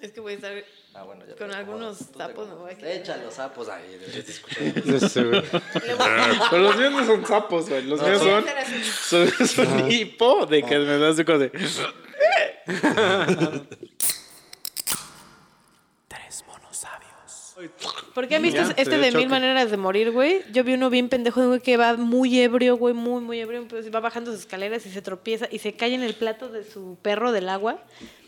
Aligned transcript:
Es 0.00 0.12
que 0.12 0.20
voy 0.20 0.32
a 0.32 0.36
estar 0.36 0.52
Ah, 0.94 1.02
bueno, 1.04 1.24
ya 1.26 1.36
con 1.36 1.54
algunos 1.54 1.98
sapos. 1.98 2.48
Me 2.48 2.54
voy 2.54 2.72
a. 2.72 2.92
Echa 2.94 3.16
los 3.18 3.34
sapos 3.34 3.68
ahí. 3.68 4.00
yo 4.00 4.24
te 4.24 4.30
escucho. 4.30 5.08
Sí, 5.08 5.22
güey. 5.22 5.42
Le 5.86 5.94
voy 5.94 6.06
a- 6.08 6.48
Pero 6.50 6.62
los 6.62 6.76
míos 6.76 6.92
no 6.92 7.06
son 7.06 7.26
sapos, 7.26 7.68
güey. 7.68 7.82
Los 7.84 8.00
míos 8.02 8.20
voy 8.20 8.30
a 8.30 8.42
son, 8.66 9.28
son, 9.28 9.48
son 9.48 9.90
hipo 9.92 10.46
de 10.46 10.62
que 10.64 10.78
me 10.78 10.98
das 10.98 11.16
de. 11.16 11.24
¿Por 11.24 11.38
qué 18.26 18.36
han 18.36 18.42
visto 18.42 18.60
este 18.62 18.84
te 18.84 18.98
de 18.98 19.12
mil 19.12 19.28
maneras 19.28 19.70
de 19.70 19.76
morir, 19.76 20.10
güey? 20.10 20.40
Yo 20.52 20.64
vi 20.64 20.74
uno 20.74 20.90
bien 20.90 21.08
pendejo 21.08 21.40
de 21.40 21.46
un 21.46 21.50
güey 21.52 21.60
que 21.60 21.76
va 21.76 21.96
muy 21.96 22.40
ebrio, 22.40 22.76
güey, 22.76 22.94
muy, 22.94 23.20
muy 23.20 23.38
ebrio. 23.38 23.68
Pues 23.68 23.94
va 23.94 24.00
bajando 24.00 24.32
sus 24.32 24.40
escaleras 24.40 24.84
y 24.86 24.90
se 24.90 25.02
tropieza 25.02 25.46
y 25.50 25.58
se 25.58 25.74
cae 25.74 25.94
en 25.94 26.02
el 26.02 26.14
plato 26.14 26.48
de 26.48 26.64
su 26.64 26.96
perro 27.02 27.30
del 27.30 27.48
agua. 27.48 27.78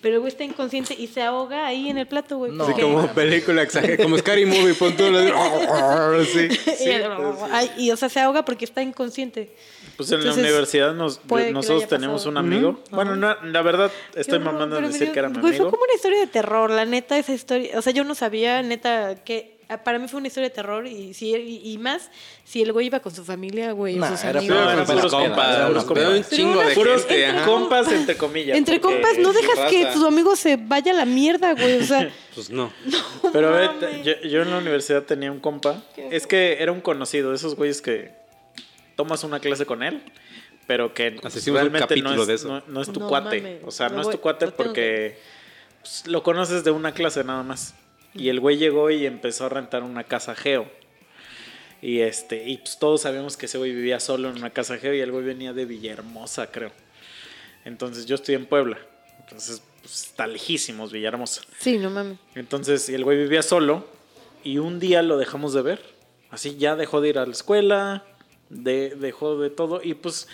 Pero 0.01 0.15
el 0.15 0.21
güey 0.21 0.33
está 0.33 0.45
inconsciente 0.45 0.95
y 0.95 1.09
se 1.09 1.23
ahoga 1.23 1.67
ahí 1.67 1.91
en 1.91 1.99
el 1.99 2.07
plato, 2.07 2.39
güey. 2.39 2.53
No. 2.53 2.65
Porque- 2.65 2.83
como 2.83 3.07
película 3.09 3.63
exagerada, 3.63 4.03
como 4.03 4.17
Scary 4.17 4.47
Movie, 4.47 4.75
pon 4.75 4.95
lo 4.99 6.25
sí. 6.25 6.49
y, 6.85 6.89
ay, 7.53 7.71
y, 7.77 7.91
o 7.91 7.97
sea, 7.97 8.09
se 8.09 8.21
ahoga 8.21 8.45
porque 8.45 8.65
está 8.65 8.83
inconsciente. 8.83 9.55
Pues 9.97 10.11
en 10.13 10.21
Entonces, 10.21 10.43
la 10.43 10.49
universidad 10.49 10.95
nos, 10.95 11.21
nosotros 11.53 11.87
tenemos 11.87 12.25
un 12.25 12.39
amigo. 12.39 12.81
Bueno, 12.91 13.17
no, 13.17 13.37
la 13.45 13.61
verdad, 13.63 13.91
estoy 14.15 14.39
mamando 14.39 14.79
en 14.79 14.87
decir 14.87 15.13
que 15.13 15.19
era 15.19 15.29
mi 15.29 15.39
güey, 15.39 15.51
amigo. 15.51 15.65
Fue 15.65 15.71
como 15.71 15.83
una 15.85 15.95
historia 15.95 16.21
de 16.21 16.27
terror, 16.27 16.71
la 16.71 16.87
neta, 16.87 17.19
esa 17.19 17.35
historia. 17.35 17.79
O 17.79 17.83
sea, 17.83 17.93
yo 17.93 18.03
no 18.05 18.15
sabía, 18.15 18.63
neta, 18.63 19.17
que 19.17 19.60
para 19.79 19.99
mí 19.99 20.09
fue 20.09 20.19
una 20.19 20.29
historia 20.29 20.49
de 20.49 20.55
terror 20.55 20.87
y, 20.87 21.15
si, 21.15 21.35
y, 21.35 21.73
y 21.73 21.79
más 21.79 22.11
si 22.45 22.63
el 22.63 22.73
güey 22.73 22.87
iba 22.87 23.01
con 23.01 23.15
su 23.15 23.25
familia, 23.25 23.73
güey, 23.73 23.97
o 23.97 24.01
Nah, 24.01 24.11
sus 24.11 24.25
era 24.25 24.41
amigos. 24.41 24.57
No, 24.57 24.65
compas, 24.65 24.87
puros 24.87 25.13
era 25.13 25.33
compas, 25.33 25.85
compas. 25.85 26.09
un 26.09 26.25
chingo 26.25 26.61
de 26.61 26.75
Puros 26.75 27.05
gente, 27.07 27.27
ajá. 27.27 27.45
compas, 27.45 27.93
entre 27.93 28.17
comillas. 28.17 28.57
Entre 28.59 28.81
compas, 28.81 29.19
no 29.19 29.33
dejas 29.33 29.71
que 29.71 29.85
raza. 29.85 29.99
tu 29.99 30.07
amigo 30.07 30.37
se 30.37 30.57
vaya 30.57 30.93
a 30.93 30.95
la 30.97 31.05
mierda, 31.05 31.55
güey. 31.55 31.79
O 31.79 31.85
sea, 31.85 32.11
Pues 32.35 32.51
no. 32.51 32.73
Pero 33.33 33.49
a 33.49 33.51
ver, 33.53 34.03
yo, 34.03 34.21
yo 34.29 34.43
en 34.43 34.51
la 34.51 34.59
universidad 34.59 35.03
tenía 35.03 35.31
un 35.33 35.41
compa. 35.41 35.83
Es 36.11 36.27
que 36.27 36.57
era 36.61 36.73
un 36.73 36.81
conocido, 36.81 37.31
de 37.31 37.37
esos 37.37 37.57
güeyes 37.57 37.83
que 37.83 38.13
tomas 38.97 39.25
una 39.25 39.41
clase 39.41 39.67
con 39.67 39.83
él, 39.83 40.03
pero 40.67 40.95
que 40.95 41.17
un 41.23 41.55
realmente 41.55 41.97
no 42.03 42.21
es, 42.21 42.27
de 42.27 42.35
eso. 42.35 42.49
no, 42.49 42.63
no 42.67 42.83
es 42.83 42.93
tu 42.93 43.01
No 43.01 43.09
cuate. 43.09 43.61
O 43.65 43.71
sea, 43.71 43.89
no 43.89 44.01
es 44.03 44.11
tu 44.11 44.21
cuate 44.21 44.49
porque 44.49 45.19
pues, 45.81 46.07
lo 46.07 46.23
conoces 46.23 46.65
de 46.65 46.71
una 46.71 46.93
clase 46.93 47.25
nada 47.25 47.43
más. 47.43 47.75
Y 48.15 48.29
el 48.29 48.41
güey 48.41 48.57
llegó 48.57 48.91
y 48.91 49.07
empezó 49.07 49.47
a 49.47 49.49
rentar 49.49 49.83
una 49.83 50.05
casa 50.05 50.35
geo. 50.35 50.69
Y 51.83 52.01
este, 52.01 52.49
y 52.49 52.59
pues 52.59 52.79
todos 52.79 53.03
sabíamos 53.03 53.37
que 53.37 53.47
ese 53.47 53.59
güey 53.59 53.73
vivía 53.73 54.01
solo 54.01 54.29
en 54.29 54.37
una 54.37 54.51
casa 54.51 54.77
geo 54.77 54.93
y 54.93 55.01
el 55.01 55.11
güey 55.13 55.25
venía 55.25 55.53
de 55.53 55.65
Villahermosa, 55.65 56.51
creo. 56.51 56.73
Entonces 57.65 58.07
yo 58.07 58.17
estoy 58.17 58.35
en 58.35 58.47
Puebla. 58.47 58.79
Entonces, 59.21 59.63
pues, 59.81 60.07
está 60.07 60.27
lejísimos 60.27 60.93
Villahermosa. 60.93 61.43
sí, 61.59 61.79
no 61.79 61.91
mames. 61.91 62.19
Entonces, 62.35 62.89
y 62.89 62.95
el 62.95 63.05
güey 63.05 63.17
vivía 63.17 63.43
solo 63.43 63.87
y 64.45 64.59
un 64.59 64.79
día 64.79 65.03
lo 65.03 65.17
dejamos 65.17 65.55
de 65.55 65.63
ver. 65.63 65.83
Así 66.31 66.57
ya 66.57 66.77
dejó 66.77 67.01
de 67.01 67.09
ir 67.09 67.19
a 67.19 67.27
la 67.27 67.33
escuela, 67.33 68.05
de, 68.51 68.91
dejó 68.97 69.39
de 69.39 69.51
todo 69.51 69.81
y 69.83 69.95
pues, 69.95 70.29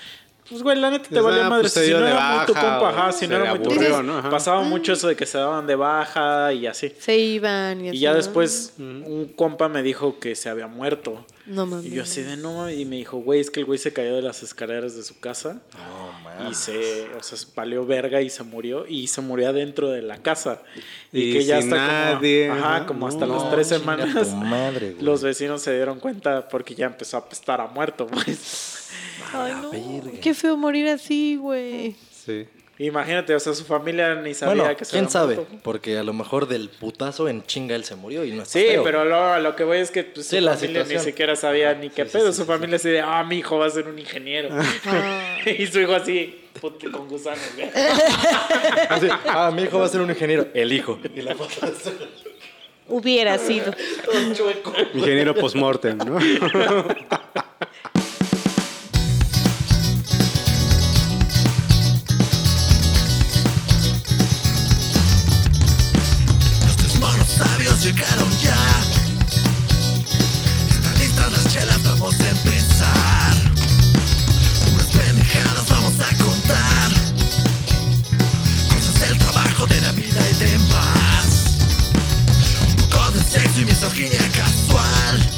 pues 0.49 0.63
güey, 0.63 0.79
la 0.79 0.91
neta 0.91 1.05
te 1.09 1.11
Pues, 1.11 1.25
valía 1.25 1.47
ah, 1.47 1.51
madre. 1.51 1.63
pues, 1.63 1.73
se 1.73 1.87
si 1.87 1.93
no 1.93 2.07
era 2.07 2.37
muy 2.37 2.47
tu 2.47 2.55
baja, 2.55 2.79
compa, 2.79 2.89
ajá, 2.91 3.13
si 3.13 3.19
se 3.21 3.29
no 3.29 3.37
era 3.37 3.55
muy 3.55 3.63
tu 3.63 3.71
compa. 3.75 4.03
¿no? 4.03 4.19
Ajá. 4.19 4.31
Pasaba 4.31 4.63
mucho 4.63 4.93
eso 4.93 5.09
de 5.09 5.17
que 5.17 5.27
se 5.27 5.39
daban 5.39 5.67
de 5.67 5.75
baja 5.75 6.53
y 6.53 6.67
así. 6.67 6.93
Se 6.99 7.17
iban 7.17 7.85
y 7.85 7.89
así. 7.89 7.97
Y 7.97 8.01
ya 8.01 8.11
¿no? 8.11 8.17
después 8.17 8.75
un 8.79 9.33
compa 9.37 9.69
me 9.69 9.83
dijo 9.83 10.19
que 10.19 10.35
se 10.35 10.49
había 10.49 10.67
muerto. 10.67 11.25
No 11.47 11.65
mames. 11.65 11.87
Y 11.87 11.91
yo 11.91 12.03
así 12.03 12.23
de 12.23 12.37
no, 12.37 12.55
mames", 12.57 12.77
y 12.77 12.85
me 12.87 12.97
dijo, 12.97 13.19
güey, 13.19 13.39
es 13.39 13.53
que 13.53 13.61
el 13.61 13.67
güey 13.67 13.79
se 13.79 13.93
cayó 13.93 14.17
de 14.17 14.23
las 14.23 14.43
escaleras 14.43 14.97
de 14.97 15.05
su 15.05 15.21
casa 15.21 15.59
No, 15.79 16.41
y 16.41 16.43
man. 16.45 16.55
se, 16.57 17.07
o 17.17 17.23
sea, 17.23 17.39
valió 17.55 17.87
verga 17.87 18.21
y 18.21 18.31
se 18.31 18.43
murió 18.43 18.85
y 18.89 19.07
se 19.07 19.21
murió 19.21 19.49
adentro 19.51 19.89
de 19.91 20.03
la 20.03 20.19
casa. 20.19 20.63
Y, 21.13 21.21
Y 21.31 21.33
que 21.35 21.45
ya 21.45 21.59
hasta 21.59 21.77
nadie, 21.77 22.49
como, 22.49 22.61
ajá, 22.65 22.87
como 22.87 23.01
no, 23.01 23.07
hasta 23.07 23.27
las 23.27 23.51
tres 23.53 23.69
semanas 23.69 24.35
madre, 24.35 24.93
güey. 24.95 25.05
los 25.05 25.23
vecinos 25.23 25.63
se 25.63 25.73
dieron 25.75 26.01
cuenta 26.01 26.49
porque 26.49 26.75
ya 26.75 26.87
empezó 26.87 27.17
a 27.17 27.21
apestar 27.21 27.61
a 27.61 27.69
muerto, 27.69 28.07
pues. 28.09 28.76
Ay, 29.33 29.53
no. 29.61 29.71
verga. 29.71 30.21
Qué 30.21 30.35
feo 30.35 30.57
morir 30.57 30.89
así, 30.89 31.37
güey. 31.37 31.95
Sí. 32.11 32.47
Imagínate, 32.79 33.35
o 33.35 33.41
sea, 33.41 33.55
su 33.55 33.65
familia 33.65 34.15
ni 34.17 34.35
sabía 34.35 34.63
Bueno, 34.63 34.77
que 34.77 34.85
se 34.85 34.91
quién 34.91 35.09
sabe, 35.09 35.37
muerto. 35.37 35.57
porque 35.63 35.97
a 35.97 36.03
lo 36.03 36.13
mejor 36.13 36.47
del 36.47 36.69
putazo 36.69 37.27
en 37.27 37.43
chinga 37.43 37.75
él 37.75 37.85
se 37.85 37.95
murió 37.97 38.23
y 38.23 38.33
no 38.33 38.43
está 38.43 38.59
Sí, 38.59 38.67
feo. 38.67 38.85
pero 38.85 39.39
lo, 39.41 39.57
que 39.57 39.65
voy 39.65 39.79
es 39.79 39.91
que 39.91 40.05
pues, 40.05 40.27
Sí, 40.27 40.37
su 40.37 40.43
la 40.43 40.57
familia 40.57 40.85
ni 40.85 40.99
siquiera 40.99 41.37
sabía 41.37 41.73
ni 41.73 41.89
qué 41.89 42.05
Sí, 42.05 42.11
pedo. 42.13 42.31
sí, 42.33 42.37
su 42.37 42.43
sí, 42.43 42.47
familia 42.47 42.77
así 42.77 42.91
de, 42.91 43.01
ah, 43.01 43.25
mi 43.25 43.39
hijo 43.39 43.57
va 43.59 43.65
a 43.65 43.71
ser 43.71 43.89
un 43.89 43.99
ingeniero. 43.99 44.51
Ah. 44.85 45.39
y 45.59 45.67
su 45.69 45.81
hijo 45.81 45.95
así, 45.95 46.39
puto, 46.61 46.93
con 46.93 47.09
gusanos, 47.09 47.41
güey. 47.57 47.71
Así, 48.91 49.09
ah, 49.27 49.51
mi 49.55 49.63
hijo 49.63 49.79
va 49.79 49.87
a 49.87 49.89
ser 49.89 50.03
un 50.03 50.11
ingeniero. 50.11 50.47
El 50.53 50.71
hijo. 50.71 50.99
Y 51.15 51.23
la 51.23 51.35
foto 51.35 51.55
Hubiera 52.89 53.39
sido. 53.39 53.73
todo 54.05 54.35
chueco. 54.35 54.75
Ingeniero 54.93 55.35
postmortem, 55.35 55.97
¿no? 55.97 56.19
Llegaron 67.87 68.31
ya. 68.39 68.57
Están 70.69 70.99
listas 70.99 71.33
las 71.33 71.53
chelas, 71.53 71.83
vamos 71.85 72.19
a 72.19 72.29
empezar. 72.31 73.35
Unas 74.75 74.87
pendejadas 74.87 75.69
vamos 75.69 75.95
a 76.01 76.25
contar. 76.25 76.91
Cosas 78.75 79.01
del 79.01 79.19
trabajo, 79.19 79.67
de 79.67 79.81
la 79.83 79.93
vida 79.93 80.21
y 80.31 80.35
demás. 80.35 81.27
Un 82.69 82.89
poco 82.91 83.11
de 83.13 83.23
sexo 83.23 83.61
y 83.61 83.65
misoginia 83.67 84.31
casual. 84.35 85.31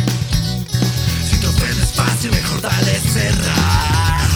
Si 1.29 1.37
te 1.41 1.47
ofendes 1.47 1.93
fácil, 1.93 2.31
mejor 2.31 2.63
dale 2.63 2.99
cerrar. 3.13 4.29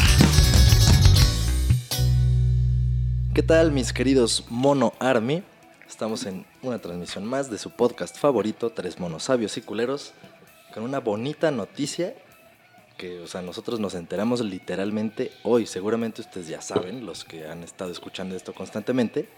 ¿Qué 3.32 3.42
tal, 3.42 3.72
mis 3.72 3.90
queridos 3.94 4.44
Mono 4.50 4.92
Army? 5.00 5.42
Estamos 5.92 6.24
en 6.24 6.46
una 6.62 6.78
transmisión 6.78 7.26
más 7.26 7.50
de 7.50 7.58
su 7.58 7.70
podcast 7.70 8.16
favorito, 8.16 8.70
Tres 8.70 8.98
Monos 8.98 9.24
Sabios 9.24 9.58
y 9.58 9.60
Culeros, 9.60 10.14
con 10.72 10.84
una 10.84 11.00
bonita 11.00 11.50
noticia 11.50 12.14
que, 12.96 13.20
o 13.20 13.26
sea, 13.26 13.42
nosotros 13.42 13.78
nos 13.78 13.94
enteramos 13.94 14.40
literalmente 14.40 15.32
hoy. 15.42 15.66
Seguramente 15.66 16.22
ustedes 16.22 16.48
ya 16.48 16.62
saben, 16.62 17.04
los 17.04 17.24
que 17.24 17.46
han 17.46 17.62
estado 17.62 17.92
escuchando 17.92 18.34
esto 18.34 18.54
constantemente, 18.54 19.28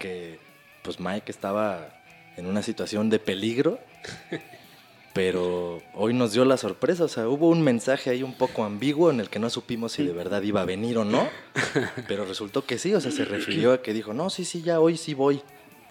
que 0.00 0.40
pues 0.82 0.98
Mike 0.98 1.30
estaba 1.30 2.00
en 2.36 2.46
una 2.46 2.62
situación 2.64 3.08
de 3.08 3.20
peligro, 3.20 3.78
pero 5.14 5.80
hoy 5.94 6.12
nos 6.12 6.32
dio 6.32 6.44
la 6.44 6.56
sorpresa. 6.56 7.04
O 7.04 7.08
sea, 7.08 7.28
hubo 7.28 7.48
un 7.48 7.62
mensaje 7.62 8.10
ahí 8.10 8.24
un 8.24 8.34
poco 8.34 8.64
ambiguo 8.64 9.12
en 9.12 9.20
el 9.20 9.30
que 9.30 9.38
no 9.38 9.48
supimos 9.48 9.92
si 9.92 10.04
de 10.04 10.12
verdad 10.12 10.42
iba 10.42 10.60
a 10.60 10.64
venir 10.64 10.98
o 10.98 11.04
no, 11.04 11.28
pero 12.08 12.24
resultó 12.24 12.66
que 12.66 12.78
sí. 12.78 12.94
O 12.94 13.00
sea, 13.00 13.12
se 13.12 13.24
refirió 13.24 13.72
a 13.72 13.80
que 13.80 13.94
dijo, 13.94 14.12
no, 14.12 14.28
sí, 14.28 14.44
sí, 14.44 14.62
ya 14.62 14.80
hoy 14.80 14.96
sí 14.96 15.14
voy. 15.14 15.40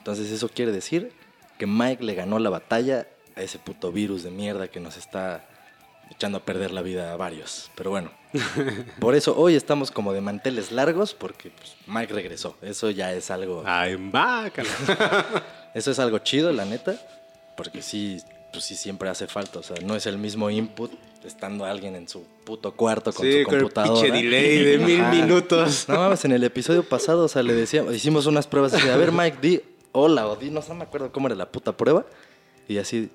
Entonces 0.08 0.32
eso 0.32 0.48
quiere 0.48 0.72
decir 0.72 1.12
que 1.58 1.68
Mike 1.68 2.02
le 2.02 2.16
ganó 2.16 2.40
la 2.40 2.50
batalla 2.50 3.08
a 3.36 3.42
ese 3.42 3.60
puto 3.60 3.92
virus 3.92 4.24
de 4.24 4.32
mierda 4.32 4.70
que 4.70 4.80
nos 4.80 4.96
está 4.96 5.44
echando 6.10 6.38
a 6.38 6.46
perder 6.46 6.72
la 6.72 6.82
vida 6.82 7.12
a 7.12 7.18
varios. 7.18 7.70
Pero 7.76 7.90
bueno, 7.90 8.12
por 9.02 9.16
eso 9.16 9.38
hoy 9.38 9.56
estamos 9.56 9.92
como 9.92 10.14
de 10.14 10.22
manteles 10.22 10.72
largos 10.72 11.14
porque 11.14 11.50
pues, 11.50 11.76
Mike 11.88 12.14
regresó. 12.14 12.56
Eso 12.62 12.90
ya 12.90 13.12
es 13.12 13.30
algo... 13.32 13.66
I'm 13.66 14.10
back. 14.10 14.64
Eso 15.74 15.92
es 15.92 16.00
algo 16.00 16.20
chido, 16.20 16.54
la 16.54 16.64
neta, 16.64 16.96
porque 17.58 17.82
sí, 17.82 18.22
pues 18.54 18.64
sí 18.64 18.76
siempre 18.76 19.10
hace 19.10 19.28
falta, 19.28 19.60
o 19.60 19.64
sea, 19.64 19.76
no 19.84 19.94
es 19.98 20.06
el 20.06 20.18
mismo 20.18 20.50
input 20.50 20.92
estando 21.26 21.66
alguien 21.66 21.96
en 21.96 22.08
su 22.08 22.24
puto 22.46 22.72
cuarto 22.72 23.12
con 23.12 23.26
Sí, 23.26 23.40
su 23.40 23.44
con 23.44 23.56
el 23.56 23.62
computadora. 23.64 24.02
pinche 24.02 24.12
delay 24.18 24.64
de 24.64 24.78
mil 24.78 25.04
minutos. 25.04 25.86
No 25.90 25.98
mames, 25.98 26.24
en 26.24 26.32
el 26.32 26.46
episodio 26.46 26.84
pasado, 26.84 27.26
o 27.26 27.28
sea, 27.28 27.44
le 27.44 27.54
decíamos, 27.54 27.94
hicimos 27.94 28.26
unas 28.26 28.48
pruebas 28.48 28.74
así, 28.74 28.88
a 28.88 28.96
ver 28.96 29.12
Mike, 29.12 29.38
di 29.42 29.62
hola 29.92 30.28
o 30.28 30.36
di, 30.36 30.50
no 30.52 30.62
me 30.76 30.84
acuerdo 30.84 31.12
cómo 31.12 31.28
era 31.28 31.36
la 31.36 31.50
puta 31.52 31.76
prueba, 31.76 32.06
y 32.68 32.78
así 32.78 33.10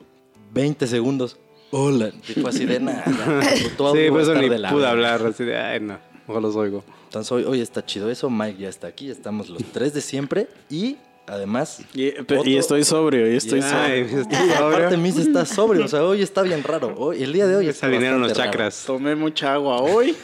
20 0.52 0.87
segundos, 0.87 1.37
hola, 1.70 2.11
y 2.29 2.32
fue 2.41 2.50
así 2.50 2.64
de 2.67 2.81
nada, 2.81 3.05
Sí, 3.56 3.69
por 3.76 3.96
a 3.96 4.23
eso 4.23 4.35
ni 4.35 4.49
de 4.49 4.58
la 4.58 4.70
pude 4.70 4.81
verga". 4.82 4.91
hablar. 4.91 5.26
Así 5.26 5.44
de, 5.44 5.56
ay, 5.56 5.81
no. 5.81 5.99
Ojalá 6.26 6.41
los 6.46 6.56
oigo. 6.56 6.85
Entonces 7.05 7.31
hoy, 7.32 7.44
hoy 7.44 7.61
está 7.61 7.85
chido 7.85 8.11
eso, 8.11 8.31
Mike 8.31 8.58
ya 8.62 8.69
está 8.69 8.87
aquí, 8.87 9.11
estamos 9.11 9.49
los 9.49 9.62
tres 9.73 9.93
de 9.93 10.00
siempre, 10.00 10.49
y 10.70 10.96
además... 11.26 11.82
Y, 11.94 12.19
otro- 12.19 12.43
y 12.44 12.56
estoy 12.56 12.85
sobrio, 12.85 13.31
y 13.31 13.37
estoy 13.37 13.61
sobrio. 13.62 14.06
Y 14.31 14.52
aparte. 14.56 14.96
Miss 14.99 15.19
está 15.19 15.44
sobrio, 15.44 15.85
o 15.85 15.88
sea, 15.88 16.02
hoy 16.05 16.23
está 16.23 16.43
bien 16.43 16.62
raro. 16.62 16.94
Hoy, 16.96 17.23
el 17.23 17.32
día 17.32 17.46
de 17.46 17.56
hoy 17.56 17.64
Se 17.67 17.70
está 17.73 17.87
alinearon 17.87 18.20
los 18.23 18.31
raro. 18.37 18.50
chakras. 18.50 18.85
Tomé 18.87 19.14
mucha 19.14 19.52
agua 19.55 19.81
hoy. 19.82 20.17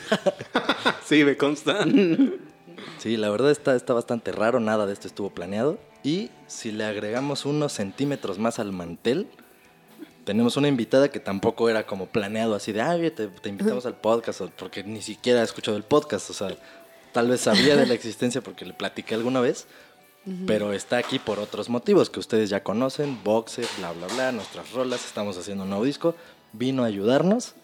Sí, 1.05 1.25
me 1.25 1.37
consta. 1.37 1.85
Sí, 2.99 3.17
la 3.17 3.31
verdad 3.31 3.51
está, 3.51 3.77
está 3.77 3.93
bastante 3.95 4.33
raro, 4.33 4.61
nada 4.61 4.87
de 4.87 4.93
esto 4.93 5.07
estuvo 5.09 5.31
planeado. 5.31 5.79
Y 6.03 6.31
si 6.47 6.73
le 6.73 6.85
agregamos 6.85 7.45
unos 7.45 7.73
centímetros 7.73 8.39
más 8.39 8.59
al 8.59 8.73
mantel, 8.73 9.27
tenemos 10.25 10.57
una 10.57 10.69
invitada 10.69 11.11
que 11.11 11.21
tampoco 11.21 11.69
era 11.71 11.87
como 11.87 12.07
planeado 12.07 12.55
así 12.55 12.73
de, 12.73 12.83
ah, 12.83 12.97
te, 12.99 13.29
te 13.29 13.49
invitamos 13.49 13.87
al 13.87 13.95
podcast, 13.95 14.43
porque 14.59 14.85
ni 14.85 15.03
siquiera 15.03 15.41
ha 15.41 15.45
escuchado 15.45 15.77
el 15.77 15.85
podcast, 15.85 16.31
o 16.31 16.35
sea, 16.35 16.57
tal 17.13 17.29
vez 17.29 17.41
sabía 17.41 17.77
de 17.77 17.87
la 17.87 17.95
existencia 17.95 18.41
porque 18.41 18.65
le 18.65 18.75
platiqué 18.75 19.15
alguna 19.15 19.41
vez, 19.41 19.67
Pero 20.47 20.75
está 20.75 20.99
aquí 20.99 21.19
por 21.19 21.39
otros 21.39 21.71
motivos 21.71 22.11
que 22.11 22.21
ustedes 22.21 22.51
ya 22.51 22.63
conocen, 22.63 23.25
boxe, 23.25 23.63
bla, 23.79 23.93
bla, 23.93 24.07
bla, 24.09 24.33
nuestras 24.33 24.71
rolas, 24.73 25.07
estamos 25.07 25.39
haciendo 25.39 25.65
un 25.65 25.71
nuevo 25.71 25.85
disco. 25.85 26.15
Vino 26.53 26.85
a 26.85 26.87
ayudarnos 26.87 27.55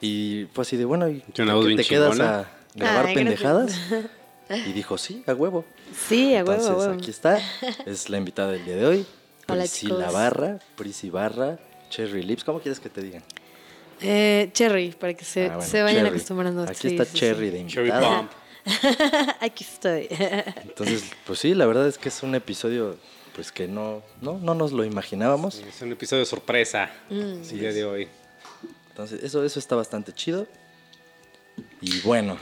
y 0.00 0.48
fue 0.52 0.62
así 0.62 0.76
de, 0.76 0.84
bueno, 0.84 1.08
¿y 1.08 1.20
te 1.20 1.84
quedas 1.84 2.18
a 2.18 2.50
grabar 2.74 3.06
Ay, 3.06 3.14
pendejadas? 3.14 3.78
Y 4.56 4.72
dijo, 4.72 4.98
sí, 4.98 5.22
a 5.26 5.34
huevo. 5.34 5.64
Sí, 6.08 6.34
a 6.34 6.44
huevo, 6.44 6.52
Entonces, 6.52 6.70
a 6.70 6.76
huevo. 6.78 6.92
aquí 6.94 7.10
está. 7.10 7.40
Es 7.86 8.08
la 8.10 8.18
invitada 8.18 8.52
del 8.52 8.64
día 8.64 8.76
de 8.76 8.86
hoy. 8.86 9.06
Hola, 9.48 9.62
Priscila 9.62 9.96
chicos. 9.98 10.12
Barra, 10.12 10.58
Prisi 10.76 11.10
Barra, 11.10 11.58
Cherry 11.90 12.22
Lips. 12.22 12.44
¿Cómo 12.44 12.60
quieres 12.60 12.78
que 12.80 12.88
te 12.88 13.02
digan? 13.02 13.22
Eh, 14.00 14.50
Cherry, 14.52 14.90
para 14.92 15.14
que 15.14 15.24
se, 15.24 15.46
Ah, 15.46 15.56
bueno, 15.56 15.70
se 15.70 15.82
vayan 15.82 16.04
Cherry. 16.04 16.16
acostumbrando. 16.16 16.62
Aquí 16.64 16.74
Sí, 16.74 16.88
está 16.88 17.04
sí, 17.04 17.14
Cherry 17.18 17.50
sí. 17.50 17.56
de 17.58 17.66
Cherry 17.66 17.88
invitada. 17.88 18.16
Bomb. 18.16 18.28
Aquí 19.40 19.64
estoy. 19.64 20.06
Entonces, 20.62 21.04
pues 21.26 21.38
sí, 21.38 21.54
la 21.54 21.66
verdad 21.66 21.86
es 21.88 21.98
que 21.98 22.08
es 22.08 22.22
un 22.22 22.34
episodio 22.34 22.96
pues 23.34 23.50
que 23.50 23.66
no, 23.66 24.02
no, 24.20 24.38
no 24.38 24.54
nos 24.54 24.72
lo 24.72 24.84
imaginábamos. 24.84 25.56
Es 25.56 25.80
un 25.82 25.90
episodio 25.92 26.24
sorpresa. 26.26 26.90
Mm. 27.08 27.14
El 27.50 27.58
día 27.60 27.72
de 27.72 27.84
hoy. 27.84 28.08
Entonces, 28.90 29.22
eso, 29.24 29.42
eso 29.44 29.58
está 29.58 29.74
bastante 29.74 30.12
chido. 30.12 30.46
Y 31.80 32.00
bueno, 32.02 32.36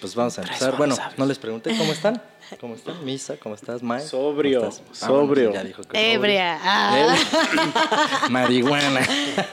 pues 0.00 0.14
vamos 0.14 0.38
a 0.38 0.42
empezar. 0.42 0.76
Bueno, 0.76 0.96
no 1.16 1.26
les 1.26 1.38
pregunté 1.38 1.76
cómo 1.76 1.92
están. 1.92 2.22
¿Cómo 2.60 2.74
están? 2.76 3.04
Misa, 3.04 3.36
¿cómo 3.38 3.54
estás, 3.56 3.82
Mike? 3.82 4.02
Sobrio, 4.06 4.60
¿Cómo 4.60 4.70
estás? 4.70 5.00
Bueno, 5.08 5.24
sobrio. 5.26 5.48
sí, 5.50 5.54
ya 5.54 5.64
dijo 5.64 5.82
que 5.82 5.88
sobrio. 5.98 6.12
Ebria. 6.12 6.58
ah. 6.62 7.16
Eh, 7.16 8.28
Marihuana. 8.30 9.00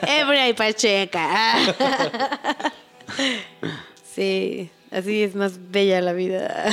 Ebria 0.06 0.48
y 0.48 0.52
pacheca. 0.52 1.28
ah. 1.28 2.72
Sí, 4.14 4.70
así 4.90 5.22
es 5.24 5.34
más 5.34 5.54
bella 5.70 6.00
la 6.00 6.12
vida. 6.12 6.66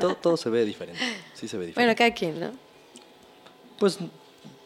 todo, 0.00 0.14
todo 0.16 0.36
se 0.36 0.48
ve 0.50 0.64
diferente. 0.64 1.00
Sí 1.34 1.48
se 1.48 1.56
ve 1.58 1.64
Bueno, 1.74 1.92
diferente. 1.92 1.96
cada 1.98 2.14
quien, 2.14 2.40
¿no? 2.40 2.50
Pues 3.78 3.98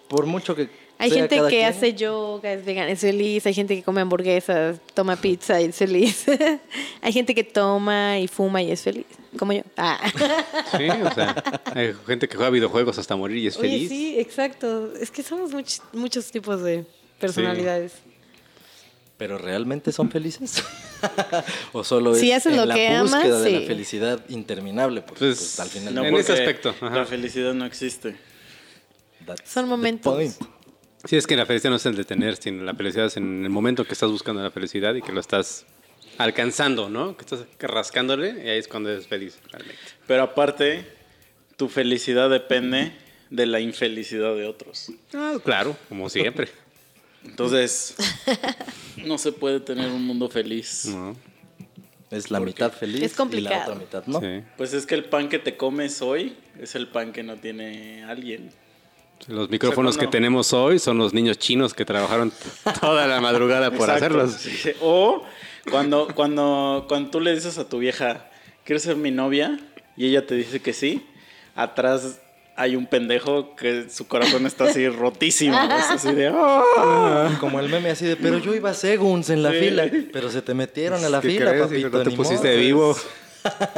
por 0.09 0.27
mucho 0.27 0.55
que. 0.55 0.71
Hay 1.01 1.11
sea 1.11 1.19
gente 1.21 1.37
que 1.41 1.49
quien, 1.49 1.65
hace 1.67 1.95
yoga, 1.95 2.53
es 2.53 2.65
vegana, 2.65 2.91
es 2.91 3.01
feliz. 3.01 3.47
Hay 3.47 3.55
gente 3.55 3.75
que 3.75 3.83
come 3.83 4.01
hamburguesas, 4.03 4.79
toma 4.95 5.17
pizza 5.17 5.61
y 5.61 5.65
es 5.67 5.77
feliz. 5.77 6.27
Hay 7.03 7.13
gente 7.13 7.35
que 7.35 7.43
toma 7.43 8.19
y 8.19 8.29
fuma 8.29 8.63
y 8.63 8.71
es 8.71 8.83
feliz. 8.83 9.07
Como 9.39 9.53
yo. 9.53 9.63
Ah. 9.77 9.99
Sí, 10.77 10.89
o 10.89 11.15
sea, 11.15 11.43
hay 11.75 11.95
gente 12.07 12.29
que 12.29 12.37
juega 12.37 12.51
videojuegos 12.51 12.99
hasta 12.99 13.17
morir 13.17 13.39
y 13.39 13.47
es 13.47 13.57
Oye, 13.57 13.69
feliz. 13.71 13.89
sí, 13.89 14.19
exacto. 14.19 14.93
Es 15.01 15.11
que 15.11 15.23
somos 15.23 15.53
much- 15.53 15.81
muchos 15.93 16.31
tipos 16.31 16.61
de 16.63 16.85
personalidades. 17.19 17.93
Pero 19.17 19.39
realmente 19.39 19.93
son 19.93 20.11
felices. 20.11 20.63
o 21.73 21.85
solo 21.85 22.15
Si 22.15 22.31
es 22.33 22.39
hacen 22.39 22.53
en 22.53 22.59
lo 22.61 22.67
la 22.67 22.75
que 22.75 22.89
amas, 22.89 23.13
búsqueda 23.13 23.41
de 23.41 23.51
la 23.53 23.67
felicidad 23.67 24.21
interminable. 24.29 25.03
Porque 25.03 25.19
Pues, 25.21 25.37
pues, 25.39 25.61
al 25.61 25.69
final. 25.69 25.95
No, 25.95 26.05
En 26.05 26.15
ese 26.17 26.33
aspecto, 26.33 26.71
ajá. 26.71 26.91
La 26.91 27.07
felicidad 27.07 27.55
no 27.55 27.65
existe. 27.67 28.17
that's 29.27 29.49
Son 29.51 29.65
the 29.65 29.71
momentos. 29.71 30.37
Sí, 31.05 31.17
es 31.17 31.27
que 31.27 31.37
la 31.37 31.47
felicidad 31.47 31.71
no 31.71 31.77
es 31.77 31.87
el 31.87 31.97
detener, 31.97 32.37
sino 32.37 32.63
la 32.63 32.75
felicidad 32.75 33.07
es 33.07 33.17
en 33.17 33.45
el 33.45 33.51
momento 33.51 33.85
que 33.85 33.93
estás 33.95 34.11
buscando 34.11 34.43
la 34.43 34.51
felicidad 34.51 34.95
y 34.95 35.03
que 35.03 35.13
lo 35.13 35.21
estás 35.21 35.65
alcanzando, 36.19 36.91
¿no? 36.91 37.17
Que 37.17 37.23
estás 37.25 37.45
rascándole 37.59 38.43
y 38.45 38.49
ahí 38.49 38.59
es 38.59 38.69
cuando 38.69 38.91
eres 38.91 39.07
feliz, 39.07 39.39
realmente. 39.51 39.81
Pero 40.07 40.23
aparte, 40.23 40.85
tu 41.57 41.69
felicidad 41.69 42.29
depende 42.29 42.93
de 43.31 43.47
la 43.47 43.61
infelicidad 43.61 44.35
de 44.35 44.47
otros. 44.47 44.93
Ah, 45.15 45.37
claro, 45.43 45.77
como 45.89 46.11
siempre. 46.11 46.49
Entonces, 47.25 47.95
no 49.05 49.17
se 49.19 49.33
puede 49.33 49.61
tener 49.61 49.91
un 49.91 50.05
mundo 50.07 50.29
feliz. 50.29 50.87
¿no? 50.87 51.17
Es 52.11 52.31
la 52.31 52.41
mitad 52.41 52.73
feliz 52.73 53.03
Es 53.03 53.15
complicado. 53.15 53.55
y 53.55 53.59
la 53.59 53.65
otra 53.65 53.75
mitad 53.75 54.07
no. 54.07 54.21
Sí. 54.21 54.43
Pues 54.57 54.73
es 54.75 54.85
que 54.85 54.95
el 54.97 55.05
pan 55.05 55.29
que 55.29 55.39
te 55.39 55.57
comes 55.57 56.03
hoy 56.03 56.37
es 56.59 56.75
el 56.75 56.89
pan 56.89 57.13
que 57.13 57.23
no 57.23 57.37
tiene 57.37 58.05
alguien. 58.05 58.51
Los 59.29 59.51
micrófonos 59.51 59.97
que 59.99 60.07
tenemos 60.07 60.53
hoy 60.53 60.79
son 60.79 60.99
los 60.99 61.13
niños 61.13 61.39
chinos 61.39 61.75
que 61.75 61.85
trabajaron 61.85 62.33
toda 62.81 63.07
la 63.07 63.21
madrugada 63.21 63.71
por 63.71 63.89
Exacto. 63.89 64.21
hacerlos. 64.23 64.33
Sí. 64.41 64.71
O 64.81 65.23
cuando, 65.71 66.09
cuando, 66.15 66.87
cuando 66.89 67.11
tú 67.11 67.21
le 67.21 67.35
dices 67.35 67.59
a 67.59 67.69
tu 67.69 67.79
vieja, 67.79 68.27
¿quieres 68.65 68.83
ser 68.83 68.97
mi 68.97 69.11
novia? 69.11 69.61
Y 69.97 70.07
ella 70.07 70.27
te 70.27 70.35
dice 70.35 70.61
que 70.61 70.73
sí, 70.73 71.07
atrás 71.55 72.21
hay 72.57 72.77
un 72.77 72.87
pendejo 72.87 73.55
que 73.57 73.89
su 73.91 74.07
corazón 74.09 74.47
está 74.47 74.65
así 74.65 74.89
rotísimo. 74.89 75.55
Es 75.57 75.91
así 75.91 76.13
de, 76.13 76.29
"Ah". 76.35 77.37
Como 77.41 77.61
el 77.61 77.69
meme 77.69 77.91
así 77.91 78.07
de, 78.07 78.17
pero 78.17 78.39
yo 78.39 78.55
iba 78.55 78.73
segunds 78.75 79.31
en 79.31 79.43
la 79.43 79.51
Sí. 79.53 79.59
fila, 79.61 79.91
pero 80.13 80.31
se 80.31 80.43
te 80.43 80.55
metieron 80.55 81.05
a 81.05 81.09
la 81.11 81.21
¿Qué 81.21 81.29
fila, 81.31 81.51
crees? 81.51 81.67
papito. 81.67 81.91
No 81.91 82.03
te 82.05 82.11
pusiste 82.11 82.49
modo. 82.49 82.59
vivo. 82.59 82.97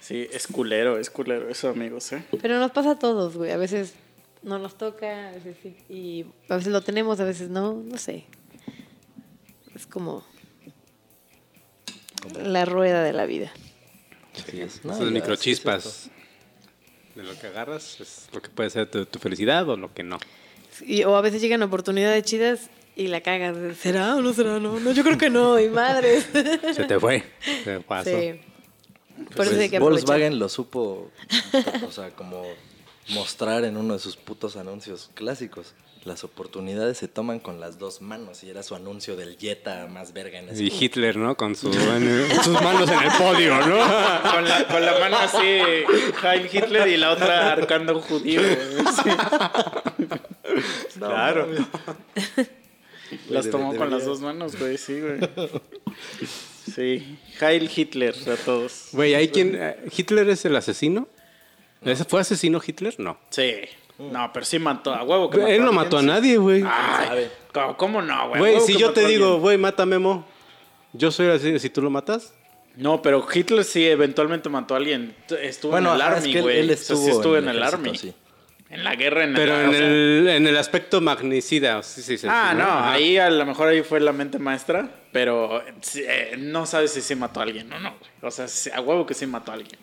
Sí, 0.00 0.26
es 0.32 0.48
culero, 0.48 0.98
es 0.98 1.10
culero 1.10 1.48
eso, 1.48 1.68
amigos, 1.68 2.12
¿eh? 2.12 2.24
Pero 2.42 2.58
nos 2.58 2.72
pasa 2.72 2.90
a 2.92 2.98
todos, 2.98 3.36
güey. 3.36 3.52
A 3.52 3.56
veces 3.56 3.94
no 4.42 4.58
nos 4.58 4.76
toca, 4.76 5.28
a 5.28 5.32
veces 5.32 5.56
sí. 5.62 5.76
Y 5.88 6.26
a 6.48 6.56
veces 6.56 6.72
lo 6.72 6.80
tenemos, 6.82 7.20
a 7.20 7.24
veces 7.24 7.48
no. 7.48 7.74
No 7.74 7.98
sé. 7.98 8.24
Es 9.74 9.86
como 9.86 10.24
la 12.38 12.64
rueda 12.64 13.02
de 13.02 13.12
la 13.12 13.26
vida. 13.26 13.52
Así 14.34 14.60
es. 14.60 14.84
No, 14.84 14.92
Esas 14.92 15.10
microchispas 15.10 16.10
de 17.14 17.22
lo 17.22 17.38
que 17.38 17.46
agarras 17.46 18.00
es 18.00 18.28
lo 18.32 18.40
que 18.40 18.48
puede 18.48 18.70
ser 18.70 18.90
tu, 18.90 19.04
tu 19.06 19.18
felicidad 19.18 19.68
o 19.68 19.76
lo 19.76 19.92
que 19.92 20.02
no. 20.02 20.18
Y, 20.86 21.04
o 21.04 21.16
a 21.16 21.20
veces 21.20 21.42
llegan 21.42 21.62
oportunidades 21.62 22.24
chidas 22.24 22.70
y 22.96 23.08
la 23.08 23.20
cagas. 23.20 23.76
¿Será 23.76 24.16
o 24.16 24.22
no 24.22 24.32
será? 24.32 24.58
No, 24.58 24.80
no 24.80 24.92
yo 24.92 25.02
creo 25.04 25.18
que 25.18 25.30
no. 25.30 25.58
Y 25.60 25.68
madres. 25.68 26.28
Se 26.74 26.84
te 26.84 26.98
fue. 26.98 27.24
Se 27.64 27.80
pasó. 27.80 28.10
sí. 28.10 28.40
Por 29.12 29.46
eso 29.46 29.52
Pues 29.52 29.58
hay 29.58 29.68
que 29.68 29.76
aprovechar. 29.76 30.06
Volkswagen 30.06 30.38
lo 30.38 30.48
supo, 30.48 31.10
o 31.86 31.92
sea, 31.92 32.10
como 32.10 32.44
mostrar 33.10 33.64
en 33.64 33.76
uno 33.76 33.94
de 33.94 34.00
sus 34.00 34.16
putos 34.16 34.56
anuncios 34.56 35.10
clásicos. 35.14 35.74
Las 36.04 36.24
oportunidades 36.24 36.98
se 36.98 37.06
toman 37.06 37.38
con 37.38 37.60
las 37.60 37.78
dos 37.78 38.02
manos 38.02 38.42
y 38.42 38.50
era 38.50 38.64
su 38.64 38.74
anuncio 38.74 39.14
del 39.14 39.36
Jetta 39.38 39.86
más 39.86 40.12
verga 40.12 40.40
en 40.40 40.48
ese 40.48 40.64
Y 40.64 40.66
Hitler, 40.76 41.16
¿no? 41.16 41.36
Con 41.36 41.54
su, 41.54 41.72
en- 41.72 42.26
sus 42.42 42.60
manos 42.60 42.90
en 42.90 42.98
el 43.02 43.10
podio, 43.16 43.54
¿no? 43.58 43.78
Con 44.32 44.44
la, 44.48 44.66
con 44.68 44.84
la 44.84 44.98
mano 44.98 45.16
así, 45.18 45.38
Heil 46.22 46.48
Hitler 46.52 46.88
y 46.88 46.96
la 46.96 47.12
otra 47.12 47.52
arcando 47.52 47.94
un 47.94 48.00
judío. 48.02 48.40
güey. 48.40 48.56
Sí. 48.96 49.10
claro. 50.98 51.48
Las 53.28 53.48
tomó 53.50 53.68
con 53.68 53.74
debería- 53.78 53.96
las 53.98 54.04
dos 54.06 54.20
manos, 54.20 54.58
güey, 54.58 54.78
sí, 54.78 55.00
güey. 55.00 55.20
Sí, 56.74 57.18
Heil 57.40 57.70
Hitler 57.74 58.14
a 58.28 58.36
todos. 58.44 58.88
Güey, 58.92 59.14
¿hay 59.14 59.28
quien... 59.28 59.54
eh, 59.54 59.76
¿Hitler 59.96 60.28
es 60.30 60.44
el 60.44 60.56
asesino? 60.56 61.08
¿Ese 61.84 62.04
¿Fue 62.04 62.20
asesino 62.20 62.60
Hitler? 62.64 62.94
No. 62.98 63.18
Sí. 63.30 63.54
No, 63.98 64.30
pero 64.32 64.44
sí 64.46 64.58
mató 64.58 64.92
a 64.94 65.02
huevo. 65.04 65.30
Que 65.30 65.36
Él 65.38 65.42
no 65.42 65.68
alguien, 65.68 65.74
mató 65.74 65.98
a 65.98 66.02
nadie, 66.02 66.36
güey. 66.38 66.64
Ay, 66.66 67.30
¿cómo, 67.52 67.76
cómo 67.76 68.02
no, 68.02 68.28
güey? 68.28 68.36
A 68.36 68.38
Güey, 68.38 68.52
huevo 68.54 68.66
si 68.66 68.72
que 68.74 68.78
yo 68.80 68.86
mató 68.88 69.00
te 69.00 69.06
a 69.06 69.08
digo, 69.08 69.24
alguien. 69.26 69.40
güey, 69.42 69.58
mata 69.58 69.82
a 69.82 69.86
Memo, 69.86 70.26
yo 70.92 71.10
soy 71.10 71.28
así, 71.28 71.58
si 71.58 71.70
tú 71.70 71.82
lo 71.82 71.90
matas, 71.90 72.34
No, 72.74 73.02
pero 73.02 73.24
Hitler 73.32 73.64
sí 73.64 73.86
eventualmente 73.86 74.48
mató 74.48 74.74
a 74.74 74.78
alguien. 74.78 75.14
Estuvo 75.40 75.72
Bueno, 75.72 75.90
en 75.90 75.96
el 75.96 76.02
ah, 76.02 76.08
es 76.08 76.16
Army, 76.18 76.32
que 76.32 76.38
él- 76.38 76.42
güey. 76.44 76.58
él 76.60 76.70
O 76.70 76.76
sea, 76.76 76.76
sí 76.76 76.92
estuvo 76.92 77.08
estuvo 77.16 77.36
en 77.36 77.44
en 77.44 77.50
el 77.50 77.56
el 77.56 77.62
ejército, 77.62 77.84
Army. 77.88 77.98
sí. 77.98 78.14
En 78.70 78.84
la 78.84 78.96
guerra, 78.96 79.24
en 79.24 79.34
pero 79.34 79.54
el 79.60 79.74
en 79.74 79.74
el, 79.82 80.28
en 80.30 80.46
el 80.46 80.56
aspecto 80.56 81.02
magnicida, 81.02 81.82
sí, 81.82 82.00
sí, 82.02 82.16
sí. 82.16 82.26
Ah, 82.30 82.54
no, 82.56 82.64
Ajá. 82.64 82.92
ahí 82.92 83.18
a 83.18 83.28
lo 83.28 83.44
mejor 83.44 83.68
ahí 83.68 83.82
fue 83.82 84.00
la 84.00 84.12
mente 84.14 84.38
maestra, 84.38 84.88
pero 85.12 85.62
sí, 85.82 86.02
eh, 86.08 86.36
no 86.38 86.64
sabes 86.64 86.90
si 86.92 87.02
sí 87.02 87.14
mató 87.14 87.40
a 87.40 87.42
alguien 87.42 87.70
o 87.70 87.78
no. 87.78 87.90
güey. 87.98 88.10
O 88.22 88.30
sea, 88.30 88.48
sí, 88.48 88.70
a 88.74 88.80
huevo 88.80 89.04
que 89.04 89.12
sí 89.12 89.26
mató 89.26 89.52
a 89.52 89.56
alguien. 89.56 89.78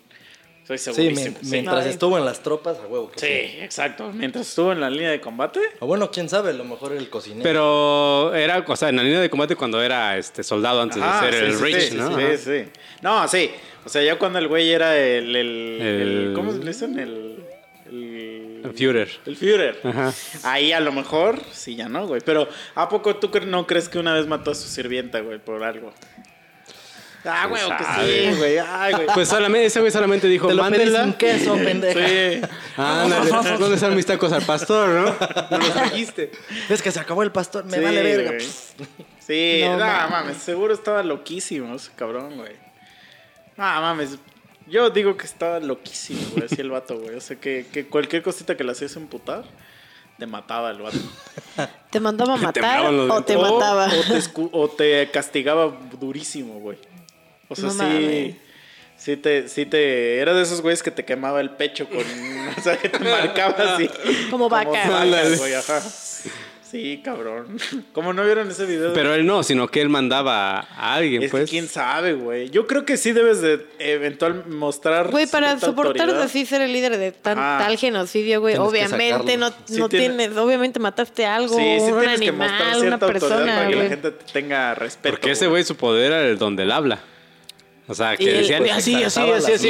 Soy 0.66 0.78
Sí, 0.78 0.92
segurísimo. 0.94 1.36
Sí, 1.42 1.46
mientras 1.50 1.84
Ay. 1.84 1.90
estuvo 1.90 2.16
en 2.16 2.24
las 2.24 2.42
tropas, 2.42 2.78
a 2.78 2.86
huevo 2.86 3.10
que 3.10 3.18
Sí, 3.18 3.26
sí. 3.26 3.60
exacto. 3.60 4.12
Mientras 4.12 4.48
estuvo 4.48 4.70
en 4.72 4.80
la 4.80 4.88
línea 4.88 5.10
de 5.10 5.20
combate. 5.20 5.60
O 5.80 5.86
bueno, 5.86 6.10
quién 6.12 6.28
sabe, 6.28 6.50
a 6.50 6.52
lo 6.52 6.64
mejor 6.64 6.92
era 6.92 7.00
el 7.00 7.10
cocinero. 7.10 7.42
Pero 7.42 8.34
era, 8.34 8.64
o 8.66 8.76
sea, 8.76 8.88
en 8.90 8.96
la 8.96 9.02
línea 9.02 9.20
de 9.20 9.28
combate 9.30 9.56
cuando 9.56 9.82
era 9.82 10.16
este 10.16 10.42
soldado 10.44 10.80
antes 10.80 11.02
Ajá, 11.02 11.26
de 11.26 11.32
ser 11.32 11.40
sí, 11.40 11.46
el 11.50 11.56
sí, 11.56 11.64
Rich, 11.64 11.88
sí, 11.90 11.94
¿no? 11.96 12.16
Sí, 12.16 12.22
Ajá. 12.24 12.36
sí. 12.36 12.64
No, 13.02 13.28
sí. 13.28 13.50
O 13.84 13.88
sea, 13.88 14.02
ya 14.02 14.16
cuando 14.18 14.38
el 14.38 14.46
güey 14.46 14.70
era 14.70 14.96
el. 14.96 15.34
el, 15.34 15.78
el- 15.80 16.00
El- 16.28 16.32
¿Cómo 16.34 16.52
se 16.52 16.58
le 16.58 16.66
dicen? 16.66 16.98
El. 16.98 17.44
El, 17.86 18.60
El 18.64 18.72
Führer. 18.74 19.08
El 19.26 19.36
Führer. 19.36 19.80
Ajá. 19.82 20.12
Ahí 20.44 20.70
a 20.70 20.78
lo 20.80 20.92
mejor, 20.92 21.40
sí, 21.50 21.74
ya 21.74 21.88
no, 21.88 22.06
güey. 22.06 22.20
Pero, 22.24 22.46
¿a 22.76 22.88
poco 22.88 23.16
tú 23.16 23.30
no 23.46 23.66
crees 23.66 23.88
que 23.88 23.98
una 23.98 24.14
vez 24.14 24.26
mató 24.28 24.52
a 24.52 24.54
su 24.54 24.68
sirvienta, 24.68 25.18
güey, 25.20 25.38
por 25.40 25.64
algo? 25.64 25.92
Ah, 27.24 27.46
güey, 27.48 27.62
que 27.62 27.84
sabe. 27.84 28.30
sí, 28.32 28.38
güey. 28.38 28.58
Ay, 28.58 28.92
güey. 28.94 29.06
Pues 29.12 29.28
solamente, 29.28 29.66
ese 29.66 29.80
güey 29.80 29.92
solamente 29.92 30.26
dijo, 30.26 30.48
Te 30.48 30.54
lo 30.54 30.62
pedí 30.62 30.70
mándela. 30.70 31.04
sin 31.04 31.12
queso, 31.14 31.54
pendeja. 31.54 32.00
Sí. 32.08 32.40
Ándale, 32.76 33.30
¿dónde 33.58 33.74
están 33.74 33.94
mis 33.94 34.06
tacos 34.06 34.32
al 34.32 34.42
pastor, 34.42 34.88
no? 34.88 35.16
No 35.50 35.58
los 35.58 35.72
trajiste. 35.72 36.30
Es 36.68 36.80
que 36.80 36.90
se 36.90 36.98
acabó 37.00 37.22
el 37.22 37.30
pastor, 37.32 37.64
me 37.66 37.76
Sí, 37.76 37.84
vale 37.84 38.02
verga. 38.02 38.30
güey. 38.32 38.46
Sí, 39.18 39.60
No 39.64 39.72
no, 39.72 39.84
mames. 39.84 40.10
mames, 40.10 40.36
seguro 40.38 40.72
estaba 40.72 41.02
loquísimo 41.02 41.74
ese 41.74 41.90
cabrón, 41.94 42.36
güey. 42.36 42.52
No 43.56 43.64
mames, 43.64 44.16
yo 44.66 44.88
digo 44.90 45.16
que 45.16 45.26
estaba 45.26 45.60
loquísimo, 45.60 46.20
güey, 46.32 46.46
así 46.46 46.60
el 46.60 46.70
vato, 46.70 46.98
güey. 46.98 47.16
O 47.16 47.20
sea, 47.20 47.36
que, 47.36 47.66
que 47.70 47.86
cualquier 47.86 48.22
cosita 48.22 48.56
que 48.56 48.64
le 48.64 48.72
hacías 48.72 48.96
emputar, 48.96 49.44
te 50.18 50.26
mataba 50.26 50.70
el 50.70 50.78
vato. 50.80 50.96
¿Te 51.90 52.00
mandaba 52.00 52.34
a 52.34 52.36
matar 52.38 52.52
temblaban 52.54 52.96
los 52.96 53.10
o 53.10 53.22
te 53.24 53.36
o, 53.36 53.42
mataba? 53.42 53.86
O 53.86 53.90
te, 53.90 54.16
escu- 54.18 54.50
o 54.52 54.68
te 54.68 55.10
castigaba 55.10 55.70
durísimo, 56.00 56.60
güey. 56.60 56.78
O 57.50 57.54
sea, 57.54 57.64
No 57.66 57.70
sí, 57.72 57.76
mames. 57.78 58.34
Sí 58.96 59.16
te, 59.16 59.48
sí 59.48 59.64
te, 59.66 60.18
era 60.18 60.32
de 60.34 60.42
esos 60.42 60.60
güeyes 60.62 60.82
que 60.82 60.90
te 60.90 61.04
quemaba 61.04 61.40
el 61.40 61.50
pecho 61.50 61.86
con, 61.88 61.98
o 62.58 62.60
sea, 62.62 62.76
que 62.78 62.88
te 62.88 62.98
marcaba 62.98 63.74
así. 63.74 63.88
Como 64.30 64.48
vaca. 64.48 64.70
vacas, 64.88 65.38
güey, 65.38 65.54
ajá. 65.54 65.80
Sí, 66.70 67.00
cabrón. 67.04 67.58
Como 67.92 68.12
no 68.12 68.22
vieron 68.24 68.48
ese 68.50 68.64
video. 68.64 68.90
de- 68.90 68.94
Pero 68.94 69.12
él 69.14 69.26
no, 69.26 69.42
sino 69.42 69.66
que 69.68 69.80
él 69.80 69.88
mandaba 69.88 70.60
a 70.60 70.94
alguien, 70.94 71.24
es 71.24 71.30
pues. 71.32 71.44
que 71.46 71.50
quién 71.50 71.66
sabe, 71.66 72.12
güey. 72.12 72.50
Yo 72.50 72.66
creo 72.68 72.84
que 72.84 72.96
sí 72.96 73.10
debes 73.10 73.40
de 73.40 73.66
eventual 73.80 74.44
mostrar. 74.46 75.10
Güey, 75.10 75.26
para 75.26 75.58
soportar 75.58 76.10
así 76.10 76.46
ser 76.46 76.60
el 76.60 76.72
líder 76.72 76.96
de 76.96 77.10
tan, 77.10 77.38
Ah. 77.40 77.58
tal 77.60 77.76
genocidio, 77.76 78.40
güey, 78.40 78.56
obviamente 78.56 79.36
no. 79.36 79.48
Sí 79.64 79.78
no 79.80 79.88
tiene- 79.88 80.14
tienes, 80.16 80.36
obviamente 80.36 80.78
mataste 80.78 81.26
algo, 81.26 81.56
Sí, 81.56 81.64
sí 81.80 81.90
un 81.90 81.98
tienes 82.00 82.20
que 82.20 82.30
mostrar 82.32 82.60
animal, 82.60 82.76
una 82.76 82.80
cierta 82.98 83.06
autoridad 83.06 83.28
persona, 83.28 83.54
para 83.56 83.66
que 83.68 83.74
la 83.74 83.76
güey. 83.78 83.88
gente 83.88 84.10
te 84.12 84.32
tenga 84.32 84.74
respeto. 84.76 85.16
Porque 85.16 85.30
ese 85.32 85.46
güey 85.48 85.64
su 85.64 85.74
poder 85.76 86.12
era 86.12 86.22
el 86.24 86.38
donde 86.38 86.62
él 86.64 86.70
habla. 86.70 87.00
O 87.90 87.94
sea, 87.94 88.16
que 88.16 88.22
Y 88.22 88.26
decían 88.26 88.60
pues, 88.60 88.72
así, 88.72 88.94
así, 89.02 89.20
así, 89.20 89.52
así. 89.52 89.68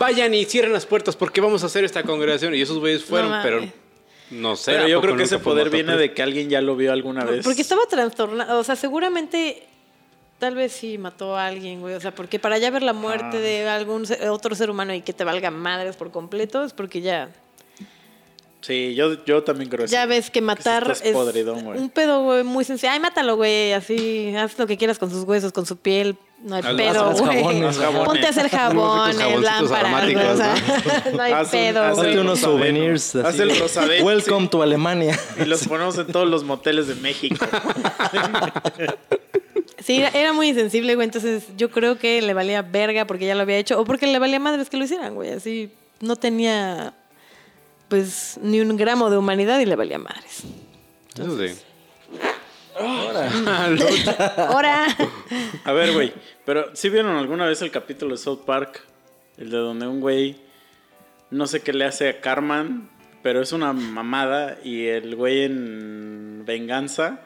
vayan 0.00 0.32
y 0.34 0.44
cierren 0.46 0.72
las 0.72 0.86
puertas 0.86 1.14
porque 1.16 1.40
vamos 1.42 1.62
a 1.62 1.66
hacer 1.66 1.84
esta 1.84 2.02
congregación. 2.02 2.54
Y 2.54 2.62
esos 2.62 2.78
güeyes 2.78 3.04
fueron, 3.04 3.30
No 3.30 3.40
pero 3.42 3.60
no 4.30 4.56
sé. 4.56 4.72
Pero 4.72 4.84
¿a 4.84 4.88
yo 4.88 5.00
creo 5.02 5.16
que 5.16 5.24
ese 5.24 5.38
poder 5.38 5.68
viene 5.70 5.96
de 5.96 6.14
que 6.14 6.22
alguien 6.22 6.48
ya 6.48 6.60
lo 6.62 6.76
vio 6.76 6.92
alguna 6.92 7.24
vez. 7.24 7.44
Porque 7.44 7.60
estaba 7.62 7.82
trastornado, 7.88 8.58
o 8.58 8.64
sea, 8.64 8.74
seguramente 8.74 9.62
tal 10.38 10.54
vez 10.54 10.72
sí 10.72 10.96
mató 10.98 11.36
a 11.36 11.46
alguien, 11.46 11.80
güey, 11.80 11.94
o 11.94 12.00
sea, 12.00 12.14
porque 12.14 12.38
para 12.38 12.58
ya 12.58 12.70
ver 12.70 12.82
la 12.82 12.92
muerte 12.94 13.36
Ah. 13.36 13.40
de 13.40 13.68
algún 13.68 14.04
otro 14.30 14.54
ser 14.54 14.70
humano 14.70 14.92
y 14.94 15.00
que 15.02 15.12
te 15.12 15.24
valga 15.24 15.50
madres 15.50 15.96
por 15.96 16.10
completo 16.10 16.64
es 16.64 16.72
porque 16.72 17.00
ya 17.02 17.28
Sí, 18.60 18.94
yo, 18.94 19.22
yo 19.26 19.42
también 19.42 19.68
creo 19.68 19.84
eso. 19.84 19.92
ya 19.92 20.06
ves 20.06 20.30
que 20.30 20.40
matar 20.40 20.84
estás 20.84 21.02
es 21.02 21.12
podridón, 21.12 21.64
güey. 21.64 21.78
un 21.78 21.90
pedo, 21.90 22.22
güey, 22.24 22.44
muy 22.44 22.64
sencillo. 22.64 22.92
Ay, 22.92 22.98
mátalo, 23.00 23.36
güey, 23.36 23.74
así, 23.74 24.34
haz 24.36 24.58
lo 24.58 24.66
que 24.66 24.78
quieras 24.78 24.98
con 24.98 25.10
sus 25.10 25.24
huesos, 25.24 25.52
con 25.52 25.66
su 25.66 25.76
piel, 25.76 26.16
no 26.44 26.56
hay 26.56 26.62
Haz- 26.62 26.76
pedo, 26.76 27.04
haz 27.10 27.20
güey. 27.20 27.36
jabones, 27.42 27.78
jabones. 27.78 28.04
Ponte 28.04 28.26
a 28.26 28.28
hacer 28.28 28.48
jabones, 28.50 29.16
lámparas, 29.40 30.02
güey, 30.12 30.16
o 30.26 30.36
sea, 30.36 30.54
no 31.16 31.22
hay 31.22 31.32
Haz 31.32 31.46
un- 31.46 31.50
pedo, 31.50 31.82
haz 31.82 31.90
Hazte 31.92 32.00
el 32.06 32.12
güey. 32.12 32.18
unos 32.26 32.38
souvenirs. 32.40 33.16
Haz 33.16 33.38
el 33.40 33.58
rosabeno, 33.58 34.04
Welcome 34.04 34.42
sí. 34.44 34.48
to 34.50 34.62
Alemania. 34.62 35.18
Y 35.40 35.44
los 35.46 35.66
ponemos 35.66 35.96
en 35.98 36.06
todos 36.08 36.28
los 36.28 36.44
moteles 36.44 36.86
de 36.86 36.94
México. 36.96 37.44
Sí, 39.78 39.96
era, 39.98 40.08
era 40.10 40.32
muy 40.32 40.48
insensible, 40.48 40.94
güey. 40.94 41.04
Entonces 41.06 41.44
yo 41.56 41.70
creo 41.70 41.98
que 41.98 42.22
le 42.22 42.32
valía 42.32 42.62
verga 42.62 43.06
porque 43.06 43.26
ya 43.26 43.34
lo 43.34 43.42
había 43.42 43.58
hecho. 43.58 43.78
O 43.80 43.84
porque 43.84 44.06
le 44.06 44.18
valía 44.18 44.40
madres 44.40 44.70
que 44.70 44.76
lo 44.78 44.84
hicieran, 44.84 45.14
güey. 45.14 45.30
Así 45.32 45.70
no 46.00 46.16
tenía, 46.16 46.94
pues, 47.88 48.38
ni 48.42 48.60
un 48.60 48.76
gramo 48.76 49.10
de 49.10 49.18
humanidad 49.18 49.58
y 49.60 49.66
le 49.66 49.76
valía 49.76 49.98
madres. 49.98 50.42
Eso 51.18 51.38
sí. 51.38 51.54
Ahora. 54.38 54.86
A 55.64 55.72
ver, 55.72 55.92
güey. 55.92 56.12
Pero 56.44 56.74
¿sí 56.74 56.88
vieron 56.88 57.16
alguna 57.16 57.46
vez 57.46 57.62
el 57.62 57.70
capítulo 57.70 58.12
de 58.12 58.18
South 58.18 58.44
Park? 58.44 58.82
El 59.38 59.50
de 59.50 59.56
donde 59.56 59.86
un 59.86 60.00
güey 60.00 60.36
no 61.30 61.46
sé 61.46 61.60
qué 61.60 61.72
le 61.72 61.84
hace 61.84 62.08
a 62.08 62.20
Carman, 62.20 62.88
pero 63.22 63.40
es 63.40 63.52
una 63.52 63.72
mamada 63.72 64.58
y 64.62 64.86
el 64.86 65.16
güey 65.16 65.44
en 65.44 66.44
venganza 66.46 67.20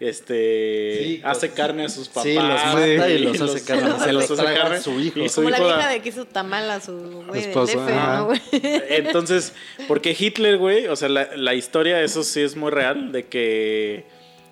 este 0.00 0.98
Sí, 1.02 1.20
hace 1.22 1.50
carne 1.50 1.84
a 1.84 1.88
sus 1.90 2.08
papás. 2.08 2.22
Sí, 2.22 2.34
los 2.34 2.42
mata 2.42 3.08
y 3.10 3.18
los 3.18 3.40
hace 3.40 3.62
carne. 3.62 3.98
Se 4.04 4.12
los 4.12 4.24
hace 4.24 4.42
traga 4.42 4.74
a 4.74 4.80
su 4.80 4.98
hijo. 4.98 5.20
Y 5.20 5.28
su 5.28 5.36
Como 5.36 5.50
la 5.50 5.58
hijo 5.58 5.66
vieja 5.66 5.88
de 5.90 6.00
que 6.00 6.08
hizo 6.08 6.24
tamal 6.24 6.70
a 6.70 6.80
su 6.80 6.96
güey 7.26 7.42
del 7.42 7.50
Esposo, 7.50 7.84
DF. 7.84 7.90
¿no, 7.90 8.24
güey? 8.24 8.40
Entonces, 8.52 9.52
porque 9.86 10.16
Hitler, 10.18 10.56
güey, 10.56 10.86
o 10.86 10.96
sea, 10.96 11.10
la, 11.10 11.36
la 11.36 11.54
historia, 11.54 12.00
eso 12.00 12.24
sí 12.24 12.40
es 12.40 12.56
muy 12.56 12.70
real, 12.70 13.12
de 13.12 13.26
que 13.26 14.06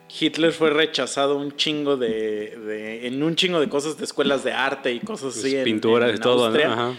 Hitler 0.08 0.52
fue 0.52 0.70
rechazado 0.70 1.36
un 1.36 1.54
chingo 1.56 1.96
de, 1.96 2.56
de- 2.56 3.06
en 3.06 3.22
un 3.22 3.36
chingo 3.36 3.60
de 3.60 3.68
cosas 3.68 3.96
de 3.98 4.04
escuelas 4.04 4.42
de 4.44 4.52
arte 4.52 4.92
y 4.92 5.00
cosas 5.00 5.36
así. 5.36 5.56
en- 5.56 5.64
Pinturas 5.64 6.14
y 6.16 6.18
todo, 6.20 6.46
Austria. 6.46 6.68
¿no? 6.68 6.72
Ajá. 6.74 6.92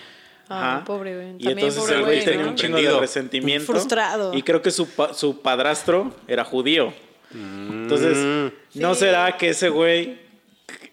Ah, 0.52 0.84
pobre 0.86 1.16
güey. 1.16 1.28
Y 1.38 1.44
También 1.46 1.60
entonces 1.60 1.82
pobre 1.84 1.96
el 1.98 2.02
güey 2.06 2.26
tenía 2.26 2.44
¿no? 2.44 2.50
un 2.50 2.56
chingo 2.56 2.78
de 2.78 3.00
resentimiento. 3.00 3.66
Frustrado. 3.72 4.34
Y 4.34 4.42
creo 4.42 4.62
que 4.62 4.72
su, 4.72 4.88
pa- 4.90 5.14
su 5.14 5.42
padrastro 5.42 6.12
era 6.28 6.44
judío. 6.44 6.92
Entonces, 7.32 8.18
¿no 8.74 8.94
Sí. 8.96 9.00
será 9.02 9.38
que 9.38 9.50
ese 9.50 9.70
güey 9.70 10.18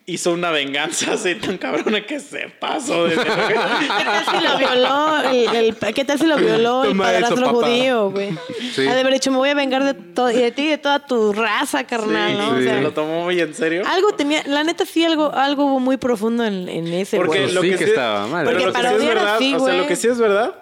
hizo 0.09 0.33
una 0.33 0.53
venganza 0.53 1.15
así 1.15 1.35
tan 1.35 1.59
cabrona 1.59 2.07
que 2.07 2.21
se 2.21 2.49
pasó 2.61 3.05
de? 3.07 3.17
¿Qué 3.17 3.25
tal 3.25 4.25
si 4.25 4.45
lo 4.47 4.57
violó 4.59 5.21
el, 5.31 5.57
el- 5.57 5.95
¿qué 5.95 6.05
tal 6.05 6.19
si 6.19 6.27
lo 6.27 6.37
violó 6.37 6.85
el 6.85 6.97
padrastro 6.97 7.49
judío, 7.49 8.11
güey? 8.11 8.31
Sí. 8.73 8.87
Ha 8.87 8.95
de 8.95 9.01
haber 9.01 9.15
dicho, 9.15 9.31
me 9.33 9.39
voy 9.39 9.49
a 9.49 9.55
vengar 9.55 9.83
de 9.83 9.95
todo 9.95 10.31
y 10.31 10.37
de 10.37 10.53
ti 10.53 10.63
y 10.63 10.69
de 10.69 10.79
toda 10.79 11.05
tu 11.05 11.33
raza, 11.33 11.85
carnal, 11.85 12.31
Sí, 12.33 12.37
¿no? 12.39 12.51
O 12.51 12.57
sí. 12.59 12.63
sea, 12.65 12.75
¿Se 12.77 12.81
lo 12.83 12.93
tomó 12.93 13.25
muy 13.25 13.41
en 13.41 13.53
serio? 13.55 13.83
algo 13.87 14.13
tenía, 14.13 14.43
la 14.47 14.63
neta 14.63 14.87
sí 14.87 15.05
algo, 15.05 15.33
algo 15.35 15.65
hubo 15.67 15.81
muy 15.81 15.97
profundo 15.97 16.45
en, 16.45 16.69
en 16.69 16.87
ese 16.89 17.17
Porque 17.17 17.41
güey. 17.43 17.53
lo 17.53 17.63
sí 17.63 17.71
que, 17.71 17.77
que 17.79 17.85
sí, 17.85 17.91
estaba 17.91 18.27
mal. 18.29 18.47
pero 18.47 18.61
Porque 18.63 18.83
lo 18.83 18.89
que 18.89 18.89
sí 18.99 19.03
es 19.03 19.09
verdad, 19.15 19.35
así, 19.37 19.55
o 19.55 19.65
sea, 19.67 19.75
lo 19.75 19.87
que 19.89 19.97
sí 19.97 20.09
es 20.09 20.19
verdad 20.19 20.55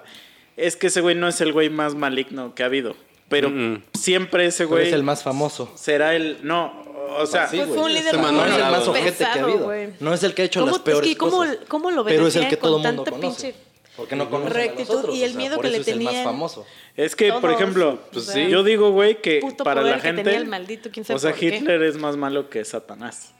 es 0.56 0.76
que 0.76 0.86
ese 0.86 1.00
güey 1.02 1.14
no 1.16 1.28
es 1.28 1.40
el 1.42 1.52
güey 1.52 1.68
más 1.68 1.94
maligno 1.94 2.54
que 2.54 2.62
ha 2.62 2.66
habido. 2.66 2.96
Pero 3.28 3.50
siempre 3.94 4.46
ese 4.46 4.64
Pero 4.64 4.68
güey 4.76 4.86
es 4.88 4.92
el 4.92 5.02
más 5.02 5.22
famoso. 5.22 5.72
será 5.76 6.14
el. 6.14 6.38
No, 6.42 6.84
o 7.16 7.26
sea, 7.26 7.48
Sí, 7.48 7.56
Pues 7.58 7.68
fue 7.70 7.78
un 7.82 7.92
líder 7.92 8.10
Se 8.10 8.16
No 8.16 8.44
es 8.46 8.54
el 8.54 8.60
más 8.62 8.88
ojete 8.88 9.16
que 9.18 9.24
ha 9.24 9.32
habido. 9.44 9.72
No 10.00 10.14
es 10.14 10.22
el 10.22 10.34
que 10.34 10.42
ha 10.42 10.44
hecho 10.46 10.60
¿Cómo- 10.60 10.72
las 10.72 10.76
es 10.78 10.82
peores 10.82 11.08
que 11.10 11.16
cómo- 11.16 11.36
cosas. 11.38 11.56
cómo 11.68 11.90
lo 11.90 12.04
Pero 12.04 12.26
es 12.26 12.36
el 12.36 12.48
que 12.48 12.56
todo 12.56 12.76
el 12.78 12.82
mundo 12.82 13.04
conoce. 13.04 13.20
pinche 13.48 13.54
Porque 13.96 14.16
no 14.16 14.28
conoce 14.28 14.52
rectitud 14.52 15.08
y 15.14 15.22
el 15.22 15.34
miedo 15.34 15.60
que 15.60 15.70
le 15.70 15.78
Es 15.78 15.86
el 15.88 16.00
más 16.00 16.06
tenían. 16.06 16.24
famoso. 16.24 16.66
es 16.96 17.14
que, 17.14 17.32
por 17.32 17.50
ejemplo, 17.52 17.98
pues, 18.12 18.26
sí, 18.26 18.48
yo 18.48 18.62
digo, 18.64 18.90
güey, 18.90 19.20
que 19.22 19.38
Puto 19.40 19.62
para 19.64 19.82
poder 19.82 19.96
la 19.96 20.02
que 20.02 20.08
gente. 20.08 20.22
tenía 20.24 20.38
el 20.38 20.46
maldito, 20.46 20.90
quién 20.92 21.04
sabe 21.04 21.16
o 21.16 21.20
sea, 21.20 21.30
por 21.30 21.38
qué. 21.40 21.46
Hitler 21.56 21.82
es 21.84 21.96
más 21.96 22.16
malo 22.16 22.50
que 22.50 22.64
Satanás. 22.64 23.32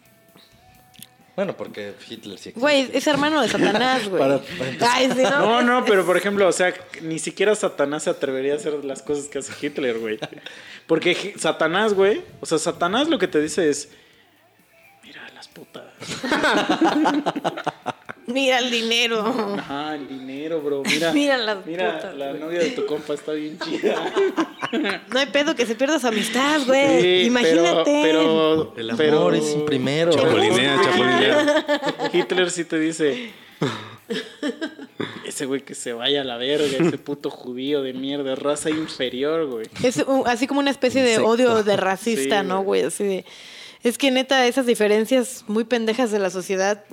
Bueno, 1.36 1.56
porque 1.56 1.94
Hitler 2.08 2.38
sí 2.38 2.50
existe. 2.50 2.60
Güey, 2.60 2.90
es 2.92 3.06
hermano 3.08 3.42
de 3.42 3.48
Satanás, 3.48 4.08
güey. 4.08 4.20
Para- 4.22 4.38
para. 4.40 4.94
Ay, 4.94 5.10
sí, 5.14 5.22
¿no? 5.22 5.62
No, 5.62 5.84
pero 5.84 6.06
por 6.06 6.16
ejemplo, 6.16 6.46
o 6.46 6.52
sea, 6.52 6.72
ni 7.02 7.18
siquiera 7.18 7.54
Satanás 7.56 8.04
se 8.04 8.10
atrevería 8.10 8.52
a 8.52 8.56
hacer 8.56 8.84
las 8.84 9.02
cosas 9.02 9.24
que 9.26 9.38
hace 9.38 9.52
Hitler, 9.66 9.98
güey. 9.98 10.18
Porque 10.86 11.10
Hi- 11.12 11.34
Satanás, 11.38 11.92
güey, 11.94 12.22
o 12.40 12.46
sea, 12.46 12.58
Satanás 12.58 13.08
lo 13.08 13.18
que 13.18 13.26
te 13.26 13.40
dice 13.40 13.68
es, 13.68 13.88
mira 15.02 15.28
las 15.34 15.48
putas. 15.48 15.84
Mira 18.26 18.58
el 18.58 18.70
dinero. 18.70 19.20
Ajá, 19.58 19.94
el 19.96 20.08
dinero, 20.08 20.60
bro. 20.62 20.82
Mira, 20.84 21.12
Mira 21.14 21.36
las 21.38 21.64
mira, 21.66 21.96
putas, 21.96 22.14
la 22.16 22.28
güey. 22.30 22.40
novia 22.40 22.58
de 22.60 22.70
tu 22.70 22.86
compa 22.86 23.14
está 23.14 23.32
bien 23.32 23.58
chida. 23.58 24.12
No 25.12 25.20
hay 25.20 25.26
pedo 25.26 25.54
que 25.54 25.66
se 25.66 25.76
pierda 25.76 26.00
su 26.00 26.08
amistad, 26.08 26.60
güey. 26.66 27.00
Sí, 27.00 27.26
Imagínate. 27.26 28.00
Pero, 28.02 28.72
pero, 28.74 28.76
El 28.76 28.90
amor 28.90 28.98
pero- 28.98 29.34
es 29.34 29.54
primero. 29.66 30.10
Chapulinea, 30.12 30.80
chapulinea. 30.82 32.10
Hitler 32.12 32.50
sí 32.50 32.64
te 32.64 32.78
dice. 32.80 33.30
Ese 35.24 35.46
güey 35.46 35.60
que 35.62 35.74
se 35.74 35.92
vaya 35.92 36.22
a 36.22 36.24
la 36.24 36.36
verga, 36.36 36.66
ese 36.66 36.98
puto 36.98 37.30
judío 37.30 37.82
de 37.82 37.92
mierda, 37.92 38.34
raza 38.34 38.70
inferior, 38.70 39.46
güey. 39.46 39.66
Es 39.82 39.96
un- 39.98 40.26
así 40.26 40.46
como 40.46 40.60
una 40.60 40.70
especie 40.70 41.02
de 41.02 41.10
Insecto. 41.12 41.28
odio 41.28 41.62
de 41.62 41.76
racista, 41.76 42.40
Sí, 42.42 42.46
¿no, 42.46 42.62
güey. 42.62 42.80
güey? 42.82 42.88
Así 42.88 43.04
de. 43.04 43.24
Es 43.82 43.96
que 43.98 44.10
neta, 44.10 44.46
esas 44.46 44.66
diferencias 44.66 45.44
muy 45.46 45.64
pendejas 45.64 46.10
de 46.10 46.18
la 46.18 46.30
sociedad, 46.30 46.84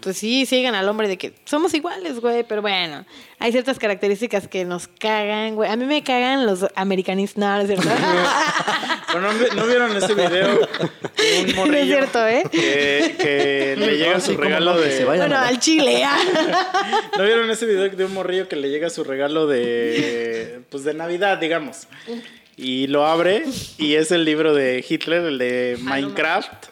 pues 0.00 0.18
sí, 0.18 0.46
sigan 0.46 0.74
al 0.74 0.88
hombre 0.88 1.08
de 1.08 1.18
que 1.18 1.32
somos 1.44 1.74
iguales, 1.74 2.20
güey, 2.20 2.44
pero 2.44 2.62
bueno, 2.62 3.04
hay 3.38 3.52
ciertas 3.52 3.78
características 3.78 4.48
que 4.48 4.64
nos 4.64 4.88
cagan, 4.88 5.54
güey. 5.54 5.70
A 5.70 5.76
mí 5.76 5.84
me 5.84 6.02
cagan 6.02 6.46
los 6.46 6.66
americanistas, 6.74 7.40
no, 7.40 7.56
no 7.56 7.60
es 7.60 7.66
cierto. 7.68 7.88
Pero 9.06 9.20
no, 9.20 9.32
¿no 9.32 9.66
vieron 9.66 9.96
ese 9.96 10.14
video 10.14 10.48
de 10.48 10.54
un 11.40 11.46
No 11.46 11.50
es 11.50 11.54
morrillo 11.54 11.96
cierto, 11.96 12.26
¿eh? 12.26 12.42
que, 12.50 13.14
que 13.18 13.74
le 13.78 13.96
llega 13.96 14.20
su 14.20 14.36
regalo 14.36 14.78
de. 14.78 14.90
se 14.90 15.04
vayan 15.04 15.28
Bueno, 15.28 15.44
al 15.44 15.58
Chile, 15.58 16.02
ah. 16.04 16.18
¿No 17.18 17.24
vieron 17.24 17.48
ese 17.50 17.66
video 17.66 17.88
de 17.88 18.04
un 18.04 18.14
morrillo 18.14 18.48
que 18.48 18.56
le 18.56 18.68
llega 18.68 18.90
su 18.90 19.04
regalo 19.04 19.46
de. 19.46 20.60
Pues 20.70 20.84
de 20.84 20.94
Navidad, 20.94 21.38
digamos? 21.38 21.86
Y 22.56 22.88
lo 22.88 23.06
abre 23.06 23.44
y 23.78 23.94
es 23.94 24.10
el 24.10 24.24
libro 24.24 24.54
de 24.54 24.84
Hitler, 24.86 25.22
el 25.24 25.38
de 25.38 25.78
Minecraft. 25.80 26.66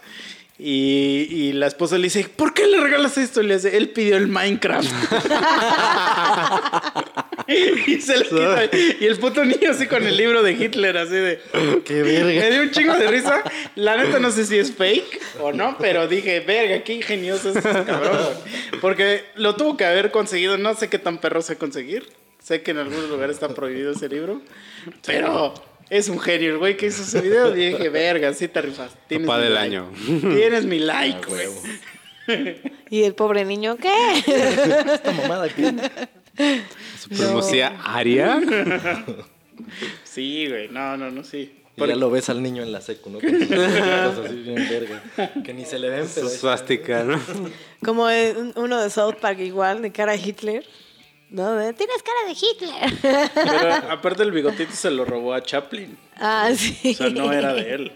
Y, 0.66 1.28
y 1.30 1.52
la 1.52 1.66
esposa 1.66 1.98
le 1.98 2.04
dice, 2.04 2.24
¿por 2.24 2.54
qué 2.54 2.66
le 2.66 2.80
regalas 2.80 3.18
esto? 3.18 3.42
Y 3.42 3.46
le 3.46 3.56
dice, 3.56 3.76
él 3.76 3.90
pidió 3.90 4.16
el 4.16 4.28
Minecraft. 4.28 4.90
y 7.86 8.00
se 8.00 8.16
le 8.16 8.24
quita. 8.24 8.64
Y 8.98 9.04
el 9.04 9.18
puto 9.18 9.44
niño 9.44 9.70
así 9.70 9.86
con 9.86 10.06
el 10.06 10.16
libro 10.16 10.42
de 10.42 10.52
Hitler, 10.52 10.96
así 10.96 11.16
de... 11.16 11.38
Qué 11.84 12.02
Me 12.02 12.24
verga. 12.24 12.48
dio 12.48 12.62
un 12.62 12.70
chingo 12.70 12.94
de 12.94 13.08
risa. 13.08 13.42
La 13.74 13.98
neta 13.98 14.18
no 14.18 14.30
sé 14.30 14.46
si 14.46 14.56
es 14.56 14.72
fake 14.72 15.20
o 15.42 15.52
no, 15.52 15.76
pero 15.78 16.08
dije, 16.08 16.40
verga, 16.40 16.82
qué 16.82 16.94
ingenioso 16.94 17.50
es 17.50 17.56
este 17.56 17.84
cabrón. 17.84 18.30
Porque 18.80 19.22
lo 19.34 19.56
tuvo 19.56 19.76
que 19.76 19.84
haber 19.84 20.10
conseguido. 20.10 20.56
No 20.56 20.72
sé 20.74 20.88
qué 20.88 20.98
tan 20.98 21.18
perro 21.18 21.42
sé 21.42 21.58
conseguir. 21.58 22.08
Sé 22.42 22.62
que 22.62 22.70
en 22.70 22.78
algunos 22.78 23.10
lugares 23.10 23.36
está 23.36 23.48
prohibido 23.48 23.92
ese 23.92 24.08
libro. 24.08 24.40
Pero 25.04 25.52
es 25.90 26.08
un 26.08 26.18
genio 26.18 26.50
el 26.50 26.58
güey 26.58 26.76
que 26.76 26.86
hizo 26.86 27.02
ese 27.02 27.20
video. 27.20 27.56
Y 27.56 27.70
dije, 27.70 27.88
verga, 27.88 28.32
sí 28.34 28.48
te 28.48 28.60
rifas. 28.62 28.92
Tienes 29.08 29.26
Papá 29.26 29.38
mi 29.38 29.44
del 29.44 29.54
like. 29.54 29.76
año. 29.76 29.90
Tienes 30.34 30.64
mi 30.64 30.78
like, 30.80 31.26
güey. 31.28 31.48
Y 32.90 33.02
el 33.02 33.14
pobre 33.14 33.44
niño, 33.44 33.76
¿qué? 33.76 33.92
Esta 34.94 35.12
mamada 35.12 35.48
que... 35.48 35.74
Supremacía 36.98 37.80
aria. 37.84 38.40
Sí, 40.02 40.48
güey. 40.48 40.68
No, 40.68 40.96
no, 40.96 41.10
no, 41.12 41.22
sí. 41.22 41.52
Y 41.76 41.86
ya 41.86 41.94
lo 41.94 42.10
ves 42.10 42.28
al 42.28 42.42
niño 42.42 42.62
en 42.64 42.72
la 42.72 42.80
secu, 42.80 43.08
¿no? 43.08 43.20
Con 43.20 43.30
sus 43.30 43.42
ojitos 43.42 44.18
así 44.26 44.34
bien 44.42 44.68
verga. 44.68 45.02
Que 45.44 45.54
ni 45.54 45.64
se 45.64 45.78
le 45.78 45.90
ven. 45.90 46.08
Su 46.08 46.28
suástica, 46.28 47.04
¿no? 47.04 47.20
Como 47.84 48.06
uno 48.56 48.82
de 48.82 48.90
South 48.90 49.16
Park 49.20 49.38
igual, 49.40 49.80
de 49.82 49.92
cara 49.92 50.12
a 50.12 50.16
Hitler. 50.16 50.64
¿No? 51.30 51.56
Tienes 51.74 52.02
cara 52.02 52.28
de 52.28 52.32
Hitler. 52.32 53.30
Pero 53.34 53.92
aparte 53.92 54.22
el 54.22 54.30
bigotito 54.32 54.72
se 54.72 54.90
lo 54.90 55.04
robó 55.04 55.34
a 55.34 55.42
Chaplin. 55.42 55.96
ah, 56.16 56.50
sí. 56.56 56.92
O 56.92 56.94
sea, 56.94 57.10
no 57.10 57.32
era 57.32 57.52
de 57.54 57.74
él. 57.74 57.92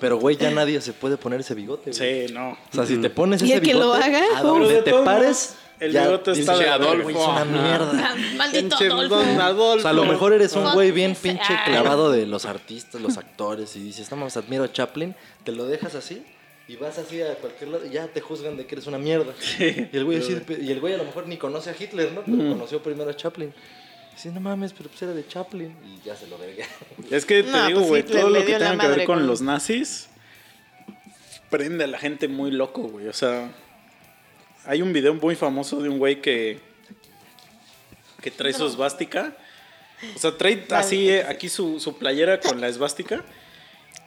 Pero, 0.00 0.18
güey, 0.18 0.36
ya 0.36 0.50
nadie 0.50 0.80
se 0.80 0.92
puede 0.92 1.16
poner 1.16 1.40
ese 1.40 1.54
bigote. 1.54 1.90
güey. 1.92 2.26
Sí, 2.26 2.32
no. 2.32 2.50
O 2.50 2.58
sea, 2.72 2.86
si 2.86 2.96
te 2.98 3.10
pones 3.10 3.42
¿Y 3.42 3.46
ese 3.46 3.54
el 3.56 3.62
que 3.62 3.74
lo 3.74 3.92
bigote, 3.92 4.04
haga? 4.04 4.38
a 4.38 4.42
donde 4.42 4.82
te 4.82 4.92
pares, 4.92 5.56
el 5.80 5.92
ya 5.92 6.04
bigote 6.04 6.32
está 6.32 6.56
de 6.56 6.68
Adolfo, 6.68 7.10
es 7.10 7.16
una 7.16 7.44
mierda. 7.44 8.14
Maldito 8.36 8.76
Adolfo. 8.76 9.08
don 9.16 9.40
Adolfo. 9.40 9.78
O 9.78 9.82
sea, 9.82 9.90
a 9.90 9.94
lo 9.94 10.04
mejor 10.06 10.32
eres 10.32 10.52
un 10.54 10.72
güey 10.72 10.90
bien 10.92 11.14
pinche 11.14 11.52
ass. 11.52 11.62
clavado 11.66 12.10
de 12.12 12.26
los 12.26 12.44
artistas, 12.44 13.00
los 13.00 13.16
actores, 13.18 13.74
y 13.76 13.80
dices, 13.80 14.10
no 14.10 14.16
mames, 14.16 14.36
admiro 14.36 14.64
a 14.64 14.72
Chaplin, 14.72 15.14
te 15.44 15.52
lo 15.52 15.64
dejas 15.66 15.94
así 15.94 16.24
y 16.68 16.76
vas 16.76 16.98
así 16.98 17.20
a 17.22 17.34
cualquier 17.36 17.70
lado 17.70 17.86
y 17.86 17.90
ya 17.90 18.06
te 18.08 18.20
juzgan 18.20 18.56
de 18.56 18.66
que 18.66 18.74
eres 18.74 18.86
una 18.86 18.98
mierda. 18.98 19.34
y, 19.58 19.88
el 19.96 20.04
güey 20.04 20.18
así, 20.18 20.38
y 20.60 20.70
el 20.70 20.80
güey 20.80 20.94
a 20.94 20.98
lo 20.98 21.04
mejor 21.04 21.26
ni 21.26 21.38
conoce 21.38 21.70
a 21.70 21.76
Hitler, 21.78 22.12
¿no? 22.12 22.22
Pero 22.22 22.50
conoció 22.50 22.82
primero 22.82 23.10
a 23.10 23.16
Chaplin. 23.16 23.52
Y 24.12 24.14
dice, 24.14 24.30
no 24.30 24.40
mames, 24.40 24.74
pero 24.74 24.90
pues 24.90 25.00
era 25.02 25.14
de 25.14 25.26
Chaplin. 25.26 25.74
Y 25.84 26.04
ya 26.04 26.14
se 26.14 26.26
lo 26.26 26.36
verga. 26.36 26.66
Es 27.10 27.24
que 27.24 27.42
te 27.42 27.50
No, 27.50 27.66
digo, 27.66 27.78
pues 27.80 27.88
güey, 27.88 28.02
todo 28.02 28.28
lo 28.28 28.44
que 28.44 28.52
tenga 28.52 28.78
que 28.78 28.88
ver 28.88 29.04
con- 29.06 29.26
los 29.26 29.40
nazis 29.40 30.08
prende 31.48 31.84
a 31.84 31.86
la 31.86 31.98
gente 31.98 32.28
muy 32.28 32.50
loco, 32.50 32.82
güey. 32.82 33.08
O 33.08 33.12
sea, 33.14 33.50
hay 34.66 34.82
un 34.82 34.92
video 34.92 35.14
muy 35.14 35.34
famoso 35.34 35.80
de 35.80 35.88
un 35.88 35.98
güey 35.98 36.20
que 36.20 36.60
que 38.20 38.30
trae 38.30 38.52
su 38.52 38.66
esvástica. 38.66 39.36
O 40.14 40.18
sea, 40.18 40.36
trae 40.36 40.66
así 40.70 41.08
eh, 41.08 41.24
aquí 41.24 41.48
su, 41.48 41.80
su 41.80 41.96
playera 41.96 42.40
con 42.40 42.60
la 42.60 42.68
esvástica. 42.68 43.24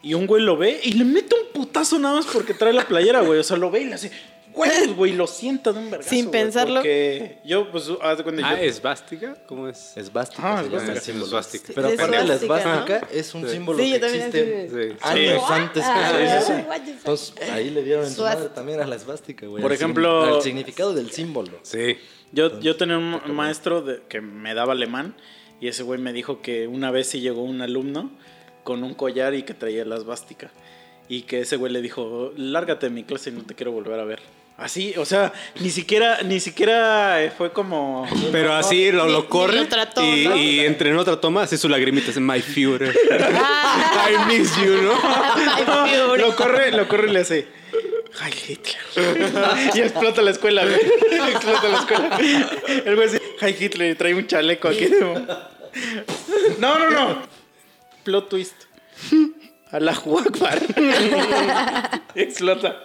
Y 0.04 0.14
un 0.16 0.26
güey 0.28 0.42
lo 0.44 0.58
ve 0.58 0.80
y 0.84 0.94
le 0.94 1.04
mete 1.06 1.36
un 1.36 1.54
putazo 1.54 2.00
nada 2.00 2.16
más 2.16 2.26
porque 2.26 2.54
trae 2.54 2.74
la 2.74 2.88
playera, 2.88 3.22
güey. 3.22 3.40
O 3.40 3.44
sea, 3.44 3.58
lo 3.58 3.70
ve 3.70 3.82
y 3.82 3.86
le 3.86 3.94
hace, 3.96 4.12
güey, 4.52 4.88
güey, 4.96 5.14
lo 5.14 5.28
sienta 5.28 5.72
de 5.72 5.80
un 5.80 5.92
vergazo. 5.92 6.10
Sin 6.10 6.32
pensarlo. 6.32 6.76
Porque 6.82 7.38
yo, 7.46 7.72
pues, 7.72 7.88
haz 8.02 8.18
de 8.18 8.24
cuenta, 8.24 8.42
Ah, 8.50 8.56
yo- 8.58 8.64
¿esvástica? 8.64 9.38
¿Cómo 9.46 9.68
es? 9.68 9.96
Esvástica. 9.96 10.42
Ah, 10.58 10.62
esvástica. 10.64 11.00
símbolo. 11.02 11.26
Esvástica. 11.28 11.72
Pero 11.76 11.88
Sí, 11.90 11.94
aparte 11.94 12.18
de 12.18 12.24
la 12.26 12.34
esvástica, 12.34 13.00
¿no? 13.02 13.08
es 13.20 13.34
un 13.36 13.44
Sí. 13.46 13.50
símbolo 13.52 13.78
Sí, 13.78 13.90
que 13.92 13.96
existe 13.98 14.44
de- 14.70 14.98
años 15.02 15.44
Sí. 15.48 15.54
antes 15.54 15.84
Ah, 15.86 16.14
que 16.18 16.40
sí, 16.42 16.46
sí. 16.48 16.92
Entonces 16.92 17.34
ahí 17.52 17.70
le 17.70 17.84
dieron 17.84 18.06
en 18.06 18.12
su 18.12 18.24
madre 18.24 18.50
también 18.50 18.82
a 18.82 18.88
la 18.88 18.96
esvástica, 18.96 19.46
güey. 19.46 19.62
Por 19.62 19.72
ejemplo- 19.72 20.36
al 20.38 20.42
significado 20.42 20.94
del 20.96 21.12
símbolo. 21.12 21.60
Sí. 21.62 21.96
Yo, 22.32 22.60
yo 22.60 22.76
tenía 22.76 22.98
un 22.98 23.22
maestro 23.36 23.82
de- 23.84 24.02
que 24.10 24.20
me 24.20 24.54
daba 24.56 24.74
alemán 24.74 25.16
y 25.60 25.68
ese 25.68 25.84
güey 25.84 26.00
me 26.00 26.12
dijo 26.12 26.42
que 26.42 26.68
una 26.68 26.90
vez 26.90 27.08
sí 27.08 27.20
llegó 27.22 27.44
un 27.44 27.62
alumno 27.62 28.10
con 28.64 28.84
un 28.84 28.94
collar 28.94 29.34
y 29.34 29.44
que 29.44 29.54
traía 29.54 29.86
la 29.86 29.96
esvástica. 29.96 30.52
Y 31.10 31.24
que 31.24 31.42
ese 31.42 31.58
güey 31.58 31.72
le 31.74 31.82
dijo, 31.82 32.32
lárgate 32.38 32.88
de 32.88 32.92
mi 32.92 33.04
clase 33.04 33.30
y 33.30 33.34
no 33.34 33.44
te 33.44 33.54
quiero 33.54 33.72
volver 33.72 34.00
a 34.00 34.06
ver. 34.06 34.20
Así, 34.58 34.94
o 34.96 35.06
sea, 35.06 35.34
ni 35.60 35.72
siquiera, 35.72 36.22
ni 36.22 36.40
siquiera 36.40 37.24
eh, 37.24 37.32
fue 37.36 37.52
como... 37.52 38.08
Pero 38.32 38.54
así 38.54 38.92
lo, 38.92 39.08
lo 39.08 39.22
ni 39.22 39.28
corre 39.28 39.56
lo 39.56 39.68
trató, 39.68 40.04
y, 40.04 40.28
¿no? 40.28 40.36
y 40.36 40.60
entre 40.60 40.92
en 40.92 40.98
otra 40.98 41.20
toma 41.20 41.44
hace 41.44 41.58
su 41.58 41.68
lagrimita, 41.68 42.08
dice, 42.08 42.20
My 42.20 42.42
Führer. 42.42 42.96
I 43.10 44.28
miss 44.28 44.56
you, 44.58 44.84
¿no? 44.84 44.94
my. 44.94 46.18
Lo 46.20 46.36
corre, 46.36 46.72
lo 46.72 46.88
corre 46.88 47.10
y 47.10 47.14
le 47.14 47.20
hace... 47.22 47.48
Heil 48.22 48.36
Hitler. 48.48 49.72
y 49.74 49.80
explota 49.80 50.22
la 50.22 50.32
escuela, 50.32 50.64
güey. 50.64 50.76
explota 51.32 51.68
la 51.70 51.78
escuela. 51.80 52.20
El 52.86 52.96
güey 52.96 53.08
dice, 53.08 53.22
Heil 53.40 53.56
Hitler 53.60 53.92
y 53.92 53.96
trae 53.96 54.14
un 54.14 54.28
chaleco 54.28 54.68
aquí. 54.68 54.90
No, 56.60 56.78
no, 56.78 56.90
no. 56.90 57.41
Plot 58.04 58.30
twist. 58.30 58.56
A 59.72 59.80
la 59.80 59.92
Akbar. 59.94 60.60
explota. 62.16 62.84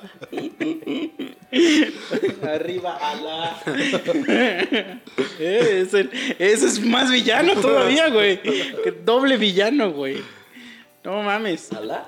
Arriba 2.43 2.97
a 2.97 3.15
la. 3.17 3.63
Eh, 5.39 5.83
ese, 5.85 6.09
ese 6.39 6.67
es 6.67 6.81
más 6.81 7.11
villano 7.11 7.55
todavía, 7.61 8.09
güey. 8.09 8.41
Que 8.41 8.91
doble 9.05 9.37
villano, 9.37 9.91
güey. 9.93 10.23
No 11.05 11.23
mames. 11.23 11.73
¿Alá? 11.73 12.07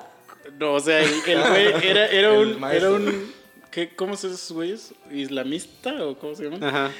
No, 0.59 0.73
o 0.73 0.79
sea, 0.79 0.99
el, 0.99 1.11
el 1.27 1.41
güey 1.41 1.67
era, 1.89 2.07
era 2.07 2.29
El 2.35 2.47
un. 2.47 2.59
maestro. 2.59 2.87
Era 2.95 2.95
un 2.97 3.33
¿qué, 3.71 3.89
¿Cómo 3.95 4.15
se 4.17 4.27
esos 4.27 4.51
güeyes? 4.51 4.93
¿Islamista 5.11 6.03
o 6.05 6.17
cómo 6.17 6.35
se 6.35 6.43
llaman? 6.45 6.63
Ajá. 6.63 6.91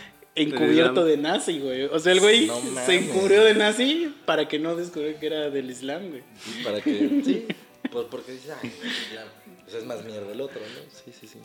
Encubierto 0.42 1.06
de 1.06 1.18
nazi, 1.18 1.60
güey. 1.60 1.84
O 1.86 2.00
sea, 2.00 2.12
el 2.14 2.20
güey 2.20 2.48
No 2.48 2.60
se 2.86 2.96
encubrió 2.96 3.44
de 3.44 3.54
nazi 3.54 4.14
para 4.26 4.48
que 4.48 4.60
no 4.60 4.76
descubriera 4.76 5.20
que 5.20 5.26
era 5.26 5.50
del 5.50 5.70
Islam, 5.70 6.10
güey. 6.10 6.24
Para 6.64 6.82
que. 6.82 7.22
Sí. 7.24 7.46
Pues 7.92 8.06
porque 8.12 8.34
dice, 8.34 8.52
ay, 8.62 8.72
ya, 9.14 9.26
pues 9.64 9.76
es 9.76 9.86
más 9.86 10.04
mierda 10.04 10.32
el 10.32 10.42
otro, 10.42 10.60
¿no? 10.60 10.82
Sí, 10.92 11.12
sí, 11.20 11.28
sí. 11.28 11.40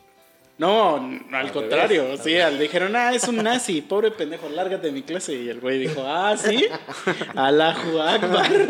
No, 0.57 0.97
Al 1.33 1.51
contrario. 1.51 2.03
revés, 2.05 2.21
sí, 2.23 2.37
al 2.39 2.59
dijeron, 2.59 2.95
ah, 2.95 3.13
es 3.13 3.27
un 3.27 3.43
nazi, 3.43 3.81
pobre 3.81 4.13
pendejo, 4.13 4.49
lárgate 4.49 4.87
de 4.87 4.93
mi 4.93 5.03
clase. 5.03 5.35
Y 5.35 5.49
el 5.49 5.59
güey 5.59 5.81
dijo, 5.81 6.05
ah, 6.07 6.37
sí, 6.37 6.67
Allahu 7.35 8.01
Akbar. 8.01 8.51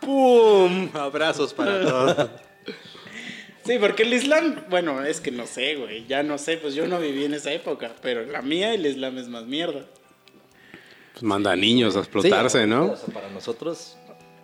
¡Pum! 0.00 0.90
Abrazos 0.92 1.54
para 1.54 1.82
todos. 1.82 2.28
Sí, 3.66 3.78
porque 3.80 4.04
el 4.04 4.12
Islam, 4.14 4.64
bueno, 4.70 5.04
es 5.04 5.20
que 5.20 5.30
no 5.30 5.46
sé, 5.46 5.74
güey, 5.76 6.06
ya 6.06 6.22
no 6.22 6.38
sé, 6.38 6.56
pues 6.56 6.74
yo 6.74 6.86
no 6.86 7.00
viví 7.00 7.24
en 7.24 7.34
esa 7.34 7.52
época, 7.52 7.92
pero 8.02 8.24
la 8.24 8.42
mía 8.42 8.72
el 8.74 8.86
Islam 8.86 9.18
es 9.18 9.28
más 9.28 9.44
mierda. 9.44 9.84
Pues 11.12 11.22
manda 11.22 11.52
a 11.52 11.56
niños 11.56 11.96
a 11.96 12.00
explotarse, 12.00 12.62
Sí, 12.62 12.68
¿no? 12.68 12.92
o 12.92 12.96
sea, 12.96 13.12
para 13.12 13.28
nosotros. 13.30 13.96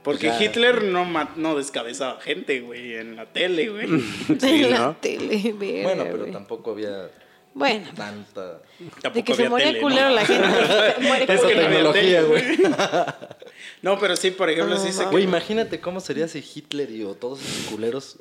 Porque 0.02 0.26
Ya. 0.26 0.42
Hitler 0.42 0.82
no, 0.85 1.06
no 1.37 1.56
descabezaba 1.56 2.20
gente, 2.20 2.61
güey, 2.61 2.94
en 2.96 3.14
la 3.16 3.26
tele, 3.26 3.68
güey. 3.68 3.87
Sí, 4.40 4.64
en 4.64 4.70
la 4.72 4.78
¿no? 4.78 4.96
tele, 4.96 5.52
verga, 5.56 5.82
Bueno, 5.88 6.04
pero 6.04 6.18
güey. 6.18 6.32
tampoco 6.32 6.70
había 6.72 7.08
Bueno, 7.54 7.87
tanta. 7.94 8.62
Tampoco 9.00 9.12
de 9.14 9.22
que 9.22 9.35
se 9.35 9.48
moría 9.48 9.66
tele, 9.66 9.80
¿no? 9.80 9.87
culero 9.88 10.08
la 10.11 10.24
gente. 10.26 10.48
se 10.96 11.00
muere 11.02 11.24
Es 11.35 11.40
que 11.40 11.52
culero. 11.52 11.61
no 11.61 11.66
había 11.68 11.92
tecnología, 11.92 12.22
güey. 12.22 12.58
No, 13.82 13.98
pero 13.98 14.16
sí, 14.16 14.30
por 14.30 14.48
ejemplo, 14.48 14.76
sí 14.78 14.92
sé 14.92 15.04
Güey, 15.06 15.24
que... 15.24 15.28
imagínate 15.28 15.80
cómo 15.80 16.00
sería 16.00 16.26
si 16.28 16.38
Hitler 16.54 16.90
y 16.90 17.02
o 17.04 17.14
todos 17.14 17.40
esos 17.42 17.66
culeros 17.70 18.16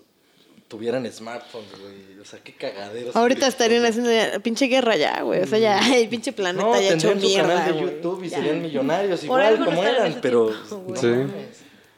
tuvieran 0.71 1.05
smartphones, 1.11 1.69
güey. 1.81 2.17
O 2.21 2.25
sea, 2.25 2.39
qué 2.41 2.53
cagaderos. 2.53 3.13
Ahorita 3.13 3.45
estarían 3.45 3.85
haciendo 3.85 4.09
ya- 4.09 4.39
pinche 4.39 4.67
guerra 4.67 4.95
ya, 4.95 5.21
güey. 5.21 5.41
O 5.41 5.45
sea, 5.45 5.59
ya 5.59 5.79
el 5.97 6.07
pinche 6.07 6.31
planeta 6.31 6.63
No, 6.65 6.79
ya 6.79 6.93
hecho 6.93 7.11
su 7.11 7.15
mierda. 7.17 7.47
canal 7.65 7.73
de. 7.75 7.81
YouTube 7.81 8.23
y 8.23 8.29
Ya. 8.29 8.37
serían 8.37 8.61
millonarios, 8.61 9.19
Por 9.25 9.41
igual 9.43 9.65
como 9.65 9.83
eran, 9.83 10.17
pero. 10.21 10.45
güey. 10.45 10.55
no 10.87 10.95
Sí. 10.95 11.31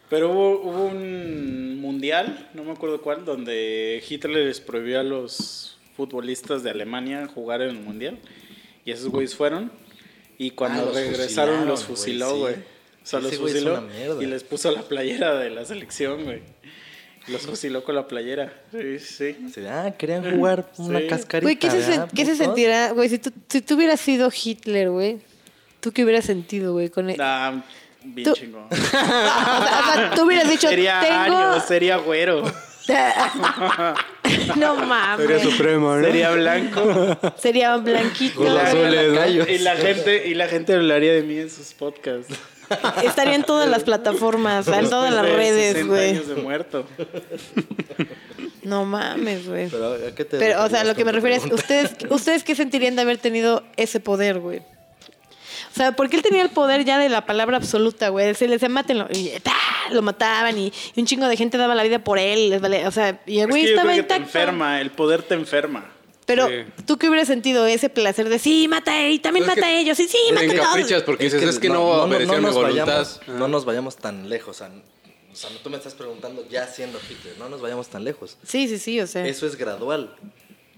Pero 0.10 0.32
hubo, 0.32 0.62
hubo 0.62 0.86
un 0.86 1.80
mundial, 1.80 2.50
no 2.56 2.64
me 2.64 2.72
acuerdo 2.72 3.02
cuál, 3.02 3.26
donde 3.26 4.04
Hitler 4.08 4.46
les 4.48 4.60
prohibió 4.60 5.00
a 5.00 5.04
los 5.04 5.78
futbolistas 5.96 6.64
de 6.64 6.72
Alemania 6.72 7.28
jugar 7.34 7.62
en 7.62 7.70
el 7.70 7.80
mundial. 7.80 8.18
Y 8.86 8.92
esos 8.92 9.10
güeyes 9.10 9.36
fueron. 9.36 9.72
Y 10.40 10.52
cuando 10.52 10.82
Ah, 10.82 10.86
los 10.88 10.96
regresaron 10.96 11.68
los 11.68 11.84
fusiló, 11.86 12.38
güey, 12.38 12.56
sí. 12.56 12.62
O 13.04 13.06
sea, 13.06 13.20
Sí, 13.20 13.26
los 13.26 13.36
fusiló 13.38 13.84
y 14.22 14.26
les 14.26 14.44
puso 14.44 14.72
la 14.72 14.82
playera 14.82 15.36
de 15.38 15.50
la 15.52 15.64
selección, 15.66 16.24
güey. 16.26 16.42
Los 17.28 17.44
fusiló 17.44 17.84
con 17.84 17.96
la 17.96 18.08
playera. 18.08 18.52
Sí, 18.72 19.00
sí. 19.00 19.36
Ah, 19.70 19.92
querían 19.98 20.30
jugar 20.36 20.70
una 20.78 21.00
Sí. 21.00 21.08
cascarita. 21.08 21.46
Güey, 21.46 21.56
¿qué, 21.56 21.70
se, 21.72 21.78
¿verdad, 21.78 22.08
sen- 22.08 22.12
qué 22.14 22.26
se 22.26 22.32
putos? 22.34 22.46
sentirá, 22.46 22.92
güey? 22.92 23.10
Si 23.10 23.18
tú, 23.20 23.32
si 23.48 23.62
tú 23.62 23.76
hubieras 23.76 24.02
sido 24.02 24.30
Hitler, 24.32 24.90
güey. 24.90 25.20
¿Tú 25.80 25.92
qué 25.92 26.04
hubieras 26.04 26.26
sentido, 26.26 26.74
güey? 26.74 26.90
Con 26.90 27.10
el... 27.10 27.18
Nah, 27.18 27.62
bien 28.04 28.28
Tú- 28.30 28.34
chingón. 28.36 28.68
o, 28.70 28.76
sea, 28.76 29.02
o 29.02 29.94
sea, 29.94 30.12
tú 30.16 30.24
hubieras 30.24 30.50
dicho, 30.50 30.68
Sería 30.68 31.00
tengo... 31.02 31.38
ario, 31.38 31.62
sería 31.66 31.98
güero. 31.98 32.44
no 34.58 34.76
mames. 34.76 35.26
Sería 35.28 35.44
supremo, 35.44 35.96
¿no? 35.96 36.04
Sería 36.06 36.32
blanco. 36.32 37.18
Sería 37.38 37.78
blanquito. 37.78 38.44
¿no? 38.44 38.54
Lacayos. 38.54 39.48
Y 39.50 39.58
la 39.60 39.76
gente, 39.76 40.28
y 40.28 40.34
la 40.34 40.48
gente 40.48 40.74
hablaría 40.74 41.14
de 41.14 41.24
mí 41.24 41.38
en 41.38 41.50
sus 41.50 41.74
podcasts. 41.74 42.34
Estaría 43.04 43.36
en 43.36 43.44
todas 43.44 43.70
las 43.70 43.84
plataformas, 43.84 44.68
en 44.68 44.90
todas 44.90 45.14
las 45.14 45.26
redes, 45.30 45.74
60 45.74 45.94
güey. 45.94 46.10
años 46.12 46.28
de 46.28 46.36
muerto. 46.36 46.86
No 48.64 48.86
mames, 48.86 49.48
güey. 49.48 49.68
Pero, 49.70 49.94
¿a 49.94 50.16
qué 50.16 50.24
te 50.26 50.38
Pero, 50.40 50.64
o 50.64 50.70
sea, 50.70 50.84
lo 50.84 50.96
que 50.96 51.04
me 51.04 51.12
refiero 51.12 51.36
es? 51.36 51.46
¿ustedes, 51.52 51.92
¿ustedes 52.10 52.44
qué 52.44 52.56
sentirían 52.56 52.96
de 52.96 53.02
haber 53.02 53.18
tenido 53.18 53.64
ese 53.76 54.00
poder, 54.00 54.40
güey? 54.40 54.60
O 54.60 55.76
sea, 55.76 55.92
porque 55.94 56.16
él 56.18 56.22
tenía 56.22 56.44
el 56.44 56.50
poder 56.50 56.86
ya 56.86 57.00
de 57.00 57.10
la 57.10 57.26
palabra 57.26 57.58
absoluta, 57.58 58.10
güey. 58.10 58.34
Se 58.36 58.46
les 58.48 58.62
decía, 58.62 58.70
mátenlo. 58.70 59.08
Y 59.12 59.32
lo 59.92 60.02
mataban 60.02 60.58
y, 60.58 60.72
y 60.96 61.00
un 61.02 61.06
chingo 61.08 61.28
de 61.28 61.36
gente 61.36 61.58
daba 61.58 61.76
la 61.76 61.84
vida 61.84 62.00
por 62.00 62.20
él. 62.20 62.52
les 62.52 62.62
vale- 62.62 62.88
o 62.88 62.92
sea, 62.92 63.20
y 63.26 63.40
el 63.40 63.46
Es 63.46 63.48
güey 63.50 63.62
que 63.64 63.68
yo 63.70 63.76
estaba 63.76 63.92
creo 63.92 64.04
que 64.04 64.08
te 64.08 64.16
enferma, 64.16 64.80
el 64.82 64.92
poder 64.92 65.24
te 65.24 65.34
enferma. 65.34 65.86
Pero, 66.26 66.48
Sí. 66.48 66.56
¿tú 66.86 66.98
qué 66.98 67.10
hubieras 67.10 67.28
sentido 67.28 67.66
ese 67.66 67.90
placer 67.90 68.30
de 68.30 68.40
sí, 68.40 68.68
mata 68.68 68.92
a 68.94 69.06
él 69.06 69.14
y 69.14 69.20
también 69.20 69.46
mata 69.46 69.62
que 69.62 69.66
a 69.68 69.80
ellos? 69.80 69.98
Sí, 69.98 70.08
sí, 70.08 70.18
mata 70.34 70.46
a 70.46 70.74
todos. 70.86 71.04
porque 71.04 71.26
dices, 71.26 71.42
es 71.44 71.60
que 71.60 71.70
no, 71.70 72.08
mi 72.08 72.16
voluntad. 72.26 72.62
vayamos, 72.62 73.20
Ah. 73.28 73.32
no 73.38 73.48
nos 73.48 73.66
vayamos 73.66 73.96
tan 73.98 74.30
lejos. 74.30 74.56
O 74.56 74.60
sea, 74.60 74.72
o 75.32 75.36
sea, 75.36 75.50
tú 75.64 75.70
me 75.70 75.78
estás 75.78 75.94
preguntando 75.96 76.48
ya 76.50 76.68
siendo 76.68 77.00
Hitler, 77.10 77.38
no 77.40 77.50
nos 77.50 77.60
vayamos 77.62 77.88
tan 77.90 78.04
lejos. 78.04 78.38
Sí, 78.46 78.68
sí, 78.68 78.78
sí, 78.80 79.00
o 79.02 79.08
sea. 79.08 79.26
Eso 79.28 79.46
es 79.48 79.56
gradual. 79.58 80.16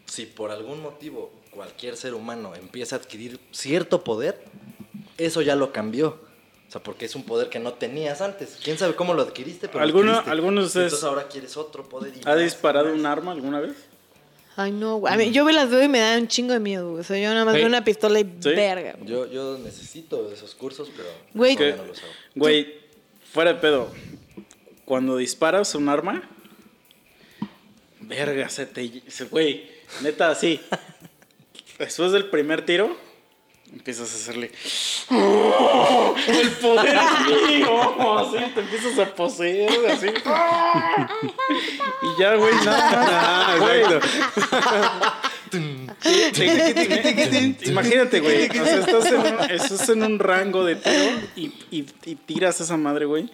Si 0.05 0.25
por 0.25 0.51
algún 0.51 0.81
motivo 0.81 1.31
cualquier 1.51 1.97
ser 1.97 2.13
humano 2.13 2.53
empieza 2.55 2.95
a 2.95 2.99
adquirir 2.99 3.39
cierto 3.51 4.03
poder, 4.03 4.43
eso 5.17 5.41
ya 5.41 5.55
lo 5.55 5.71
cambió. 5.71 6.19
O 6.67 6.71
sea, 6.71 6.81
porque 6.81 7.05
es 7.05 7.15
un 7.15 7.23
poder 7.23 7.49
que 7.49 7.59
no 7.59 7.73
tenías 7.73 8.21
antes. 8.21 8.57
¿Quién 8.63 8.77
sabe 8.77 8.95
cómo 8.95 9.13
lo 9.13 9.21
adquiriste? 9.21 9.67
Pero 9.67 9.79
lo 9.79 9.85
¿Alguno- 9.85 10.11
adquiriste. 10.13 10.31
alguno 10.31 10.61
de 10.61 10.67
ustedes- 10.67 10.85
Entonces 10.93 11.03
ahora 11.07 11.27
quieres 11.27 11.55
otro 11.57 11.87
poder. 11.87 12.13
y 12.15 12.21
¿Ha 12.25 12.31
más, 12.31 12.39
disparado 12.39 12.87
más. 12.87 12.95
un 12.99 13.05
arma 13.05 13.31
alguna 13.31 13.59
vez? 13.61 13.75
Ay, 14.57 14.71
no, 14.71 14.97
güey. 14.97 15.13
A 15.13 15.17
mí, 15.17 15.31
yo 15.31 15.43
me 15.43 15.51
las 15.53 15.69
veo 15.69 15.83
y 15.83 15.87
me 15.89 15.99
da 15.99 16.17
un 16.17 16.27
chingo 16.27 16.53
de 16.53 16.59
miedo, 16.59 16.89
güey. 16.91 17.01
O 17.01 17.03
sea, 17.03 17.17
yo 17.17 17.29
nada 17.33 17.43
más 17.45 17.53
Sí. 17.55 17.59
veo 17.59 17.67
una 17.67 17.83
pistola 17.83 18.19
y 18.19 18.23
Sí. 18.39 18.49
verga. 18.49 18.93
güey. 18.97 19.09
Yo, 19.09 19.29
yo 19.31 19.57
necesito 19.57 20.31
esos 20.31 20.55
cursos, 20.55 20.89
pero 20.95 21.09
Güey. 21.33 21.55
no 21.55 21.85
los 21.85 21.99
hago. 21.99 22.11
Güey, 22.35 22.75
fuera 23.33 23.53
de 23.53 23.59
pedo. 23.59 23.89
Cuando 24.85 25.17
disparas 25.17 25.75
un 25.75 25.89
arma, 25.89 26.29
verga, 28.01 28.49
se 28.49 28.65
te. 28.65 29.01
se- 29.09 29.25
Güey, 29.25 29.67
neta, 30.01 30.29
así. 30.29 30.59
Después 31.79 32.11
del 32.11 32.29
primer 32.29 32.65
tiro, 32.65 32.95
empiezas 33.73 34.11
a 34.11 34.15
hacerle. 34.15 34.51
¡El 36.27 36.49
poder 36.61 36.95
es 36.95 37.47
mío! 37.49 38.17
Así 38.19 38.37
te 38.53 38.59
empiezas 38.61 38.99
a 38.99 39.05
poseer, 39.15 39.69
así. 39.91 40.07
Y 42.01 42.21
ya, 42.21 42.35
güey, 42.35 42.53
nada. 42.65 43.57
Güey. 43.57 43.83
Imagínate, 47.65 48.19
güey. 48.19 48.47
O 48.49 48.53
sea, 48.65 48.79
estás 48.79 49.05
en, 49.07 49.19
un, 49.19 49.39
estás 49.51 49.89
en 49.89 50.03
un 50.03 50.19
rango 50.19 50.63
de 50.65 50.75
tiro 50.75 51.11
y, 51.35 51.45
y- 51.71 51.85
y 52.05 52.15
tiras 52.15 52.59
esa 52.61 52.77
madre, 52.77 53.05
güey. 53.05 53.29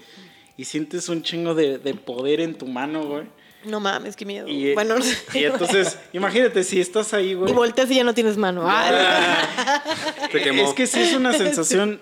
Y 0.58 0.66
sientes 0.66 1.10
un 1.10 1.24
chingo 1.24 1.56
de, 1.56 1.78
de 1.78 1.94
poder 1.94 2.40
en 2.42 2.56
tu 2.58 2.68
mano, 2.68 3.04
güey. 3.06 3.24
No 3.66 3.80
mames, 3.80 4.16
qué 4.16 4.26
miedo. 4.26 4.48
Y, 4.48 4.74
bueno, 4.74 4.98
no 4.98 5.04
sé. 5.04 5.18
y 5.34 5.46
entonces, 5.46 5.98
imagínate, 6.14 6.64
si 6.64 6.80
estás 6.82 7.14
ahí, 7.14 7.34
güey. 7.34 7.52
Y 7.52 7.56
volteas 7.56 7.90
y 7.92 7.96
ya 7.96 8.04
no 8.04 8.14
tienes 8.14 8.38
mano. 8.38 8.64
Ay, 8.66 8.94
Se 10.32 10.42
quemó. 10.42 10.68
Es 10.68 10.74
que 10.74 10.88
sí 10.88 11.00
es 11.00 11.14
una 11.14 11.34
sensación 11.38 12.00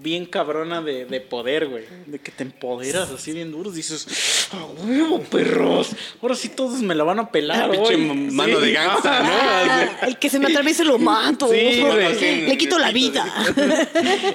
bien 0.00 0.26
cabrona 0.26 0.80
de, 0.80 1.06
de 1.06 1.20
poder, 1.20 1.66
güey. 1.68 1.84
De 2.06 2.18
que 2.20 2.30
te 2.30 2.44
empoderas 2.44 3.10
así 3.10 3.32
bien 3.32 3.50
duro. 3.50 3.70
Dices, 3.70 4.48
¡a 4.52 4.64
huevo, 4.82 5.20
perros! 5.22 5.90
Ahora 6.22 6.34
sí 6.34 6.48
todos 6.50 6.80
me 6.80 6.94
la 6.94 7.04
van 7.04 7.18
a 7.18 7.30
pelar, 7.30 7.70
Pinche 7.70 7.96
güey. 7.96 8.06
mano 8.30 8.60
de 8.60 8.72
gangsta, 8.72 9.22
¿no? 9.22 10.06
El 10.06 10.18
que 10.18 10.30
se 10.30 10.38
me 10.38 10.46
atraviese 10.46 10.84
lo 10.84 10.98
mato. 10.98 11.48
Sí, 11.50 11.80
güey. 11.80 12.46
Le 12.46 12.56
quito 12.56 12.78
la 12.78 12.92
vida. 12.92 13.26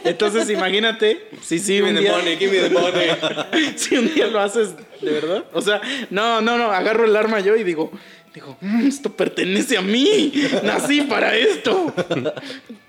Entonces, 0.04 0.50
imagínate, 0.50 1.30
si 1.42 1.60
sí, 1.60 1.74
Give 1.76 1.88
un 1.89 1.94
me 1.94 2.02
the 2.02 2.08
día, 2.08 2.18
money, 2.18 2.38
give 2.38 2.52
me 2.52 2.70
the 2.70 2.70
money. 2.70 3.74
si 3.78 3.96
un 3.96 4.13
día 4.13 4.28
lo 4.28 4.39
haces 4.39 4.72
de 5.04 5.12
verdad. 5.12 5.46
O 5.54 5.62
sea, 5.62 5.82
no, 6.10 6.42
no, 6.42 6.58
no, 6.58 6.72
agarro 6.72 7.06
el 7.06 7.16
arma 7.16 7.39
yo 7.39 7.56
y 7.56 7.63
digo, 7.63 7.92
digo, 8.34 8.58
"Mm, 8.62 8.88
esto 8.88 9.12
pertenece 9.12 9.78
a 9.78 9.82
mí. 9.82 10.32
Nací 10.63 11.02
para 11.02 11.36
esto. 11.36 11.94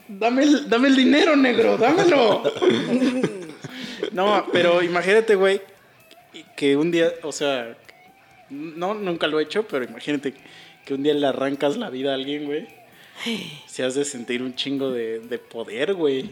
Dame 0.08 0.44
el, 0.44 0.68
dame 0.68 0.88
el 0.88 0.96
dinero, 0.96 1.36
negro, 1.36 1.76
dámelo. 1.76 2.42
No, 4.12 4.46
pero 4.52 4.82
imagínate, 4.82 5.34
güey, 5.34 5.60
que 6.56 6.76
un 6.76 6.90
día, 6.90 7.12
o 7.22 7.32
sea, 7.32 7.76
no, 8.50 8.94
nunca 8.94 9.26
lo 9.26 9.40
he 9.40 9.44
hecho, 9.44 9.66
pero 9.66 9.84
imagínate 9.84 10.34
que 10.84 10.94
un 10.94 11.02
día 11.02 11.14
le 11.14 11.26
arrancas 11.26 11.76
la 11.76 11.90
vida 11.90 12.12
a 12.12 12.14
alguien, 12.14 12.44
güey. 12.44 12.68
Se 13.66 13.84
has 13.84 13.94
de 13.94 14.04
sentir 14.04 14.42
un 14.42 14.54
chingo 14.54 14.90
de, 14.90 15.20
de 15.20 15.38
poder, 15.38 15.94
güey. 15.94 16.30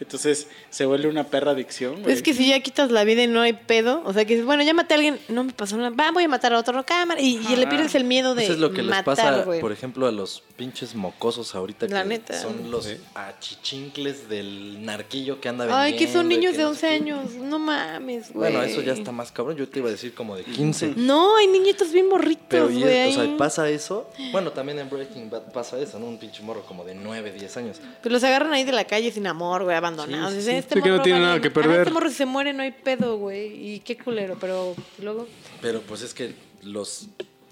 Entonces 0.00 0.46
se 0.70 0.86
vuelve 0.86 1.08
una 1.08 1.24
perra 1.24 1.52
adicción, 1.52 1.92
güey. 1.92 2.04
Pues 2.04 2.16
es 2.18 2.22
que 2.22 2.34
si 2.34 2.48
ya 2.48 2.60
quitas 2.60 2.90
la 2.90 3.04
vida 3.04 3.22
y 3.22 3.26
no 3.26 3.40
hay 3.40 3.52
pedo, 3.52 4.02
o 4.04 4.12
sea 4.12 4.24
que 4.24 4.34
dices, 4.34 4.46
bueno, 4.46 4.62
ya 4.62 4.72
maté 4.74 4.94
a 4.94 4.96
alguien, 4.96 5.18
no 5.28 5.44
me 5.44 5.52
pasó 5.52 5.76
nada, 5.76 5.90
va, 5.90 6.10
voy 6.12 6.24
a 6.24 6.28
matar 6.28 6.52
a 6.52 6.58
otro, 6.58 6.84
cámara, 6.86 7.20
y, 7.20 7.40
y 7.50 7.56
le 7.56 7.66
pierdes 7.66 7.94
el 7.94 8.04
miedo 8.04 8.34
de 8.34 8.44
Eso 8.44 8.52
es 8.52 8.58
lo 8.60 8.72
que 8.72 8.82
les 8.82 9.02
pasa, 9.02 9.42
güey. 9.42 9.60
por 9.60 9.72
ejemplo, 9.72 10.06
a 10.06 10.12
los 10.12 10.42
pinches 10.56 10.94
mocosos 10.94 11.54
ahorita 11.54 11.86
La 11.88 12.02
que 12.02 12.08
neta. 12.08 12.40
son 12.40 12.70
los 12.70 12.84
Sí. 12.84 12.96
achichincles 13.14 14.28
del 14.28 14.84
narquillo 14.84 15.40
que 15.40 15.48
anda 15.48 15.64
vendiendo. 15.64 15.82
Ay, 15.84 15.96
que 15.96 16.10
son 16.12 16.28
niños 16.28 16.52
que 16.52 16.58
de 16.58 16.62
no 16.64 16.68
11 16.70 16.80
sé 16.80 16.86
qué. 16.88 16.94
años, 16.94 17.34
no 17.34 17.58
mames, 17.58 18.32
güey. 18.32 18.52
Bueno, 18.52 18.62
eso 18.66 18.80
ya 18.82 18.92
está 18.92 19.12
más 19.12 19.32
cabrón. 19.32 19.56
Yo 19.56 19.68
te 19.68 19.78
iba 19.80 19.88
a 19.88 19.92
decir 19.92 20.14
como 20.14 20.36
de 20.36 20.44
15. 20.44 20.94
No, 20.96 21.36
hay 21.36 21.46
niñitos 21.46 21.92
bien 21.92 22.08
morritos, 22.08 22.44
Pero, 22.48 22.70
y 22.70 22.80
güey. 22.82 23.10
o 23.10 23.12
sea, 23.12 23.36
pasa 23.36 23.68
eso. 23.68 24.08
Bueno, 24.32 24.52
también 24.52 24.78
en 24.78 24.88
Breaking 24.90 25.30
Bad 25.30 25.52
pasa 25.52 25.78
eso, 25.78 25.98
¿no? 25.98 26.06
Un 26.06 26.18
pinche 26.18 26.42
morro 26.42 26.62
como 26.66 26.84
de 26.84 26.94
9, 26.94 27.32
10 27.32 27.56
años. 27.56 27.80
Pero 28.02 28.12
los 28.12 28.24
agarran 28.24 28.52
ahí 28.52 28.64
de 28.64 28.72
la 28.72 28.84
calle 28.84 29.10
sin 29.10 29.26
amor, 29.26 29.64
güey, 29.64 29.76
abandonados. 29.94 30.34
Sí, 30.34 30.42
sí, 30.42 30.50
este 30.50 30.74
Sí, 30.76 30.82
que 30.82 30.88
no 30.88 31.02
tiene 31.02 31.18
vale- 31.20 31.26
nada 31.30 31.40
que 31.40 31.50
perder. 31.50 31.80
Este 31.80 31.92
morro 31.92 32.08
si 32.10 32.16
se 32.16 32.26
muere 32.26 32.52
no 32.52 32.62
hay 32.62 32.72
pedo, 32.72 33.16
güey. 33.18 33.74
Y 33.74 33.80
qué 33.80 33.96
culero, 33.98 34.36
pero 34.40 34.74
luego... 35.02 35.26
Pero 35.60 35.80
pues 35.82 36.02
es 36.02 36.14
que 36.14 36.34
los. 36.62 37.06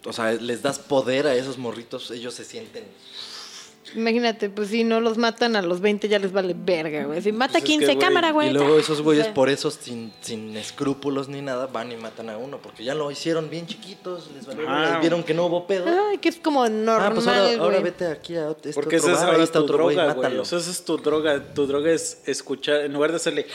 O 0.04 0.12
sea, 0.12 0.32
les 0.32 0.62
das 0.62 0.78
poder 0.78 1.26
a 1.26 1.34
esos 1.34 1.58
morritos, 1.58 2.10
ellos 2.12 2.32
se 2.34 2.44
sienten. 2.44 2.84
Imagínate, 3.94 4.50
pues 4.50 4.68
si 4.68 4.84
no 4.84 5.00
los 5.00 5.16
matan 5.16 5.56
a 5.56 5.62
los 5.62 5.80
20 5.80 6.08
ya 6.08 6.18
les 6.18 6.32
vale 6.32 6.54
verga, 6.56 7.04
güey. 7.04 7.22
Si 7.22 7.32
mata 7.32 7.52
Pues 7.52 7.62
es 7.62 7.68
que, 7.68 7.72
15, 7.72 7.86
güey, 7.86 7.98
cámara, 7.98 8.32
güey. 8.32 8.50
y 8.50 8.52
luego 8.52 8.78
esos 8.78 9.00
güeyes, 9.02 9.28
por 9.28 9.48
eso, 9.48 9.70
sin, 9.70 10.12
sin 10.20 10.56
escrúpulos 10.56 11.28
ni 11.28 11.40
nada, 11.40 11.66
van 11.66 11.92
y 11.92 11.96
matan 11.96 12.30
a 12.30 12.36
uno. 12.38 12.58
Porque 12.58 12.84
ya 12.84 12.94
lo 12.94 13.10
hicieron 13.10 13.48
bien 13.48 13.66
chiquitos, 13.66 14.30
les 14.34 14.46
valió 14.46 14.68
Ajá. 14.68 14.80
verga, 14.80 14.98
vieron 15.00 15.22
que 15.22 15.34
no 15.34 15.46
hubo 15.46 15.66
pedo. 15.66 15.86
Ay, 16.10 16.18
que 16.18 16.28
es 16.28 16.36
como 16.36 16.68
normal, 16.68 17.08
ah, 17.10 17.14
pues 17.14 17.26
ahora, 17.26 17.80
vete 17.80 18.06
aquí 18.06 18.34
a 18.36 18.50
este 18.50 18.72
Porque 18.72 18.96
otro 18.96 19.12
esa 19.12 19.28
es 19.30 19.34
ahí 19.36 19.42
está 19.42 19.60
otro 19.60 19.84
güey, 19.84 19.94
droga, 19.96 20.12
güey. 20.12 20.24
mátalo. 20.24 20.42
O 20.42 20.44
sea, 20.44 20.58
esa 20.58 20.70
es 20.70 20.84
tu 20.84 20.96
droga. 20.98 21.42
Tu 21.54 21.66
droga 21.66 21.90
es 21.90 22.22
escuchar, 22.26 22.80
en 22.80 22.92
lugar 22.92 23.10
de 23.10 23.16
hacerle. 23.16 23.46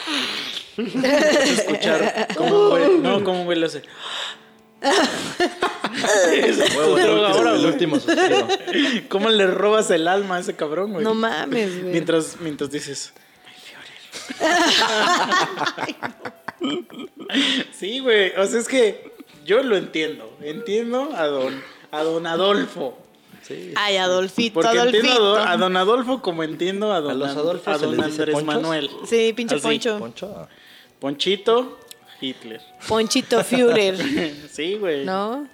es 0.78 1.60
escuchar 1.60 2.28
como 2.38 2.58
un 2.58 2.70
güey. 2.70 2.98
No, 3.00 3.24
como 3.24 3.40
un 3.42 3.46
güey 3.46 3.60
lo 3.60 3.68
hace. 3.68 3.82
Huevo, 6.78 6.98
el 6.98 7.10
último- 7.10 7.26
ahora, 7.28 7.52
el 7.52 7.58
güey. 7.60 7.72
último 7.74 8.00
suspiro. 8.00 8.48
¿Cómo 9.10 9.30
le 9.30 9.46
robas 9.48 9.92
el 9.92 10.08
alma 10.08 10.38
a 10.38 10.40
ese 10.40 10.56
cabrón, 10.56 10.94
güey? 10.94 11.04
No 11.04 11.14
mames, 11.14 11.82
güey. 11.82 11.92
Mientras, 11.94 12.38
mientras 12.40 12.72
dices. 12.72 13.14
sí, 17.72 18.00
güey. 18.00 18.32
O 18.38 18.46
sea, 18.46 18.60
es 18.60 18.68
que 18.68 19.12
yo 19.46 19.64
lo 19.64 19.78
entiendo. 19.78 20.36
Entiendo 20.42 21.10
a 21.16 21.28
don, 21.28 21.62
a 21.92 22.04
don 22.04 22.28
Adolfo. 22.28 22.98
Sí. 23.42 23.74
Ay, 23.76 23.98
Adolfito, 23.98 24.54
Porque 24.62 24.78
entiendo 24.78 25.10
a 25.10 25.14
Adolfito. 25.16 25.24
don, 25.40 25.48
a 25.48 25.58
don 25.58 25.78
Adolfo 25.78 26.22
como 26.22 26.44
entiendo 26.44 26.94
a 26.94 27.02
don, 27.02 27.12
¿A 27.12 27.16
los 27.16 27.30
Adolfos 27.36 27.68
a 27.74 27.78
don 27.80 28.02
Andrés? 28.02 28.44
Manuel. 28.44 28.90
Sí, 29.08 29.34
pinche 29.36 29.56
Así. 29.56 29.64
Poncho. 29.64 29.98
Poncho. 30.00 30.48
Ponchito, 31.00 31.80
Hitler. 32.22 32.62
Ponchito 32.88 33.44
Führer, 33.44 33.98
sí, 34.52 34.76
güey. 34.76 35.04
¿no? 35.06 35.48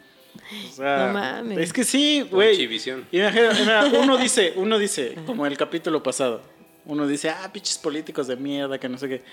O 0.69 0.75
sea, 0.75 1.07
No 1.07 1.13
mames. 1.13 1.57
Es 1.59 1.73
que 1.73 1.83
sí, 1.83 2.21
güey. 2.29 2.49
Ponchivisión. 2.49 3.05
Imagina- 3.11 3.53
mira, 3.59 3.85
uno 4.01 4.17
dice, 4.17 4.53
uno 4.55 4.77
dice, 4.77 5.15
como 5.25 5.45
el 5.45 5.57
capítulo 5.57 6.03
pasado, 6.03 6.41
uno 6.85 7.05
dice, 7.07 7.29
ah, 7.29 7.49
pinches 7.51 7.77
políticos 7.77 8.27
de 8.27 8.35
mierda, 8.37 8.77
que 8.79 8.87
no 8.87 8.97
sé 8.97 9.09
qué. 9.09 9.23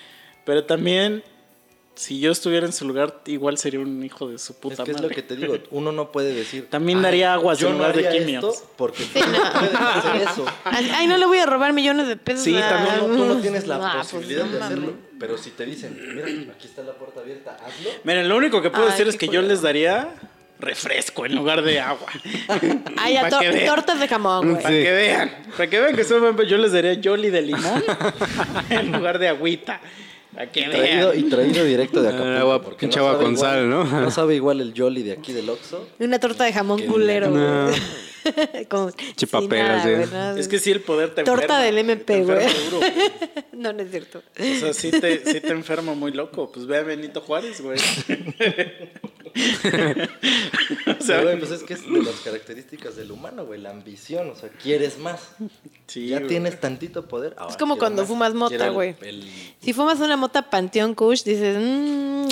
Pero 0.44 0.64
también, 0.64 1.22
si 1.94 2.18
yo 2.18 2.32
estuviera 2.32 2.66
en 2.66 2.72
su 2.72 2.84
lugar, 2.86 3.22
igual 3.26 3.56
sería 3.58 3.78
un 3.78 4.02
hijo 4.02 4.28
de 4.28 4.38
su 4.38 4.52
Es 4.54 4.58
puta 4.58 4.82
es 4.82 4.88
madre. 4.88 5.02
lo 5.02 5.08
que 5.08 5.22
te 5.22 5.36
digo, 5.36 5.56
uno 5.70 5.92
no 5.92 6.10
puede 6.10 6.34
decir. 6.34 6.68
También 6.68 6.98
"Ay, 6.98 7.04
daría 7.04 7.32
aguas 7.34 7.58
yo 7.60 7.68
en 7.68 7.74
no 7.74 7.78
lugar 7.78 7.96
de 7.96 8.08
haría 8.08 8.18
quimios". 8.20 8.44
esto 8.56 8.70
Porque 8.76 9.04
tú 9.04 9.20
no 9.20 9.52
puedes 9.52 9.74
hacer 9.76 10.22
eso. 10.22 10.44
Ay, 10.64 11.06
no 11.06 11.16
le 11.16 11.26
voy 11.26 11.38
a 11.38 11.46
robar 11.46 11.72
millones 11.72 12.08
de 12.08 12.16
pesos. 12.16 12.42
Sí, 12.42 12.56
a- 12.56 12.68
también 12.68 12.96
No, 12.98 13.16
tú 13.16 13.24
no 13.26 13.40
tienes 13.40 13.66
la 13.68 13.76
Ah, 13.76 13.92
pues, 13.98 14.08
posibilidad 14.08 14.44
no 14.46 14.52
de 14.56 14.62
hacerlo. 14.62 14.92
Pero 15.26 15.38
si 15.38 15.50
te 15.50 15.64
dicen, 15.66 15.98
mira, 16.14 16.52
aquí 16.52 16.66
está 16.66 16.82
la 16.82 16.92
puerta 16.92 17.20
abierta, 17.20 17.56
hazlo. 17.64 17.90
Miren, 18.04 18.28
lo 18.28 18.36
único 18.36 18.60
que 18.62 18.70
puedo 18.70 18.84
Ay, 18.84 18.90
decir 18.92 19.08
es 19.08 19.16
que 19.16 19.28
yo 19.28 19.42
les 19.42 19.62
daría 19.62 20.08
refresco 20.60 21.26
en 21.26 21.34
lugar 21.34 21.62
de 21.62 21.80
agua. 21.80 22.06
Ay, 22.96 23.16
a 23.16 23.22
Pa' 23.22 23.28
to- 23.30 23.38
que 23.40 23.48
vean. 23.50 23.66
tortas 23.66 24.00
de 24.00 24.08
jamón, 24.08 24.50
güey. 24.50 24.62
Para 24.62 24.74
Sí. 24.76 24.82
que 24.82 24.92
vean, 24.92 25.30
para 25.56 25.70
que 25.70 25.80
vean 25.80 25.96
que 25.96 26.04
pe- 26.04 26.46
yo 26.46 26.58
les 26.58 26.72
daría 26.72 26.98
Jolly 27.02 27.30
de 27.30 27.42
limón 27.42 27.84
en 28.70 28.92
lugar 28.92 29.18
de 29.18 29.28
agüita. 29.28 29.80
Para 30.34 30.50
que 30.50 30.62
Traído, 30.64 31.10
vean. 31.10 31.20
y 31.26 31.28
traído 31.30 31.64
directo 31.64 32.02
de 32.02 32.08
Acapulco. 32.08 32.32
Ah, 32.32 32.40
agua- 32.40 32.62
porque 32.62 32.86
agua 32.86 33.12
sabe 33.12 33.24
con 33.24 33.32
igual- 33.34 33.50
sal, 33.50 33.70
¿no? 33.70 33.84
No 33.84 34.10
sabe 34.10 34.34
igual 34.36 34.60
el 34.60 34.72
Jolly 34.76 35.02
de 35.02 35.12
aquí 35.12 35.32
del 35.32 35.48
Oxxo. 35.48 35.88
Una 36.00 36.18
torta 36.18 36.44
de 36.44 36.52
jamón 36.52 36.82
culero, 36.82 37.28
No. 37.30 37.66
güey. 37.68 37.76
Con 38.68 38.92
nada, 39.48 40.06
nada. 40.06 40.38
Es 40.38 40.48
que 40.48 40.58
sí, 40.58 40.70
el 40.70 40.80
poder 40.80 41.14
te 41.14 41.22
Torta 41.24 41.42
enferma. 41.44 41.62
del 41.62 41.78
MP, 41.78 42.22
güey. 42.24 42.46
No, 43.54 43.72
no 43.72 43.82
es 43.82 43.90
cierto. 43.90 44.20
O 44.38 44.42
sea, 44.60 44.72
sí 44.74 44.90
te, 44.90 45.24
sí 45.24 45.40
te 45.40 45.52
enferma 45.52 45.94
muy 45.94 46.10
loco. 46.12 46.50
Pues 46.52 46.66
ve 46.66 46.76
a 46.78 46.82
Benito 46.82 47.20
Juárez, 47.20 47.60
güey. 47.60 47.78
o 51.00 51.02
sea, 51.04 51.22
güey, 51.22 51.38
pues 51.38 51.50
es 51.50 51.62
que 51.62 51.74
es 51.74 51.82
de 51.90 52.02
las 52.02 52.16
características 52.24 52.96
del 52.96 53.10
humano, 53.10 53.44
güey, 53.46 53.60
la 53.60 53.70
ambición. 53.70 54.28
O 54.30 54.36
sea, 54.36 54.48
quieres 54.50 54.98
más. 54.98 55.20
sí, 55.86 56.08
ya 56.08 56.18
güey. 56.18 56.28
tienes 56.28 56.60
tantito 56.60 57.06
poder. 57.06 57.34
ahora 57.36 57.50
Es 57.52 57.56
como 57.56 57.78
cuando 57.78 58.02
más. 58.02 58.08
fumas 58.08 58.34
mota, 58.34 58.68
güey. 58.70 58.96
el- 59.02 59.24
Si 59.62 59.72
fumas 59.72 60.00
una 60.00 60.16
mota 60.16 60.50
Panteón 60.50 60.94
Kush, 60.94 61.22
dices, 61.24 61.56
mmm, 61.58 62.26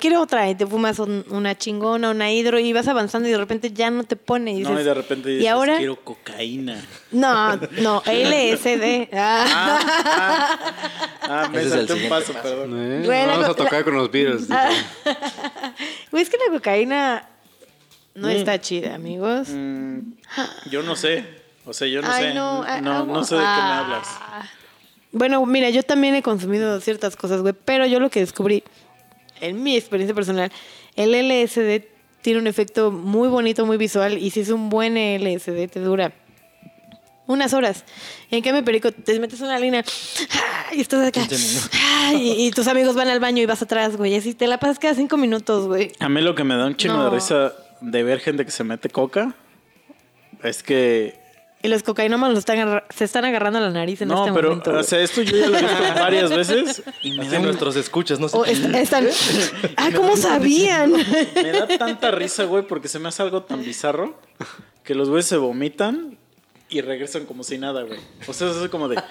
quiero 0.00 0.20
otra. 0.22 0.48
Y 0.50 0.54
te 0.54 0.66
fumas 0.66 0.98
un- 0.98 1.24
una 1.30 1.56
chingona, 1.56 2.10
una 2.10 2.32
hidro, 2.32 2.58
y 2.58 2.72
vas 2.72 2.88
avanzando 2.88 3.28
y 3.28 3.32
de 3.32 3.38
repente 3.38 3.72
ya 3.72 3.90
no 3.90 4.04
te 4.04 4.16
pone. 4.16 4.52
Y, 4.52 4.60
No, 4.60 4.70
dices, 4.70 4.82
y 4.82 4.88
de 4.88 4.94
repente 4.94 5.35
¿y 5.42 5.46
ahora? 5.46 5.76
quiero 5.78 5.96
cocaína. 5.96 6.82
No, 7.12 7.56
no, 7.56 8.02
LSD. 8.06 9.08
Ah. 9.12 10.58
Ah, 11.28 11.42
ah, 11.44 11.48
me 11.50 11.58
Ese 11.58 11.68
es 11.68 11.72
el 11.74 11.78
salté 11.88 11.92
un 11.94 11.98
siguiente 12.00 12.08
paso, 12.08 12.32
paso. 12.32 12.42
perdón. 12.48 13.02
Eh, 13.04 13.26
Vamos 13.26 13.44
a 13.44 13.48
co- 13.48 13.54
tocar 13.56 13.84
con 13.84 13.94
los 13.94 14.10
Beatles. 14.10 14.48
Güey, 16.10 16.22
es 16.22 16.30
que 16.30 16.36
la 16.38 16.52
cocaína 16.52 17.28
no 18.14 18.28
Mm. 18.28 18.30
está 18.30 18.60
chida, 18.60 18.94
amigos. 18.94 19.48
Mm, 19.50 20.12
yo 20.70 20.82
no 20.82 20.96
sé. 20.96 21.24
O 21.64 21.72
sea, 21.72 21.88
yo 21.88 22.00
no 22.00 22.08
Ay, 22.10 22.24
sé. 22.28 22.34
no, 22.34 22.62
No, 22.62 22.64
ah, 22.66 22.80
no, 22.80 23.18
ah, 23.20 23.24
sé 23.24 23.34
de 23.34 23.40
qué 23.40 23.46
me 23.46 23.50
ah. 23.52 23.78
hablas. 23.80 24.08
Bueno, 25.12 25.44
mira, 25.46 25.70
yo 25.70 25.82
también 25.82 26.14
he 26.14 26.22
consumido 26.22 26.80
ciertas 26.80 27.16
cosas, 27.16 27.40
güey, 27.42 27.54
pero 27.64 27.86
yo 27.86 27.98
lo 28.00 28.08
que 28.10 28.20
descubrí, 28.20 28.62
en 29.40 29.62
mi 29.62 29.76
experiencia 29.76 30.14
personal, 30.14 30.52
el 30.94 31.12
LSD 31.14 31.84
tiene 32.26 32.40
un 32.40 32.48
efecto 32.48 32.90
muy 32.90 33.28
bonito, 33.28 33.64
muy 33.66 33.76
visual, 33.76 34.18
y 34.18 34.30
si 34.32 34.40
es 34.40 34.48
un 34.48 34.68
buen 34.68 34.94
LSD, 34.96 35.68
te 35.70 35.78
dura 35.78 36.10
unas 37.28 37.52
horas. 37.54 37.84
En 38.32 38.42
cambio, 38.42 38.64
perico, 38.64 38.90
te 38.90 39.20
metes 39.20 39.40
una 39.42 39.60
línea 39.60 39.84
y 40.72 40.80
estás 40.80 41.06
acá. 41.06 41.24
15 41.24 41.36
minutos. 41.38 41.70
Y, 42.14 42.46
y 42.46 42.50
tus 42.50 42.66
amigos 42.66 42.96
van 42.96 43.06
al 43.06 43.20
baño 43.20 43.42
y 43.42 43.46
vas 43.46 43.62
atrás, 43.62 43.96
güey. 43.96 44.16
Así 44.16 44.34
te 44.34 44.48
la 44.48 44.58
pasas 44.58 44.80
cada 44.80 44.94
cinco 44.96 45.16
minutos, 45.16 45.68
güey. 45.68 45.92
A 46.00 46.08
mí 46.08 46.20
lo 46.20 46.34
que 46.34 46.42
me 46.42 46.56
da 46.56 46.66
un 46.66 46.76
chingo 46.76 46.96
No. 46.96 47.04
de 47.04 47.10
risa 47.10 47.52
de 47.80 48.02
ver 48.02 48.18
gente 48.18 48.44
que 48.44 48.50
se 48.50 48.64
mete 48.64 48.88
coca 48.88 49.36
es 50.42 50.64
que. 50.64 51.14
Y 51.66 51.68
los 51.68 51.82
cocainómanos 51.82 52.34
lo 52.34 52.38
están 52.38 52.82
se 52.90 53.04
están 53.04 53.24
agarrando 53.24 53.58
la 53.58 53.70
nariz 53.70 54.00
en 54.02 54.08
no, 54.08 54.20
este 54.24 54.32
pero 54.32 54.50
momento. 54.50 54.70
o 54.70 54.74
güey. 54.74 54.84
sea, 54.84 55.00
esto 55.00 55.22
yo 55.22 55.36
ya 55.36 55.48
lo 55.48 55.58
he 55.58 55.62
visto 55.62 55.82
varias 55.98 56.30
veces 56.30 56.82
y 57.02 57.18
me 57.18 57.38
nuestros 57.40 57.74
escuchas, 57.74 58.20
no 58.20 58.28
sé. 58.28 58.36
O 58.36 58.44
est- 58.44 58.64
están. 58.74 59.08
¡Ah, 59.76 59.90
cómo 59.94 60.16
sabían! 60.16 60.92
me 60.92 61.50
da 61.52 61.66
tanta 61.76 62.12
risa, 62.12 62.44
güey, 62.44 62.64
porque 62.64 62.86
se 62.86 63.00
me 63.00 63.08
hace 63.08 63.22
algo 63.22 63.42
tan 63.42 63.64
bizarro 63.64 64.16
que 64.84 64.94
los 64.94 65.08
güeyes 65.08 65.26
se 65.26 65.36
vomitan 65.38 66.16
y 66.68 66.80
regresan 66.82 67.26
como 67.26 67.42
si 67.42 67.58
nada, 67.58 67.82
güey. 67.82 67.98
O 68.28 68.32
sea, 68.32 68.48
es 68.50 68.56
así 68.56 68.68
como 68.68 68.86
de. 68.88 69.02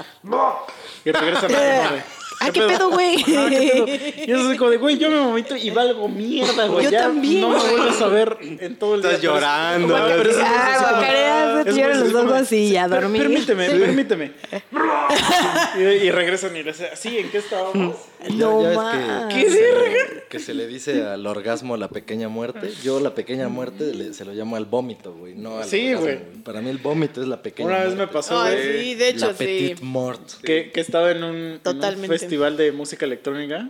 Y 1.04 1.12
regresan 1.12 1.54
a 1.54 1.90
güey. 1.90 2.02
¡Ah, 2.40 2.52
qué 2.52 2.62
pedo, 2.62 2.90
güey! 2.92 3.18
Ah, 3.36 3.48
¿qué? 3.50 4.24
Y 4.28 4.32
es 4.32 4.38
así 4.40 4.58
como 4.58 4.70
de, 4.72 4.78
güey, 4.78 4.98
yo 4.98 5.10
me 5.10 5.20
vomito 5.20 5.56
y 5.56 5.70
valgo 5.70 6.08
mierda, 6.08 6.68
güey. 6.68 6.86
Yo 6.86 6.92
ya 6.92 7.02
también, 7.04 7.42
No 7.42 7.50
me 7.50 7.60
vuelves 7.72 8.02
a 8.02 8.08
ver 8.08 8.38
en 8.42 8.76
todo 8.78 8.96
el 8.96 9.02
Estás 9.06 9.22
día. 9.22 9.30
llorando. 9.32 9.88
Güey, 9.98 10.18
pero 10.18 10.30
es- 10.30 10.38
es 10.38 10.44
Ah, 10.44 11.58
es 11.60 11.66
te 11.66 11.72
lloran 11.74 11.92
así 11.98 12.12
los 12.12 12.14
de, 12.14 12.20
ojos 12.34 12.52
y 12.52 12.78
a 12.78 12.88
"Per- 12.88 13.02
dormir". 13.02 13.22
Permíteme, 13.24 13.70
permíteme. 13.70 14.32
y, 15.78 15.82
y 15.82 16.12
regresan 16.12 16.56
y 16.56 16.64
le 16.64 16.72
hacen, 16.72 16.88
¿sí? 16.96 17.18
¿En 17.18 17.30
qué 17.30 17.38
estábamos? 17.40 17.96
Ya- 17.98 18.06
No 18.36 18.60
ya 18.64 18.70
ves 18.70 18.78
más. 18.78 19.34
que, 19.34 19.44
que 19.44 19.52
se, 19.52 20.24
que 20.30 20.40
se 20.40 20.54
le 20.56 20.66
dice 20.68 21.04
al 21.04 21.26
orgasmo 21.28 21.78
la 21.78 21.90
pequeña 21.90 22.28
muerte. 22.28 22.72
Yo 22.84 23.00
la 23.00 23.14
pequeña 23.14 23.50
muerte 23.50 23.94
le- 23.94 24.14
se 24.16 24.26
lo 24.26 24.34
llamo 24.34 24.56
al 24.56 24.66
vómito, 24.66 25.14
güey. 25.14 25.36
No 25.36 25.60
al 25.60 25.66
Sí, 25.66 25.94
güey. 25.94 26.18
Para 26.44 26.62
mí 26.62 26.70
el 26.72 26.80
vómito 26.80 27.22
es 27.22 27.28
la 27.28 27.42
pequeña 27.44 27.68
Una 27.68 27.78
muerte. 27.78 27.96
vez 27.96 28.08
me 28.08 28.12
pasó, 28.12 28.42
Ay, 28.42 28.56
güey, 28.56 28.82
sí, 28.84 28.96
de 28.96 29.10
hecho, 29.10 29.28
la 29.28 29.34
sí. 29.34 29.38
petite 29.46 29.84
mort. 29.84 30.22
que, 30.44 30.72
que 30.72 30.80
estaba 30.82 31.12
en 31.12 31.24
un, 31.24 31.36
en 31.36 31.52
un 31.54 31.60
Totalmente. 31.60 32.25
Festival 32.26 32.58
de 32.58 32.72
música 32.72 33.06
electrónica 33.06 33.70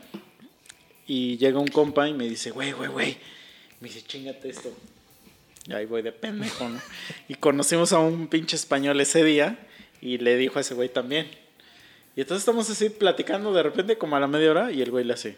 y 1.05 1.35
llega 1.37 1.59
un 1.59 1.67
compa 1.67 2.07
y 2.07 2.13
me 2.13 2.23
dice, 2.23 2.51
güey, 2.51 2.71
güey, 2.71 2.89
güey. 2.89 3.17
Me 3.81 3.89
dice, 3.89 4.01
chingate 4.01 4.47
esto. 4.47 4.73
Y 5.67 5.73
ahí 5.73 5.85
voy 5.85 6.01
de 6.01 6.13
pendejo, 6.13 6.69
¿no? 6.69 6.79
Y 7.27 7.35
conocimos 7.35 7.91
a 7.91 7.99
un 7.99 8.27
pinche 8.27 8.55
español 8.55 9.01
ese 9.01 9.25
día 9.25 9.59
y 9.99 10.19
le 10.19 10.37
dijo 10.37 10.57
a 10.57 10.61
ese 10.61 10.73
güey 10.73 10.87
también. 10.87 11.29
Y 12.15 12.21
entonces 12.21 12.43
estamos 12.43 12.69
así 12.69 12.89
platicando 12.89 13.51
de 13.51 13.61
repente 13.61 13.97
como 13.97 14.15
a 14.15 14.21
la 14.21 14.27
media 14.27 14.51
hora 14.51 14.71
y 14.71 14.81
el 14.81 14.89
güey 14.89 15.03
le 15.03 15.15
hace. 15.15 15.35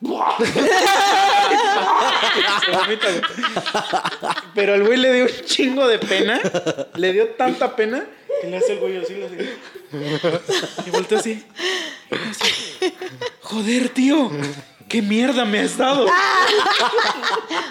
Pero 4.54 4.74
al 4.74 4.82
güey 4.82 4.98
le 4.98 5.12
dio 5.12 5.26
un 5.26 5.30
chingo 5.44 5.86
de 5.86 6.00
pena. 6.00 6.40
Le 6.96 7.12
dio 7.12 7.28
tanta 7.28 7.76
pena 7.76 8.04
que 8.42 8.48
le 8.48 8.56
hace 8.58 8.72
el 8.74 8.78
güey 8.80 8.96
así, 8.98 9.14
le 9.14 9.24
hace. 9.26 9.56
Y 10.86 10.90
voltea 10.90 11.18
así. 11.18 11.42
Y 12.10 12.14
así, 12.30 12.94
Joder, 13.40 13.88
tío. 13.90 14.30
¿Qué 14.88 15.00
mierda 15.00 15.46
me 15.46 15.60
has 15.60 15.78
dado? 15.78 16.06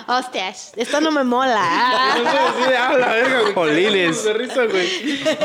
Hostias, 0.07 0.71
esto 0.75 0.99
no 1.01 1.11
me 1.11 1.23
mola. 1.23 2.13
Y 2.15 2.17
el 2.17 2.23
güey 2.23 2.37
así 2.37 2.69
de, 2.71 2.77
"Ah, 2.77 2.93
la 2.97 3.07
verga, 3.13 3.41
güey". 3.41 3.53
Jolines. 3.53 4.23
De 4.23 4.33
risa, 4.33 4.65
güey. 4.65 4.87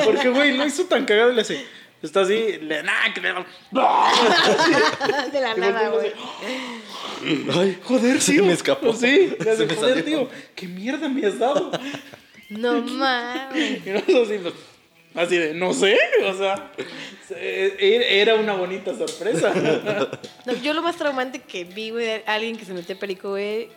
Porque, 0.04 0.28
güey, 0.30 0.56
lo 0.56 0.64
hizo 0.66 0.84
tan 0.84 1.04
cagado 1.04 1.32
y 1.32 1.34
le 1.34 1.42
hace. 1.42 1.66
Está 2.02 2.20
así, 2.20 2.58
le, 2.62 2.82
nah, 2.82 3.12
que 3.14 3.20
le 3.20 3.32
De 5.32 5.40
la 5.40 5.54
Y 5.56 5.60
nada, 5.60 5.88
güey. 5.88 6.12
Ay, 7.58 7.78
Joder, 7.84 8.20
Sí, 8.20 8.32
tío. 8.32 8.44
me 8.44 8.52
escapó. 8.52 8.92
Sí, 8.94 9.34
le 9.38 9.44
Se 9.44 9.50
hace, 9.50 9.66
me 9.66 9.74
joder, 9.74 9.98
salió. 9.98 10.04
tío. 10.04 10.28
¿Qué 10.54 10.66
mierda 10.68 11.08
me 11.08 11.26
has 11.26 11.38
dado? 11.38 11.70
No 12.50 12.80
mames. 12.82 13.84
Y 13.86 13.90
nosotros 13.90 14.28
así, 14.28 14.38
así 15.16 15.36
de, 15.36 15.54
no 15.54 15.72
sé, 15.72 15.98
o 16.24 16.34
sea, 16.34 16.70
se- 17.26 18.20
era 18.20 18.34
una 18.36 18.52
bonita 18.54 18.94
sorpresa. 18.94 19.52
No, 20.44 20.52
yo 20.62 20.72
lo 20.74 20.82
más 20.82 20.96
traumante 20.96 21.40
que 21.40 21.64
vi, 21.64 21.90
güey, 21.90 22.04
de 22.06 22.22
alguien 22.26 22.56
que 22.56 22.64
se 22.64 22.72
metió 22.72 22.98
perico, 22.98 23.30
güey, 23.30 23.68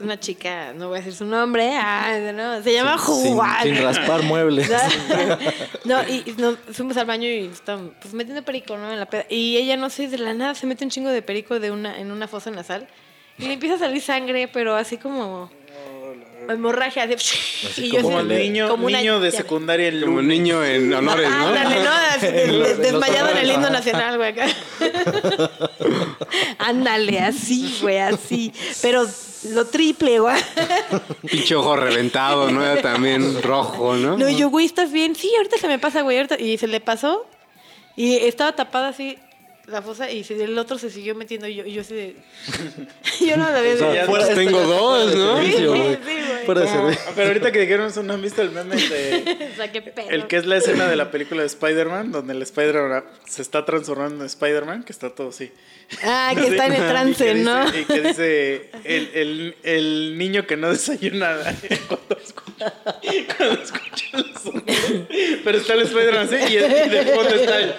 una 0.00 0.18
chica, 0.18 0.72
no 0.74 0.88
voy 0.88 0.96
a 0.96 1.00
decir 1.00 1.14
su 1.14 1.26
nombre, 1.26 1.72
ah, 1.76 2.32
no, 2.34 2.62
se 2.62 2.72
llama 2.72 2.96
sin, 2.98 3.34
Juan. 3.34 3.62
sin 3.62 3.82
raspar 3.82 4.22
muebles. 4.22 4.70
No, 5.84 6.02
y, 6.08 6.22
y 6.26 6.34
nos 6.38 6.56
fuimos 6.72 6.96
al 6.96 7.06
baño 7.06 7.26
y 7.28 7.46
estábamos 7.46 7.92
pues, 8.00 8.12
metiendo 8.14 8.42
perico, 8.42 8.76
¿no? 8.76 8.92
En 8.92 8.98
la 9.00 9.06
peda. 9.06 9.24
Y 9.28 9.56
ella, 9.56 9.76
no 9.76 9.90
sé, 9.90 10.08
de 10.08 10.18
la 10.18 10.34
nada 10.34 10.54
se 10.54 10.66
mete 10.66 10.84
un 10.84 10.90
chingo 10.90 11.10
de 11.10 11.22
perico 11.22 11.58
de 11.58 11.70
una, 11.70 11.98
en 11.98 12.10
una 12.12 12.28
fosa 12.28 12.50
nasal. 12.50 12.86
Y 13.38 13.46
le 13.46 13.54
empieza 13.54 13.76
a 13.76 13.78
salir 13.78 14.02
sangre, 14.02 14.48
pero 14.48 14.74
así 14.76 14.98
como 14.98 15.50
hemorragia. 16.52 17.04
Así, 17.04 17.14
y 17.84 17.90
yo 17.92 18.02
Como 18.02 18.18
así, 18.18 18.32
el 18.32 18.38
niño, 18.38 18.68
como 18.68 18.86
una 18.86 18.98
niño 18.98 19.20
de 19.20 19.30
llave. 19.30 19.42
secundaria 19.42 19.88
en 19.88 20.00
Como 20.00 20.22
niño 20.22 20.64
en 20.64 20.92
honores, 20.92 21.28
¿no? 21.28 21.46
Ándale, 21.48 21.82
¿no? 21.84 21.90
Así, 22.16 22.26
des- 22.26 22.78
desmayado 22.78 23.30
en 23.30 23.36
el 23.38 23.50
himno 23.52 23.70
nacional, 23.70 24.16
güey, 24.16 24.30
acá. 24.30 24.46
Ándale, 26.58 27.18
así, 27.20 27.78
güey, 27.82 27.98
así. 27.98 28.52
Pero 28.82 29.06
lo 29.50 29.66
triple, 29.66 30.20
güey. 30.20 30.36
Pinche 31.30 31.54
ojo 31.54 31.76
reventado, 31.76 32.50
¿no? 32.50 32.64
Era 32.64 32.80
también 32.82 33.42
rojo, 33.42 33.94
¿no? 33.96 34.16
No, 34.18 34.28
yo, 34.28 34.50
güey, 34.50 34.66
¿estás 34.66 34.92
bien? 34.92 35.14
Sí, 35.16 35.30
ahorita 35.36 35.56
se 35.58 35.68
me 35.68 35.78
pasa, 35.78 36.02
güey, 36.02 36.18
ahorita. 36.18 36.38
Y 36.38 36.58
se 36.58 36.66
le 36.66 36.80
pasó. 36.80 37.26
Y 37.96 38.16
estaba 38.16 38.52
tapada 38.52 38.88
así 38.88 39.18
la 39.70 39.82
fosa 39.82 40.10
y 40.10 40.24
se- 40.24 40.42
el 40.42 40.58
otro 40.58 40.78
se 40.78 40.90
siguió 40.90 41.14
metiendo 41.14 41.46
y 41.48 41.54
yo, 41.56 41.64
y 41.64 41.72
yo 41.72 41.80
así 41.82 41.94
de... 41.94 42.16
yo 43.26 43.36
no 43.36 43.50
la 43.50 43.58
O 43.58 43.62
veo. 43.62 43.78
sea, 43.78 44.04
fuera- 44.06 44.28
tengo 44.34 44.60
esto 44.60 44.66
dos, 44.72 45.14
¿no? 45.14 45.42
Sí, 45.42 45.52
güey. 45.52 45.60
sí, 45.62 45.66
güey. 45.66 45.96
De 46.46 46.98
pero 47.14 47.28
ahorita 47.28 47.52
que 47.52 47.60
dijeron 47.60 47.86
eso, 47.86 48.02
¿no 48.02 48.14
han 48.14 48.22
visto 48.22 48.42
el 48.42 48.50
meme 48.50 48.74
de... 48.76 49.48
o 49.52 49.56
sea, 49.56 49.70
qué 49.70 49.82
pedo. 49.82 50.10
El 50.10 50.26
que 50.26 50.36
es 50.36 50.46
la 50.46 50.56
escena 50.56 50.88
de 50.88 50.96
la 50.96 51.10
película 51.10 51.42
de 51.42 51.46
Spider-Man, 51.46 52.10
donde 52.10 52.32
el 52.32 52.42
Spider-Man 52.42 53.04
se 53.28 53.42
está 53.42 53.64
transformando 53.64 54.24
en 54.24 54.26
Spider-Man, 54.26 54.82
que 54.82 54.92
está 54.92 55.10
todo 55.10 55.28
así. 55.28 55.52
Ah, 56.02 56.32
que 56.36 56.46
está 56.48 56.66
en 56.66 56.72
el 56.72 56.84
Y 56.84 56.88
trance, 56.88 57.34
dice- 57.34 57.44
¿no? 57.44 57.68
Y 57.78 57.84
que 57.84 58.00
dice 58.00 58.70
el, 58.84 59.10
el, 59.14 59.56
el 59.62 60.18
niño 60.18 60.46
que 60.46 60.56
no 60.56 60.70
desayuna 60.70 61.36
cuando 61.88 62.18
escucha, 62.24 62.74
cuando 63.36 63.62
escucha 63.62 64.06
los 64.12 64.42
sonidos. 64.42 65.06
Pero 65.44 65.58
está 65.58 65.74
el 65.74 65.80
Spider-Man 65.82 66.26
así 66.26 66.36
y, 66.36 66.56
y 66.56 66.88
de 66.88 67.12
fondo 67.14 67.34
está 67.34 67.58
el. 67.60 67.74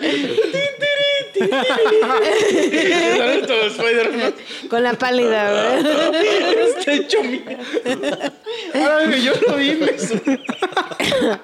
Con 4.70 4.84
la 4.84 4.94
pálida, 4.94 5.52
güey. 5.52 5.84
Está 6.82 6.94
hecho 6.94 7.24
mierda. 7.24 8.32
Ahora 8.74 9.15
yo 9.17 9.34
lo 9.48 9.56
vi, 9.56 9.72
me 9.74 9.91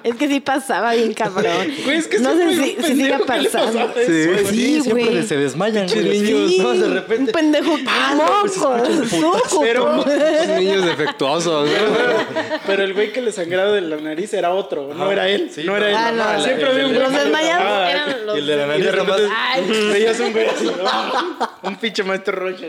Es 0.04 0.14
que 0.16 0.28
sí 0.28 0.40
pasaba 0.40 0.94
bien 0.94 1.12
cabrón. 1.14 1.44
Güey, 1.84 1.96
es 1.98 2.08
que 2.08 2.18
no 2.18 2.34
siempre 2.34 2.56
sé 2.56 2.62
si, 2.64 2.76
un 2.78 2.84
si 2.84 2.94
siga 3.02 3.18
pendejo 3.18 3.26
pasando. 3.26 3.78
pasaba 3.86 4.00
eso. 4.02 4.48
Sí, 4.50 4.80
siempre 4.82 5.04
güey. 5.04 5.22
se 5.26 5.36
desmayan, 5.36 5.86
güey. 5.88 6.04
niños, 6.20 6.50
Sí, 6.50 6.58
no, 6.60 6.72
de 6.72 6.86
Un 6.86 6.94
repente. 6.94 7.32
pendejo 7.32 7.76
moco, 8.16 8.48
soco. 8.48 9.60
Pero, 9.60 10.04
Niños 10.58 10.84
defectuosos, 10.84 11.68
pero 12.66 12.82
el 12.84 12.94
güey 12.94 13.12
que 13.12 13.20
le 13.20 13.32
sangraba 13.32 13.72
de 13.72 13.80
la 13.82 13.96
nariz 13.96 14.32
era 14.34 14.52
otro, 14.52 14.92
no 14.94 15.10
era 15.10 15.28
él. 15.28 15.50
Sí, 15.54 15.62
no 15.64 15.76
era 15.76 15.88
él. 15.90 15.96
Ah, 15.96 16.12
no. 16.36 16.42
Siempre 16.44 16.68
había 16.68 16.86
un 16.86 16.94
Los 16.94 17.02
güey 17.10 17.12
le 17.18 17.24
desmayados 17.24 17.90
eran 17.90 18.26
los... 18.26 18.36
Y 18.36 18.38
el 18.40 18.46
de 18.46 18.56
la 18.56 18.66
nariz 18.66 18.86
nada 18.86 19.04
más. 19.04 19.20
veías 19.92 20.20
un 20.20 20.32
güey 20.32 20.46
así, 20.46 20.66
un 21.62 21.76
pinche 21.76 22.02
maestro 22.04 22.36
Rocha. 22.36 22.66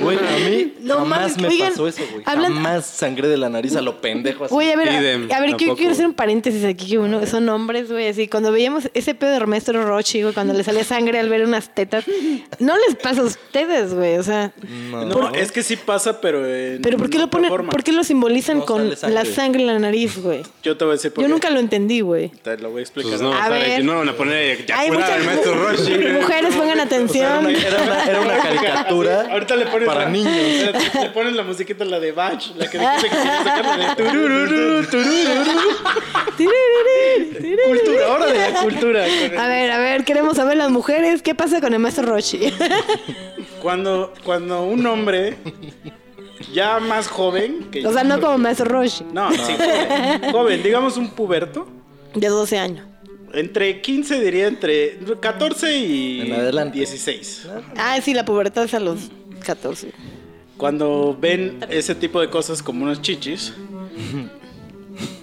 Güey, 0.00 0.18
a 0.18 0.48
mí 0.48 0.74
No 0.80 1.04
mames, 1.04 1.36
me 1.38 1.48
pasó 1.70 1.88
eso, 1.88 2.02
güey. 2.12 2.24
hablan- 2.26 2.54
Jamás 2.54 2.86
sangré 2.86 3.28
de 3.28 3.36
la 3.36 3.48
nariz 3.48 3.76
a 3.76 3.80
lo 3.80 4.00
pendejo 4.00 4.44
así. 4.44 4.54
Oye, 4.54 4.72
a 4.72 4.76
ver, 4.76 4.88
a- 4.88 5.00
Idem, 5.00 5.28
a 5.32 5.40
ver, 5.40 5.56
quiero, 5.56 5.76
quiero 5.76 5.92
hacer 5.92 6.06
un 6.06 6.14
paréntesis 6.14 6.64
aquí, 6.64 6.88
que 6.90 6.98
uno, 6.98 7.26
son 7.26 7.48
hombres, 7.48 7.90
güey, 7.90 8.08
así, 8.08 8.28
cuando 8.28 8.52
veíamos 8.52 8.90
ese 8.94 9.14
pedo 9.14 9.30
de 9.32 9.46
maestro 9.46 9.84
Rochi, 9.86 10.22
güey, 10.22 10.34
cuando 10.34 10.52
le 10.54 10.62
salía 10.64 10.84
sangre 10.84 11.18
al 11.18 11.28
ver 11.28 11.44
unas 11.44 11.74
tetas, 11.74 12.04
no 12.58 12.74
les 12.86 12.96
pasa 12.96 13.20
a 13.22 13.24
ustedes, 13.24 13.94
güey, 13.94 14.18
o 14.18 14.22
sea, 14.22 14.52
No, 14.90 15.04
No, 15.04 15.34
es 15.34 15.52
que 15.52 15.62
sí 15.62 15.76
pasa, 15.76 16.20
pero 16.20 16.46
en 16.46 16.80
pero 16.82 16.96
¿por 16.98 17.10
qué 17.10 17.18
lo 17.18 17.28
ponen, 17.30 17.50
por 17.50 17.82
qué 17.82 17.92
lo 17.92 18.04
simbolizan 18.04 18.58
No 18.58 18.66
con 18.66 18.96
sangre. 18.96 19.14
la 19.14 19.24
sangre 19.24 19.60
en 19.62 19.66
la 19.68 19.78
nariz, 19.78 20.18
güey? 20.22 20.42
Yo 20.62 20.76
te 20.76 20.84
voy 20.84 20.92
a 20.92 20.94
decir 20.96 21.12
por 21.12 21.22
Yo 21.22 21.28
qué. 21.28 21.32
nunca 21.32 21.50
lo 21.50 21.60
entendí, 21.60 22.00
güey. 22.00 22.28
Te 22.42 22.56
lo 22.58 22.70
voy 22.70 22.80
a 22.80 22.82
explicar. 22.82 23.10
Pues 23.10 23.22
no, 23.22 23.32
A 23.32 23.48
ver. 23.48 23.76
Que 23.76 23.82
no 23.82 23.98
van 23.98 24.08
a 24.08 24.12
poner 24.16 24.64
ya 24.66 24.78
Hay 24.80 24.88
fuera 24.88 25.04
muchas 25.04 25.20
el 25.20 25.26
maestro 25.26 25.54
Roshi. 25.54 26.20
mujeres, 26.20 26.54
pongan 26.54 26.80
atención. 26.80 27.46
Era 27.50 27.82
una, 27.82 28.04
era 28.04 28.20
una 28.20 28.36
caricatura 28.42 29.28
Ahorita 29.30 29.56
le 29.56 29.66
pones 29.66 29.86
para 29.88 30.04
la, 30.04 30.10
niños. 30.10 30.30
Le 31.02 31.10
pones 31.10 31.32
la 31.34 31.42
musiquita, 31.60 31.84
la 31.84 32.00
de 32.00 32.12
Bach, 32.12 32.42
la 32.56 32.68
que 32.70 32.78
dijiste 32.78 33.08
que 33.08 33.16
querías 33.16 33.44
sacar, 33.44 33.78
la 33.78 33.94
de 33.94 34.02
turururu, 34.02 34.86
turururu. 34.86 35.60
Cultura, 37.66 38.06
ahora 38.06 38.26
de 38.26 38.38
la 38.52 38.60
cultura. 38.62 39.04
A 39.04 39.48
ver, 39.48 39.70
a 39.70 39.78
ver, 39.78 40.04
queremos 40.04 40.36
saber 40.36 40.56
las 40.56 40.70
mujeres, 40.70 41.22
¿qué 41.22 41.34
pasa 41.34 41.60
con 41.60 41.72
el 41.74 41.78
maestro 41.80 42.06
Rochi? 42.06 42.40
Cuando, 43.62 44.12
cuando 44.24 44.62
un 44.64 44.86
hombre 44.86 45.36
ya 46.52 46.78
más 46.80 47.08
joven 47.08 47.68
que 47.70 47.86
o 47.86 47.92
sea, 47.92 48.04
no 48.04 48.18
como 48.20 48.38
maestro 48.38 48.66
Rochi, 48.66 49.04
No, 49.12 49.30
sí, 49.32 49.38
joven. 49.54 50.32
Joven, 50.32 50.62
digamos 50.62 50.96
un 50.96 51.10
puberto. 51.10 51.68
de 52.14 52.28
12 52.28 52.58
años. 52.58 52.86
Entre 53.32 53.80
15 53.80 54.20
diría 54.20 54.48
entre 54.48 54.98
14 55.20 55.76
y 55.76 56.20
En 56.22 56.32
adelante. 56.32 56.78
16. 56.78 57.48
Ah, 57.76 57.98
sí, 58.02 58.12
la 58.14 58.24
pubertad 58.24 58.64
es 58.64 58.74
a 58.74 58.80
los 58.80 59.10
14. 59.44 59.92
Cuando 60.60 61.16
ven 61.18 61.58
ese 61.70 61.94
tipo 61.94 62.20
de 62.20 62.28
cosas 62.28 62.62
como 62.62 62.82
unos 62.84 63.00
chichis, 63.00 63.54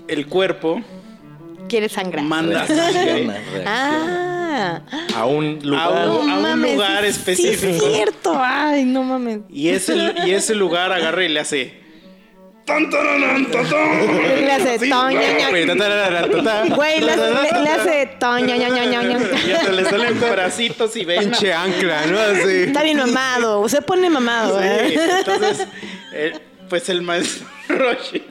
el 0.08 0.26
cuerpo 0.26 0.82
Quiere 1.70 1.90
sangrar. 1.90 2.24
manda. 2.26 2.66
Ah. 3.68 4.82
A 5.16 5.26
un 5.28 5.60
lugar. 5.62 6.08
A 6.08 6.12
un- 6.12 6.42
mames, 6.42 6.74
lugar 6.74 7.06
específico. 7.06 7.60
Sí, 7.86 7.86
es 7.86 7.94
cierto. 7.96 8.34
Ay, 8.36 8.84
no 8.86 9.04
mames. 9.04 9.42
y 9.48 9.68
ese, 9.70 10.16
y 10.26 10.32
ese 10.32 10.56
lugar 10.56 10.92
agarra 10.92 11.24
y 11.24 11.30
le 11.30 11.40
hace... 11.40 11.86
tan, 12.68 12.90
tararán, 12.90 13.46
tan, 13.50 13.68
tan. 13.70 14.08
Le 14.46 14.52
hace 14.52 14.70
Así. 14.76 14.90
ton. 14.90 15.14
Güey, 16.76 17.00
le, 17.02 17.12
hace- 17.12 17.30
le- 17.32 17.64
le 17.64 17.70
hace 17.70 18.06
ton, 18.20 18.46
ña, 18.46 18.58
ña, 18.58 18.70
ña, 18.70 18.86
ña, 18.86 19.02
ña. 19.04 19.18
Y 19.48 19.52
hasta 19.54 19.72
le 19.72 19.86
salen 19.86 20.20
bracitos 20.32 20.96
y 20.98 21.06
venas. 21.06 21.26
Pinche 21.40 21.54
ancla, 21.54 22.06
¿no? 22.08 22.20
Así. 22.34 22.64
Está 22.68 22.84
bien 22.84 22.98
mamado. 22.98 23.68
Se 23.70 23.82
pone 23.82 24.10
mamado, 24.10 24.60
Sí, 24.60 24.66
¿eh? 24.68 25.00
entonces, 25.20 25.68
eh, 26.14 26.34
pues 26.70 26.90
el 26.90 27.02
maestro 27.02 27.48
Roshi. 27.70 28.24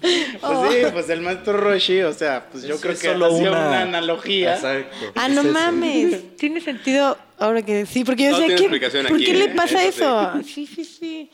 Pues 0.00 0.72
sí, 0.72 0.78
pues 0.92 1.08
el 1.10 1.20
maestro 1.20 1.56
Roshi, 1.56 2.02
o 2.02 2.12
sea, 2.12 2.46
pues 2.50 2.64
yo 2.64 2.80
creo 2.80 2.92
es 2.94 3.00
que 3.00 3.08
solo 3.08 3.26
hacía 3.26 3.50
una- 3.50 3.68
una, 3.68 3.82
analogía. 3.82 4.54
Exacto. 4.54 5.12
Ah, 5.14 5.28
no 5.28 5.42
mames. 5.44 6.36
Tiene 6.36 6.60
sentido 6.60 7.16
ahora 7.38 7.62
que 7.62 7.86
sí, 7.86 8.04
porque 8.04 8.24
yo 8.24 8.30
Todo 8.30 8.40
decía, 8.40 8.56
tiene 8.56 8.78
¿qué- 8.78 8.86
explicación 8.86 9.06
¿por 9.06 9.16
aquí, 9.16 9.24
qué 9.26 9.34
le 9.34 9.44
¿eh? 9.46 9.52
pasa 9.56 9.84
Eso 9.84 10.20
eso? 10.34 10.42
Sí, 10.44 10.66
sí, 10.66 10.84
sí. 10.84 11.30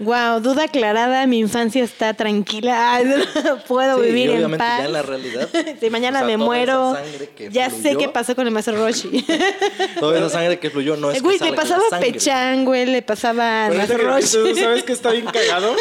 Wow, 0.00 0.40
duda 0.40 0.64
aclarada, 0.64 1.26
mi 1.26 1.38
infancia 1.38 1.84
está 1.84 2.14
tranquila, 2.14 3.00
puedo 3.68 3.98
Sí, 4.00 4.06
vivir 4.06 4.26
y 4.26 4.32
en 4.32 4.36
obviamente 4.38 4.58
paz. 4.58 4.78
ya 4.80 4.84
en 4.86 4.92
la 4.92 5.02
realidad. 5.02 5.48
Si 5.80 5.90
mañana 5.90 6.18
o 6.18 6.20
sea, 6.22 6.26
me 6.26 6.34
toda 6.34 6.44
muero, 6.46 6.92
esa 6.96 7.04
sangre 7.04 7.28
que 7.36 7.50
ya 7.50 7.70
sé 7.70 7.76
fluyó, 7.80 7.98
qué 7.98 8.08
pasó 8.08 8.34
con 8.34 8.46
el 8.46 8.52
maestro 8.52 8.76
Roshi. 8.76 9.24
Toda 10.00 10.18
esa 10.18 10.30
sangre 10.30 10.58
que 10.58 10.70
fluyó 10.70 10.96
no 10.96 11.10
es 11.10 11.22
Güey, 11.22 11.38
que 11.38 11.44
le 11.50 11.52
pasaba 11.52 11.82
pechán, 12.00 12.64
güey, 12.64 12.86
le 12.86 13.02
pasaba 13.02 13.66
al 13.66 13.76
maestro 13.76 13.98
que- 13.98 14.04
Roshi. 14.04 14.54
¿Sabes 14.60 14.82
qué 14.84 14.92
está 14.92 15.10
bien 15.12 15.26
cagado? 15.26 15.74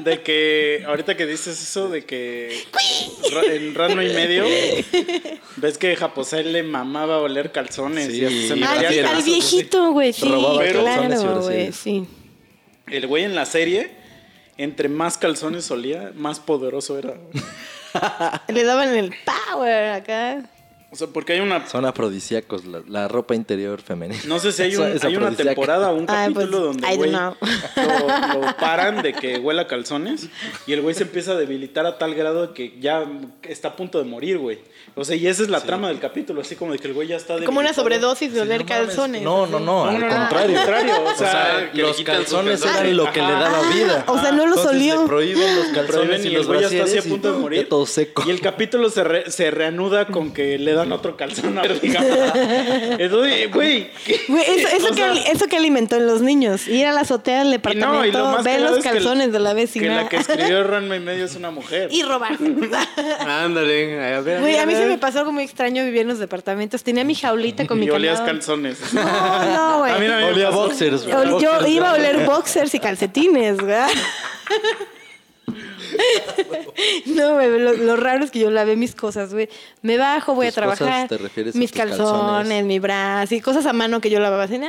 De 0.00 0.22
que 0.22 0.82
ahorita 0.86 1.16
que 1.16 1.26
dices 1.26 1.60
eso 1.62 1.88
de 1.88 2.04
que 2.04 2.64
en 3.50 3.74
Rano 3.74 4.02
y 4.02 4.08
medio 4.08 4.44
ves 5.56 5.78
que 5.78 5.94
Japosai 5.96 6.44
le 6.44 6.62
mamaba 6.62 7.18
oler 7.18 7.52
calzones 7.52 8.06
Sí. 8.06 8.24
y 8.24 8.46
se 8.48 8.52
Al- 8.54 8.60
metía 8.60 8.88
Al, 9.10 9.16
al 9.16 9.22
viejito, 9.22 9.92
güey, 9.92 10.12
sí, 10.12 10.22
claro, 10.22 11.42
güey, 11.42 11.72
sí. 11.72 12.06
El 12.86 13.06
güey 13.06 13.24
en 13.24 13.34
la 13.34 13.46
serie, 13.46 13.92
entre 14.56 14.88
más 14.88 15.18
calzones 15.18 15.70
olía, 15.70 16.12
más 16.14 16.40
poderoso 16.40 16.98
era. 16.98 17.14
Le 18.48 18.64
daban 18.64 18.94
el 18.94 19.14
power 19.24 19.90
acá. 19.90 20.44
O 20.94 20.96
sea, 20.96 21.08
porque 21.08 21.32
hay 21.32 21.40
una 21.40 21.66
Son 21.66 21.84
afrodisíacos, 21.84 22.64
la, 22.66 22.80
la 22.86 23.08
ropa 23.08 23.34
interior 23.34 23.82
femenina. 23.82 24.20
No 24.28 24.38
sé 24.38 24.52
si 24.52 24.62
hay, 24.62 24.76
un- 24.76 25.16
una 25.16 25.32
temporada 25.32 25.90
o 25.90 25.96
un 25.96 26.04
Ay, 26.08 26.32
capítulo 26.32 26.72
pues, 26.72 26.80
donde 26.82 26.96
güey 26.96 27.10
lo, 27.10 28.40
lo 28.40 28.56
paran 28.58 29.02
de 29.02 29.12
que 29.12 29.38
huela 29.38 29.66
calzones 29.66 30.28
y 30.68 30.72
el 30.72 30.82
güey 30.82 30.94
se 30.94 31.02
empieza 31.02 31.32
a 31.32 31.34
debilitar 31.34 31.84
a 31.86 31.98
tal 31.98 32.14
grado 32.14 32.54
que 32.54 32.78
ya 32.80 33.04
está 33.42 33.68
a 33.68 33.76
punto 33.76 33.98
de 33.98 34.04
morir, 34.04 34.38
güey. 34.38 34.58
O 34.94 35.04
sea, 35.04 35.16
y 35.16 35.26
esa 35.26 35.42
es 35.42 35.48
la 35.48 35.60
trama 35.60 35.88
del 35.88 35.98
capítulo, 35.98 36.40
así 36.42 36.54
como 36.54 36.72
de 36.72 36.78
que 36.78 36.86
el 36.86 36.94
güey 36.94 37.08
ya 37.08 37.16
está 37.16 37.42
Como 37.44 37.58
una 37.58 37.72
sobredosis 37.74 38.30
de 38.32 38.36
Sí, 38.36 38.40
oler 38.42 38.60
no 38.60 38.66
calzones. 38.66 39.22
No, 39.22 39.46
no, 39.48 39.58
no, 39.58 39.86
al 39.86 39.94
No, 39.94 39.98
no, 40.00 40.08
no, 40.08 40.14
contrario. 40.20 40.50
al 40.60 40.64
contrario, 40.64 40.94
o 41.04 41.10
O 41.10 41.14
sea, 41.16 41.70
los 41.74 42.00
calzones 42.02 42.62
eran 42.64 42.96
lo 42.96 43.10
que 43.12 43.20
le 43.20 43.32
daba 43.32 43.58
Ajá. 43.58 43.74
vida. 43.74 44.04
O 44.06 44.20
sea, 44.20 44.30
no 44.30 44.46
los 44.46 44.58
Entonces 44.58 44.80
olió. 44.80 45.00
le 45.02 45.08
prohíben 45.08 45.56
los 45.56 45.66
calzones 45.68 45.86
Prohíben 45.90 46.24
y, 46.24 46.28
y 46.28 46.30
los 46.32 46.42
el 46.42 46.46
güey 46.46 46.60
ya 46.60 46.66
está 46.68 46.84
así 46.84 46.98
a 46.98 47.02
punto 47.10 47.32
de 47.32 47.38
morir. 47.38 47.68
todo 47.68 47.86
seco. 47.86 48.22
Y 48.26 48.30
el 48.30 48.40
capítulo 48.40 48.88
se, 48.90 49.02
re- 49.02 49.30
se 49.32 49.50
reanuda 49.50 50.06
con 50.06 50.32
que 50.32 50.58
le 50.58 50.74
dan 50.84 50.92
otro 50.92 51.16
calzón 51.16 51.58
a 51.58 51.62
ver, 51.62 51.80
digamos. 51.80 52.10
Entonces, 52.98 53.50
güey. 53.52 53.90
¿qué- 54.06 54.20
Güey, 54.28 54.42
eso, 54.42 54.68
eso, 54.68 54.88
o 54.90 54.94
sea, 54.94 55.12
que, 55.12 55.30
eso 55.32 55.46
que 55.46 55.56
alimentó 55.56 55.96
en 55.96 56.06
los 56.06 56.20
niños. 56.20 56.66
Ir 56.68 56.86
a 56.86 56.92
la 56.92 57.00
azotea 57.00 57.40
del 57.40 57.48
y 57.48 57.52
departamento, 57.52 57.92
no, 57.94 58.04
y 58.06 58.12
lo 58.12 58.24
más 58.26 58.44
ver 58.44 58.60
los 58.60 58.70
que 58.78 58.88
el- 58.88 58.94
calzones 58.94 59.32
de 59.32 59.40
la 59.40 59.50
Que 59.50 59.54
vecina. 59.56 59.96
la 60.02 60.08
que 60.08 60.16
escribió 60.18 60.64
Ranma 60.64 60.96
y 60.96 61.00
medio 61.00 61.24
es 61.24 61.34
una 61.36 61.50
mujer. 61.50 61.88
y 61.92 62.02
robar. 62.02 62.32
Ándale, 63.26 64.14
a 64.14 64.20
ver. 64.20 64.40
Güey, 64.40 64.56
a 64.58 64.66
mí 64.66 64.74
ver. 64.74 64.82
se 64.82 64.88
me 64.88 64.98
pasó 64.98 65.20
algo 65.20 65.32
muy 65.32 65.44
extraño 65.44 65.84
vivir 65.84 66.02
en 66.02 66.08
los 66.08 66.18
departamentos. 66.18 66.82
Tenía 66.82 67.04
mi 67.04 67.14
jaulita 67.14 67.66
con 67.66 67.78
mi 67.78 67.86
y 67.86 67.90
olías 67.90 68.20
calzones. 68.20 68.78
No, 68.92 69.02
no, 69.02 69.78
güey. 69.80 69.92
A 69.92 69.98
mí 69.98 70.06
no 70.06 70.16
me 70.16 70.24
Olía 70.24 70.50
boxers. 70.50 71.04
Yo 71.06 71.24
boxers. 71.30 71.68
iba 71.68 71.90
a 71.90 71.94
oler 71.94 72.24
boxers 72.26 72.74
y 72.74 72.80
calcetines. 72.80 73.58
No, 77.06 77.34
güey, 77.34 77.58
lo, 77.58 77.72
lo 77.74 77.96
raro 77.96 78.24
es 78.24 78.30
que 78.30 78.38
yo 78.38 78.50
lavé 78.50 78.76
mis 78.76 78.94
cosas, 78.94 79.32
güey. 79.32 79.48
Me 79.82 79.96
bajo, 79.96 80.34
voy 80.34 80.46
a 80.46 80.52
¿Tus 80.52 80.62
cosas 80.62 80.78
trabajar. 80.78 81.08
te 81.08 81.18
refieres 81.18 81.54
mis 81.54 81.70
calzones, 81.72 81.98
calzones? 82.08 82.64
mi 82.64 82.78
brazo 82.78 83.34
y 83.34 83.40
cosas 83.40 83.66
a 83.66 83.72
mano 83.72 84.00
que 84.00 84.10
yo 84.10 84.20
lavaba 84.20 84.44
así. 84.44 84.60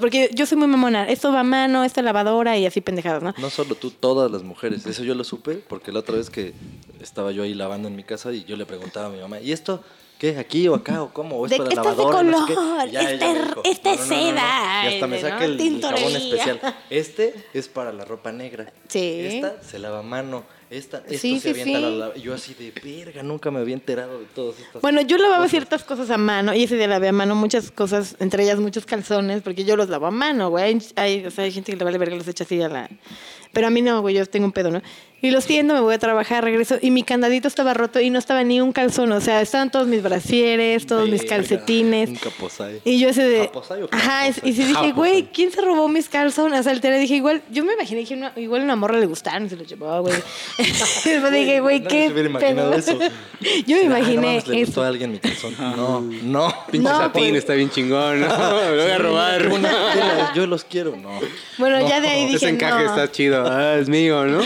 Porque 0.00 0.30
yo 0.32 0.46
soy 0.46 0.58
muy 0.58 0.66
mamona. 0.68 1.08
Esto 1.08 1.32
va 1.32 1.40
a 1.40 1.44
mano, 1.44 1.84
esta 1.84 2.02
lavadora 2.02 2.56
y 2.58 2.66
así 2.66 2.80
pendejadas, 2.80 3.22
¿no? 3.22 3.34
No 3.38 3.50
solo 3.50 3.74
tú, 3.74 3.90
todas 3.90 4.30
las 4.30 4.42
mujeres. 4.42 4.84
Eso 4.86 5.04
yo 5.04 5.14
lo 5.14 5.24
supe 5.24 5.54
porque 5.56 5.92
la 5.92 6.00
otra 6.00 6.16
vez 6.16 6.30
que 6.30 6.52
estaba 7.00 7.30
yo 7.32 7.42
ahí 7.42 7.54
lavando 7.54 7.88
en 7.88 7.96
mi 7.96 8.04
casa 8.04 8.32
y 8.32 8.44
yo 8.44 8.56
le 8.56 8.66
preguntaba 8.66 9.06
a 9.06 9.10
mi 9.10 9.20
mamá, 9.20 9.40
¿y 9.40 9.52
esto 9.52 9.82
qué? 10.18 10.38
¿Aquí 10.38 10.68
o 10.68 10.74
acá 10.74 11.02
o 11.02 11.12
cómo? 11.12 11.36
¿O 11.36 11.46
es 11.46 11.50
De- 11.50 11.58
de 11.62 11.74
lavadora? 11.74 12.22
No 12.22 12.40
sé 12.46 12.46
qué". 12.48 12.54
color, 12.54 12.86
me 12.92 13.12
es- 13.12 13.18
dijo, 13.20 13.60
esta 13.64 13.92
es 13.92 14.00
"No, 14.00 14.16
no, 14.16 14.22
no, 14.22 14.26
no". 14.26 14.30
seda, 14.32 14.82
Y 14.84 14.94
hasta 14.94 15.06
me 15.06 15.16
¿no? 15.16 15.28
saca 15.28 15.44
el, 15.44 15.60
el 15.60 15.80
jabón 15.82 16.16
especial. 16.16 16.60
Este 16.90 17.34
es 17.54 17.68
para 17.68 17.92
la 17.92 18.04
ropa 18.04 18.32
negra. 18.32 18.72
Sí. 18.88 19.20
Esta 19.20 19.62
se 19.62 19.78
lava 19.78 20.00
a 20.00 20.02
mano. 20.02 20.44
Esta, 20.72 20.98
esto 21.06 21.18
Sí, 21.18 21.38
se 21.38 21.52
sí, 21.52 21.60
avienta 21.60 21.78
a 21.78 21.80
la 21.82 21.88
sí. 21.90 21.98
lava- 21.98 22.14
Yo 22.16 22.32
así 22.34 22.54
de 22.54 22.72
verga, 22.82 23.22
nunca 23.22 23.50
me 23.50 23.60
había 23.60 23.74
enterado 23.74 24.18
de 24.20 24.24
todas 24.34 24.58
estas 24.58 24.80
Bueno, 24.80 25.02
yo 25.02 25.18
lavaba 25.18 25.36
cosas. 25.40 25.50
ciertas 25.50 25.84
cosas 25.84 26.08
a 26.10 26.16
mano 26.16 26.54
y 26.54 26.62
ese 26.64 26.76
día 26.76 26.88
lavé 26.88 27.08
a 27.08 27.12
mano 27.12 27.34
muchas 27.34 27.70
cosas, 27.70 28.16
entre 28.20 28.44
ellas 28.44 28.58
muchos 28.58 28.86
calzones, 28.86 29.42
porque 29.42 29.64
yo 29.64 29.76
los 29.76 29.90
lavo 29.90 30.06
a 30.06 30.10
mano, 30.10 30.48
güey. 30.48 30.64
Hay, 30.64 30.78
hay- 30.96 31.26
o 31.26 31.30
sea, 31.30 31.44
hay 31.44 31.52
gente 31.52 31.72
que 31.72 31.76
le 31.78 31.84
vale 31.84 31.98
verga 31.98 32.16
los 32.16 32.26
echa 32.26 32.44
así 32.44 32.60
a 32.62 32.68
la... 32.70 32.88
Pero 33.52 33.66
a 33.66 33.70
mí 33.70 33.82
no, 33.82 34.00
güey, 34.00 34.14
yo 34.14 34.24
tengo 34.24 34.46
un 34.46 34.52
pedo, 34.52 34.70
¿no? 34.70 34.80
Y 35.22 35.30
los 35.30 35.46
tiendo, 35.46 35.72
me 35.74 35.80
voy 35.80 35.94
a 35.94 35.98
trabajar, 35.98 36.42
regreso 36.42 36.78
y 36.82 36.90
mi 36.90 37.04
candadito 37.04 37.46
estaba 37.46 37.74
roto 37.74 38.00
y 38.00 38.10
no 38.10 38.18
estaba 38.18 38.42
ni 38.42 38.60
un 38.60 38.72
calzón, 38.72 39.12
o 39.12 39.20
sea, 39.20 39.40
estaban 39.40 39.70
todos 39.70 39.86
mis 39.86 40.02
brasieres, 40.02 40.84
todos 40.84 41.08
mis 41.08 41.20
Verga, 41.22 41.36
calcetines. 41.36 42.08
Un 42.10 42.16
caposay. 42.16 42.80
Y 42.84 42.98
yo 42.98 43.08
ese 43.08 43.22
de... 43.22 43.40
¿Japosay 43.42 43.82
o 43.84 43.88
Ajá, 43.92 44.28
y 44.28 44.32
sí 44.32 44.40
dije, 44.52 44.72
Japosay? 44.74 44.92
güey, 44.92 45.22
¿quién 45.32 45.52
se 45.52 45.60
robó 45.60 45.88
mis 45.88 46.08
calzones? 46.08 46.58
O 46.58 46.62
sea, 46.64 46.72
alteré, 46.72 46.98
dije, 46.98 47.14
igual, 47.14 47.40
yo 47.52 47.64
me 47.64 47.74
imaginé 47.74 48.04
que 48.04 48.14
una, 48.14 48.32
igual 48.34 48.62
una 48.62 48.74
morra 48.74 48.98
le 48.98 49.06
gustaron 49.06 49.46
y 49.46 49.48
se 49.48 49.56
lo 49.56 49.62
llevó, 49.62 50.00
güey. 50.02 50.14
Después 50.58 51.32
dije, 51.32 51.60
güey, 51.60 51.84
qué 51.84 52.06
se 52.08 52.12
hubiera 52.12 52.28
imaginado 52.28 52.74
eso. 52.74 52.98
Yo 53.66 53.76
me 53.76 53.82
Ay, 53.82 53.88
no 53.88 53.96
imaginé 53.96 54.26
mames, 54.26 54.46
le 54.48 54.64
gustó 54.64 54.82
a 54.82 54.88
alguien 54.88 55.12
mi 55.12 55.18
calzón. 55.18 55.54
No, 55.58 56.00
no. 56.00 56.54
Pinche 56.70 56.88
No, 56.88 56.98
satín 56.98 57.28
pues. 57.30 57.34
está 57.36 57.54
bien 57.54 57.70
chingón, 57.70 58.20
¿no? 58.20 58.26
Lo 58.28 58.82
voy 58.82 58.90
a 58.90 58.98
robar. 58.98 59.46
Una 59.48 60.32
yo 60.34 60.46
los 60.46 60.64
quiero, 60.64 60.96
no. 60.96 61.10
Bueno, 61.58 61.80
ya 61.88 62.00
de 62.00 62.08
ahí 62.08 62.24
dije, 62.26 62.36
Ese 62.36 62.48
encaje 62.50 62.84
no. 62.84 62.90
está 62.90 63.10
chido. 63.10 63.44
Ah, 63.46 63.76
es 63.78 63.88
mío, 63.88 64.24
¿no? 64.24 64.40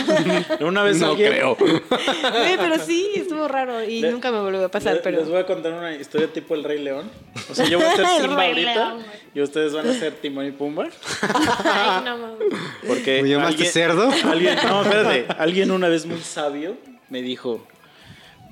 Una 0.67 0.83
vez 0.83 0.99
no 0.99 1.11
alguien- 1.11 1.31
creo. 1.31 1.55
Güey, 1.59 2.57
pero 2.57 2.77
sí, 2.79 3.11
estuvo 3.15 3.47
raro 3.47 3.83
y 3.83 4.01
Le- 4.01 4.11
nunca 4.11 4.31
me 4.31 4.39
volvió 4.39 4.65
a 4.65 4.69
pasar, 4.69 4.95
Le- 4.95 4.99
pero... 5.01 5.19
Les 5.19 5.29
voy 5.29 5.39
a 5.39 5.45
contar 5.45 5.73
una 5.73 5.95
historia 5.95 6.27
tipo 6.31 6.55
el 6.55 6.63
Rey 6.63 6.79
León. 6.81 7.09
O 7.49 7.55
sea, 7.55 7.65
yo 7.67 7.77
voy 7.79 7.87
a 7.87 7.95
ser 7.95 8.05
Simba 8.21 8.43
ahorita 8.45 8.73
León, 8.95 9.05
y 9.33 9.41
ustedes 9.41 9.73
van 9.73 9.87
a 9.89 9.93
ser 9.93 10.13
Timón 10.13 10.45
y 10.47 10.51
Pumba. 10.51 10.87
Ay, 11.63 12.01
no 12.05 12.17
mames. 12.17 12.47
Porque 12.87 13.21
¿Me 13.23 13.29
llamaste 13.29 13.53
alguien- 13.63 13.71
cerdo? 13.71 14.09
Alguien, 14.29 14.55
no, 14.67 14.81
espérate. 14.83 15.25
Alguien 15.37 15.71
una 15.71 15.87
vez 15.89 16.05
muy 16.05 16.19
sabio 16.21 16.75
me 17.09 17.21
dijo, 17.21 17.65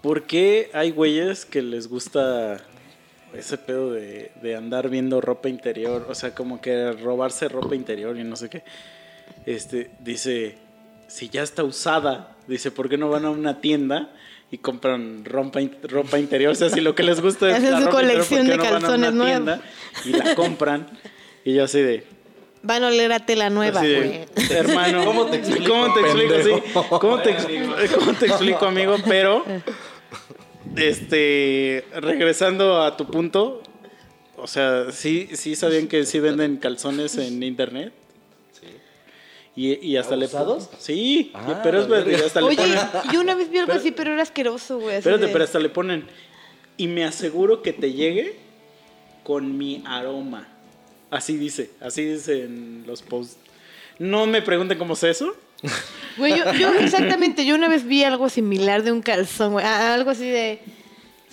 ¿por 0.01 0.23
qué 0.23 0.69
hay 0.73 0.91
güeyes 0.91 1.45
que 1.45 1.61
les 1.61 1.87
gusta 1.87 2.57
ese 3.33 3.57
pedo 3.57 3.91
de, 3.91 4.31
de 4.41 4.55
andar 4.55 4.89
viendo 4.89 5.19
ropa 5.21 5.49
interior? 5.49 6.05
O 6.09 6.15
sea, 6.15 6.33
como 6.33 6.61
que 6.61 6.91
robarse 6.93 7.47
ropa 7.49 7.75
interior 7.75 8.17
y 8.17 8.23
no 8.23 8.35
sé 8.35 8.49
qué. 8.49 8.63
Este, 9.45 9.91
dice, 9.99 10.57
si 11.07 11.29
ya 11.29 11.43
está 11.43 11.63
usada, 11.63 12.35
dice, 12.47 12.71
¿por 12.71 12.89
qué 12.89 12.97
no 12.97 13.09
van 13.09 13.25
a 13.25 13.29
una 13.31 13.61
tienda? 13.61 14.11
Y 14.51 14.59
compran 14.59 15.25
ropa, 15.25 15.59
ropa 15.83 16.19
interior, 16.19 16.51
o 16.51 16.55
sea, 16.55 16.69
si 16.69 16.79
lo 16.79 16.93
que 16.95 17.03
les 17.03 17.19
gusta 17.19 17.49
es 17.49 17.55
Hacen 17.57 17.71
la 17.71 17.79
su 17.79 17.85
ropa 17.87 18.01
interior, 18.03 18.25
¿por 18.25 18.37
colección 18.37 18.45
qué 18.45 18.51
de 18.51 18.57
no 18.57 18.63
calzones 18.63 19.11
tienda 19.25 19.61
y 20.05 20.09
la 20.09 20.35
compran? 20.35 20.87
Y 21.43 21.53
yo 21.55 21.63
así 21.63 21.81
de, 21.81 22.03
Van 22.63 22.83
a 22.83 22.87
oler 22.87 23.11
a 23.13 23.19
tela 23.19 23.49
nueva, 23.51 23.81
de, 23.81 23.95
güey. 24.35 24.49
hermano, 24.57 25.05
¿Cómo 25.05 25.25
te 25.27 25.37
explico, 25.37 25.71
¿Cómo 25.73 25.93
te 25.93 25.99
explico, 26.01 26.33
pendejo? 26.33 26.57
sí? 26.63 26.97
¿Cómo 26.99 27.19
te, 27.21 27.29
ex- 27.31 27.93
cómo 27.95 28.13
te 28.13 28.25
explico, 28.25 28.65
amigo? 28.65 28.95
Pero, 29.07 29.45
este, 30.75 31.85
regresando 31.95 32.81
a 32.81 32.97
tu 32.97 33.05
punto, 33.07 33.61
o 34.37 34.47
sea, 34.47 34.91
sí, 34.91 35.29
sí 35.33 35.55
sabían 35.55 35.87
que 35.87 36.05
sí 36.05 36.19
venden 36.19 36.57
calzones 36.57 37.17
en 37.17 37.41
internet. 37.43 37.93
Y, 39.55 39.73
y 39.85 39.95
hasta 39.97 40.15
le 40.17 40.25
¿Usados? 40.25 40.69
Sí, 40.79 41.31
Ah, 41.33 41.61
pero 41.63 41.79
es 41.81 41.87
verdad, 41.87 42.25
hasta 42.25 42.41
le 42.41 42.47
Oye, 42.47 42.57
ponen. 42.57 42.77
yo 43.13 43.21
una 43.21 43.35
vez 43.35 43.49
vi 43.49 43.57
algo 43.59 43.67
Pero- 43.67 43.79
así, 43.79 43.91
pero 43.91 44.11
era 44.13 44.21
asqueroso, 44.23 44.79
güey. 44.79 44.97
Espérate, 44.97 45.27
de- 45.27 45.31
pero 45.31 45.43
hasta 45.45 45.59
le 45.59 45.69
ponen. 45.69 46.05
Y 46.77 46.87
me 46.87 47.05
aseguro 47.05 47.61
que 47.61 47.71
te 47.71 47.93
llegue 47.93 48.35
con 49.23 49.57
mi 49.57 49.81
aroma. 49.85 50.47
Así 51.09 51.37
dice, 51.37 51.71
así 51.79 52.03
dice 52.03 52.43
en 52.43 52.83
los 52.85 53.01
posts. 53.01 53.37
No 53.97 54.25
me 54.25 54.41
pregunten 54.41 54.77
cómo 54.77 54.93
es 54.95 55.03
eso. 55.03 55.33
Güey, 56.17 56.37
yo, 56.37 56.51
yo 56.53 56.73
exactamente, 56.73 57.45
yo 57.45 57.55
una 57.55 57.69
vez 57.69 57.85
vi 57.85 58.03
algo 58.03 58.27
similar 58.27 58.83
de 58.83 58.91
un 58.91 59.01
calzón, 59.01 59.53
güey. 59.53 59.65
Algo 59.65 60.09
así 60.09 60.27
de. 60.29 60.59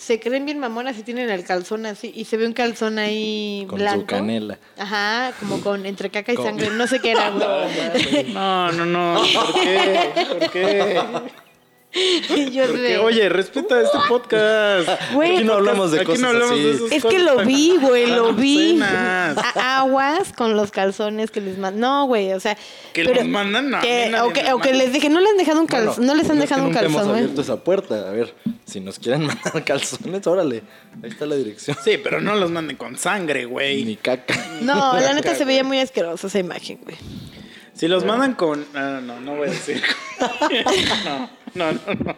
Se 0.02 0.18
creen 0.18 0.44
bien 0.44 0.58
mamonas 0.58 0.98
y 0.98 1.04
tienen 1.04 1.30
el 1.30 1.44
calzón 1.44 1.86
así. 1.86 2.10
Y 2.12 2.24
se 2.24 2.36
ve 2.36 2.44
un 2.46 2.54
calzón 2.54 2.98
ahí 2.98 3.64
Con 3.68 3.78
su 3.78 3.84
blanco. 3.84 4.06
canela. 4.06 4.58
Ajá, 4.76 5.32
como 5.38 5.60
con 5.60 5.86
entre 5.86 6.10
caca 6.10 6.32
y 6.32 6.34
Con- 6.34 6.44
sangre. 6.44 6.70
No 6.70 6.88
sé 6.88 6.98
qué 6.98 7.12
era. 7.12 7.30
No, 8.32 8.72
no, 8.72 8.84
no. 8.84 9.22
¿Por 9.32 9.60
qué? 9.62 10.10
¿Por 10.40 10.50
qué? 10.50 11.00
Y 12.34 12.50
yo 12.50 12.64
¿Por 12.66 12.78
de- 12.80 12.88
qué? 12.88 12.98
Oye, 12.98 13.28
respeta 13.28 13.80
este 13.80 13.98
podcast. 14.08 14.88
Güey, 15.12 15.36
Aquí 15.36 15.44
no 15.44 15.54
hablamos 15.54 15.90
de 15.92 16.02
cosas 16.04 16.20
no 16.22 16.28
hablamos 16.28 16.52
así. 16.52 16.62
de 16.62 16.70
esas 16.72 16.92
Es 16.92 17.04
que 17.04 17.18
lo 17.18 17.44
vi, 17.44 17.76
güey, 17.80 18.06
lo 18.06 18.32
vi. 18.32 18.80
aguas 19.56 20.32
con 20.32 20.56
los 20.56 20.70
calzones 20.70 21.30
que 21.30 21.40
les 21.40 21.58
mandan. 21.58 21.80
No, 21.80 22.06
güey, 22.06 22.32
o 22.32 22.40
sea. 22.40 22.56
Que 22.92 23.04
pero 23.04 23.16
los 23.16 23.26
mandan, 23.28 23.70
no, 23.70 23.76
a 23.78 23.80
que- 23.80 24.12
o, 24.22 24.32
que, 24.32 24.52
o 24.52 24.72
les 24.72 24.92
dije, 24.92 25.08
no 25.10 25.20
les 25.20 25.30
han 25.32 25.36
dejado 25.36 25.60
un 25.60 25.66
calzón, 25.66 25.96
Bueno, 25.96 26.12
no 26.14 26.18
les 26.22 26.30
han 26.30 26.38
es 26.38 26.42
que 26.44 26.48
dejado 26.48 26.62
un 26.68 26.76
hemos 26.76 26.82
calzón, 26.82 27.08
güey. 27.08 27.20
abierto 27.22 27.40
esa 27.42 27.56
puerta. 27.62 28.08
A 28.08 28.12
ver, 28.12 28.34
si 28.64 28.80
nos 28.80 28.98
quieren 28.98 29.26
mandar 29.26 29.64
calzones, 29.64 30.26
órale. 30.26 30.62
Ahí 31.02 31.10
está 31.10 31.26
la 31.26 31.36
dirección. 31.36 31.76
Sí, 31.84 31.98
pero 32.02 32.20
no 32.20 32.34
los 32.36 32.50
manden 32.50 32.76
con 32.76 32.96
sangre, 32.98 33.40
Ni 33.40 33.44
güey. 33.46 33.96
caca. 33.96 34.34
No, 34.62 34.98
la 34.98 35.12
neta 35.12 35.34
se 35.34 35.44
veía 35.44 35.62
muy 35.64 35.78
asquerosa 35.78 36.26
esa 36.28 36.38
imagen, 36.38 36.78
güey. 36.84 36.96
Si 37.74 37.88
los 37.88 38.04
mandan 38.04 38.34
con. 38.34 38.64
No, 38.72 39.00
no, 39.00 39.20
no 39.20 39.36
voy 39.36 39.48
a 39.48 39.50
decir. 39.50 39.82
No, 41.04 41.28
no, 41.54 41.72
no, 41.72 41.78
no. 42.04 42.16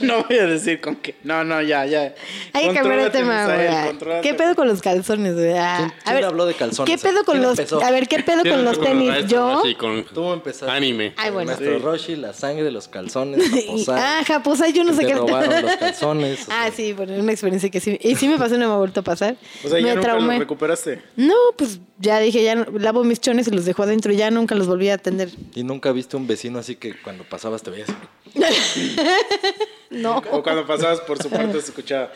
No 0.00 0.24
voy 0.24 0.38
a 0.38 0.46
decir 0.46 0.80
con 0.80 0.96
qué. 0.96 1.16
No, 1.24 1.44
no, 1.44 1.60
ya, 1.62 1.84
ya. 1.86 2.14
Hay 2.52 2.68
que 2.68 2.74
cambiar 2.74 3.02
de 3.04 3.10
tema, 3.10 3.46
güey. 3.46 4.20
¿Qué 4.22 4.34
pedo 4.34 4.54
con 4.54 4.68
los 4.68 4.80
calzones, 4.80 5.34
güey? 5.34 5.52
Ah, 5.56 5.76
¿Quién- 5.78 5.90
a 5.90 6.02
quién 6.04 6.14
ver, 6.16 6.24
habló 6.24 6.46
de 6.46 6.54
calzones? 6.54 6.90
¿Qué 6.94 6.98
pedo 7.02 7.24
con 7.24 7.34
¿Quién 7.34 7.42
los 7.42 7.58
empezó? 7.58 7.82
A 7.84 7.90
ver, 7.90 8.08
¿qué 8.08 8.20
pedo 8.22 8.42
con 8.42 8.64
los 8.64 8.80
tenis? 8.80 9.26
Yo. 9.26 9.62
Sí, 9.64 9.74
con 9.74 10.04
Tú 10.04 10.32
empezaste. 10.32 10.70
anime. 10.74 11.14
Ay, 11.16 11.30
bueno. 11.30 11.50
Nuestro 11.52 11.76
Sí. 11.78 11.82
Roshi, 11.84 12.16
la 12.16 12.32
sangre, 12.32 12.70
los 12.70 12.88
calzones, 12.88 13.38
Y- 13.54 13.66
Japosai, 13.84 14.00
ah, 14.00 14.22
Japosai, 14.26 14.72
yo 14.72 14.84
no 14.84 14.92
sé 14.94 15.06
qué. 15.06 15.14
robaron 15.14 15.62
los 15.62 15.76
calzones. 15.76 16.46
Ah, 16.50 16.64
sea, 16.66 16.72
sí, 16.72 16.92
bueno, 16.92 17.14
una 17.14 17.32
experiencia 17.32 17.70
que 17.70 17.80
sí. 17.80 17.98
Y 18.00 18.14
sí 18.16 18.28
me 18.28 18.38
pasó 18.38 18.54
y 18.54 18.58
no 18.58 18.68
me 18.68 18.74
ha 18.74 18.78
vuelto 18.78 19.00
a 19.00 19.04
pasar. 19.04 19.36
O 19.64 19.68
sea, 19.68 19.78
ya 19.78 19.86
me 19.86 19.94
nunca 19.96 20.14
los 20.14 20.38
recuperaste. 20.38 21.02
No, 21.16 21.34
pues 21.56 21.80
ya 21.98 22.18
dije, 22.20 22.42
ya 22.42 22.54
no- 22.54 22.66
lavo 22.78 23.04
mis 23.04 23.20
chones 23.20 23.46
y 23.48 23.50
los 23.50 23.64
dejo 23.64 23.82
adentro, 23.82 24.12
ya 24.12 24.30
nunca 24.30 24.54
los 24.54 24.66
volví 24.66 24.88
a 24.90 24.94
atender. 24.94 25.30
Y 25.54 25.64
nunca 25.64 25.92
viste 25.92 26.16
un 26.16 26.26
vecino 26.26 26.58
así 26.58 26.76
que 26.76 26.94
cuando 27.00 27.24
pasabas 27.24 27.62
te 27.62 27.70
veías. 27.70 27.88
No, 29.90 30.18
O 30.30 30.40
cuando 30.40 30.64
pasabas 30.68 31.00
por 31.00 31.20
su 31.20 31.28
parte 31.28 31.50
se 31.60 31.66
escuchaba. 31.66 32.12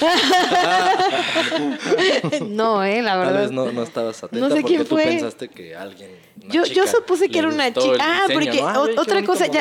no, 2.48 2.82
eh, 2.82 3.02
la 3.02 3.10
Tal 3.10 3.18
verdad. 3.20 3.40
vez 3.42 3.50
no, 3.50 3.70
no 3.72 3.82
estabas 3.82 4.24
atenta 4.24 4.38
No 4.38 4.48
sé 4.54 4.62
porque 4.62 4.76
quién 4.76 4.88
tú 4.88 4.96
fue. 4.96 5.04
pensaste 5.04 5.48
que 5.48 5.76
alguien. 5.76 6.10
Yo, 6.48 6.64
yo 6.64 6.86
supuse 6.86 7.28
que 7.28 7.38
era 7.38 7.48
una 7.48 7.72
chica. 7.74 7.98
Ah, 8.00 8.22
porque 8.32 8.62
¿no? 8.62 8.68
Ah, 8.68 8.80
o- 8.80 9.00
otra 9.00 9.22
cosa, 9.22 9.46
ya. 9.48 9.60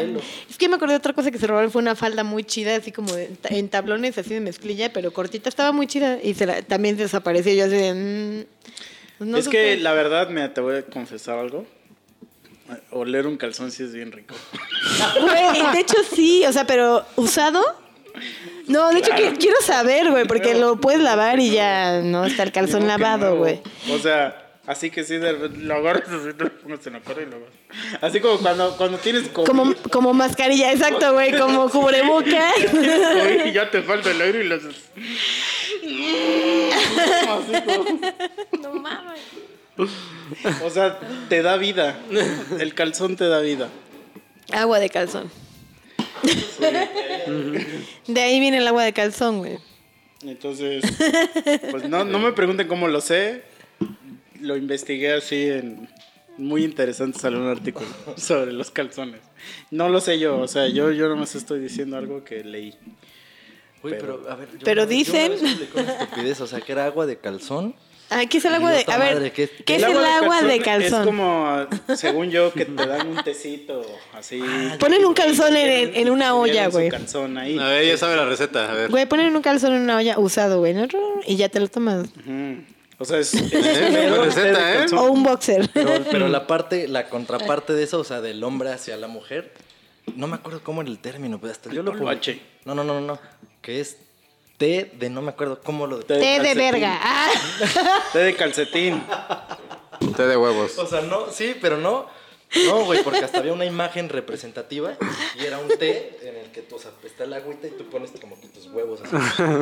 Es 0.49 0.57
que 0.57 0.69
me 0.69 0.75
acordé 0.75 0.93
de 0.93 0.97
otra 0.99 1.11
cosa 1.13 1.31
que 1.31 1.37
se 1.37 1.47
robaron. 1.47 1.69
Fue 1.69 1.81
una 1.81 1.95
falda 1.95 2.23
muy 2.23 2.45
chida, 2.45 2.77
así 2.77 2.91
como 2.93 3.11
de- 3.13 3.29
en 3.49 3.67
tablones, 3.69 4.17
así 4.17 4.33
de 4.33 4.39
mezclilla, 4.39 4.93
pero 4.93 5.11
cortita. 5.11 5.49
Estaba 5.49 5.73
muy 5.73 5.85
chida 5.87 6.17
y 6.23 6.33
se 6.35 6.45
la- 6.45 6.61
también 6.61 6.95
desapareció. 6.95 7.53
Yo 7.53 7.65
así 7.65 7.75
de. 7.75 7.93
mm, 7.93 8.45
pues 9.17 9.29
no 9.29 9.37
es 9.37 9.45
supe. 9.45 9.57
que 9.57 9.77
la 9.77 9.91
verdad, 9.91 10.29
mira, 10.29 10.53
te 10.53 10.61
voy 10.61 10.77
a 10.77 10.81
confesar 10.83 11.37
algo. 11.39 11.65
Oler 12.91 13.27
un 13.27 13.37
calzón 13.37 13.71
sí 13.71 13.83
es 13.83 13.93
bien 13.93 14.11
rico. 14.11 14.35
Güey, 15.21 15.73
de 15.73 15.79
hecho 15.79 15.97
sí, 16.15 16.45
o 16.45 16.51
sea, 16.53 16.65
pero 16.65 17.05
usado. 17.15 17.61
No, 18.67 18.89
de 18.91 18.99
hecho 18.99 19.11
que, 19.15 19.33
quiero 19.33 19.59
saber, 19.61 20.11
güey, 20.11 20.25
porque 20.25 20.53
lo 20.55 20.75
puedes 20.79 21.01
lavar 21.01 21.39
y 21.39 21.51
ya 21.51 22.01
no 22.01 22.25
está 22.25 22.43
el 22.43 22.51
calzón 22.51 22.87
lavado, 22.87 23.37
güey. 23.37 23.61
O 23.91 23.97
sea, 23.97 24.51
así 24.67 24.89
que 24.91 25.03
sí, 25.03 25.17
lo 25.17 25.75
agarras 25.75 26.09
así, 26.09 26.33
te 26.33 26.43
lo 26.43 26.51
pones 26.59 26.85
en 26.85 26.93
la 26.93 26.99
cara 27.01 27.21
y 27.21 27.25
lo 27.25 27.37
agarras. 27.37 27.55
Así 28.01 28.19
como 28.19 28.37
cuando, 28.39 28.75
cuando 28.77 28.97
tienes 28.97 29.27
COVID. 29.29 29.47
Como, 29.47 29.73
como 29.91 30.13
mascarilla, 30.13 30.71
exacto, 30.71 31.13
güey, 31.13 31.37
como 31.37 31.69
cubreboca. 31.69 32.51
tienes 32.71 33.07
COVID 33.07 33.45
y 33.45 33.51
ya 33.53 33.71
te 33.71 33.81
falta 33.81 34.11
el 34.11 34.21
aire 34.21 34.43
y 34.43 34.47
lo 34.47 34.55
haces. 34.55 34.75
Así 37.29 37.61
como- 37.65 37.99
No 38.61 38.73
mames. 38.79 39.19
O 40.63 40.69
sea, 40.69 40.99
te 41.29 41.41
da 41.41 41.57
vida. 41.57 41.99
El 42.59 42.73
calzón 42.73 43.15
te 43.15 43.27
da 43.27 43.39
vida. 43.39 43.69
Agua 44.51 44.79
de 44.79 44.89
calzón. 44.89 45.31
De 48.07 48.21
ahí 48.21 48.39
viene 48.39 48.57
el 48.57 48.67
agua 48.67 48.83
de 48.83 48.93
calzón, 48.93 49.39
güey. 49.39 49.57
Entonces, 50.23 50.83
pues 51.71 51.87
no, 51.87 52.03
no 52.03 52.19
me 52.19 52.33
pregunten 52.33 52.67
cómo 52.67 52.87
lo 52.87 53.01
sé. 53.01 53.43
Lo 54.41 54.57
investigué 54.57 55.13
así 55.13 55.47
en... 55.49 55.89
Muy 56.37 56.63
interesante 56.63 57.19
salió 57.19 57.39
un 57.39 57.47
artículo 57.49 57.87
sobre 58.17 58.53
los 58.53 58.71
calzones. 58.71 59.19
No 59.71 59.89
lo 59.89 59.99
sé 59.99 60.19
yo, 60.19 60.37
o 60.39 60.47
sea, 60.47 60.69
yo, 60.69 60.89
yo 60.91 61.09
nomás 61.09 61.35
estoy 61.35 61.59
diciendo 61.59 61.97
algo 61.97 62.23
que 62.23 62.45
leí. 62.45 62.75
Uy, 63.83 63.91
Pero- 63.91 64.21
pero, 64.21 64.31
a 64.31 64.35
ver, 64.35 64.47
yo 64.53 64.59
pero 64.63 64.83
una 64.83 64.89
vez- 64.89 65.07
yo 65.07 65.13
una 65.13 65.21
dicen- 65.27 65.31
vez 65.31 65.73
una 65.75 65.91
estupidez, 66.03 66.39
o 66.41 66.47
sea, 66.47 66.61
que 66.61 66.71
era 66.71 66.85
agua 66.85 67.05
de 67.05 67.17
calzón. 67.17 67.75
Ah, 68.11 68.23
¿qué 68.29 68.39
es 68.39 68.45
el 68.45 68.53
agua 68.55 68.71
de.? 68.71 68.83
A 68.87 68.97
ver, 68.97 69.15
madre, 69.15 69.31
¿qué- 69.31 69.49
¿qué 69.65 69.75
es 69.75 69.83
el 69.83 69.97
agua 69.97 70.41
de 70.41 70.59
calzón? 70.61 71.01
Es 71.01 71.05
como, 71.05 71.67
según 71.95 72.29
yo, 72.31 72.51
que 72.51 72.65
te 72.65 72.85
dan 72.85 73.07
un 73.07 73.23
tecito 73.23 73.81
así. 74.13 74.41
Ponen 74.79 75.05
un 75.05 75.13
calzón 75.13 75.55
en, 75.55 75.95
en 75.95 76.09
una 76.09 76.35
olla, 76.35 76.67
güey. 76.69 76.89
calzón 76.89 77.37
ahí. 77.37 77.57
A 77.59 77.67
ver, 77.67 77.85
ya 77.85 77.97
sabe 77.97 78.15
la 78.15 78.25
receta. 78.25 78.71
A 78.71 78.73
ver. 78.73 78.89
Güey, 78.89 79.05
ponen 79.05 79.35
un 79.35 79.41
calzón 79.41 79.73
en 79.73 79.81
una 79.81 79.97
olla 79.97 80.17
usado, 80.17 80.59
güey, 80.59 80.73
¿no? 80.73 80.87
Y 81.27 81.35
ya 81.35 81.49
te 81.49 81.59
lo 81.59 81.67
tomas. 81.67 82.07
Ujú. 82.07 82.63
O 82.97 83.05
sea, 83.05 83.19
es, 83.19 83.33
es 83.35 83.53
Eh, 83.53 84.07
buena 84.09 84.23
receta, 84.25 84.83
¿eh? 84.83 84.85
O 84.97 85.03
un 85.11 85.23
boxer. 85.23 85.69
Pero, 85.73 85.91
pero 86.11 86.27
la 86.27 86.47
parte, 86.47 86.87
la 86.87 87.07
contraparte 87.09 87.73
de 87.73 87.83
eso, 87.83 87.99
o 87.99 88.03
sea, 88.03 88.21
del 88.21 88.43
hombre 88.43 88.71
hacia 88.71 88.97
la 88.97 89.07
mujer, 89.07 89.53
no 90.15 90.27
me 90.27 90.35
acuerdo 90.35 90.61
cómo 90.63 90.81
era 90.81 90.89
el 90.89 90.97
término, 90.99 91.39
pero 91.39 91.51
hasta 91.51 91.69
yo 91.71 91.83
lo 91.83 91.93
no, 91.93 92.75
no, 92.75 92.83
no, 92.83 92.99
no. 92.99 93.19
Que 93.61 93.79
es 93.79 93.97
té 94.59 94.91
de 94.93 95.09
no 95.09 95.23
me 95.23 95.29
acuerdo 95.31 95.59
cómo 95.63 95.87
lo 95.87 95.99
Té 95.99 96.19
Té 96.19 96.39
de 96.41 96.53
verga. 96.53 96.99
Ah. 97.01 97.29
Té 98.13 98.19
de 98.19 98.35
calcetín. 98.35 99.01
Té 100.15 100.27
de 100.27 100.37
huevos. 100.37 100.77
O 100.77 100.85
sea, 100.85 101.01
no, 101.01 101.31
sí, 101.31 101.55
pero 101.59 101.77
no. 101.77 102.05
No, 102.65 102.83
güey, 102.83 103.03
porque 103.03 103.19
hasta 103.23 103.37
había 103.39 103.53
una 103.53 103.65
imagen 103.65 104.09
representativa 104.09 104.93
y 105.39 105.45
era 105.45 105.59
un 105.59 105.67
té 105.67 106.17
en 106.23 106.35
el 106.35 106.51
que 106.51 106.63
tú, 106.63 106.77
o 106.77 106.79
sea, 106.79 106.89
está 107.05 107.23
el 107.25 107.33
agüita 107.33 107.67
y 107.67 107.69
tú 107.69 107.85
pones 107.91 108.09
como 108.19 108.41
que 108.41 108.47
tus 108.47 108.65
huevos 108.67 109.01
así. 109.01 109.15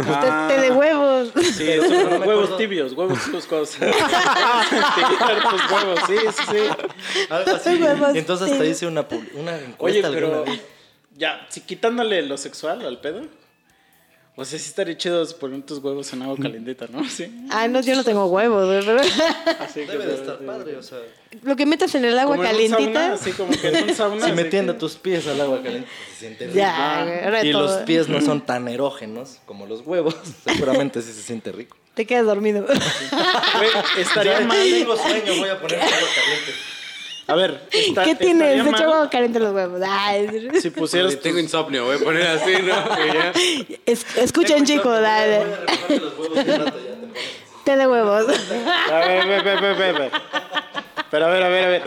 Ah. 0.08 0.48
Té, 0.50 0.56
té 0.56 0.62
de 0.62 0.72
huevos. 0.72 1.30
Sí, 1.36 1.66
Pero 1.66 1.84
son 1.84 1.91
no 1.91 2.00
huevos 2.06 2.22
acuerdo. 2.22 2.56
tibios, 2.56 2.93
huevos 2.93 3.24
tibios 3.26 3.45
cosas. 3.45 3.80
Tibiar 4.95 5.50
tus 5.50 5.72
huevos, 5.72 6.00
sí, 6.08 6.16
sí, 6.32 6.43
sí. 6.50 7.26
Algo 7.30 7.52
así. 7.56 7.70
Huevos 7.76 8.16
Y 8.16 8.20
entonces 8.20 8.52
hasta 8.52 8.66
hice 8.66 8.88
una, 8.88 9.06
una 9.34 9.52
Oye, 9.54 9.66
encuesta 9.66 10.10
pero 10.10 10.28
alguna 10.28 10.52
vez. 10.52 10.62
ya, 11.18 11.45
si 11.50 11.62
quitándole 11.62 12.22
lo 12.22 12.38
sexual 12.38 12.86
al 12.86 13.00
pedo, 13.02 13.24
o 14.40 14.46
sea, 14.46 14.60
sí 14.60 14.68
estaría 14.68 14.96
chido 14.96 15.28
poner 15.40 15.64
tus 15.64 15.80
huevos 15.80 16.14
en 16.14 16.22
agua 16.22 16.38
calentita, 16.40 16.86
¿no? 16.92 17.04
Sí. 17.10 17.26
Ah, 17.50 17.68
no, 17.68 17.82
yo 17.82 17.96
no 17.96 18.04
tengo 18.04 18.28
huevos, 18.28 18.86
Así 19.60 19.80
Debe 19.82 20.06
de 20.06 20.14
estar 20.14 20.38
padre, 20.38 20.78
o 20.78 20.84
sea. 20.84 21.00
Lo 21.42 21.56
que 21.56 21.66
metas 21.66 21.94
en 21.96 22.06
el 22.06 22.18
agua 22.20 22.36
Como 22.38 22.48
en 22.48 22.56
un 22.56 22.70
sauna, 22.70 22.76
calientita. 22.78 23.14
así 23.14 23.32
como 23.32 23.52
que 23.52 23.68
en 23.68 23.90
un 23.90 23.96
sauna. 23.96 24.26
Si 24.26 24.32
así 24.32 24.34
metiendo 24.44 24.74
que- 24.74 24.80
tus 24.80 24.96
pies 24.96 25.26
al 25.28 25.42
agua 25.42 25.62
caliente, 25.64 25.90
se 26.14 26.20
siente 26.20 26.46
rico. 26.46 26.56
Ya, 26.58 27.04
güey, 27.04 27.24
ahora 27.26 27.44
Y 27.44 27.52
todo. 27.52 27.64
los 27.64 27.72
pies 27.86 28.08
no 28.08 28.22
son 28.22 28.42
tan 28.46 28.68
erógenos 28.68 29.40
como 29.48 29.66
los 29.66 29.82
huevos. 29.86 30.16
Seguramente 30.46 31.02
sí 31.02 31.12
se 31.14 31.24
siente 31.24 31.52
rico. 31.52 31.76
Te 31.96 32.06
quedas 32.06 32.28
dormido. 32.28 32.64
Güey, 32.64 33.70
estaría 33.98 34.40
Ya 34.40 34.46
mal. 34.46 34.58
Tengo 34.70 34.96
sueño, 34.96 35.34
voy 35.40 35.50
a 35.50 35.60
poner 35.60 35.80
agua 35.80 35.90
caliente. 36.16 36.52
A 37.28 37.36
ver, 37.36 37.62
está, 37.72 38.04
¿Qué 38.06 38.16
tienes? 38.16 38.64
mal 38.64 38.74
echó 38.74 38.84
agua 38.86 39.10
caliente 39.10 39.40
los 39.40 39.54
huevos. 39.54 39.82
Ay, 39.86 40.50
Si 40.62 40.70
pusieras 40.70 41.20
tengo 41.20 41.40
insomnio, 41.40 41.84
voy 41.86 41.98
a 41.98 42.00
poner 42.00 42.26
así, 42.28 42.54
¿no? 42.64 42.74
Es- 43.86 44.06
escuchen, 44.18 44.66
chicos, 44.66 44.86
Voy 44.86 44.96
a 44.96 45.02
dale. 45.02 45.46
te 47.64 47.76
de 47.76 47.88
huevos. 47.88 48.26
A 48.92 49.00
ver, 49.00 49.22
a 49.22 49.26
ver, 49.26 49.40
a 49.40 49.44
ver, 49.44 49.66
a 49.66 49.74
ver, 49.74 49.96
a 49.96 50.00
ver. 50.00 50.12
Pero 51.12 51.26
a 51.26 51.30
ver, 51.30 51.44
a 51.44 51.50
ver, 51.50 51.66
a 51.66 51.68
ver. 51.68 51.84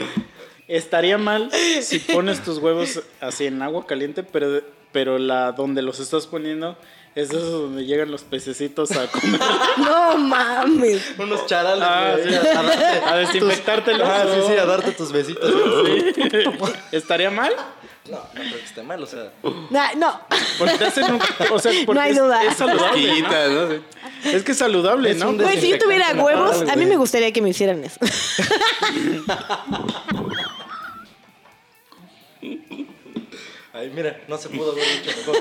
Estaría 0.69 1.19
mal 1.19 1.51
si 1.81 1.99
pones 2.01 2.45
tus 2.45 2.59
huevos 2.59 3.01
así 3.21 3.47
en 3.47 3.61
agua 3.63 3.87
caliente, 3.87 4.23
pero, 4.23 4.61
pero 4.93 5.19
la 5.19 5.53
donde 5.53 5.83
los 5.83 5.99
estás 6.01 6.27
poniendo 6.27 6.77
es 7.15 7.29
de 7.31 7.37
esos 7.39 7.51
donde 7.63 7.85
llegan 7.85 8.11
los 8.11 8.23
pececitos 8.23 8.91
a 8.93 9.07
comer. 9.09 9.41
No 9.79 10.19
mames. 10.19 11.03
Unos 11.19 11.47
charales, 11.47 11.83
Ah, 11.87 12.15
sí. 12.23 12.35
a 12.35 12.63
darte 12.63 12.85
A 13.07 13.17
desinfectártelos. 13.17 14.09
Ah, 14.09 14.25
sí, 14.33 14.41
sí, 14.47 14.53
a 14.57 14.65
darte 14.67 14.93
tus 14.93 15.11
besitos. 15.13 15.53
¿Estaría 16.93 17.31
mal? 17.31 17.53
No, 18.11 18.17
no 18.17 18.23
creo 18.33 18.57
que 18.59 18.65
esté 18.65 18.83
mal, 18.83 19.03
o 19.03 19.07
sea. 19.07 19.31
Nah, 19.71 19.93
no. 19.97 20.21
Porque 20.59 20.79
te 20.79 20.87
hacen 20.87 21.15
un- 21.15 21.21
o 21.53 21.59
sea, 21.59 21.73
porque 21.87 21.95
No 21.95 22.01
hay 22.01 22.11
es- 22.13 22.19
duda. 22.19 22.43
Es, 22.45 22.57
saludable, 22.57 23.23
¿no? 23.23 23.29
¿no? 23.69 23.83
Es 24.25 24.43
que 24.43 24.53
es 24.53 24.59
saludable, 24.59 25.11
Es 25.13 25.17
¿no? 25.19 25.33
Güey, 25.35 25.61
si 25.61 25.71
yo 25.71 25.79
tuviera 25.79 26.13
huevos, 26.15 26.63
a 26.69 26.77
mí 26.77 26.87
me 26.87 26.97
gustaría 26.97 27.33
que 27.33 27.41
me 27.43 27.51
hicieran 27.51 27.85
eso. 27.85 28.01
Ay, 33.73 33.89
mira, 33.95 34.21
no 34.27 34.37
se 34.37 34.49
pudo 34.49 34.73
haber 34.73 34.85
dicho 34.85 35.17
mejor. 35.17 35.37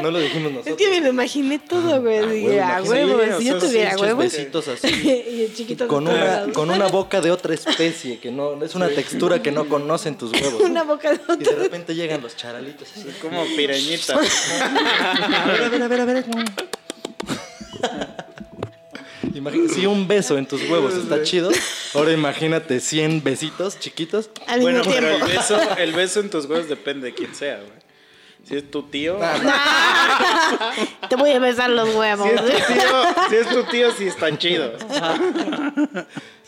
No 0.00 0.10
lo 0.10 0.18
dijimos 0.18 0.48
Es 0.50 0.54
nosotros. 0.56 0.76
que 0.78 0.88
me 0.90 1.00
lo 1.00 1.08
imaginé 1.10 1.60
todo, 1.60 2.00
güey. 2.02 2.18
Ah, 2.18 2.26
Dije, 2.26 2.60
a 2.60 2.82
huevo, 2.82 3.20
si 3.38 3.44
yo 3.44 3.58
tuviera 3.58 3.96
huevos. 3.96 4.24
besitos 4.24 4.66
así. 4.66 4.88
y 5.30 5.42
el 5.44 5.54
chiquito 5.54 5.86
Con 5.86 6.08
una, 6.08 6.46
con 6.52 6.70
una 6.70 6.88
boca 6.88 7.20
de 7.20 7.30
otra 7.30 7.54
especie, 7.54 8.18
que 8.18 8.32
no, 8.32 8.60
es 8.64 8.74
una 8.74 8.88
textura 8.88 9.40
que 9.42 9.52
no 9.52 9.68
conocen 9.68 10.18
tus 10.18 10.32
huevos. 10.32 10.60
Una 10.62 10.82
boca 10.82 11.12
de 11.12 11.20
Y 11.38 11.44
de 11.44 11.54
repente 11.54 11.94
llegan 11.94 12.20
los 12.20 12.36
charalitos 12.36 12.88
así. 12.96 13.06
Como 13.22 13.44
pirañita. 13.56 14.18
A 14.58 15.46
ver, 15.46 15.62
a 15.62 15.68
ver, 15.68 15.82
a 15.82 15.88
ver, 15.88 16.00
a 16.00 16.04
ver. 16.04 16.24
Si 19.74 19.86
un 19.86 20.08
beso 20.08 20.38
en 20.38 20.46
tus 20.46 20.68
huevos 20.68 20.94
está 20.94 21.22
chido, 21.22 21.50
ahora 21.94 22.12
imagínate 22.12 22.80
100 22.80 23.22
besitos 23.22 23.78
chiquitos. 23.78 24.30
Al 24.46 24.60
bueno, 24.60 24.78
mismo 24.78 24.92
pero 24.92 25.08
el 25.08 25.16
tiempo. 25.16 25.34
beso, 25.38 25.60
el 25.78 25.92
beso 25.92 26.20
en 26.20 26.30
tus 26.30 26.46
huevos 26.46 26.68
depende 26.68 27.06
de 27.08 27.14
quién 27.14 27.34
sea, 27.34 27.56
güey. 27.56 27.78
Si 28.44 28.56
es 28.56 28.70
tu 28.70 28.82
tío. 28.84 29.18
Te 31.08 31.16
voy 31.16 31.32
a 31.32 31.38
besar 31.38 31.68
los 31.70 31.94
huevos. 31.94 32.28
Si 32.28 32.36
es 32.56 32.66
tu 32.66 32.72
tío, 32.72 33.04
si 33.28 33.36
es 33.36 33.48
tu 33.48 33.64
tío, 33.64 33.92
sí 33.92 34.06
está 34.06 34.38
chido. 34.38 34.72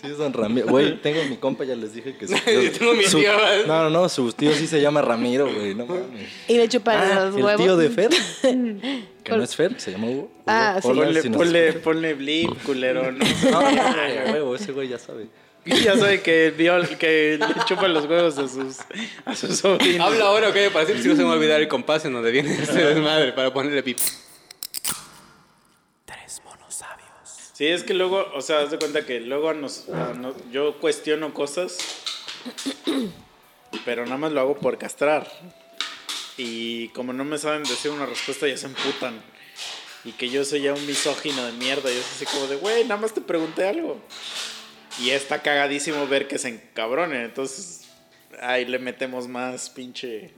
Sí, 0.01 0.07
es 0.07 0.19
Don 0.19 0.33
Ramiro. 0.33 0.67
Güey, 0.69 0.97
tengo 1.03 1.23
mi 1.25 1.37
compa, 1.37 1.65
ya 1.65 1.75
les 1.77 1.93
dije 1.95 2.17
que 2.17 2.27
su 2.27 2.35
Yo 2.35 2.73
tengo 2.73 2.95
mi 2.95 3.05
su- 3.05 3.19
tío. 3.19 3.33
No, 3.67 3.83
no, 3.85 3.91
no, 3.91 4.09
su 4.09 4.33
tío 4.33 4.53
sí 4.55 4.67
se 4.67 4.81
llama 4.81 5.03
Ramiro, 5.03 5.53
güey, 5.53 5.75
no 5.75 5.87
mames. 5.87 6.29
Y 6.49 6.57
le 6.57 6.69
chupan 6.69 6.97
Ah, 6.99 7.25
los 7.27 7.37
el 7.37 7.43
huevos. 7.45 7.63
tío 7.63 7.77
de 7.77 7.91
Fer, 7.91 8.11
que 8.43 9.33
no 9.37 9.43
es 9.43 9.55
Fer, 9.57 9.79
se 9.81 9.93
llama 9.93 10.07
Hugo. 10.09 10.31
Ah, 10.47 10.81
Hugo, 10.83 10.95
sí. 10.95 10.99
hola, 11.01 11.05
Ponle, 11.07 11.23
si 11.23 11.29
ponle, 11.31 11.73
ponle 11.75 12.15
blip, 12.15 12.51
culero, 12.65 13.13
¿no? 13.13 13.25
No, 13.51 13.61
no, 13.61 13.71
no, 13.71 14.33
huevo, 14.33 14.55
ese 14.57 14.73
güey 14.73 14.89
ya 14.89 14.99
sabe. 14.99 15.27
Y 15.67 15.75
ya 15.83 15.95
sabe 15.99 16.23
que, 16.23 16.55
viol, 16.57 16.89
que 16.97 17.39
le 17.39 17.65
chupan 17.67 17.93
los 17.93 18.07
huevos 18.07 18.39
a 18.39 18.49
sus, 18.49 18.79
a 19.27 19.35
sus 19.37 19.59
sobrinos. 19.59 20.07
Habla 20.07 20.25
ahora, 20.25 20.49
ok, 20.49 20.57
para 20.73 20.87
decir 20.87 21.03
si 21.03 21.09
no 21.09 21.15
se 21.17 21.21
me 21.21 21.27
va 21.29 21.35
a 21.35 21.37
olvidar 21.37 21.61
el 21.61 21.69
compás 21.69 22.03
en 22.07 22.15
donde 22.15 22.31
viene 22.31 22.55
este 22.55 22.83
desmadre 22.83 23.33
para 23.35 23.53
ponerle 23.53 23.83
pip. 23.83 23.99
Sí, 27.61 27.67
es 27.67 27.85
que 27.85 27.93
luego, 27.93 28.27
o 28.35 28.41
sea, 28.41 28.61
haz 28.61 28.71
de 28.71 28.79
cuenta 28.79 29.05
que 29.05 29.21
luego 29.21 29.53
nos, 29.53 29.85
yo 30.51 30.81
cuestiono 30.81 31.35
cosas, 31.35 31.77
pero 33.85 34.05
nada 34.07 34.17
más 34.17 34.33
lo 34.33 34.41
hago 34.41 34.57
por 34.57 34.79
castrar. 34.79 35.31
Y 36.39 36.89
como 36.95 37.13
no 37.13 37.23
me 37.27 37.37
saben 37.37 37.65
decir 37.65 37.91
una 37.91 38.07
respuesta, 38.07 38.49
ya 38.49 38.57
se 38.57 38.65
emputan. 38.65 39.21
Y 40.07 40.13
que 40.13 40.31
yo 40.31 40.43
soy 40.47 40.63
ya 40.63 40.73
un 40.73 40.87
misógino 40.87 41.45
de 41.45 41.53
mierda. 41.53 41.93
Y 41.93 41.99
es 41.99 42.11
así 42.11 42.25
como 42.25 42.47
de, 42.47 42.57
güey, 42.57 42.85
nada 42.85 42.99
más 42.99 43.13
te 43.13 43.21
pregunté 43.21 43.69
algo. 43.69 44.01
Y 44.99 45.11
está 45.11 45.43
cagadísimo 45.43 46.07
ver 46.07 46.29
que 46.29 46.39
se 46.39 46.49
encabronen. 46.49 47.27
Entonces, 47.27 47.91
ahí 48.41 48.65
le 48.65 48.79
metemos 48.79 49.29
más 49.29 49.69
pinche. 49.69 50.31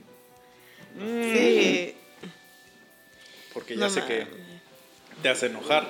Sí. 0.99 1.95
Porque 3.53 3.75
ya 3.75 3.79
No 3.79 3.89
sé 3.89 4.03
que 4.03 4.27
te 5.21 5.29
hace 5.29 5.45
enojar. 5.45 5.87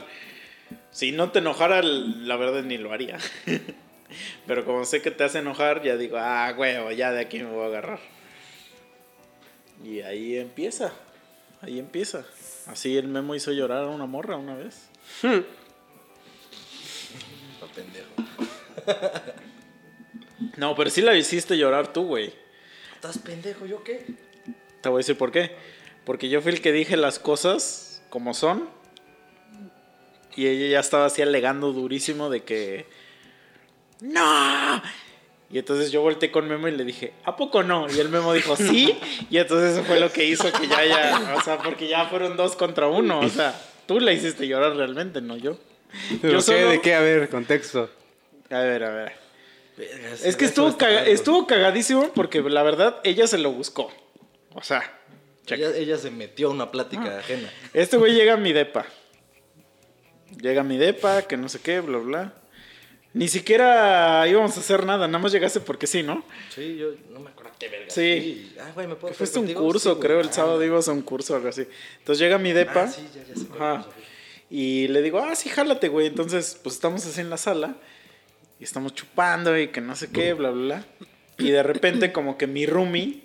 Si 0.94 1.12
no 1.12 1.32
te 1.32 1.39
enojara, 1.39 1.82
la 1.82 2.38
verdad 2.38 2.64
ni 2.64 2.78
lo 2.78 2.94
haría. 2.94 3.18
Pero 4.48 4.64
como 4.64 4.86
sé 4.86 5.02
que 5.02 5.10
te 5.12 5.24
hace 5.24 5.39
enojar, 5.39 5.82
ya 5.84 5.98
digo, 5.98 6.18
ah, 6.20 6.54
huevo, 6.56 6.91
ya 6.91 7.12
de 7.12 7.20
aquí 7.20 7.39
me 7.39 7.50
voy 7.50 7.64
a 7.64 7.68
agarrar. 7.68 8.00
Y 9.84 10.02
ahí 10.02 10.38
empieza. 10.38 10.94
Ahí 11.62 11.80
empieza. 11.80 12.24
Así 12.68 12.96
el 12.96 13.08
memo 13.08 13.34
hizo 13.36 13.52
llorar 13.52 13.86
a 13.86 13.88
una 13.88 14.06
morra 14.06 14.38
una 14.38 14.56
vez. 14.56 14.88
Está 15.24 15.44
pendejo. 17.76 18.14
No, 20.58 20.76
pero 20.76 20.89
sí 20.89 21.02
la 21.02 21.16
hiciste 21.16 21.58
llorar 21.58 21.94
tú, 21.94 22.06
güey. 22.06 22.34
¿Estás 22.96 23.18
pendejo? 23.18 23.66
¿Yo 23.66 23.84
qué? 23.84 24.06
Te 24.82 24.89
voy 24.89 24.98
a 24.98 25.00
decir 25.00 25.18
por 25.18 25.32
qué. 25.32 25.56
Porque 26.04 26.28
yo 26.30 26.41
fui 26.41 26.52
el 26.52 26.62
que 26.62 26.72
dije 26.72 26.98
las 26.98 27.18
cosas 27.18 28.04
como 28.10 28.34
son. 28.34 28.70
Y 30.36 30.48
ella 30.48 30.68
ya 30.68 30.80
estaba 30.80 31.06
así 31.06 31.22
alegando 31.22 31.72
durísimo 31.74 32.30
de 32.30 32.44
que. 32.44 32.86
¡No! 34.02 34.82
Y 35.52 35.60
entonces 35.60 35.92
yo 35.92 36.02
volteé 36.02 36.32
con 36.32 36.48
Memo 36.48 36.68
y 36.68 36.72
le 36.72 36.84
dije, 36.84 37.14
¿a 37.26 37.36
poco 37.36 37.62
no? 37.62 37.86
Y 37.94 38.00
el 38.00 38.10
Memo 38.10 38.34
dijo, 38.34 38.56
sí. 38.56 38.98
Y 39.30 39.38
entonces 39.38 39.74
eso 39.74 39.84
fue 39.84 40.00
lo 40.00 40.12
que 40.12 40.26
hizo 40.26 40.52
que 40.52 40.68
ya, 40.68 40.84
ya. 40.84 41.36
O 41.38 41.42
sea, 41.42 41.60
porque 41.60 41.88
ya 41.88 42.06
fueron 42.08 42.36
dos 42.36 42.56
contra 42.56 42.88
uno. 42.88 43.20
O 43.20 43.30
sea, 43.30 43.60
tú 43.86 44.00
la 44.00 44.12
hiciste 44.14 44.48
llorar 44.48 44.76
realmente, 44.76 45.22
no 45.22 45.38
yo. 45.38 45.58
¿Pero 46.22 46.34
Yo 46.34 46.38
qué? 46.40 46.44
solo- 46.44 46.70
¿De 46.70 46.82
qué? 46.82 46.96
A 46.96 47.02
ver, 47.02 47.30
contexto. 47.30 47.90
A 48.50 48.60
ver, 48.60 48.84
a 48.84 48.90
ver. 48.90 49.12
Es 50.24 50.36
que 50.36 50.46
estuvo, 50.46 50.76
caga- 50.78 51.06
estuvo 51.06 51.46
cagadísimo 51.46 52.12
porque 52.14 52.42
la 52.42 52.64
verdad 52.64 52.98
ella 53.04 53.28
se 53.28 53.38
lo 53.38 53.52
buscó. 53.52 53.92
O 54.56 54.64
sea. 54.64 55.00
Ella, 55.48 55.70
ella 55.76 55.98
se 55.98 56.10
metió 56.10 56.48
a 56.48 56.52
una 56.52 56.72
plática 56.72 57.20
ajena. 57.20 57.52
Este 57.74 57.98
güey 57.98 58.14
llega 58.16 58.34
a 58.34 58.38
mi 58.38 58.54
depa. 58.54 58.86
Llega 60.42 60.64
mi 60.64 60.78
depa, 60.78 61.24
que 61.24 61.38
no 61.38 61.50
sé 61.50 61.60
qué, 61.60 61.80
bla, 61.80 61.98
bla. 61.98 62.34
Ni 63.14 63.28
siquiera 63.28 64.28
íbamos 64.28 64.58
a 64.58 64.60
hacer 64.60 64.86
nada, 64.86 65.08
nada 65.08 65.20
más 65.20 65.32
llegaste 65.32 65.60
porque 65.60 65.86
sí, 65.86 66.02
¿no? 66.02 66.26
Sí, 66.50 66.78
yo 66.78 66.94
no 67.12 67.20
me 67.20 67.30
acuerdo 67.30 67.52
qué 67.60 67.70
verga. 67.70 67.86
Sí. 67.90 68.54
Ah, 68.60 68.72
güey, 68.74 68.88
¿me 68.88 68.96
puedo 68.96 69.14
fuiste 69.14 69.38
un 69.38 69.54
curso, 69.54 69.94
Sí, 69.94 70.00
creo, 70.02 70.20
el 70.20 70.30
Ah, 70.30 70.34
sábado 70.34 70.64
ibas 70.64 70.88
a 70.88 70.94
un 70.94 71.04
curso 71.04 71.34
o 71.34 71.36
algo 71.36 71.50
así. 71.50 71.68
Entonces 72.00 72.20
llega 72.20 72.40
mi 72.40 72.54
depa. 72.54 72.84
Ah, 72.84 72.88
sí, 72.88 73.08
ya, 73.14 73.24
ya 73.24 73.36
sé. 73.36 73.48
Ajá. 73.54 73.86
Y 74.50 74.88
le 74.88 75.04
digo, 75.04 75.20
ah, 75.20 75.36
sí, 75.36 75.50
jálate, 75.50 75.90
güey. 75.90 76.08
Entonces, 76.08 76.60
pues 76.62 76.76
estamos 76.76 77.06
así 77.06 77.22
en 77.22 77.30
la 77.30 77.38
sala. 77.38 77.76
Y 78.60 78.64
estamos 78.64 78.96
chupando 78.96 79.58
y 79.60 79.68
que 79.68 79.82
no 79.82 79.96
sé 79.96 80.10
qué, 80.12 80.34
bla, 80.34 80.50
bla, 80.50 80.64
bla. 80.64 80.86
Y 81.38 81.52
de 81.52 81.62
repente, 81.62 82.12
como 82.12 82.38
que 82.38 82.48
mi 82.48 82.66
roomie, 82.66 83.22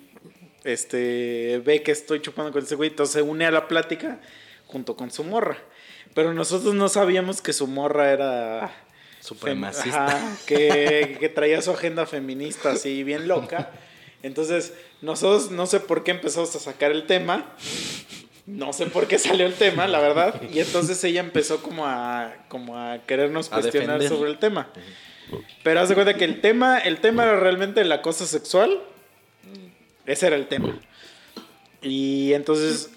este, 0.63 1.61
ve 1.65 1.81
que 1.81 1.91
estoy 1.91 2.21
chupando 2.21 2.51
con 2.51 2.63
ese 2.63 2.75
güey. 2.75 2.91
Entonces 2.91 3.13
se 3.13 3.21
une 3.23 3.45
a 3.45 3.51
la 3.51 3.67
plática 3.67 4.19
junto 4.67 4.95
con 4.95 5.09
su 5.09 5.23
morra. 5.23 5.57
Pero 6.13 6.33
nosotros 6.33 6.73
no 6.73 6.89
sabíamos 6.89 7.41
que 7.41 7.53
su 7.53 7.67
morra 7.67 8.11
era... 8.11 8.71
Supremacista. 9.21 10.05
Ajá, 10.05 10.37
que, 10.45 11.17
que 11.19 11.29
traía 11.29 11.61
su 11.61 11.71
agenda 11.71 12.05
feminista 12.05 12.71
así 12.71 13.03
bien 13.03 13.27
loca. 13.27 13.69
Entonces, 14.23 14.73
nosotros 15.01 15.51
no 15.51 15.65
sé 15.65 15.79
por 15.79 16.03
qué 16.03 16.11
empezamos 16.11 16.55
a 16.55 16.59
sacar 16.59 16.91
el 16.91 17.05
tema. 17.05 17.53
No 18.45 18.73
sé 18.73 18.87
por 18.87 19.07
qué 19.07 19.19
salió 19.19 19.45
el 19.45 19.53
tema, 19.53 19.87
la 19.87 19.99
verdad. 19.99 20.41
Y 20.51 20.59
entonces 20.59 21.03
ella 21.03 21.19
empezó 21.19 21.61
como 21.61 21.85
a, 21.85 22.33
como 22.47 22.77
a 22.77 22.99
querernos 23.05 23.51
A 23.51 23.59
cuestionar 23.59 23.99
defender. 23.99 24.17
sobre 24.17 24.31
el 24.31 24.39
tema. 24.39 24.69
Pero 25.63 25.81
haz 25.81 25.89
de 25.89 25.95
cuenta 25.95 26.15
que 26.15 26.25
el 26.25 26.41
tema, 26.41 26.79
el 26.79 26.99
tema 26.99 27.23
era 27.23 27.39
realmente 27.39 27.81
el 27.81 27.91
acoso 27.91 28.25
sexual. 28.25 28.81
Ese 30.05 30.27
era 30.27 30.35
el 30.35 30.47
tema. 30.47 30.79
Y 31.81 32.33
entonces 32.33 32.89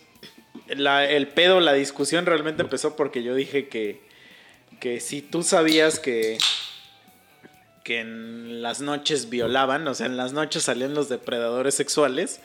la- 0.69 1.09
el 1.09 1.29
pedo, 1.29 1.61
la 1.61 1.73
discusión 1.73 2.27
realmente 2.27 2.63
empezó 2.63 2.97
porque 2.97 3.23
yo 3.23 3.35
dije 3.35 3.69
que, 3.69 4.01
que 4.81 5.01
si 5.01 5.23
tú 5.23 5.43
sabías 5.43 5.99
que, 5.99 6.39
que 7.85 8.01
en 8.01 8.63
las 8.63 8.81
noches 8.81 9.29
violaban, 9.31 9.87
o 9.89 9.95
sea, 9.95 10.07
en 10.07 10.17
las 10.17 10.33
noches 10.33 10.63
salían 10.65 10.95
los 10.95 11.09
depredadores 11.09 11.75
sexuales, 11.75 12.41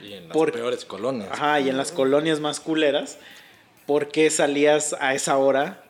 Y 0.00 0.14
en 0.14 0.28
las 0.28 0.32
Por- 0.36 0.52
peores 0.52 0.84
colonias. 0.84 1.30
ajá, 1.32 1.60
y 1.60 1.68
en 1.68 1.76
las 1.76 1.92
colonias 1.92 2.40
más 2.40 2.58
culeras, 2.58 3.18
¿por 3.86 4.08
qué 4.08 4.30
salías 4.30 4.96
a 4.98 5.14
esa 5.14 5.36
hora? 5.38 5.84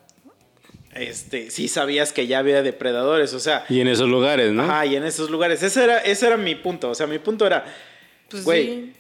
Este, 0.95 1.51
si 1.51 1.69
sabías 1.69 2.13
que 2.13 2.27
ya 2.27 2.39
había 2.41 2.63
depredadores, 2.63 3.33
o 3.33 3.41
sea, 3.41 3.65
Y 3.71 3.81
en 3.81 3.89
esos 3.89 4.11
lugares, 4.11 4.53
¿no? 4.53 4.65
Ajá, 4.65 4.85
y 4.85 4.97
en 4.97 5.05
esos 5.05 5.31
lugares. 5.31 5.63
Ese 5.63 5.83
era, 5.85 5.99
ese 6.01 6.27
era 6.27 6.37
mi 6.37 6.55
punto. 6.55 6.91
O 6.91 6.95
sea, 6.95 7.07
mi 7.07 7.19
punto 7.19 7.47
era, 7.47 7.65
Pues 8.29 8.45
güey, 8.45 8.67
sí. 8.67 8.93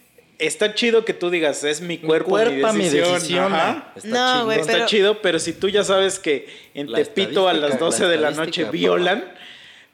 Está 0.46 0.74
chido 0.74 1.04
que 1.04 1.14
tú 1.14 1.30
digas, 1.30 1.64
es 1.64 1.80
mi 1.80 1.88
Mi 1.88 1.98
cuerpo, 1.98 2.36
mi 2.38 2.78
mi 2.78 2.88
decisión. 2.88 3.54
Ajá. 3.54 3.92
Está 3.96 4.08
No, 4.08 4.14
chingón. 4.32 4.44
güey, 4.46 4.60
Está 4.60 4.72
pero- 4.72 4.86
chido, 4.86 5.22
pero 5.22 5.38
si 5.38 5.52
tú 5.52 5.68
ya 5.68 5.84
sabes 5.84 6.18
que 6.18 6.46
en 6.74 6.90
La 6.92 6.98
Tepito 6.98 7.48
a 7.48 7.52
las 7.52 7.72
estadística, 7.74 7.84
12 7.84 8.02
la 8.02 8.08
de 8.08 8.16
la 8.18 8.30
noche 8.32 8.64
violan, 8.64 9.24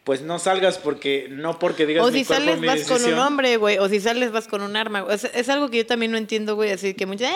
pues 0.05 0.23
no 0.23 0.39
salgas 0.39 0.79
porque, 0.79 1.27
no 1.31 1.59
porque 1.59 1.85
digas 1.85 2.05
O 2.07 2.11
mi 2.11 2.21
si 2.21 2.25
cuerpo, 2.25 2.45
sales 2.47 2.61
mi 2.61 2.67
vas 2.67 2.81
con 2.85 3.05
un 3.05 3.19
hombre, 3.19 3.57
güey. 3.59 3.79
O 3.79 3.89
si 3.89 4.01
sales 4.01 4.33
vas 4.33 4.49
con 4.49 4.63
un 4.63 4.75
arma. 4.75 5.05
Es, 5.11 5.25
es 5.25 5.49
algo 5.51 5.69
que 5.71 5.77
yo 5.79 5.87
también 5.87 6.11
no 6.13 6.19
entiendo, 6.19 6.55
güey. 6.55 6.71
Así 6.73 6.95
que 6.95 7.05
muchos... 7.05 7.29
"Eh". 7.29 7.35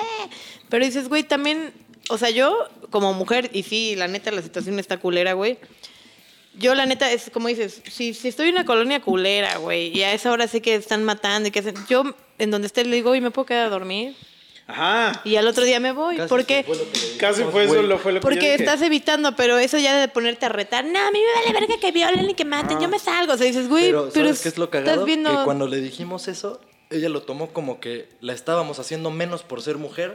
Pero 0.70 0.84
dices, 0.84 1.08
güey, 1.08 1.22
también... 1.22 1.72
O 2.08 2.16
sea, 2.18 2.30
yo 2.30 2.66
como 2.90 3.12
mujer, 3.12 3.50
y 3.52 3.62
sí, 3.62 3.94
la 3.94 4.08
neta, 4.08 4.30
la 4.32 4.42
situación 4.42 4.78
está 4.78 4.96
culera, 4.96 5.34
güey. 5.34 5.58
Yo, 6.54 6.74
la 6.74 6.84
neta, 6.86 7.10
es 7.10 7.30
como 7.32 7.48
dices, 7.48 7.80
si, 7.90 8.12
si 8.14 8.28
estoy 8.28 8.48
en 8.48 8.56
una 8.56 8.64
colonia 8.64 9.00
culera, 9.00 9.56
güey, 9.56 9.88
y 9.96 10.02
a 10.02 10.12
esa 10.12 10.30
hora 10.30 10.46
sé 10.46 10.60
que 10.60 10.74
están 10.74 11.02
matando 11.04 11.48
y 11.48 11.50
que 11.52 11.60
hacen... 11.60 11.74
Yo, 11.88 12.04
en 12.38 12.50
donde 12.50 12.66
esté, 12.66 12.84
le 12.84 12.94
digo, 12.96 13.10
oye, 13.10 13.20
¿me 13.20 13.30
puedo 13.30 13.46
quedar 13.46 13.66
a 13.66 13.70
dormir? 13.70 14.14
Ajá. 14.66 15.20
Y 15.24 15.36
al 15.36 15.46
otro 15.48 15.64
día 15.64 15.80
me 15.80 15.92
voy. 15.92 16.16
Casi 16.16 16.28
¿Por 16.28 16.44
qué? 16.44 16.62
fue 16.64 16.76
lo 16.76 16.82
que 16.84 16.86
le 16.86 17.02
dijimos, 17.02 17.18
Casi 17.18 17.42
fue 17.44 17.64
eso 17.64 17.82
lo, 17.82 17.98
fue 17.98 18.12
lo 18.12 18.20
que 18.20 18.24
yo 18.24 18.28
Porque 18.28 18.52
dije. 18.52 18.54
estás 18.54 18.82
evitando, 18.82 19.34
pero 19.36 19.58
eso 19.58 19.78
ya 19.78 19.98
de 19.98 20.08
ponerte 20.08 20.46
a 20.46 20.48
retar, 20.50 20.84
no, 20.84 20.98
a 20.98 21.10
mí 21.10 21.18
me 21.18 21.40
vale 21.40 21.58
verga 21.60 21.80
que 21.80 21.90
violen 21.92 22.30
y 22.30 22.34
que 22.34 22.44
maten, 22.44 22.78
yo 22.80 22.88
me 22.88 22.98
salgo. 22.98 23.32
O 23.32 23.36
sea, 23.36 23.46
dices, 23.46 23.68
güey, 23.68 23.86
Pero, 23.86 24.10
pero, 24.12 24.26
¿sabes 24.26 24.40
qué 24.42 24.48
es 24.50 24.58
lo 24.58 24.70
cagado? 24.70 24.90
estás 24.92 25.06
viendo... 25.06 25.36
Que 25.36 25.44
cuando 25.44 25.66
le 25.66 25.78
dijimos 25.78 26.28
eso, 26.28 26.60
ella 26.90 27.08
lo 27.08 27.22
tomó 27.22 27.52
como 27.52 27.80
que 27.80 28.08
la 28.20 28.32
estábamos 28.34 28.78
haciendo 28.78 29.10
menos 29.10 29.42
por 29.42 29.62
ser 29.62 29.78
mujer. 29.78 30.14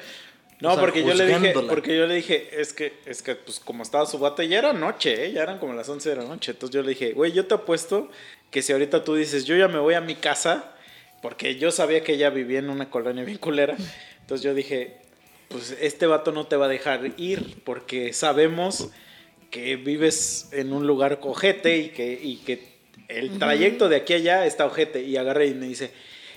No, 0.59 0.69
o 0.69 0.71
sea, 0.73 0.81
porque 0.81 1.03
yo 1.03 1.13
le 1.13 1.25
dije, 1.27 1.53
porque 1.69 1.95
yo 1.95 2.07
le 2.07 2.15
dije, 2.15 2.49
es 2.59 2.73
que, 2.73 2.93
es 3.05 3.21
que, 3.21 3.35
pues, 3.35 3.59
como 3.59 3.83
estaba 3.83 4.05
su 4.07 4.17
bata, 4.17 4.43
ya 4.43 4.57
era 4.57 4.73
noche, 4.73 5.25
¿eh? 5.25 5.31
ya 5.31 5.43
eran 5.43 5.59
como 5.59 5.73
las 5.73 5.87
11 5.87 6.09
de 6.09 6.15
la 6.15 6.23
noche. 6.23 6.51
Entonces 6.51 6.73
yo 6.73 6.81
le 6.81 6.89
dije, 6.89 7.13
güey, 7.13 7.31
yo 7.31 7.45
te 7.45 7.53
apuesto 7.53 8.09
que 8.49 8.63
si 8.63 8.73
ahorita 8.73 9.03
tú 9.03 9.15
dices, 9.15 9.45
yo 9.45 9.55
ya 9.55 9.67
me 9.67 9.77
voy 9.77 9.93
a 9.93 10.01
mi 10.01 10.15
casa, 10.15 10.73
porque 11.21 11.57
yo 11.57 11.71
sabía 11.71 12.03
que 12.03 12.13
ella 12.13 12.31
vivía 12.31 12.59
en 12.59 12.69
una 12.69 12.89
colonia 12.89 13.23
bien 13.23 13.37
culera. 13.37 13.75
Entonces 14.21 14.43
yo 14.43 14.55
dije, 14.55 14.97
pues 15.47 15.77
este 15.79 16.07
vato 16.07 16.31
no 16.31 16.47
te 16.47 16.55
va 16.55 16.65
a 16.65 16.69
dejar 16.69 17.11
ir 17.17 17.61
porque 17.63 18.11
sabemos 18.13 18.89
que 19.51 19.75
vives 19.75 20.49
en 20.51 20.73
un 20.73 20.87
lugar 20.87 21.19
ojete 21.21 21.77
y 21.77 21.89
que, 21.89 22.19
y 22.21 22.37
que 22.37 22.77
el 23.07 23.37
trayecto 23.39 23.87
de 23.87 23.97
aquí 23.97 24.13
a 24.13 24.15
allá 24.17 24.45
está 24.45 24.65
ojete. 24.65 25.03
Y 25.03 25.17
agarré 25.17 25.47
y 25.47 25.53
me 25.53 25.67
dice, 25.67 25.91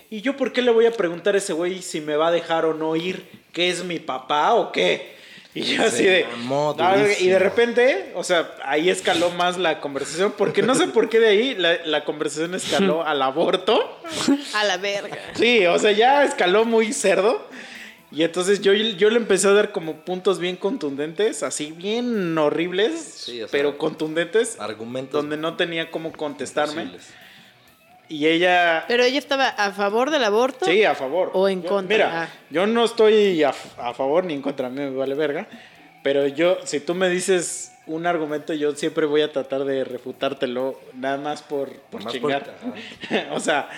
¿y 0.09 0.21
yo 0.21 0.37
por 0.37 0.53
qué 0.53 0.61
le 0.61 0.71
voy 0.71 0.85
a 0.85 0.91
preguntar 0.91 1.35
a 1.35 1.39
ese 1.39 1.53
güey 1.53 1.81
si 1.81 2.01
me 2.01 2.15
va 2.15 2.27
a 2.27 2.31
dejar 2.31 2.65
o 2.65 2.73
no 2.73 2.95
ir? 2.95 3.25
¿Que 3.51 3.69
es 3.69 3.83
mi 3.83 3.99
papá 3.99 4.53
o 4.53 4.71
qué? 4.71 5.15
Y 5.53 5.63
yo 5.63 5.83
así 5.83 6.03
de... 6.05 6.25
"Ah", 6.79 6.95
y 7.19 7.27
de 7.27 7.37
repente, 7.39 8.11
o 8.15 8.23
sea, 8.23 8.55
ahí 8.63 8.89
escaló 8.89 9.31
más 9.31 9.57
la 9.57 9.81
conversación, 9.81 10.33
porque 10.37 10.61
no 10.61 10.75
sé 10.75 10.87
por 10.87 11.09
qué 11.09 11.19
de 11.19 11.27
ahí 11.27 11.55
la, 11.55 11.85
la 11.85 12.05
conversación 12.05 12.55
escaló 12.55 13.03
al 13.05 13.21
aborto. 13.21 13.99
A 14.55 14.63
la 14.63 14.77
verga. 14.77 15.17
Sí, 15.33 15.65
o 15.65 15.77
sea, 15.77 15.91
ya 15.91 16.23
escaló 16.23 16.63
muy 16.63 16.93
cerdo. 16.93 17.45
Y 18.13 18.23
entonces 18.23 18.61
yo, 18.61 18.73
yo 18.73 19.09
le 19.09 19.17
empecé 19.17 19.47
a 19.47 19.51
dar 19.51 19.71
como 19.71 20.01
puntos 20.05 20.39
bien 20.39 20.55
contundentes, 20.57 21.43
así 21.43 21.71
bien 21.71 22.37
horribles, 22.37 22.99
Sí, 23.25 23.41
o 23.41 23.47
sea, 23.47 23.51
pero 23.51 23.77
contundentes, 23.77 24.57
Argumentos 24.59 25.21
donde 25.21 25.37
no 25.37 25.55
tenía 25.55 25.91
cómo 25.91 26.11
contestarme. 26.13 26.83
posibles. 26.83 27.07
Y 28.11 28.27
ella... 28.27 28.83
Pero 28.89 29.03
ella 29.03 29.17
estaba 29.19 29.47
a 29.47 29.71
favor 29.71 30.11
del 30.11 30.23
aborto. 30.25 30.65
Sí, 30.65 30.83
a 30.83 30.93
favor. 30.95 31.31
¿O 31.33 31.47
en 31.47 31.63
Yo- 31.63 31.69
contra? 31.69 31.95
Mira, 31.95 32.23
Ah. 32.23 32.29
yo 32.49 32.67
no 32.67 32.83
estoy 32.83 33.41
a, 33.43 33.53
a 33.77 33.93
favor 33.93 34.25
ni 34.25 34.33
en 34.33 34.41
contra, 34.41 34.67
a 34.67 34.69
mí 34.69 34.81
me 34.81 34.89
vale 34.89 35.15
verga. 35.15 35.47
Pero 36.03 36.27
yo, 36.27 36.57
si 36.65 36.81
tú 36.81 36.93
me 36.93 37.07
dices 37.09 37.71
un 37.85 38.05
argumento, 38.05 38.53
yo 38.53 38.75
siempre 38.75 39.05
voy 39.05 39.21
a 39.21 39.31
tratar 39.31 39.63
de 39.63 39.83
refutártelo, 39.85 40.77
nada 40.93 41.17
más 41.17 41.41
por, 41.41 41.69
por 41.89 42.03
Nada 42.03 42.11
más 42.19 42.21
por- 42.21 42.31
chingar. 42.31 43.31
o 43.31 43.39
sea, 43.39 43.69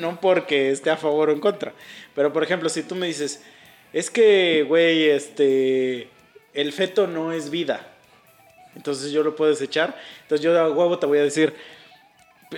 no 0.00 0.20
porque 0.20 0.70
esté 0.72 0.90
a 0.90 0.96
favor 0.96 1.28
o 1.28 1.32
en 1.32 1.38
contra. 1.40 1.72
Pero, 2.16 2.32
por 2.32 2.42
ejemplo, 2.42 2.68
si 2.68 2.82
tú 2.82 2.96
me 2.96 3.06
dices, 3.06 3.44
es 3.92 4.10
que, 4.10 4.64
güey, 4.66 5.08
este, 5.08 6.08
el 6.52 6.72
feto 6.72 7.06
no 7.06 7.32
es 7.32 7.48
vida. 7.50 7.86
Entonces 8.74 9.12
yo 9.12 9.22
lo 9.22 9.36
puedo 9.36 9.50
desechar. 9.50 9.96
Entonces 10.22 10.42
yo 10.44 10.58
a 10.58 10.68
huevo 10.68 10.98
te 10.98 11.06
voy 11.06 11.18
a 11.18 11.22
decir, 11.22 11.54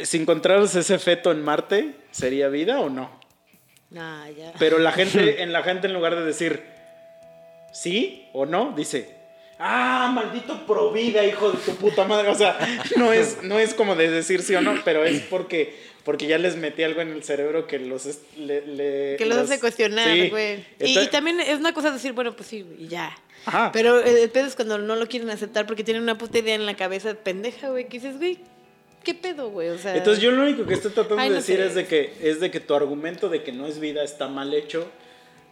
si 0.03 0.19
encontraras 0.19 0.75
ese 0.75 0.99
feto 0.99 1.31
en 1.33 1.43
Marte, 1.43 1.95
¿sería 2.11 2.49
vida 2.49 2.81
o 2.81 2.89
no? 2.91 3.11
Ah, 3.97 4.27
ya. 4.37 4.53
Pero 4.59 4.79
la 4.79 4.93
gente, 4.93 5.43
en 5.43 5.53
la 5.53 5.63
gente 5.63 5.87
en 5.87 5.93
lugar 5.95 6.15
de 6.17 6.25
decir 6.25 6.63
sí 7.73 8.29
o 8.33 8.47
no, 8.47 8.73
dice, 8.77 9.15
ah, 9.59 10.11
maldito 10.15 10.67
pro 10.67 10.93
vida, 10.93 11.25
hijo 11.25 11.53
de 11.53 11.59
tu 11.59 11.75
puta 11.77 12.05
madre. 12.05 12.29
O 12.29 12.35
sea, 12.35 12.59
no 12.97 13.13
es, 13.13 13.43
no 13.43 13.59
es 13.59 13.75
como 13.75 13.95
de 13.97 14.11
decir 14.11 14.43
sí 14.43 14.55
o 14.55 14.61
no, 14.61 14.75
pero 14.85 15.05
es 15.05 15.21
porque, 15.23 15.77
porque 16.05 16.27
ya 16.27 16.39
les 16.39 16.57
metí 16.57 16.83
algo 16.83 17.01
en 17.01 17.11
el 17.13 17.23
cerebro 17.23 17.67
que 17.67 17.79
los... 17.79 18.07
le- 18.37 18.67
le- 18.67 19.17
Que 19.17 19.27
los 19.27 19.39
hace 19.39 19.61
cuestionar, 19.61 20.09
Sí. 20.15 20.31
güey. 20.31 20.65
Y, 20.81 20.99
y 20.99 21.07
también 21.09 21.41
es 21.41 21.59
una 21.59 21.73
cosa 21.73 21.91
decir, 21.91 22.13
bueno, 22.13 22.35
pues 22.35 22.49
sí, 22.49 22.67
y 22.79 22.89
ya. 22.89 23.17
Ajá. 23.47 23.71
Pero 23.73 24.01
el, 24.01 24.17
el 24.19 24.31
pedo 24.31 24.47
es 24.47 24.55
cuando 24.55 24.79
no 24.79 24.97
lo 24.97 25.07
quieren 25.07 25.31
aceptar 25.31 25.67
porque 25.67 25.83
tienen 25.85 26.03
una 26.03 26.19
puta 26.19 26.39
idea 26.39 26.55
en 26.55 26.67
la 26.67 26.77
cabeza 26.77 27.15
pendeja, 27.15 27.71
güey, 27.71 27.89
que 27.89 27.99
dices, 27.99 28.19
güey, 28.19 28.39
¿qué 29.05 29.15
pedo, 29.15 29.51
güey? 29.51 29.69
O 29.71 29.79
sea, 29.79 29.97
Entonces 29.97 30.23
yo 30.23 30.31
lo 30.31 30.43
único 30.43 30.67
que 30.67 30.75
estoy 30.75 30.91
tratando 30.93 31.19
Ay, 31.21 31.29
de 31.29 31.35
no 31.37 31.41
decir 31.41 31.57
sé. 31.57 31.67
es 31.67 31.75
de 31.75 31.87
que 31.87 32.13
es 32.23 32.41
de 32.41 32.51
que 32.51 32.61
tu 32.61 32.75
argumento 32.75 33.29
de 33.29 33.43
que 33.43 33.53
no 33.53 33.67
es 33.67 33.79
vida 33.81 34.03
está 34.03 34.29
mal 34.29 34.53
hecho 34.55 34.91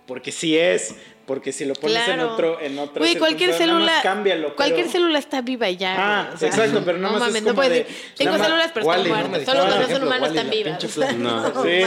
porque 0.09 0.33
sí 0.33 0.57
es, 0.59 0.95
porque 1.27 1.53
si 1.53 1.67
lo 1.67 1.75
pones 1.75 2.09
en 2.09 2.21
otro 2.21 2.59
en 2.61 2.79
otra 2.79 3.01
Güey, 3.01 3.17
cualquier 3.17 3.53
célula. 3.53 4.01
cámbialo, 4.03 4.57
cualquier 4.57 4.87
pero- 4.87 4.93
célula 4.93 5.19
está 5.19 5.43
viva 5.43 5.69
y 5.69 5.77
ya. 5.77 5.95
Ah, 5.99 6.23
güey, 6.25 6.35
o 6.35 6.39
sea, 6.39 6.49
exacto, 6.49 6.83
pero 6.85 6.97
nada 6.99 7.19
no 7.19 7.27
es 7.27 7.35
como 7.35 7.49
no 7.51 7.55
puedes 7.55 7.73
de- 7.73 7.79
decir, 7.85 7.97
Tengo 8.17 8.33
nada 8.33 8.45
células, 8.47 8.71
pero 8.73 8.87
Wally, 8.87 9.03
están 9.11 9.23
no 9.23 9.29
muertas. 9.29 9.55
Solo 9.55 9.67
los 9.69 9.85
ejemplo, 9.85 10.07
humanos 10.07 10.29
están 10.31 10.51
vivas. 10.51 10.97
No. 11.19 11.63
Sí. 11.63 11.83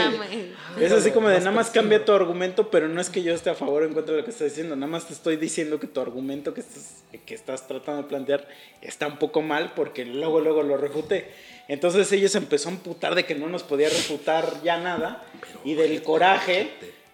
Es 0.79 0.91
así 0.91 1.11
como 1.11 1.27
de 1.29 1.39
nada 1.39 1.51
más 1.51 1.69
cambia 1.71 2.05
tu 2.05 2.11
argumento, 2.13 2.69
pero 2.69 2.87
no 2.87 3.01
es 3.01 3.09
que 3.09 3.23
yo 3.23 3.33
esté 3.33 3.49
a 3.49 3.55
favor 3.55 3.81
o 3.81 3.85
en 3.87 3.93
contra 3.93 4.13
de 4.13 4.19
lo 4.19 4.25
que 4.25 4.31
estás 4.31 4.49
diciendo, 4.49 4.75
nada 4.75 4.87
más 4.91 5.05
te 5.07 5.13
estoy 5.13 5.35
diciendo 5.37 5.79
que 5.79 5.87
tu 5.87 5.99
argumento 5.99 6.53
que 6.53 6.61
estás, 6.61 7.03
que 7.25 7.33
estás 7.33 7.67
tratando 7.67 8.03
de 8.03 8.07
plantear 8.07 8.47
está 8.81 9.07
un 9.07 9.17
poco 9.17 9.41
mal 9.41 9.73
porque 9.75 10.05
luego 10.05 10.39
luego 10.39 10.61
lo 10.63 10.77
refuté. 10.77 11.31
Entonces 11.67 12.11
ella 12.11 12.29
se 12.29 12.37
empezó 12.37 12.69
a 12.69 12.73
emputar 12.73 13.15
de 13.15 13.25
que 13.25 13.33
no 13.35 13.47
nos 13.47 13.63
podía 13.63 13.89
refutar 13.89 14.61
ya 14.63 14.77
nada 14.77 15.23
y 15.65 15.73
del 15.73 16.03
coraje 16.03 16.69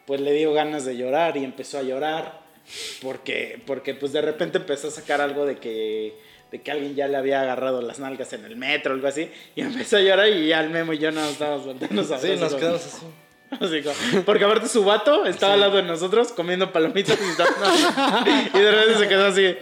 pues 0.08 0.20
le 0.22 0.32
dio 0.34 0.51
ganas 0.53 0.84
de 0.86 0.97
llorar 0.97 1.38
y 1.38 1.43
empezó 1.43 1.78
a 1.78 1.84
llorar 1.84 2.39
porque 3.03 3.62
porque 3.68 3.93
pues 3.93 4.12
de 4.14 4.22
repente 4.22 4.58
empezó 4.58 4.88
a 4.88 4.91
sacar 4.91 5.22
algo 5.22 5.45
de 5.45 5.58
que 5.58 6.16
de 6.51 6.62
que 6.62 6.72
alguien 6.72 6.95
ya 6.95 7.08
le 7.08 7.18
había 7.18 7.41
agarrado 7.41 7.82
las 7.82 7.99
nalgas 7.99 8.32
en 8.34 8.45
el 8.45 8.55
metro 8.55 8.93
o 8.93 8.95
algo 8.95 9.08
así 9.08 9.30
y 9.55 9.62
empezó 9.62 9.97
a 9.97 10.01
llorar 10.01 10.30
y 10.30 10.47
ya 10.47 10.62
el 10.62 10.70
Memo 10.70 10.93
y 10.93 10.97
yo 10.97 11.12
nos 11.12 11.32
estábamos 11.32 11.66
volteando 11.66 12.01
a 12.01 12.20
Sí, 12.20 12.36
nos 12.39 12.55
quedamos 12.55 12.86
así. 12.86 13.05
Así 13.49 13.82
como- 13.82 14.24
porque 14.26 14.43
aparte 14.43 14.68
su 14.68 14.84
vato 14.84 15.26
estaba 15.26 15.53
al 15.53 15.62
lado 15.62 15.78
de 15.78 15.84
nosotros 15.84 16.34
comiendo 16.34 16.74
palomitas 16.74 17.18
y, 17.18 17.24
y 18.58 18.62
de 18.62 18.72
repente 18.72 18.99
se 18.99 19.08
quedó 19.08 19.28
así. 19.28 19.55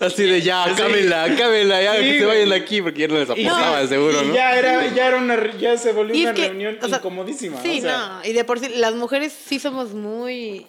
Así 0.00 0.22
de 0.24 0.40
ya, 0.42 0.64
Sí. 0.68 0.82
cámela, 0.82 1.26
cámela, 1.36 1.82
ya, 1.82 1.94
Sí, 1.96 2.00
que 2.02 2.18
se 2.20 2.24
vayan 2.24 2.48
de 2.48 2.54
aquí 2.56 2.82
porque 2.82 3.00
ya 3.02 3.08
no 3.08 3.14
les 3.14 3.28
Y, 3.28 3.46
apostaba, 3.46 3.82
sí, 3.82 3.88
seguro, 3.88 4.22
¿no? 4.22 4.34
ya 4.34 4.58
era, 4.58 4.86
ya 4.94 5.06
era 5.08 5.16
una, 5.18 5.56
ya 5.58 5.76
se 5.76 5.92
volvió 5.92 6.14
Y 6.14 6.22
una 6.22 6.30
es 6.30 6.36
que, 6.36 6.48
reunión 6.48 6.78
o 6.82 6.88
sea, 6.88 6.98
incomodísima. 6.98 7.60
Sí, 7.62 7.78
o 7.78 7.82
sea, 7.82 7.98
no. 8.22 8.24
Y 8.28 8.32
de 8.32 8.44
por 8.44 8.58
sí, 8.60 8.68
las 8.76 8.94
mujeres 8.94 9.32
sí 9.32 9.58
somos 9.58 9.92
muy, 9.92 10.66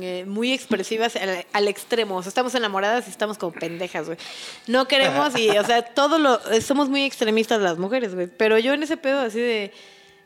eh, 0.00 0.24
muy 0.26 0.52
expresivas 0.52 1.14
al, 1.16 1.44
al 1.52 1.68
extremo. 1.68 2.16
O 2.16 2.22
sea, 2.22 2.28
estamos 2.30 2.54
enamoradas 2.54 3.06
y 3.06 3.10
estamos 3.10 3.38
como 3.38 3.52
pendejas, 3.52 4.06
güey. 4.06 4.18
No 4.66 4.88
queremos 4.88 5.38
y, 5.38 5.50
o 5.50 5.64
sea, 5.64 5.82
todo 5.82 6.18
lo. 6.18 6.40
Somos 6.60 6.88
muy 6.88 7.04
extremistas 7.04 7.60
las 7.60 7.78
mujeres, 7.78 8.14
güey. 8.14 8.26
Pero 8.26 8.58
yo 8.58 8.72
en 8.74 8.82
ese 8.82 8.96
pedo 8.96 9.20
así 9.20 9.38
de. 9.40 9.72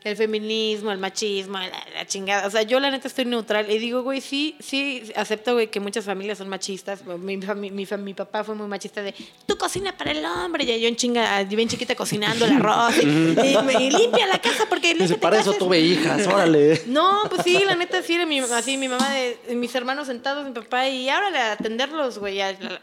El 0.03 0.15
feminismo, 0.17 0.91
el 0.91 0.97
machismo, 0.97 1.59
la, 1.59 1.69
la 1.93 2.07
chingada. 2.07 2.47
O 2.47 2.49
sea, 2.49 2.63
yo 2.63 2.79
la 2.79 2.89
neta 2.89 3.07
estoy 3.07 3.25
neutral 3.25 3.69
y 3.69 3.77
digo, 3.77 4.01
güey, 4.01 4.19
sí, 4.19 4.55
sí, 4.59 5.03
acepto, 5.15 5.53
güey, 5.53 5.67
que 5.69 5.79
muchas 5.79 6.05
familias 6.05 6.39
son 6.39 6.49
machistas. 6.49 7.05
Mi, 7.05 7.37
mi, 7.37 7.85
fam- 7.85 7.99
mi 7.99 8.13
papá 8.15 8.43
fue 8.43 8.55
muy 8.55 8.65
machista 8.67 9.03
de, 9.03 9.13
tú 9.45 9.57
cocina 9.59 9.95
para 9.95 10.09
el 10.09 10.25
hombre. 10.25 10.63
Y 10.63 10.81
yo 10.81 10.87
en 10.87 10.95
chinga, 10.95 11.43
bien 11.43 11.69
chiquita 11.69 11.93
cocinando 11.95 12.45
el 12.45 12.53
arroz. 12.53 12.97
Y, 12.97 13.01
y 13.01 13.57
me- 13.63 13.73
y 13.83 13.91
limpia 13.91 14.25
la 14.25 14.39
casa 14.41 14.65
porque... 14.67 14.95
Dice, 14.95 15.17
para 15.17 15.39
eso 15.39 15.51
casa". 15.51 15.59
tuve 15.65 15.79
hijas, 15.79 16.25
órale. 16.25 16.81
No, 16.87 17.21
pues 17.29 17.43
sí, 17.43 17.59
la 17.63 17.75
neta 17.75 18.01
sí 18.01 18.15
era 18.15 18.25
mi, 18.25 18.39
así 18.39 18.77
mi 18.77 18.87
mamá 18.87 19.07
de 19.11 19.53
mis 19.55 19.73
hermanos 19.75 20.07
sentados, 20.07 20.43
mi 20.43 20.51
papá 20.51 20.89
y 20.89 21.09
ahora 21.09 21.49
a 21.49 21.51
atenderlos, 21.51 22.17
güey. 22.17 22.39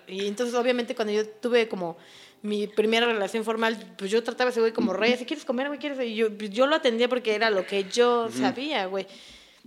Y 0.06 0.24
entonces 0.28 0.54
obviamente 0.54 0.94
cuando 0.94 1.12
yo 1.12 1.26
tuve 1.28 1.66
como 1.66 1.96
mi 2.42 2.66
primera 2.66 3.06
relación 3.06 3.44
formal, 3.44 3.76
pues 3.96 4.10
yo 4.10 4.22
trataba 4.22 4.48
a 4.48 4.52
ese 4.52 4.60
güey 4.60 4.72
como 4.72 4.92
rey, 4.92 5.16
si 5.16 5.24
quieres 5.24 5.44
comer, 5.44 5.68
güey, 5.68 5.78
quieres, 5.78 5.98
y 6.00 6.14
yo, 6.14 6.36
pues 6.36 6.50
yo 6.50 6.66
lo 6.66 6.76
atendía 6.76 7.08
porque 7.08 7.34
era 7.34 7.50
lo 7.50 7.66
que 7.66 7.84
yo 7.84 8.28
sabía, 8.30 8.86
güey. 8.86 9.06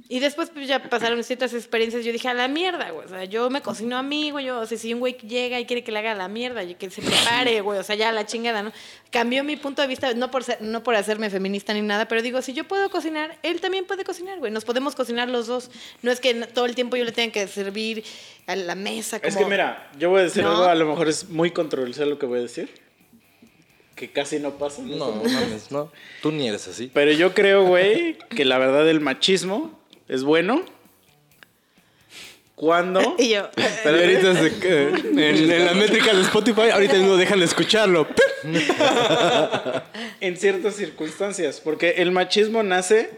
Y 0.09 0.19
después 0.19 0.49
pues 0.49 0.67
ya 0.67 0.81
pasaron 0.89 1.23
ciertas 1.23 1.53
experiencias, 1.53 2.03
yo 2.03 2.11
dije, 2.11 2.27
a 2.27 2.33
la 2.33 2.47
mierda, 2.47 2.89
güey, 2.91 3.05
o 3.05 3.09
sea, 3.09 3.23
yo 3.25 3.49
me 3.49 3.61
cocino 3.61 3.97
a 3.97 4.03
mí, 4.03 4.31
güey, 4.31 4.45
yo, 4.45 4.59
o 4.59 4.65
sea, 4.65 4.77
si 4.77 4.93
un 4.93 4.99
güey 4.99 5.15
llega 5.17 5.59
y 5.59 5.65
quiere 5.65 5.83
que 5.83 5.91
le 5.91 5.99
haga 5.99 6.15
la 6.15 6.27
mierda, 6.27 6.63
y 6.63 6.75
que 6.75 6.89
se 6.89 7.01
prepare, 7.01 7.61
güey, 7.61 7.77
o 7.77 7.83
sea, 7.83 7.95
ya 7.95 8.11
la 8.11 8.25
chingada, 8.25 8.63
¿no? 8.63 8.71
Cambió 9.11 9.43
mi 9.43 9.57
punto 9.57 9.81
de 9.81 9.87
vista, 9.87 10.13
no 10.13 10.31
por, 10.31 10.43
ser- 10.43 10.61
no 10.61 10.81
por 10.81 10.95
hacerme 10.95 11.29
feminista 11.29 11.73
ni 11.73 11.81
nada, 11.81 12.07
pero 12.07 12.21
digo, 12.21 12.41
si 12.41 12.53
yo 12.53 12.63
puedo 12.63 12.89
cocinar, 12.89 13.37
él 13.43 13.61
también 13.61 13.85
puede 13.85 14.03
cocinar, 14.03 14.39
güey, 14.39 14.51
nos 14.51 14.65
podemos 14.65 14.95
cocinar 14.95 15.29
los 15.29 15.47
dos, 15.47 15.69
no 16.01 16.09
es 16.11 16.19
que 16.19 16.33
no- 16.33 16.47
todo 16.47 16.65
el 16.65 16.73
tiempo 16.75 16.95
yo 16.97 17.03
le 17.05 17.11
tenga 17.11 17.33
que 17.33 17.47
servir 17.47 18.03
a 18.47 18.55
la 18.55 18.75
mesa, 18.75 19.19
como... 19.19 19.29
es 19.29 19.35
que 19.37 19.45
mira, 19.45 19.91
yo 19.99 20.09
voy 20.09 20.21
a 20.21 20.23
decir 20.23 20.43
No. 20.43 20.51
algo, 20.51 20.63
a 20.63 20.75
lo 20.75 20.85
mejor 20.87 21.09
es 21.09 21.29
muy 21.29 21.51
controversial 21.51 22.09
lo 22.09 22.17
que 22.17 22.25
voy 22.25 22.39
a 22.39 22.43
decir. 22.43 22.69
Que 23.95 24.09
casi 24.11 24.39
no 24.39 24.51
pasa. 24.57 24.81
No, 24.81 24.87
este 24.93 24.95
mundo. 25.05 25.29
mames, 25.29 25.71
no. 25.71 25.91
Tú 26.23 26.31
ni 26.31 26.47
eres 26.47 26.67
así. 26.67 26.89
Pero 26.91 27.11
yo 27.11 27.35
creo, 27.35 27.65
güey, 27.67 28.17
que 28.35 28.45
la 28.45 28.57
verdad 28.57 28.89
el 28.89 28.99
machismo 28.99 29.79
es 30.11 30.23
bueno 30.23 30.61
cuando... 32.55 33.15
Y 33.17 33.29
yo, 33.29 33.49
Pero 33.83 33.97
ahorita 33.97 34.33
se- 34.35 34.53
eh, 34.63 34.93
en, 35.13 35.51
en 35.51 35.65
la 35.65 35.73
métrica 35.73 36.13
de 36.13 36.21
Spotify, 36.21 36.69
ahorita 36.71 36.93
mismo 36.95 37.15
dejan 37.17 37.39
de 37.39 37.45
escucharlo. 37.45 38.07
en 40.19 40.37
ciertas 40.37 40.75
circunstancias, 40.75 41.59
porque 41.63 41.95
el 41.97 42.11
machismo 42.11 42.61
nace 42.63 43.09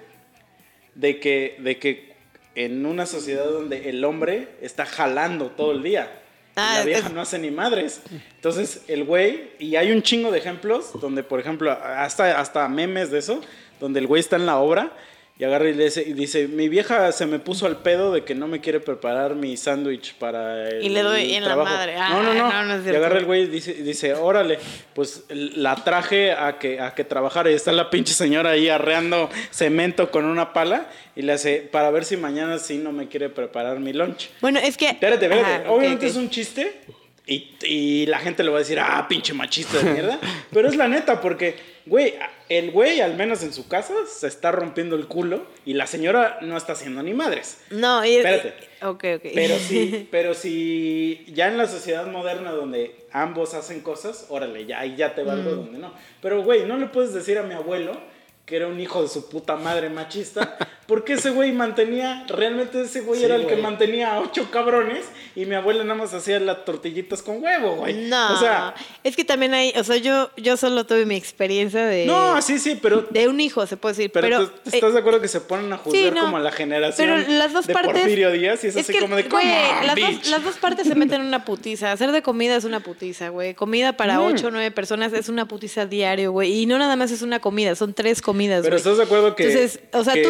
de 0.95 1.19
que, 1.19 1.57
de 1.59 1.77
que 1.79 2.13
en 2.55 2.85
una 2.85 3.05
sociedad 3.05 3.45
donde 3.45 3.89
el 3.89 4.03
hombre 4.05 4.49
está 4.61 4.85
jalando 4.85 5.47
todo 5.47 5.71
el 5.71 5.83
día. 5.83 6.11
y 6.11 6.51
Ah, 6.55 6.75
la 6.79 6.85
vieja 6.85 7.07
es- 7.07 7.13
no 7.13 7.21
hace 7.21 7.39
ni 7.39 7.51
madres. 7.51 8.01
Entonces, 8.35 8.83
el 8.87 9.03
güey, 9.03 9.51
y 9.59 9.75
hay 9.75 9.91
un 9.91 10.03
chingo 10.03 10.31
de 10.31 10.37
ejemplos 10.39 10.91
donde, 11.01 11.23
por 11.23 11.39
ejemplo, 11.39 11.71
hasta, 11.71 12.39
hasta 12.39 12.67
memes 12.69 13.09
de 13.11 13.19
eso, 13.19 13.41
donde 13.79 13.99
el 13.99 14.07
güey 14.07 14.19
está 14.19 14.35
en 14.35 14.45
la 14.45 14.57
obra 14.59 14.91
y 15.37 15.43
agarra 15.45 15.67
y, 15.67 15.73
le 15.73 15.85
dice, 15.85 16.03
y 16.07 16.13
dice, 16.13 16.47
mi 16.47 16.69
vieja 16.69 17.11
se 17.11 17.25
me 17.25 17.39
puso 17.39 17.65
al 17.65 17.77
pedo 17.77 18.13
de 18.13 18.23
que 18.23 18.35
no 18.35 18.47
me 18.47 18.61
quiere 18.61 18.79
preparar 18.79 19.33
mi 19.33 19.57
sándwich 19.57 20.13
para 20.15 20.69
el 20.69 20.83
Y 20.83 20.89
le 20.89 21.01
doy 21.01 21.33
en 21.33 21.41
la 21.43 21.47
trabajo". 21.49 21.71
madre. 21.75 21.95
no, 21.95 22.21
no, 22.21 22.29
Ah, 22.29 22.33
no. 22.33 22.49
no, 22.51 22.63
no 22.65 22.75
es 22.75 22.85
y 22.85 22.95
agarra 22.95 23.17
el 23.17 23.25
güey 23.25 23.43
y 23.43 23.47
dice, 23.47 23.73
dice, 23.73 24.13
órale, 24.13 24.59
pues 24.93 25.23
la 25.29 25.75
traje 25.75 26.33
a 26.33 26.59
que, 26.59 26.79
a 26.79 26.93
que 26.93 27.03
trabajara. 27.03 27.49
Y 27.49 27.55
está 27.55 27.71
la 27.71 27.89
pinche 27.89 28.13
señora 28.13 28.51
ahí 28.51 28.69
arreando 28.69 29.29
cemento 29.49 30.11
con 30.11 30.25
una 30.25 30.53
pala 30.53 30.85
y 31.15 31.23
le 31.23 31.33
hace, 31.33 31.67
para 31.71 31.89
ver 31.89 32.05
si 32.05 32.15
mañana 32.15 32.59
sí 32.59 32.77
no 32.77 32.91
me 32.91 33.07
quiere 33.07 33.29
preparar 33.29 33.79
mi 33.79 33.91
lunch. 33.91 34.29
bueno, 34.39 34.59
es 34.59 34.77
que... 34.77 34.89
Espérate, 34.89 35.25
espérate. 35.25 35.51
Ajá, 35.63 35.71
Obviamente 35.71 36.05
es 36.05 36.15
un 36.15 36.29
chiste, 36.29 36.79
Y, 37.25 37.55
y 37.63 38.05
la 38.07 38.19
gente 38.19 38.43
le 38.43 38.49
va 38.49 38.57
a 38.57 38.59
decir, 38.59 38.79
ah, 38.79 39.05
pinche 39.07 39.33
machista 39.33 39.77
de 39.79 39.91
mierda. 39.91 40.19
Pero 40.51 40.67
es 40.67 40.75
la 40.75 40.89
neta, 40.89 41.21
porque, 41.21 41.55
güey, 41.85 42.15
el 42.49 42.71
güey, 42.71 42.99
al 42.99 43.15
menos 43.15 43.43
en 43.43 43.53
su 43.53 43.67
casa, 43.69 43.93
se 44.13 44.27
está 44.27 44.51
rompiendo 44.51 44.97
el 44.97 45.07
culo 45.07 45.45
y 45.65 45.73
la 45.73 45.87
señora 45.87 46.39
no 46.41 46.57
está 46.57 46.73
haciendo 46.73 47.01
ni 47.01 47.13
madres. 47.13 47.59
No, 47.69 48.03
y, 48.05 48.15
Espérate. 48.17 48.53
Ok, 48.81 49.05
ok. 49.15 49.31
Pero 49.33 49.57
sí, 49.57 50.07
pero 50.11 50.33
si 50.33 51.23
ya 51.29 51.47
en 51.47 51.57
la 51.57 51.67
sociedad 51.67 52.05
moderna 52.07 52.51
donde 52.51 53.05
ambos 53.13 53.53
hacen 53.53 53.79
cosas, 53.79 54.25
órale, 54.27 54.65
ya 54.65 54.81
ahí 54.81 54.95
ya 54.97 55.15
te 55.15 55.23
valgo 55.23 55.51
Mm. 55.51 55.55
donde 55.55 55.79
no. 55.79 55.93
Pero 56.21 56.43
güey, 56.43 56.65
no 56.65 56.75
le 56.77 56.87
puedes 56.87 57.13
decir 57.13 57.37
a 57.37 57.43
mi 57.43 57.53
abuelo 57.53 57.97
que 58.45 58.57
era 58.57 58.67
un 58.67 58.77
hijo 58.81 59.01
de 59.01 59.07
su 59.07 59.29
puta 59.29 59.55
madre 59.55 59.89
machista, 59.89 60.57
porque 60.87 61.13
ese 61.13 61.29
güey 61.31 61.51
mantenía, 61.51 62.25
realmente 62.27 62.81
ese 62.81 63.01
güey 63.01 63.19
Sí, 63.19 63.25
era 63.25 63.35
el 63.35 63.47
que 63.47 63.55
mantenía 63.55 64.13
a 64.13 64.19
ocho 64.19 64.49
cabrones 64.51 65.05
y 65.35 65.45
mi 65.45 65.55
abuela 65.55 65.83
nada 65.83 65.95
más 65.95 66.13
hacía 66.13 66.39
las 66.39 66.65
tortillitas 66.65 67.21
con 67.21 67.43
huevo, 67.43 67.75
güey. 67.77 67.93
No, 68.07 68.33
O 68.33 68.37
sea, 68.39 68.73
es 69.03 69.15
que 69.15 69.23
también 69.23 69.53
hay, 69.53 69.73
o 69.77 69.83
sea, 69.83 69.97
yo, 69.97 70.29
yo 70.37 70.57
solo 70.57 70.85
tuve 70.85 71.05
mi 71.05 71.15
experiencia 71.15 71.85
de, 71.85 72.05
no, 72.05 72.41
sí, 72.41 72.59
sí, 72.59 72.77
pero 72.81 73.01
de 73.09 73.27
un 73.27 73.39
hijo, 73.39 73.65
se 73.65 73.77
puede 73.77 73.95
decir. 73.95 74.11
pero, 74.11 74.27
Pero, 74.27 74.39
¿tú- 74.47 74.53
tú 74.63 74.69
¿estás 74.73 74.89
eh, 74.89 74.93
de 74.93 74.99
acuerdo 74.99 75.21
que 75.21 75.27
se 75.27 75.41
ponen 75.41 75.71
a 75.73 75.77
juzgar 75.77 76.03
sí, 76.03 76.11
no. 76.11 76.21
como 76.25 76.37
a 76.37 76.39
la 76.41 76.51
generación 76.51 77.07
Pero 77.07 77.33
las 77.37 77.53
dos 77.53 77.67
de 77.67 77.73
partes. 77.73 77.93
Porfirio 77.93 78.31
Díaz 78.31 78.63
y 78.63 78.67
es, 78.67 78.77
así 78.77 78.91
que, 78.93 78.99
como 78.99 79.15
de 79.15 79.23
güey, 79.23 79.31
"Come 79.43 79.53
on, 79.79 79.87
las, 79.87 79.95
dos, 79.95 80.09
bitch". 80.09 80.29
las 80.29 80.43
dos 80.43 80.55
partes 80.57 80.87
se 80.87 80.95
meten 80.95 81.21
en 81.21 81.27
una 81.27 81.45
putiza. 81.45 81.91
Hacer 81.91 82.11
de 82.11 82.21
comida 82.21 82.55
es 82.55 82.65
una 82.65 82.79
putiza, 82.81 83.29
güey. 83.29 83.53
Comida 83.53 83.93
para 83.97 84.19
Mm. 84.19 84.23
ocho 84.25 84.47
o 84.47 84.51
nueve 84.51 84.71
personas 84.71 85.13
es 85.13 85.29
una 85.29 85.47
putiza 85.47 85.85
diario, 85.85 86.31
güey. 86.31 86.51
Y 86.61 86.65
no 86.65 86.77
nada 86.77 86.95
más 86.95 87.11
es 87.11 87.21
una 87.21 87.39
comida, 87.39 87.75
son 87.75 87.93
tres 87.93 88.21
comidas, 88.21 88.61
Pero 88.63 88.71
güey. 88.73 88.77
estás 88.79 88.97
de 88.97 89.03
acuerdo 89.03 89.35
que. 89.35 89.43
Entonces, 89.43 89.79
o 89.93 90.03
sea, 90.03 90.13
que- 90.13 90.21
tú, 90.23 90.29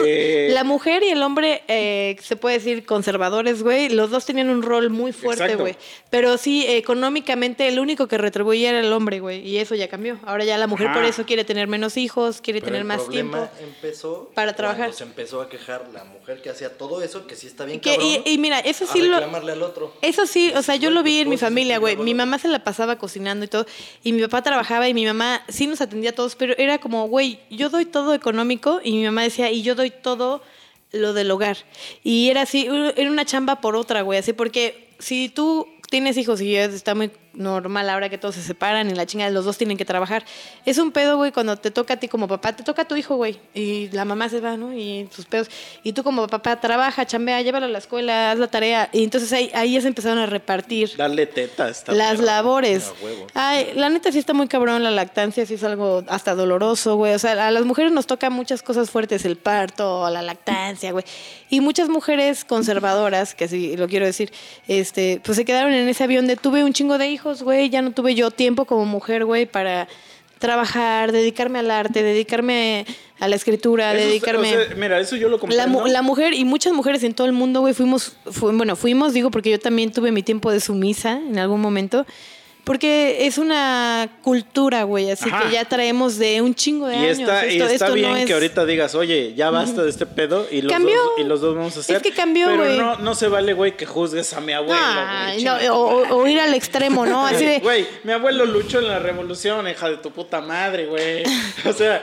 la 0.49 0.63
mujer 0.63 1.03
y 1.03 1.09
el 1.09 1.21
hombre, 1.23 1.63
eh, 1.67 2.15
se 2.21 2.35
puede 2.35 2.57
decir 2.59 2.85
conservadores, 2.85 3.63
güey, 3.63 3.89
los 3.89 4.09
dos 4.09 4.25
tenían 4.25 4.49
un 4.49 4.61
rol 4.61 4.89
muy 4.89 5.11
fuerte, 5.13 5.55
güey. 5.55 5.75
Pero 6.09 6.37
sí, 6.37 6.65
económicamente, 6.67 7.67
el 7.67 7.79
único 7.79 8.07
que 8.07 8.17
retribuía 8.17 8.69
era 8.69 8.79
el 8.79 8.91
hombre, 8.93 9.19
güey. 9.19 9.47
Y 9.47 9.57
eso 9.57 9.75
ya 9.75 9.87
cambió. 9.87 10.19
Ahora 10.25 10.45
ya 10.45 10.57
la 10.57 10.67
mujer 10.67 10.87
Ajá. 10.87 10.95
por 10.95 11.05
eso 11.05 11.25
quiere 11.25 11.43
tener 11.43 11.67
menos 11.67 11.97
hijos, 11.97 12.41
quiere 12.41 12.59
Pero 12.59 12.67
tener 12.67 12.81
el 12.81 12.87
más 12.87 13.09
tiempo. 13.09 13.47
empezó 13.61 14.31
para 14.33 14.55
trabajar. 14.55 14.93
se 14.93 15.03
empezó 15.03 15.41
a 15.41 15.49
quejar 15.49 15.87
la 15.93 16.03
mujer 16.03 16.41
que 16.41 16.49
hacía 16.49 16.77
todo 16.77 17.01
eso, 17.01 17.25
que 17.27 17.35
sí 17.35 17.47
está 17.47 17.65
bien 17.65 17.79
Que- 17.79 17.91
cabrón. 17.95 18.07
y, 18.25 18.31
y 18.33 18.37
mira, 18.37 18.59
eso 18.59 18.85
a 18.85 18.87
sí 18.87 19.01
lo... 19.01 19.15
reclamarle 19.15 19.51
al 19.53 19.61
otro. 19.63 19.93
Eso 20.01 20.25
sí, 20.27 20.51
o 20.55 20.61
sea, 20.61 20.75
yo 20.75 20.89
lo 20.89 21.03
vi 21.03 21.19
en 21.21 21.29
mi 21.29 21.37
familia, 21.37 21.77
güey. 21.79 21.95
Mi 21.97 22.13
mamá 22.13 22.37
se 22.39 22.47
la 22.47 22.63
pasaba 22.63 22.97
cocinando 22.97 23.45
y 23.45 23.47
todo. 23.47 23.65
Y 24.03 24.13
mi 24.13 24.21
papá 24.21 24.41
trabajaba 24.41 24.87
y 24.87 24.93
mi 24.93 25.05
mamá 25.05 25.43
sí 25.49 25.67
nos 25.67 25.81
atendía 25.81 26.11
a 26.11 26.13
todos, 26.13 26.35
pero 26.35 26.53
era 26.57 26.77
como, 26.79 27.07
güey, 27.07 27.39
yo 27.49 27.69
doy 27.69 27.85
todo 27.85 28.13
económico 28.13 28.79
y 28.83 28.91
mi 28.93 29.03
mamá 29.05 29.23
decía, 29.23 29.51
y 29.51 29.61
yo 29.63 29.75
doy 29.75 29.89
todo 29.91 30.32
lo 30.93 31.13
del 31.13 31.29
hogar. 31.31 31.57
Y 32.03 32.29
era 32.29 32.43
así, 32.43 32.67
era 32.95 33.11
una 33.11 33.25
chamba 33.25 33.59
por 33.59 33.75
otra, 33.75 34.01
güey. 34.01 34.19
Así, 34.19 34.31
porque 34.31 34.87
si 34.99 35.27
tú 35.27 35.67
tienes 35.89 36.15
hijos 36.17 36.39
y 36.39 36.53
ya 36.53 36.65
está 36.65 36.95
muy 36.95 37.11
normal 37.33 37.89
ahora 37.89 38.09
que 38.09 38.17
todos 38.17 38.35
se 38.35 38.41
separan 38.41 38.89
y 38.89 38.93
la 38.93 39.05
chingada, 39.05 39.31
los 39.31 39.45
dos 39.45 39.57
tienen 39.57 39.77
que 39.77 39.85
trabajar. 39.85 40.25
Es 40.65 40.77
un 40.77 40.91
pedo, 40.91 41.17
güey, 41.17 41.31
cuando 41.31 41.57
te 41.57 41.71
toca 41.71 41.95
a 41.95 41.97
ti 41.97 42.07
como 42.07 42.27
papá, 42.27 42.55
te 42.55 42.63
toca 42.63 42.83
a 42.83 42.85
tu 42.85 42.95
hijo, 42.95 43.15
güey. 43.15 43.39
Y 43.53 43.89
la 43.89 44.05
mamá 44.05 44.29
se 44.29 44.39
va, 44.39 44.57
¿no? 44.57 44.73
Y 44.73 45.09
sus 45.13 45.25
pedos. 45.25 45.49
Y 45.83 45.93
tú 45.93 46.03
como 46.03 46.27
papá 46.27 46.59
trabaja, 46.59 47.05
chambea, 47.05 47.41
llévalo 47.41 47.65
a 47.65 47.69
la 47.69 47.79
escuela, 47.79 48.31
haz 48.31 48.39
la 48.39 48.47
tarea. 48.47 48.89
Y 48.91 49.03
entonces 49.03 49.31
ahí, 49.33 49.51
ahí 49.53 49.73
ya 49.73 49.81
se 49.81 49.87
empezaron 49.87 50.19
a 50.19 50.25
repartir 50.25 50.95
Darle 50.97 51.25
teta 51.25 51.69
está 51.69 51.91
las 51.93 52.19
labores. 52.19 52.91
Ay, 53.33 53.71
la 53.75 53.89
neta 53.89 54.11
sí 54.11 54.19
está 54.19 54.33
muy 54.33 54.47
cabrón 54.47 54.83
la 54.83 54.91
lactancia, 54.91 55.45
sí 55.45 55.55
es 55.55 55.63
algo 55.63 56.03
hasta 56.07 56.35
doloroso, 56.35 56.95
güey. 56.95 57.13
O 57.13 57.19
sea, 57.19 57.47
a 57.47 57.51
las 57.51 57.65
mujeres 57.65 57.91
nos 57.91 58.07
toca 58.07 58.29
muchas 58.29 58.61
cosas 58.61 58.89
fuertes, 58.89 59.25
el 59.25 59.37
parto, 59.37 60.09
la 60.09 60.21
lactancia, 60.21 60.91
güey. 60.91 61.05
Y 61.49 61.61
muchas 61.61 61.89
mujeres 61.89 62.45
conservadoras, 62.45 63.35
que 63.35 63.45
así 63.45 63.77
lo 63.77 63.87
quiero 63.87 64.05
decir, 64.05 64.31
este, 64.67 65.21
pues 65.23 65.35
se 65.35 65.45
quedaron 65.45 65.73
en 65.73 65.87
ese 65.87 66.03
avión 66.03 66.27
de 66.27 66.35
tuve 66.35 66.63
un 66.63 66.73
chingo 66.73 66.97
de 66.97 67.07
hijos, 67.07 67.22
güey, 67.43 67.69
ya 67.69 67.81
no 67.81 67.91
tuve 67.91 68.15
yo 68.15 68.31
tiempo 68.31 68.65
como 68.65 68.85
mujer, 68.85 69.25
güey, 69.25 69.45
para 69.45 69.87
trabajar, 70.39 71.11
dedicarme 71.13 71.59
al 71.59 71.71
arte, 71.71 72.03
dedicarme 72.03 72.85
a 73.19 73.27
la 73.29 73.35
escritura, 73.37 73.93
Eso 73.93 74.07
dedicarme... 74.07 74.57
o 74.57 74.65
sea, 74.65 74.75
mira, 74.75 74.99
eso 74.99 75.15
yo 75.15 75.29
lo 75.29 75.37
La, 75.37 75.39
comprendo. 75.39 75.67
mu- 75.79 75.87
la 75.87 76.01
mujer 76.01 76.33
y 76.33 76.43
muchas 76.43 76.73
mujeres 76.73 77.01
en 77.03 77.13
todo 77.13 77.27
el 77.27 77.33
mundo, 77.33 77.61
güey, 77.61 77.73
fuimos, 77.73 78.17
fu- 78.29 78.51
bueno, 78.51 78.75
fuimos, 78.75 79.13
digo, 79.13 79.31
porque 79.31 79.51
yo 79.51 79.59
también 79.59 79.91
tuve 79.93 80.11
mi 80.11 80.21
tiempo 80.21 80.51
de 80.51 80.59
sumisa 80.59 81.13
en 81.13 81.39
algún 81.39 81.61
momento, 81.61 82.05
porque 82.63 83.25
es 83.27 83.37
una 83.37 84.07
cultura, 84.21 84.83
güey, 84.83 85.11
así 85.11 85.29
Ajá. 85.29 85.43
que 85.43 85.51
ya 85.53 85.65
traemos 85.65 86.17
de 86.17 86.41
un 86.41 86.55
chingo 86.55 86.87
de 86.87 86.95
y 86.95 86.99
años. 86.99 87.19
está, 87.19 87.45
y 87.45 87.59
está 87.61 87.73
esto 87.73 87.93
bien 87.93 88.09
no 88.11 88.15
es- 88.15 88.25
que 88.25 88.33
ahorita 88.33 88.65
digas, 88.65 88.95
oye, 88.95 89.33
ya 89.35 89.49
basta 89.49 89.83
de 89.83 89.89
este 89.89 90.05
pedo 90.05 90.47
y 90.49 90.61
los, 90.61 90.71
Cambió. 90.71 90.95
dos, 90.95 91.11
y 91.17 91.23
los 91.23 91.41
dos 91.41 91.55
vamos 91.55 91.75
a 91.75 91.81
hacer. 91.81 91.97
Es 91.97 92.01
que 92.01 92.11
cambió, 92.11 92.47
Pero 92.47 92.63
güey. 92.63 92.77
no, 92.77 92.97
no 92.99 93.15
se 93.15 93.27
vale, 93.27 93.53
güey, 93.53 93.75
que 93.75 93.85
juzgues 93.85 94.33
a 94.33 94.39
mi 94.41 94.53
abuelo. 94.53 94.81
No, 95.43 95.75
o- 95.75 96.15
o 96.15 96.27
ir 96.27 96.39
al 96.39 96.53
extremo, 96.53 97.05
¿no? 97.05 97.25
Así 97.25 97.43
de, 97.45 97.59
Güey, 97.63 97.85
mi 98.03 98.13
abuelo 98.13 98.45
luchó 98.45 98.79
en 98.79 98.87
la 98.87 98.99
revolución, 98.99 99.67
hija 99.67 99.89
de 99.89 99.97
tu 99.97 100.11
puta 100.11 100.39
madre, 100.41 100.85
güey. 100.85 101.23
O 101.67 101.73
sea, 101.73 102.01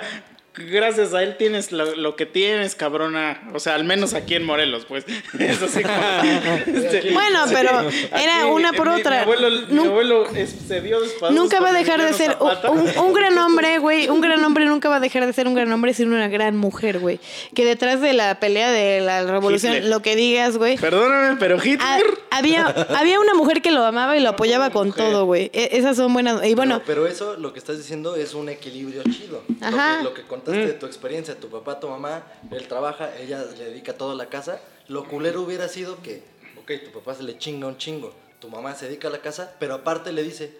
gracias 0.55 1.15
a 1.15 1.23
él 1.23 1.37
tienes 1.37 1.73
lo, 1.73 1.95
lo 1.97 2.17
que 2.17 2.27
tienes, 2.27 2.75
cabrona. 2.75 3.41
O 3.55 3.61
sea, 3.61 3.75
al 3.75 3.85
menos 3.85 4.15
aquí 4.15 4.35
en 4.35 4.45
Morelos, 4.45 4.85
pues. 4.87 5.05
Es 5.39 5.63
así 5.63 5.83
como. 5.83 5.95
este, 6.67 7.13
Bueno, 7.13 7.41
pero 7.53 7.71
era 8.19 8.47
una 8.47 8.73
por 8.73 8.89
mi- 8.89 8.95
Mi 8.95 9.01
otra. 9.01 9.23
abuelo, 9.23 9.49
mi 9.69 9.87
abuelo 9.87 10.27
es- 10.35 10.55
se 10.69 10.81
dio 10.81 10.99
Nunca 11.31 11.61
va 11.61 11.71
a 11.71 11.73
dejar 11.73 12.03
de 12.03 12.13
ser 12.13 12.37
un, 12.41 13.13
gran 13.13 13.37
hombre, 13.39 13.79
güey. 13.79 14.09
Un 14.09 14.21
gran 14.21 14.43
hombre 14.45 14.65
nunca 14.67 14.89
va 14.89 14.97
a 14.97 15.01
dejar 15.01 15.27
de 15.27 15.33
ser 15.33 15.47
un 15.47 15.55
gran 15.55 15.73
hombre, 15.73 15.95
sino 15.95 16.15
una 16.15 16.29
gran 16.29 16.57
mujer, 16.57 16.99
güey. 16.99 17.21
Que 17.55 17.65
detrás 17.65 18.01
de 18.01 18.13
la 18.13 18.41
pelea 18.41 18.71
de 18.71 19.01
la 19.01 19.23
revolución, 19.25 19.75
Hitler. 19.75 19.91
lo 19.91 20.03
que 20.03 20.17
digas, 20.17 20.57
güey. 20.57 20.77
Perdóname, 20.77 21.37
pero 21.39 21.57
Hitler. 21.57 21.81
Ah, 21.81 21.99
había, 22.39 22.67
había 22.67 23.21
una 23.21 23.35
mujer 23.35 23.63
que 23.63 23.71
lo 23.71 23.85
amaba 23.85 24.17
y 24.17 24.21
lo 24.21 24.31
apoyaba 24.31 24.71
con 24.71 24.89
mujer. 24.89 25.05
todo, 25.05 25.25
güey. 25.27 25.51
E- 25.55 25.71
esas 25.73 25.97
son 25.97 26.13
buenas. 26.13 26.45
Y 26.45 26.55
bueno, 26.55 26.83
Pero, 26.87 27.03
pero 27.03 27.07
eso, 27.07 27.37
lo 27.37 27.53
que 27.53 27.59
estás 27.59 27.79
diciendo, 27.79 28.17
es 28.17 28.35
un 28.35 28.49
equilibrio 28.49 29.03
chido. 29.05 29.43
Lo 29.61 29.67
Ajá. 29.67 29.99
que, 29.99 30.05
lo 30.05 30.15
que 30.15 30.23
contaste 30.43 30.67
de 30.67 30.73
tu 30.75 30.87
experiencia, 30.87 31.35
tu 31.35 31.49
papá, 31.49 31.79
tu 31.81 31.89
mamá, 31.89 32.23
él 32.51 32.67
trabaja, 32.69 33.17
ella 33.19 33.45
le 33.57 33.65
dedica 33.67 33.93
todo 33.95 34.13
a 34.13 34.15
la 34.15 34.27
casa. 34.27 34.61
Lo 34.89 35.05
culero 35.09 35.43
hubiera 35.43 35.69
sido 35.69 36.01
que, 36.03 36.23
ok, 36.61 36.73
tu 36.85 36.91
papá 36.99 37.15
se 37.15 37.23
le 37.23 37.39
chinga 37.39 37.67
un 37.67 37.77
chingo, 37.79 38.13
tu 38.41 38.49
mamá 38.49 38.75
se 38.75 38.87
dedica 38.87 39.09
a 39.09 39.11
la 39.11 39.19
casa, 39.21 39.55
pero 39.61 39.75
aparte 39.75 40.13
le 40.13 40.23
dice, 40.23 40.57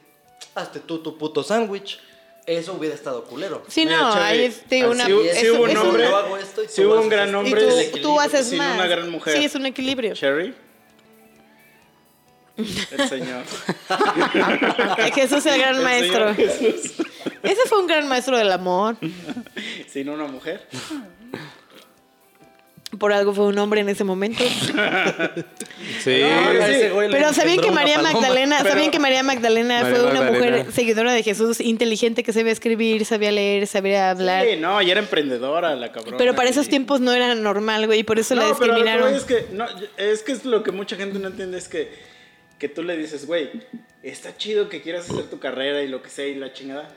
hazte 0.55 0.81
tú 0.81 0.99
tu 1.03 1.19
puto 1.19 1.43
sándwich. 1.43 1.99
Eso 2.47 2.73
hubiera 2.73 2.95
estado 2.95 3.25
culero. 3.25 3.63
sí, 3.69 3.85
Mira, 3.85 3.99
no, 3.99 4.13
ahí 4.15 4.45
es 4.47 4.69
digo, 4.69 4.89
ah, 4.89 4.91
una. 4.93 5.07
sí 5.07 5.13
hubo- 5.13 5.23
sí 5.23 5.29
eso- 5.29 5.55
hubo 5.55 5.63
un 5.65 5.77
hombre- 5.77 6.09
tú 6.75 6.83
hubo 6.83 7.01
un 7.01 7.09
gran. 7.09 7.31
Y 7.31 7.35
hombre 7.35 7.91
tú, 7.93 7.99
tú 7.99 8.19
haces 8.21 8.47
sin 8.47 8.59
más. 8.59 8.75
una 8.77 8.87
gran 8.87 9.11
mujer. 9.11 9.37
Sí, 9.37 9.45
es 9.45 9.55
un 9.55 9.67
equilibrio. 9.67 10.15
Cherry. 10.15 10.55
El 12.57 13.09
señor. 13.09 13.43
Jesús 15.15 15.47
el 15.47 15.59
gran 15.61 15.77
El 15.77 15.83
maestro. 15.83 16.35
señor 16.35 16.51
Jesús. 16.59 16.93
Ese 17.43 17.63
fue 17.69 17.81
un 17.81 17.87
gran 17.87 18.07
maestro 18.09 18.37
del 18.37 18.53
amor. 18.53 18.97
Sin 19.89 20.09
una 20.11 20.27
mujer. 20.27 20.67
Por 22.99 23.13
algo 23.13 23.33
fue 23.33 23.47
un 23.47 23.57
hombre 23.59 23.81
en 23.81 23.89
ese 23.89 24.03
momento. 24.05 24.43
Sí. 26.05 26.21
No, 26.23 26.99
Pero 27.11 27.33
sabían 27.33 27.59
que 27.61 27.71
María. 27.71 27.99
Magdalena, 28.01 28.59
Pero- 28.63 28.75
sabían 28.75 28.91
que 28.91 28.99
María 28.99 29.23
Magdalena 29.23 29.83
María 29.83 29.97
fue 29.97 30.05
una 30.11 30.21
Magdalena. 30.21 30.57
mujer 30.59 30.73
seguidora 30.73 31.13
de 31.13 31.23
Jesús, 31.23 31.61
inteligente, 31.61 32.23
que 32.23 32.33
sabía 32.33 32.53
escribir, 32.53 33.05
sabía 33.05 33.31
leer, 33.33 33.67
sabía 33.67 34.11
hablar. 34.11 34.47
Sí, 34.47 34.57
no, 34.57 34.81
y 34.81 34.91
era 34.91 35.01
emprendedora 35.01 35.75
la 35.77 35.93
cabrona. 35.93 36.17
Pero 36.17 36.35
para 36.35 36.49
esos 36.49 36.67
y- 36.67 36.71
tiempos 36.71 37.01
no 37.01 37.13
era 37.13 37.35
normal, 37.35 37.87
güey, 37.87 38.01
y 38.01 38.03
por 38.03 38.19
eso 38.19 38.35
la 38.35 38.43
pero 38.43 38.53
lo 38.53 38.59
que 38.59 38.65
discriminaron. 38.67 39.09
voy 39.11 39.19
es 39.19 39.25
que, 39.25 39.47
no, 39.53 39.67
es 39.99 40.23
que 40.23 40.33
es 40.33 40.45
lo 40.47 40.63
que 40.63 40.73
mucha 40.73 40.97
gente 40.97 41.19
no 41.19 41.29
entiende, 41.29 41.59
es 41.59 41.69
que, 41.69 41.93
que 42.61 42.69
tú 42.69 42.85
le 42.85 42.97
dices, 42.97 43.27
güey, 43.27 43.51
está 44.05 44.37
chido 44.37 44.69
que 44.69 44.81
quieras 44.83 45.11
hacer 45.11 45.25
tu 45.25 45.41
carrera 45.41 45.83
y 45.83 45.89
lo 45.89 46.01
que 46.03 46.11
sea 46.11 46.27
y 46.29 46.37
la 46.37 46.53
chingada. 46.53 46.89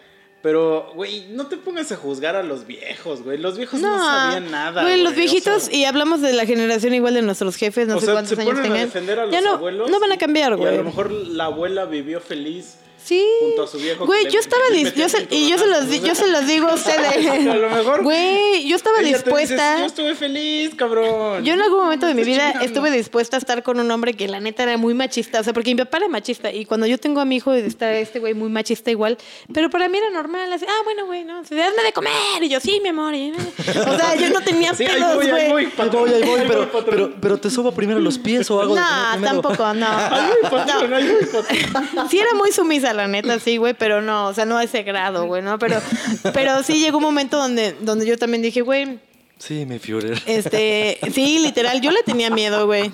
Pero, 0.44 0.92
güey, 0.94 1.28
no 1.30 1.48
te 1.48 1.56
pongas 1.56 1.90
a 1.94 1.96
juzgar 1.96 2.36
a 2.36 2.44
los 2.44 2.68
viejos, 2.68 3.24
güey. 3.24 3.38
Los 3.38 3.58
viejos 3.58 3.80
no, 3.80 3.98
sabían 3.98 4.52
nada. 4.52 4.82
Güey, 4.84 5.02
los 5.02 5.14
o 5.14 5.16
viejitos, 5.16 5.64
sea, 5.64 5.76
y 5.76 5.86
hablamos 5.86 6.20
de 6.22 6.34
la 6.34 6.46
generación 6.46 6.94
igual 6.94 7.14
de 7.14 7.22
nuestros 7.22 7.56
jefes, 7.56 7.88
no 7.88 7.96
o 7.96 8.00
sé 8.02 8.08
sea, 8.08 8.16
cuántos 8.16 8.36
se 8.36 8.42
años 8.42 8.54
ponen 8.56 8.64
tengan. 8.64 8.82
a 8.82 8.86
defender 8.86 9.20
a 9.20 9.24
los 9.24 9.32
ya 9.32 9.40
no, 9.40 9.52
abuelos. 9.54 9.90
no 9.90 10.00
van 10.02 10.12
a 10.12 10.18
cambiar, 10.18 10.52
y- 10.52 10.56
Y 10.56 10.58
a 10.58 10.58
güey. 10.66 10.78
lo 10.78 10.84
mejor 10.84 11.12
la 11.12 11.46
abuela 11.46 11.86
vivió 11.86 12.20
feliz. 12.20 12.76
Sí. 13.04 13.26
junto 13.42 13.64
a 13.64 13.68
su 13.68 13.78
viejo 13.78 14.06
Güey, 14.06 14.30
yo 14.32 14.40
estaba 14.40 14.62
que 14.70 14.74
le 14.76 14.80
dis- 14.80 14.84
metía 14.86 15.04
yo 15.04 15.10
se- 15.10 15.18
cinco 15.20 15.36
y 15.36 15.50
yo 15.50 15.58
se 15.58 15.68
los 15.68 15.90
di- 15.90 16.00
yo 16.00 16.16
se 16.16 16.28
los 16.28 16.48
digo 16.48 16.68
a 16.70 16.74
ustedes. 16.76 17.28
A 17.50 17.56
lo 17.56 17.70
mejor. 17.70 18.04
Güey, 18.04 18.68
yo 18.68 18.76
estaba 18.76 19.00
ella 19.00 19.10
te 19.10 19.16
dispuesta. 19.24 19.72
dice, 19.72 19.80
yo 19.82 19.86
estuve 19.88 20.16
feliz, 20.16 20.76
cabrón. 20.76 21.44
Yo 21.44 21.54
en 21.54 21.62
algún 21.62 21.80
momento 21.84 22.06
de 22.06 22.14
mi 22.14 22.24
vida 22.26 22.46
chingando. 22.48 22.66
estuve 22.66 22.92
dispuesta 22.92 23.38
a 23.38 23.40
estar 23.40 23.62
con 23.64 23.80
un 23.80 23.90
hombre 23.92 24.14
que 24.14 24.28
la 24.28 24.40
neta 24.40 24.64
era 24.64 24.78
muy 24.78 24.94
machista, 24.94 25.40
o 25.40 25.44
sea, 25.44 25.54
porque 25.54 25.72
mi 25.76 25.84
papá 25.84 25.98
era 25.98 26.08
machista 26.08 26.52
y 26.52 26.66
cuando 26.66 26.86
yo 26.88 26.98
tengo 26.98 27.20
a 27.20 27.26
mi 27.26 27.36
hijo 27.38 27.52
está 27.54 27.92
este 27.94 28.20
güey 28.20 28.34
muy 28.34 28.50
machista 28.50 28.90
igual, 28.92 29.18
pero 29.54 29.70
para 29.70 29.90
mí 29.90 29.98
era 29.98 30.10
normal, 30.10 30.52
así, 30.54 30.66
ah, 30.68 30.82
bueno, 30.84 31.06
güey, 31.06 31.24
no, 31.26 31.40
hazme 31.40 31.56
de 31.84 31.94
comer 31.94 32.42
y 32.42 32.50
yo 32.50 32.60
sí, 32.60 32.80
mi 32.82 32.90
amor, 32.90 33.14
y- 33.14 33.32
o 33.32 33.98
sea, 33.98 34.16
yo 34.16 34.30
no 34.30 34.42
tenía 34.42 34.74
Sí, 34.76 34.86
voy, 34.86 34.94
ahí 34.94 35.02
voy, 35.16 35.50
güey. 35.52 35.66
Ahí 35.78 35.90
voy, 35.90 36.14
ahí 36.14 36.24
voy, 36.24 36.40
Ahí 36.40 36.46
pero, 36.48 36.70
pero, 36.86 37.14
pero 37.22 37.38
te 37.38 37.50
subo 37.50 37.72
primero 37.74 38.00
los 38.00 38.18
pies 38.18 38.50
o 38.52 38.62
algo 38.62 38.76
No, 38.76 38.82
tampoco, 39.22 39.74
no. 39.74 39.88
Ahí 39.88 40.30
voy, 40.42 40.50
patrón, 40.52 40.94
ahí 40.94 41.08
voy, 41.12 41.26
patrón. 41.72 42.10
Sí 42.10 42.20
era 42.20 42.34
muy 42.34 42.52
sumisa, 42.52 42.93
la 42.94 43.08
neta, 43.08 43.40
sí, 43.40 43.58
güey, 43.58 43.74
pero 43.74 44.02
no, 44.02 44.28
o 44.28 44.34
sea, 44.34 44.46
no 44.46 44.58
a 44.58 44.64
ese 44.64 44.84
grado, 44.84 45.26
güey, 45.26 45.42
¿no? 45.42 45.60
Pero, 45.60 45.82
pero 46.34 46.64
sí 46.64 46.80
llegó 46.80 46.98
un 46.98 47.04
momento 47.04 47.38
donde, 47.38 47.74
donde 47.82 48.06
yo 48.06 48.18
también 48.18 48.42
dije, 48.42 48.62
güey, 48.62 49.00
Sí, 49.46 49.66
mi 49.66 49.78
Führer. 49.78 50.22
Este, 50.26 50.98
sí, 51.14 51.40
literal, 51.40 51.82
yo 51.82 51.92
le 51.92 52.02
tenía 52.04 52.30
miedo, 52.30 52.66
güey. 52.66 52.90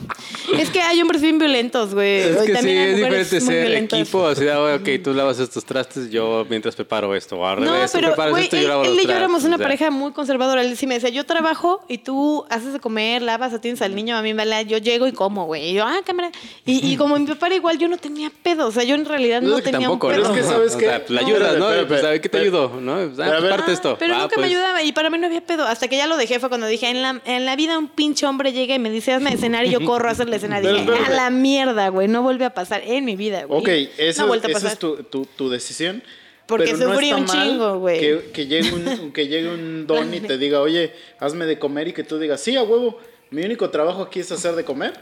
Es 0.57 0.71
que 0.71 0.81
hay 0.81 0.99
hombres 0.99 1.21
bien 1.21 1.37
violentos, 1.37 1.93
güey. 1.93 2.21
Es 2.21 2.37
que 2.37 2.55
sí, 2.57 2.69
hay 2.69 2.77
es 2.89 2.95
diferente 2.95 3.39
ser 3.41 3.61
violentas. 3.65 3.99
equipo. 3.99 4.25
Así 4.25 4.45
de, 4.45 4.51
"Ah, 4.51 4.73
ok, 4.75 4.89
tú 5.03 5.13
lavas 5.13 5.37
estos 5.39 5.63
trastes, 5.63 6.09
yo 6.09 6.47
mientras 6.49 6.75
preparo 6.75 7.13
esto. 7.13 7.35
O 7.37 7.45
al 7.45 7.63
No, 7.63 7.73
revés, 7.73 7.91
tú 7.91 7.97
pero, 7.99 8.07
preparas 8.07 8.31
güey, 8.31 8.43
esto, 8.45 8.55
yo 8.55 8.61
él, 8.63 8.67
lavo 8.67 8.83
él 8.83 8.95
los 8.95 9.03
y 9.03 9.07
yo 9.07 9.13
éramos 9.13 9.43
una 9.43 9.55
o 9.55 9.57
sea. 9.59 9.65
pareja 9.67 9.91
muy 9.91 10.11
conservadora. 10.11 10.61
Él 10.63 10.75
sí 10.75 10.87
me 10.87 10.95
decía, 10.95 11.09
yo 11.09 11.23
trabajo 11.23 11.85
y 11.87 11.99
tú 11.99 12.43
haces 12.49 12.73
de 12.73 12.79
comer, 12.79 13.21
lavas, 13.21 13.53
atiendes 13.53 13.83
al 13.83 13.93
niño, 13.93 14.17
a 14.17 14.23
mí 14.23 14.33
me 14.33 14.43
la, 14.47 14.63
yo 14.63 14.79
llego 14.79 15.05
y 15.05 15.11
como, 15.11 15.45
güey. 15.45 15.69
Y 15.69 15.73
yo, 15.75 15.85
ah, 15.85 15.99
cámara. 16.03 16.31
Y, 16.65 16.83
y 16.93 16.97
como 16.97 17.15
mi 17.19 17.27
papá 17.27 17.45
era 17.45 17.57
igual, 17.57 17.77
yo 17.77 17.87
no 17.87 17.97
tenía 17.97 18.31
pedo. 18.41 18.65
O 18.69 18.71
sea, 18.71 18.83
yo 18.83 18.95
en 18.95 19.05
realidad 19.05 19.43
no, 19.43 19.49
No, 19.49 19.57
es 19.59 19.63
que 19.65 19.71
tenía 19.71 19.87
tampoco, 19.87 20.07
un 20.07 20.13
Pero 20.13 20.23
pedo. 20.23 20.33
es 20.35 20.41
que, 20.41 20.47
¿sabes 20.51 20.73
o 20.73 20.77
qué? 20.79 20.85
sea, 20.85 20.99
pues, 21.05 21.11
la 21.11 21.21
No, 21.21 21.27
ayudas, 21.27 21.57
¿no? 21.59 21.71
espera, 21.73 22.01
Pues, 22.09 22.21
¿qué 22.21 22.29
te 22.29 22.37
ayudo? 22.39 22.71
¿no? 22.81 22.95
Pues, 22.95 23.19
ah, 23.19 23.23
Pero 23.25 23.37
a 23.37 23.39
ver, 23.39 23.49
parte 23.51 23.71
esto. 23.73 23.95
Pero 23.99 24.15
Ah, 24.15 24.21
nunca 24.21 24.33
pues, 24.35 24.47
me 24.47 24.47
ayudaba 24.51 24.81
y 24.81 24.91
para 24.93 25.11
mí 25.11 25.19
no 25.19 25.27
había 25.27 25.41
pedo. 25.41 25.67
Hasta 25.67 25.87
que 25.87 25.95
ya 25.95 26.07
lo 26.07 26.17
dejé 26.17 26.38
fue 26.39 26.49
cuando 26.49 26.67
dije, 26.67 26.89
en 26.89 27.01
la, 27.01 27.21
en 27.25 27.45
la 27.45 27.55
vida 27.55 27.77
un 27.77 27.89
pinche 27.89 28.25
hombre 28.25 28.51
llega 28.51 28.75
y 28.75 28.79
me 28.79 28.89
dice, 28.89 29.13
hazme 29.13 29.33
escenario 29.33 29.69
y 29.69 29.73
yo 29.73 29.85
corro 29.85 30.09
a 30.09 30.11
hacerle 30.11 30.37
escenario. 30.37 30.71
Pero 30.71 30.93
Dije, 30.93 31.05
a 31.05 31.09
la 31.09 31.29
mierda, 31.29 31.89
güey, 31.89 32.07
no 32.07 32.21
vuelve 32.21 32.45
a 32.45 32.53
pasar 32.53 32.81
en 32.85 33.05
mi 33.05 33.15
vida, 33.15 33.43
güey. 33.45 33.61
Ok, 33.61 33.67
No 33.67 34.03
eso, 34.03 34.27
pasar. 34.51 34.71
es 34.71 34.79
tu, 34.79 35.03
tu, 35.03 35.25
tu 35.25 35.49
decisión. 35.49 36.01
Porque 36.49 36.73
pero 36.73 36.77
no 36.77 36.93
sufrí 36.93 37.13
un 37.13 37.25
chingo, 37.25 37.77
güey. 37.77 37.99
Que, 37.99 38.31
que, 38.33 38.47
llegue 38.47 38.73
un, 38.73 39.11
que 39.13 39.27
llegue 39.27 39.49
un 39.49 39.85
don 39.85 40.11
y 40.11 40.19
te 40.19 40.39
diga, 40.39 40.61
oye, 40.61 40.93
hazme 41.19 41.45
de 41.45 41.59
comer 41.59 41.89
y 41.89 41.93
que 41.93 42.03
tú 42.03 42.17
digas, 42.17 42.41
sí, 42.41 42.57
a 42.57 42.63
huevo, 42.63 42.97
mi 43.29 43.43
único 43.43 43.69
trabajo 43.69 44.01
aquí 44.01 44.19
es 44.19 44.31
hacer 44.31 44.55
de 44.55 44.65
comer, 44.65 44.93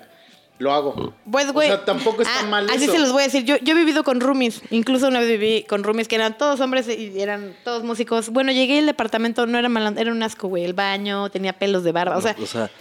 lo 0.59 0.73
hago. 0.73 1.13
Pues, 1.29 1.51
güey. 1.51 1.69
O 1.69 1.75
sea, 1.75 1.85
tampoco 1.85 2.21
está 2.23 2.39
ah, 2.39 2.45
mal 2.47 2.69
Así 2.69 2.85
eso. 2.85 2.93
se 2.93 2.99
los 2.99 3.11
voy 3.11 3.21
a 3.21 3.25
decir. 3.25 3.43
Yo, 3.43 3.57
yo 3.57 3.73
he 3.73 3.77
vivido 3.77 4.03
con 4.03 4.19
roomies. 4.19 4.61
Incluso 4.71 5.07
una 5.07 5.19
vez 5.19 5.29
viví 5.29 5.63
con 5.63 5.83
roomies 5.83 6.07
que 6.07 6.15
eran 6.15 6.37
todos 6.37 6.59
hombres 6.59 6.87
y 6.87 7.19
eran 7.19 7.55
todos 7.63 7.83
músicos. 7.83 8.29
Bueno, 8.29 8.51
llegué 8.51 8.79
al 8.79 8.85
departamento, 8.87 9.45
no 9.45 9.59
era 9.59 9.69
mal, 9.69 9.97
era 9.97 10.11
un 10.11 10.23
asco, 10.23 10.47
güey. 10.47 10.63
El 10.63 10.73
baño, 10.73 11.29
tenía 11.29 11.53
pelos 11.53 11.83
de 11.83 11.91
barba. 11.91 12.17
O 12.17 12.21
sea, 12.21 12.35
o 12.41 12.45
sea, 12.45 12.71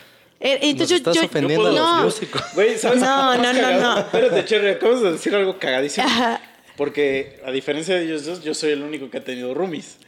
eh, 0.41 0.59
entonces 0.63 0.79
nos 0.79 0.89
yo- 0.91 0.97
estás 0.97 1.15
yo- 1.17 1.25
ofendiendo 1.25 1.67
a 1.69 1.71
los 1.73 1.81
no. 1.81 2.03
músicos. 2.05 2.43
Güey, 2.55 2.79
¿sabes? 2.79 3.01
No, 3.01 3.37
no, 3.37 3.53
no, 3.53 3.71
no. 3.81 3.99
Espérate, 3.99 4.45
Cherry, 4.45 4.69
acabas 4.69 5.01
de 5.03 5.13
decir 5.13 5.35
algo 5.35 5.59
cagadísimo. 5.59 6.07
Ajá. 6.07 6.41
Porque 6.77 7.41
a 7.45 7.51
diferencia 7.51 7.95
de 7.95 8.05
ellos 8.05 8.25
dos, 8.27 8.43
yo 8.45 8.53
soy 8.55 8.73
el 8.73 8.83
único 8.83 9.09
que 9.11 9.19
ha 9.19 9.25
tenido 9.25 9.55
roomies. 9.55 9.99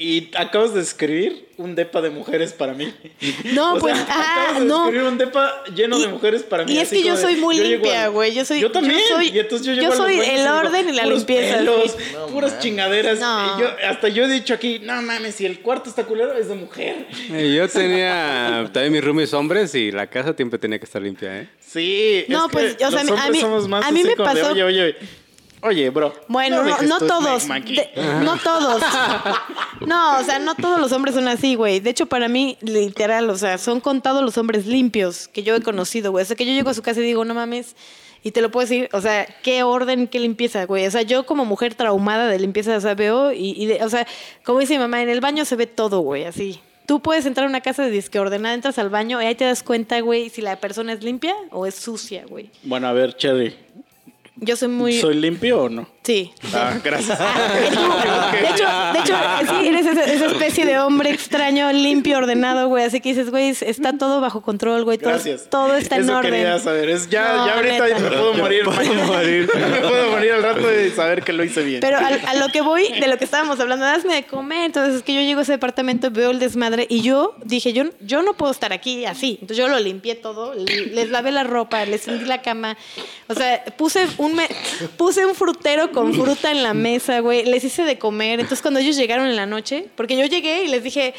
Y 0.00 0.30
acabas 0.36 0.74
de 0.74 0.80
escribir 0.80 1.48
un 1.56 1.74
depa 1.74 2.00
de 2.00 2.10
mujeres 2.10 2.52
para 2.52 2.72
mí. 2.72 2.94
No, 3.52 3.74
O 3.74 3.80
sea, 3.80 3.80
pues, 3.80 3.96
ah, 4.08 4.42
acabas 4.44 4.60
de 4.60 4.66
no. 4.66 4.84
escribir 4.84 5.08
un 5.08 5.18
depa 5.18 5.64
lleno 5.74 5.98
Y- 5.98 6.02
de 6.02 6.06
mujeres 6.08 6.44
para 6.44 6.64
mí. 6.64 6.72
y 6.72 6.78
es 6.78 6.88
que 6.90 7.02
yo 7.02 7.16
soy 7.16 7.34
muy 7.34 7.58
limpia, 7.58 8.06
güey, 8.06 8.32
yo 8.32 8.44
soy- 8.44 8.60
Yo 8.60 8.70
también. 8.70 9.00
yo 9.10 9.16
soy- 9.16 9.28
y 9.30 9.38
entonces 9.40 9.66
yo, 9.66 9.82
yo 9.82 9.90
soy 9.92 10.20
el 10.20 10.24
y 10.36 10.40
digo, 10.40 10.54
orden 10.54 10.88
y 10.88 10.92
la 10.92 11.02
puros 11.02 11.18
limpieza, 11.18 11.56
pelos, 11.58 11.90
sí. 11.98 12.04
No 12.14 12.26
puras 12.28 12.50
mames. 12.52 12.62
chingaderas. 12.64 13.18
No. 13.18 13.56
Y 13.58 13.60
yo, 13.62 13.68
hasta 13.88 14.08
yo 14.08 14.22
he 14.24 14.28
dicho 14.28 14.54
aquí, 14.54 14.78
no 14.84 15.02
mames, 15.02 15.34
si 15.34 15.46
el 15.46 15.58
cuarto 15.62 15.90
está 15.90 16.04
culero, 16.04 16.32
es 16.34 16.48
de 16.48 16.54
mujer. 16.54 17.08
eh, 17.32 17.54
Yo 17.56 17.68
tenía 17.68 18.70
también 18.72 18.92
mis 18.92 19.02
roomies 19.02 19.34
hombres 19.34 19.74
y 19.74 19.90
la 19.90 20.06
casa 20.06 20.32
siempre 20.32 20.60
tenía 20.60 20.78
que 20.78 20.84
estar 20.84 21.02
limpia, 21.02 21.40
¿eh? 21.40 21.48
Sí. 21.58 22.24
No, 22.28 22.46
es 22.46 22.52
pues, 22.52 22.76
que 22.76 22.86
o 22.86 22.90
sea, 22.92 23.02
los 23.02 23.10
a 23.10 23.14
hombres 23.14 23.30
mí- 23.32 23.40
somos 23.40 23.66
más 23.66 23.84
a 23.84 23.90
mí 23.90 23.98
así 24.00 24.08
me 24.10 24.14
como 24.16 24.32
de, 24.32 24.40
pasó- 24.42 24.52
oye, 24.52 24.62
oye, 24.62 24.96
oye, 25.62 25.90
bro. 25.90 26.12
Bueno, 26.28 26.62
no, 26.64 26.82
no 26.82 26.98
todos. 26.98 27.48
De- 27.48 27.90
no 28.22 28.36
todos. 28.38 28.82
No, 29.86 30.18
o 30.18 30.24
sea, 30.24 30.38
no 30.38 30.54
todos 30.54 30.80
los 30.80 30.92
hombres 30.92 31.14
son 31.14 31.28
así, 31.28 31.54
güey. 31.54 31.80
De 31.80 31.90
hecho, 31.90 32.06
para 32.06 32.28
mí, 32.28 32.56
literal, 32.60 33.28
o 33.30 33.36
sea, 33.36 33.58
son 33.58 33.80
contados 33.80 34.22
los 34.22 34.36
hombres 34.38 34.66
limpios 34.66 35.28
que 35.28 35.42
yo 35.42 35.54
he 35.54 35.60
conocido, 35.62 36.10
güey. 36.10 36.22
O 36.22 36.26
sea, 36.26 36.36
que 36.36 36.46
yo 36.46 36.52
llego 36.52 36.70
a 36.70 36.74
su 36.74 36.82
casa 36.82 37.00
y 37.00 37.04
digo, 37.04 37.24
no 37.24 37.34
mames. 37.34 37.76
Y 38.24 38.32
te 38.32 38.40
lo 38.42 38.50
puedo 38.50 38.66
decir, 38.66 38.88
o 38.92 39.00
sea, 39.00 39.26
qué 39.42 39.62
orden, 39.62 40.08
qué 40.08 40.18
limpieza, 40.18 40.64
güey. 40.66 40.86
O 40.86 40.90
sea, 40.90 41.02
yo 41.02 41.24
como 41.24 41.44
mujer 41.44 41.74
traumada 41.74 42.26
de 42.26 42.38
limpieza, 42.38 42.76
o 42.76 42.80
sea, 42.80 42.94
veo 42.94 43.32
y, 43.32 43.50
y 43.56 43.66
de- 43.66 43.84
o 43.84 43.88
sea, 43.88 44.06
como 44.44 44.58
dice 44.58 44.72
mi 44.74 44.80
mamá, 44.80 45.02
en 45.02 45.08
el 45.08 45.20
baño 45.20 45.44
se 45.44 45.54
ve 45.56 45.66
todo, 45.66 46.00
güey, 46.00 46.24
así. 46.24 46.60
Tú 46.86 47.00
puedes 47.00 47.26
entrar 47.26 47.46
a 47.46 47.50
una 47.50 47.60
casa 47.60 47.82
de 47.84 47.90
disque 47.90 48.18
ordenada, 48.18 48.54
entras 48.54 48.78
al 48.78 48.88
baño 48.88 49.20
y 49.22 49.26
ahí 49.26 49.34
te 49.34 49.44
das 49.44 49.62
cuenta, 49.62 50.00
güey, 50.00 50.30
si 50.30 50.40
la 50.40 50.56
persona 50.56 50.94
es 50.94 51.04
limpia 51.04 51.34
o 51.50 51.66
es 51.66 51.74
sucia, 51.74 52.24
güey. 52.26 52.50
Bueno, 52.62 52.88
a 52.88 52.92
ver, 52.92 53.14
Cherry. 53.14 53.54
Yo 54.40 54.56
soy 54.56 54.68
muy... 54.68 54.92
¿Soy 54.94 55.14
limpio 55.14 55.62
o 55.62 55.68
no? 55.68 55.88
Sí. 56.08 56.32
Ah, 56.54 56.72
gracias. 56.82 57.20
Es 57.20 57.76
como- 57.76 57.96
de 58.32 58.48
hecho, 58.48 58.64
de 58.94 58.98
hecho, 59.00 59.14
sí, 59.60 59.68
eres 59.68 59.84
esa, 59.86 60.04
esa 60.04 60.26
especie 60.28 60.64
de 60.64 60.78
hombre 60.78 61.10
extraño, 61.10 61.70
limpio, 61.70 62.16
ordenado, 62.16 62.66
güey. 62.68 62.82
Así 62.84 63.02
que 63.02 63.10
dices, 63.10 63.30
güey, 63.30 63.50
está 63.60 63.92
todo 63.98 64.22
bajo 64.22 64.40
control, 64.40 64.84
güey. 64.84 64.96
Todo, 64.96 65.10
Gracias. 65.10 65.50
todo 65.50 65.74
está 65.74 65.96
en 65.96 66.04
Eso 66.04 66.16
orden. 66.16 66.32
quería 66.32 66.58
saber. 66.60 66.88
Es, 66.88 67.10
ya, 67.10 67.34
No, 67.36 67.46
ya 67.46 67.54
ahorita 67.56 67.84
neta. 67.88 67.98
me 67.98 68.08
puedo 68.08 68.32
morir. 68.34 68.64
mañana. 68.66 69.06
me 69.12 69.80
puedo 69.86 70.10
morir 70.12 70.32
al 70.32 70.42
rato 70.42 70.66
de 70.66 70.90
saber 70.92 71.22
que 71.22 71.34
lo 71.34 71.44
hice 71.44 71.60
bien. 71.62 71.80
Pero 71.80 71.98
a, 71.98 72.34
lo 72.36 72.48
que 72.48 72.62
voy, 72.62 72.88
de 72.98 73.06
lo 73.06 73.18
que 73.18 73.24
estábamos 73.24 73.60
hablando, 73.60 73.84
hazme 73.84 74.14
de 74.14 74.22
comer. 74.24 74.64
Entonces 74.64 74.94
es 74.94 75.02
que 75.02 75.12
yo 75.12 75.20
llego 75.20 75.40
a 75.40 75.42
ese 75.42 75.52
departamento, 75.52 76.10
veo 76.10 76.30
el 76.30 76.38
desmadre 76.38 76.86
y 76.88 77.02
yo 77.02 77.34
dije, 77.44 77.74
yo, 77.74 77.84
yo 78.00 78.22
no 78.22 78.32
puedo 78.32 78.50
estar 78.50 78.72
aquí 78.72 79.04
así. 79.04 79.32
Entonces 79.42 79.58
yo 79.58 79.68
lo 79.68 79.78
limpié 79.78 80.14
todo, 80.14 80.54
le- 80.54 80.86
les 80.86 81.10
lavé 81.10 81.32
la 81.32 81.44
ropa, 81.44 81.84
les 81.84 82.00
tendí 82.00 82.24
la 82.24 82.40
cama. 82.40 82.78
O 83.28 83.34
sea, 83.34 83.62
puse 83.76 84.06
un, 84.16 84.34
me- 84.36 84.48
puse 84.96 85.26
un 85.26 85.34
frutero 85.34 85.92
con 85.92 85.97
fruta 86.06 86.50
en 86.50 86.62
la 86.62 86.74
mesa, 86.74 87.20
güey. 87.20 87.44
Les 87.44 87.64
hice 87.64 87.84
de 87.84 87.98
comer. 87.98 88.40
Entonces 88.40 88.62
cuando 88.62 88.80
ellos 88.80 88.96
llegaron 88.96 89.26
en 89.26 89.36
la 89.36 89.46
noche, 89.46 89.86
porque 89.96 90.16
yo 90.16 90.26
llegué 90.26 90.64
y 90.64 90.68
les 90.68 90.82
dije... 90.82 91.14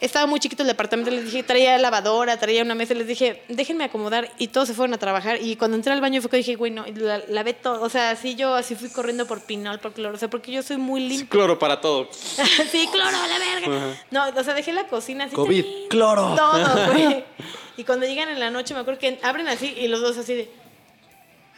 Estaba 0.00 0.24
muy 0.24 0.40
chiquito 0.40 0.62
el 0.62 0.68
departamento, 0.68 1.10
les 1.10 1.26
dije, 1.26 1.42
traía 1.42 1.76
lavadora, 1.76 2.38
traía 2.38 2.62
una 2.62 2.74
mesa, 2.74 2.94
les 2.94 3.06
dije, 3.06 3.42
déjenme 3.48 3.84
acomodar 3.84 4.32
y 4.38 4.48
todos 4.48 4.66
se 4.68 4.72
fueron 4.72 4.94
a 4.94 4.98
trabajar. 4.98 5.42
Y 5.42 5.56
cuando 5.56 5.76
entré 5.76 5.92
al 5.92 6.00
baño 6.00 6.22
fue 6.22 6.30
que 6.30 6.38
dije, 6.38 6.54
güey, 6.56 6.72
no, 6.72 6.86
la, 6.94 7.22
lavé 7.28 7.52
todo. 7.52 7.82
O 7.82 7.90
sea, 7.90 8.10
así 8.10 8.34
yo 8.34 8.54
así 8.54 8.76
fui 8.76 8.88
corriendo 8.88 9.26
por 9.26 9.42
pinol, 9.42 9.78
por 9.78 9.92
cloro, 9.92 10.14
o 10.14 10.18
sea, 10.18 10.30
porque 10.30 10.52
yo 10.52 10.62
soy 10.62 10.78
muy 10.78 11.02
limpia. 11.02 11.28
Cloro 11.28 11.58
para 11.58 11.82
todo. 11.82 12.08
sí, 12.12 12.88
cloro, 12.90 13.10
la 13.10 13.38
verga. 13.38 13.98
No, 14.10 14.40
o 14.40 14.42
sea, 14.42 14.54
dejé 14.54 14.72
la 14.72 14.86
cocina 14.86 15.24
así. 15.24 15.36
COVID, 15.36 15.64
cloro. 15.90 16.34
Todo, 16.34 16.86
güey. 16.92 17.22
Y 17.76 17.84
cuando 17.84 18.06
llegan 18.06 18.30
en 18.30 18.40
la 18.40 18.50
noche, 18.50 18.72
me 18.72 18.80
acuerdo 18.80 19.00
que 19.00 19.18
abren 19.22 19.48
así 19.48 19.74
y 19.78 19.88
los 19.88 20.00
dos 20.00 20.16
así 20.16 20.32
de. 20.32 20.50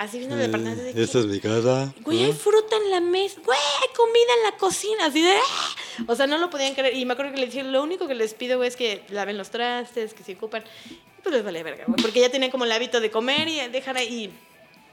Así 0.03 0.19
viendo 0.19 0.35
el 0.35 0.43
departamento 0.43 0.83
de. 0.83 1.01
Esta 1.01 1.21
es 1.21 1.27
mi 1.27 1.39
casa. 1.39 1.95
Güey, 2.01 2.25
hay 2.25 2.33
fruta 2.33 2.77
en 2.77 2.91
la 2.91 2.99
mesa. 2.99 3.41
Güey, 3.45 3.59
hay 3.83 3.95
comida 3.95 4.35
en 4.37 4.43
la 4.51 4.59
cocina. 4.59 5.07
Así 5.07 5.23
de. 5.23 5.37
¡ah! 5.37 5.77
O 6.09 6.17
sea, 6.17 6.27
no 6.27 6.39
lo 6.39 6.51
podían 6.51 6.75
creer. 6.75 6.97
Y 6.97 7.05
me 7.05 7.13
acuerdo 7.13 7.33
que 7.33 7.39
les 7.39 7.53
dije, 7.53 7.63
lo 7.63 7.81
único 7.85 8.09
que 8.09 8.17
les 8.17 8.35
pido, 8.35 8.57
güey, 8.57 8.69
es 8.69 8.75
que 8.75 9.05
laven 9.11 9.39
los 9.39 9.51
trastes, 9.51 10.13
que 10.13 10.25
se 10.25 10.35
ocupan. 10.35 10.65
Y 10.91 11.23
pues 11.23 11.33
les 11.37 11.45
vale 11.45 11.63
verga, 11.63 11.85
güey. 11.87 12.03
Porque 12.03 12.19
ya 12.19 12.31
tenían 12.31 12.51
como 12.51 12.65
el 12.65 12.73
hábito 12.73 13.01
de 13.01 13.13
comer 13.13 13.47
y 13.47 13.61
dejar 13.69 13.97
ahí. 13.97 14.33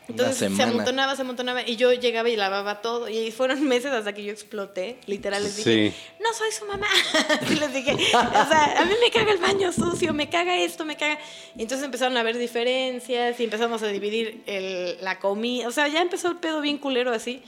Entonces 0.10 0.38
se 0.56 0.64
amontonaba, 0.64 1.16
se 1.16 1.22
amontonaba. 1.22 1.62
Y 1.68 1.76
yo 1.76 1.94
llegaba 1.94 2.30
y 2.30 2.36
lavaba 2.36 2.82
todo. 2.82 3.08
Y 3.10 3.32
fueron 3.32 3.64
meses 3.68 3.92
hasta 3.92 4.14
que 4.14 4.24
yo 4.24 4.32
exploté. 4.32 4.98
Literal, 5.06 5.44
les 5.44 5.56
dije, 5.58 5.92
Sí. 5.92 5.96
no 6.22 6.34
soy 6.34 6.52
su 6.52 6.66
mamá. 6.66 6.88
Así 7.42 7.56
les 7.56 7.74
dije. 7.74 7.94
O 7.94 7.98
sea, 8.48 8.76
a 8.82 8.86
mí 8.86 8.94
me 9.02 9.12
caga 9.12 9.32
el 9.32 9.38
baño 9.38 9.72
sucio, 9.72 10.14
me 10.14 10.30
caga 10.30 10.58
esto, 10.58 10.84
me 10.86 10.98
caga. 10.98 11.20
Y 11.56 11.62
entonces 11.62 11.86
empezaron 11.86 12.18
a 12.18 12.22
haber 12.22 12.38
diferencias 12.38 13.40
y 13.40 13.44
empezamos 13.44 13.84
a 13.84 13.88
dividir 13.88 14.42
el- 14.46 14.98
la 15.02 15.20
comida. 15.20 15.68
O 15.68 15.72
sea, 15.72 15.88
ya 15.88 16.02
empezó 16.02 16.30
el 16.30 16.38
pedo 16.38 16.62
bien 16.62 16.78
culero 16.80 17.12
así. 17.12 17.42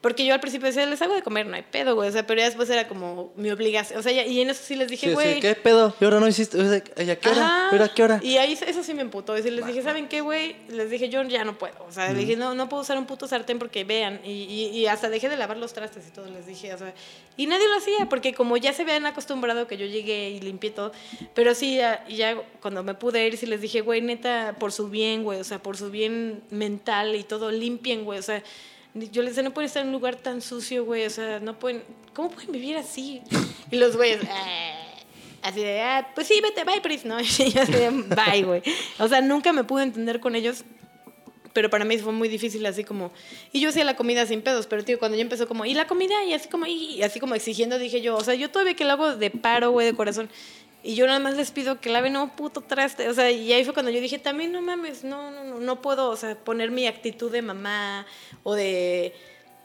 Porque 0.00 0.24
yo 0.24 0.32
al 0.32 0.38
principio 0.38 0.68
decía, 0.68 0.86
les 0.86 1.02
hago 1.02 1.14
de 1.14 1.22
comer, 1.22 1.46
no 1.46 1.56
hay 1.56 1.62
pedo, 1.68 1.96
güey. 1.96 2.08
O 2.08 2.12
sea, 2.12 2.24
pero 2.24 2.38
ya 2.38 2.46
después 2.46 2.70
era 2.70 2.86
como 2.86 3.32
mi 3.34 3.50
obligación. 3.50 3.98
O 3.98 4.02
sea, 4.02 4.12
ya- 4.12 4.24
y 4.24 4.40
en 4.40 4.48
eso 4.48 4.62
sí 4.64 4.76
les 4.76 4.86
dije, 4.88 5.12
güey. 5.12 5.34
sí, 5.34 5.40
¿Qué 5.40 5.56
pedo? 5.56 5.92
¿Y 6.00 6.04
ahora 6.04 6.20
no 6.20 6.28
hiciste? 6.28 6.56
O 6.56 6.68
sea, 6.68 6.80
¿y 7.04 7.10
¿A 7.10 7.16
qué 7.18 7.28
hora? 7.28 7.66
¿Pero 7.72 7.82
a 7.82 7.88
qué 7.92 8.02
hora? 8.04 8.20
Y 8.22 8.36
ahí 8.36 8.52
eso 8.52 8.84
sí 8.84 8.94
me 8.94 9.02
emputó. 9.02 9.36
Y 9.36 9.42
sí 9.42 9.50
les 9.50 9.66
dije, 9.66 9.82
¿saben 9.82 10.06
qué, 10.06 10.20
güey? 10.20 10.54
Les 10.68 10.88
dije, 10.88 11.08
yo 11.08 11.20
ya 11.24 11.42
no 11.44 11.58
puedo. 11.58 11.74
O 11.88 11.90
sea, 11.90 12.08
les 12.10 12.18
dije, 12.18 12.36
no, 12.36 12.54
no 12.54 12.68
puedo 12.68 12.82
usar 12.84 12.96
un 12.96 13.06
puto 13.06 13.26
sartén 13.26 13.58
porque 13.58 13.82
vean. 13.82 14.20
Y, 14.24 14.30
y- 14.44 14.68
y 14.78 14.86
hasta 14.86 15.08
dejé 15.08 15.28
de 15.28 15.36
lavar 15.36 15.56
los 15.56 15.72
trastes 15.72 16.06
y 16.06 16.10
todo, 16.12 16.26
les 16.30 16.46
dije. 16.46 16.72
O 16.74 16.78
sea, 16.78 16.94
y 17.36 17.46
nadie 17.46 17.66
lo 17.66 17.76
hacía 17.78 18.08
porque 18.08 18.34
como 18.34 18.56
ya 18.56 18.72
se 18.72 18.82
habían 18.82 19.04
acostumbrado 19.04 19.66
que 19.66 19.76
yo 19.78 19.86
llegué 19.86 20.30
y 20.30 20.38
limpié 20.40 20.70
todo. 20.70 20.92
Pero 21.34 21.56
sí, 21.56 21.74
ya, 21.74 22.06
ya 22.06 22.36
cuando 22.62 22.84
me 22.84 22.94
pude 22.94 23.26
ir, 23.26 23.36
sí 23.36 23.46
les 23.46 23.60
dije, 23.60 23.80
güey, 23.80 24.00
neta, 24.00 24.54
por 24.60 24.70
su 24.70 24.88
bien, 24.90 25.24
güey. 25.24 25.40
O 25.40 25.44
sea, 25.44 25.58
por 25.60 25.76
su 25.76 25.90
bien 25.90 26.40
mental 26.50 27.16
y 27.16 27.24
todo, 27.24 27.50
limpien, 27.50 28.04
güey. 28.04 28.20
O 28.20 28.22
sea, 28.22 28.44
yo 28.94 29.22
les 29.22 29.32
decía, 29.32 29.42
no 29.42 29.54
pueden 29.54 29.66
estar 29.66 29.82
en 29.82 29.88
un 29.88 29.94
lugar 29.94 30.16
tan 30.16 30.40
sucio, 30.42 30.84
güey. 30.84 31.06
O 31.06 31.10
sea, 31.10 31.40
no 31.40 31.58
pueden. 31.58 31.82
¿Cómo 32.14 32.30
pueden 32.30 32.52
vivir 32.52 32.76
así? 32.76 33.22
Y 33.70 33.76
los 33.76 33.96
güeyes. 33.96 34.20
"Ah". 34.28 34.84
Así 35.42 35.60
de, 35.60 35.80
ah, 35.80 36.10
pues 36.14 36.26
sí, 36.26 36.40
vete, 36.42 36.64
bye, 36.64 36.80
Pris. 36.80 37.04
No, 37.04 37.20
y 37.20 37.24
yo 37.24 37.62
así 37.62 37.72
de, 37.72 37.90
bye, 37.90 38.42
güey. 38.42 38.62
O 38.98 39.06
sea, 39.08 39.20
nunca 39.20 39.52
me 39.52 39.64
pude 39.64 39.84
entender 39.84 40.20
con 40.20 40.34
ellos. 40.34 40.64
Pero 41.54 41.70
para 41.70 41.84
mí 41.84 41.96
fue 41.98 42.12
muy 42.12 42.28
difícil 42.28 42.64
así 42.66 42.84
como... 42.84 43.10
Y 43.52 43.60
yo 43.60 43.70
hacía 43.70 43.82
la 43.82 43.96
comida 43.96 44.26
sin 44.26 44.42
pedos, 44.42 44.66
pero 44.66 44.84
tío, 44.84 44.98
cuando 44.98 45.16
ya 45.16 45.22
empezó 45.22 45.48
como, 45.48 45.64
¿y 45.64 45.74
la 45.74 45.86
comida? 45.86 46.14
Y 46.24 46.32
así 46.32 46.48
como, 46.48 46.66
y 46.66 47.02
así 47.02 47.18
como 47.18 47.34
exigiendo, 47.34 47.78
dije 47.78 48.00
yo, 48.00 48.16
o 48.16 48.22
sea, 48.22 48.34
yo 48.34 48.50
todavía 48.50 48.74
que 48.74 48.84
lo 48.84 48.92
hago 48.92 49.16
de 49.16 49.30
paro, 49.30 49.70
güey, 49.72 49.86
de 49.86 49.94
corazón. 49.94 50.28
Y 50.82 50.94
yo 50.94 51.06
nada 51.06 51.18
más 51.18 51.36
les 51.36 51.50
pido 51.50 51.80
que 51.80 51.90
laven 51.90 52.16
un 52.16 52.30
puto 52.30 52.60
traste. 52.60 53.08
O 53.08 53.14
sea, 53.14 53.30
y 53.30 53.52
ahí 53.52 53.64
fue 53.64 53.74
cuando 53.74 53.90
yo 53.90 54.00
dije, 54.00 54.18
también 54.18 54.52
no 54.52 54.62
mames, 54.62 55.04
no, 55.04 55.30
no, 55.30 55.44
no, 55.44 55.58
no 55.58 55.82
puedo, 55.82 56.08
o 56.10 56.16
sea, 56.16 56.36
poner 56.36 56.70
mi 56.70 56.86
actitud 56.86 57.30
de 57.32 57.42
mamá 57.42 58.06
o 58.44 58.54
de, 58.54 59.12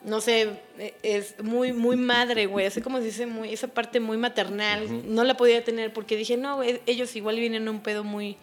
no 0.03 0.22
sé, 0.22 0.49
eh, 0.80 0.95
es 1.03 1.41
muy, 1.43 1.72
muy 1.72 1.95
madre, 1.95 2.47
güey. 2.47 2.66
Así 2.66 2.82
como 2.82 2.97
se 2.97 3.05
dice, 3.05 3.26
muy, 3.26 3.53
esa 3.53 3.68
parte 3.68 3.99
muy 3.99 4.18
maternal. 4.18 5.14
No 5.14 5.24
la 5.24 5.38
podía 5.38 5.64
tener 5.64 5.93
porque 5.93 6.18
dije, 6.18 6.36
no, 6.36 6.57
güey, 6.57 6.82
ellos 6.88 7.16
igual 7.16 7.39
vienen 7.39 7.70
un 7.70 7.82
pedo 7.82 8.03
muy 8.03 8.38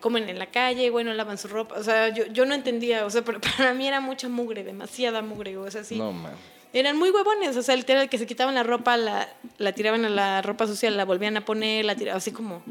comen 0.00 0.28
en 0.28 0.38
la 0.38 0.46
calle, 0.46 0.90
güey, 0.90 1.04
no 1.04 1.12
lavan 1.12 1.38
su 1.38 1.48
ropa. 1.48 1.76
O 1.76 1.84
sea, 1.84 2.08
yo, 2.08 2.26
yo 2.26 2.44
no 2.44 2.54
entendía, 2.54 3.06
o 3.06 3.10
sea, 3.10 3.22
pero 3.22 3.40
para 3.56 3.72
mí 3.72 3.86
era 3.86 4.00
mucha 4.00 4.28
mugre, 4.28 4.64
demasiada 4.64 5.22
mugre, 5.22 5.54
güey. 5.54 5.68
O 5.68 5.70
sea, 5.70 5.84
sí. 5.84 5.96
No, 5.96 6.12
man. 6.12 6.32
Eran 6.72 6.96
muy 6.96 7.10
huevones, 7.10 7.56
o 7.56 7.62
sea, 7.62 7.74
literal 7.74 8.08
que 8.08 8.18
se 8.18 8.26
quitaban 8.26 8.54
la 8.54 8.62
ropa, 8.62 8.96
la, 8.96 9.28
la 9.58 9.72
tiraban 9.72 10.04
a 10.04 10.08
la 10.08 10.40
ropa 10.42 10.66
sucia, 10.66 10.90
la 10.90 11.04
volvían 11.04 11.36
a 11.36 11.44
poner, 11.44 11.84
la 11.84 11.96
tiraban 11.96 12.18
así 12.18 12.30
como... 12.30 12.62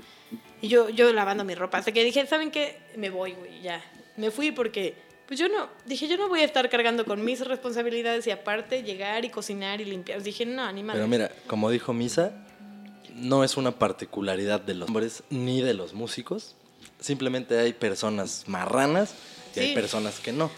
Y 0.62 0.68
yo, 0.68 0.90
yo 0.90 1.12
lavando 1.14 1.44
mi 1.44 1.56
ropa, 1.56 1.78
hasta 1.78 1.92
que 1.92 2.04
dije, 2.04 2.26
¿saben 2.28 2.52
qué? 2.52 2.78
Me 2.98 3.10
voy, 3.10 3.34
güey, 3.34 3.62
ya. 3.62 3.82
Me 4.18 4.30
fui 4.30 4.52
porque, 4.52 4.96
pues 5.26 5.40
yo 5.40 5.48
no, 5.48 5.70
dije, 5.86 6.08
yo 6.08 6.18
no 6.18 6.28
voy 6.28 6.42
a 6.42 6.44
estar 6.44 6.70
cargando 6.70 7.06
con 7.06 7.24
mis 7.24 7.46
responsabilidades 7.46 8.28
y 8.28 8.32
aparte 8.32 8.84
llegar 8.84 9.24
y 9.24 9.30
cocinar 9.30 9.80
y 9.80 9.86
limpiar. 9.86 10.22
Dije, 10.22 10.46
no, 10.46 10.70
ni 10.72 10.84
madre. 10.84 11.00
Pero 11.00 11.08
mira, 11.08 11.32
como 11.48 11.70
dijo 11.70 11.94
Misa, 11.94 12.34
no 13.16 13.44
es 13.44 13.56
una 13.56 13.72
particularidad 13.72 14.60
de 14.60 14.74
los 14.74 14.90
hombres 14.90 15.24
ni 15.30 15.62
de 15.62 15.74
los 15.74 15.94
músicos. 15.94 16.56
Simplemente 17.00 17.58
hay 17.58 17.72
personas 17.72 18.44
marranas 18.48 19.16
y 19.56 19.60
hay 19.62 19.74
personas 19.74 20.20
que 20.20 20.34
no. 20.34 20.52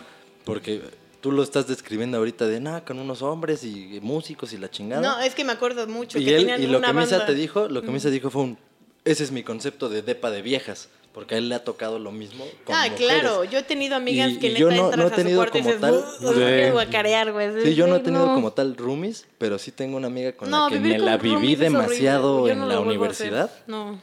Porque 0.46 0.82
tú 1.22 1.32
lo 1.32 1.44
estás 1.44 1.68
describiendo 1.68 2.18
ahorita 2.18 2.48
de 2.48 2.60
nada, 2.60 2.84
con 2.84 3.00
unos 3.00 3.22
hombres 3.22 3.64
y 3.64 4.00
músicos 4.02 4.52
y 4.54 4.58
la 4.58 4.70
chingada. 4.70 5.02
No, 5.02 5.20
es 5.22 5.34
que 5.36 5.44
me 5.46 5.54
acuerdo 5.54 5.88
mucho 5.88 6.20
y 6.20 6.26
que 6.26 6.36
él, 6.36 6.52
y 6.60 6.68
lo 6.68 6.80
una 6.80 6.88
que 6.88 6.94
Misa 6.94 7.18
banda. 7.18 7.26
te 7.28 7.36
dijo, 7.36 7.68
lo 7.70 7.82
que 7.82 7.92
Misa 7.92 8.10
dijo 8.10 8.30
fue 8.30 8.42
un. 8.42 8.58
Ese 9.06 9.24
es 9.24 9.32
mi 9.32 9.42
concepto 9.44 9.88
de 9.90 10.02
depa 10.02 10.30
de 10.32 10.42
viejas. 10.42 10.90
Porque 11.14 11.36
a 11.36 11.40
él 11.40 11.50
le 11.50 11.56
ha 11.56 11.64
tocado 11.66 12.00
lo 12.00 12.14
mismo. 12.14 12.46
Con 12.64 12.74
Ah, 12.74 12.88
mujeres. 12.90 13.20
claro, 13.20 13.44
yo 13.44 13.60
he 13.60 13.64
tenido 13.64 13.98
amigas 13.98 14.32
Y- 14.32 14.40
que 14.40 14.48
y 14.48 14.54
neta 14.54 14.64
no- 14.64 14.72
entras 14.72 14.98
no 14.98 15.04
he 15.04 15.08
a 15.08 15.10
su 15.10 15.16
tenido 15.18 15.38
cuarto 15.40 15.58
y 15.58 15.62
como 15.62 15.74
dices, 15.74 15.82
tal- 15.82 15.94
"Uh, 15.94 16.24
los 16.24 16.36
Sí. 16.36 16.40
quiero 16.42 16.72
guacarear, 16.72 17.32
güey. 17.34 17.64
Sí, 17.66 17.76
yo 17.76 17.88
no 17.88 17.96
he 17.98 18.00
tenido 18.00 18.28
No. 18.28 18.34
como 18.34 18.54
tal 18.54 18.78
roomies, 18.78 19.28
pero 19.38 19.60
sí 19.60 19.74
tengo 19.74 19.98
una 19.98 20.08
amiga 20.08 20.32
con 20.32 20.50
No, 20.50 20.70
la 20.70 20.74
que 20.74 20.80
me 20.80 20.98
la 20.98 21.18
viví 21.18 21.56
demasiado 21.56 22.48
en 22.48 22.66
la 22.66 22.76
a 22.76 22.80
universidad. 22.80 23.52
No. 23.68 24.00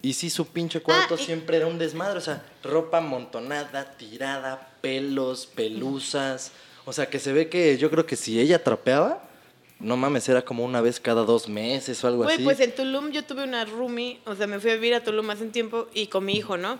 Y 0.00 0.12
sí, 0.12 0.30
su 0.30 0.46
pinche 0.46 0.80
cuarto 0.80 1.16
Ah, 1.16 1.18
y- 1.20 1.24
siempre 1.24 1.56
era 1.56 1.66
un 1.66 1.78
desmadre. 1.78 2.18
O 2.18 2.20
sea, 2.22 2.42
ropa 2.62 2.98
amontonada, 2.98 3.96
tirada, 3.96 4.68
pelos, 4.80 5.46
pelusas. 5.46 6.52
O 6.84 6.92
sea, 6.92 7.06
que 7.06 7.18
se 7.18 7.32
ve 7.32 7.48
que 7.48 7.76
yo 7.78 7.90
creo 7.90 8.06
que 8.06 8.16
si 8.16 8.40
ella 8.40 8.62
trapeaba, 8.62 9.22
no 9.80 9.96
mames, 9.96 10.28
era 10.28 10.42
como 10.42 10.64
una 10.64 10.80
vez 10.80 11.00
cada 11.00 11.24
dos 11.24 11.48
meses 11.48 12.02
o 12.02 12.08
algo 12.08 12.22
Güey, 12.24 12.36
así. 12.36 12.44
pues 12.44 12.60
en 12.60 12.74
Tulum 12.74 13.10
yo 13.10 13.24
tuve 13.24 13.44
una 13.44 13.64
roomie, 13.64 14.20
o 14.24 14.34
sea, 14.34 14.46
me 14.46 14.58
fui 14.58 14.70
a 14.70 14.74
vivir 14.74 14.94
a 14.94 15.04
Tulum 15.04 15.28
hace 15.30 15.44
un 15.44 15.52
tiempo 15.52 15.86
y 15.94 16.06
con 16.06 16.24
mi 16.24 16.34
hijo, 16.36 16.56
¿no? 16.56 16.78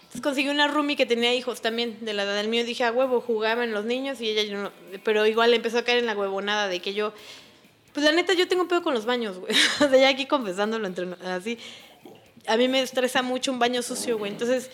Entonces 0.00 0.22
conseguí 0.22 0.48
una 0.48 0.66
roomie 0.66 0.96
que 0.96 1.06
tenía 1.06 1.32
hijos 1.34 1.60
también 1.60 1.98
de 2.00 2.12
la 2.14 2.24
edad 2.24 2.34
del 2.36 2.48
mío. 2.48 2.64
Dije, 2.64 2.82
a 2.84 2.90
huevo, 2.90 3.20
jugaban 3.20 3.72
los 3.72 3.84
niños 3.84 4.20
y 4.20 4.28
ella 4.28 4.42
yo 4.42 4.58
no. 4.60 4.72
Pero 5.04 5.24
igual 5.26 5.54
empezó 5.54 5.78
a 5.78 5.82
caer 5.82 5.98
en 5.98 6.06
la 6.06 6.16
huevonada 6.16 6.66
de 6.66 6.80
que 6.80 6.94
yo. 6.94 7.12
Pues 7.92 8.04
la 8.04 8.10
neta, 8.12 8.32
yo 8.34 8.48
tengo 8.48 8.62
un 8.62 8.68
pedo 8.68 8.82
con 8.82 8.94
los 8.94 9.04
baños, 9.04 9.38
güey. 9.38 9.52
O 9.84 9.88
sea, 9.88 9.96
ya 9.96 10.08
aquí 10.08 10.26
confesándolo 10.26 10.86
entre 10.88 11.06
así. 11.24 11.58
A 12.46 12.56
mí 12.56 12.68
me 12.68 12.80
estresa 12.82 13.22
mucho 13.22 13.52
un 13.52 13.58
baño 13.58 13.82
sucio, 13.82 14.18
güey. 14.18 14.32
Entonces, 14.32 14.70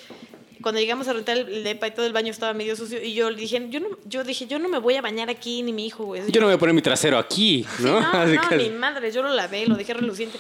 cuando 0.63 0.81
llegamos 0.81 1.07
a 1.09 1.13
rentar 1.13 1.37
el 1.37 1.63
depa 1.65 1.89
y 1.89 1.91
todo 1.91 2.07
el 2.07 2.13
baño 2.13 2.31
estaba 2.31 2.53
medio 2.55 2.75
sucio 2.77 3.03
y 3.03 3.13
yo 3.15 3.31
le 3.31 3.37
dije, 3.37 3.65
yo 3.69 3.81
no, 3.81 3.89
yo 4.05 4.25
dije, 4.25 4.47
yo 4.47 4.59
no 4.59 4.69
me 4.69 4.79
voy 4.79 4.95
a 4.97 5.03
bañar 5.03 5.29
aquí 5.31 5.63
ni 5.63 5.73
mi 5.73 5.87
hijo, 5.87 6.05
güey. 6.05 6.23
Yo 6.31 6.41
no 6.41 6.47
voy 6.47 6.55
a 6.57 6.59
poner 6.59 6.75
mi 6.75 6.83
trasero 6.83 7.19
aquí, 7.19 7.65
Sí, 7.77 7.83
¿no? 7.85 8.01
no, 8.01 8.07
Así 8.21 8.35
no, 8.37 8.49
que- 8.49 8.57
ni 8.57 8.71
madre, 8.71 9.11
yo 9.13 9.23
lo 9.23 9.29
lavé, 9.33 9.67
lo 9.67 9.77
dejé 9.77 9.95
reluciente. 9.95 10.39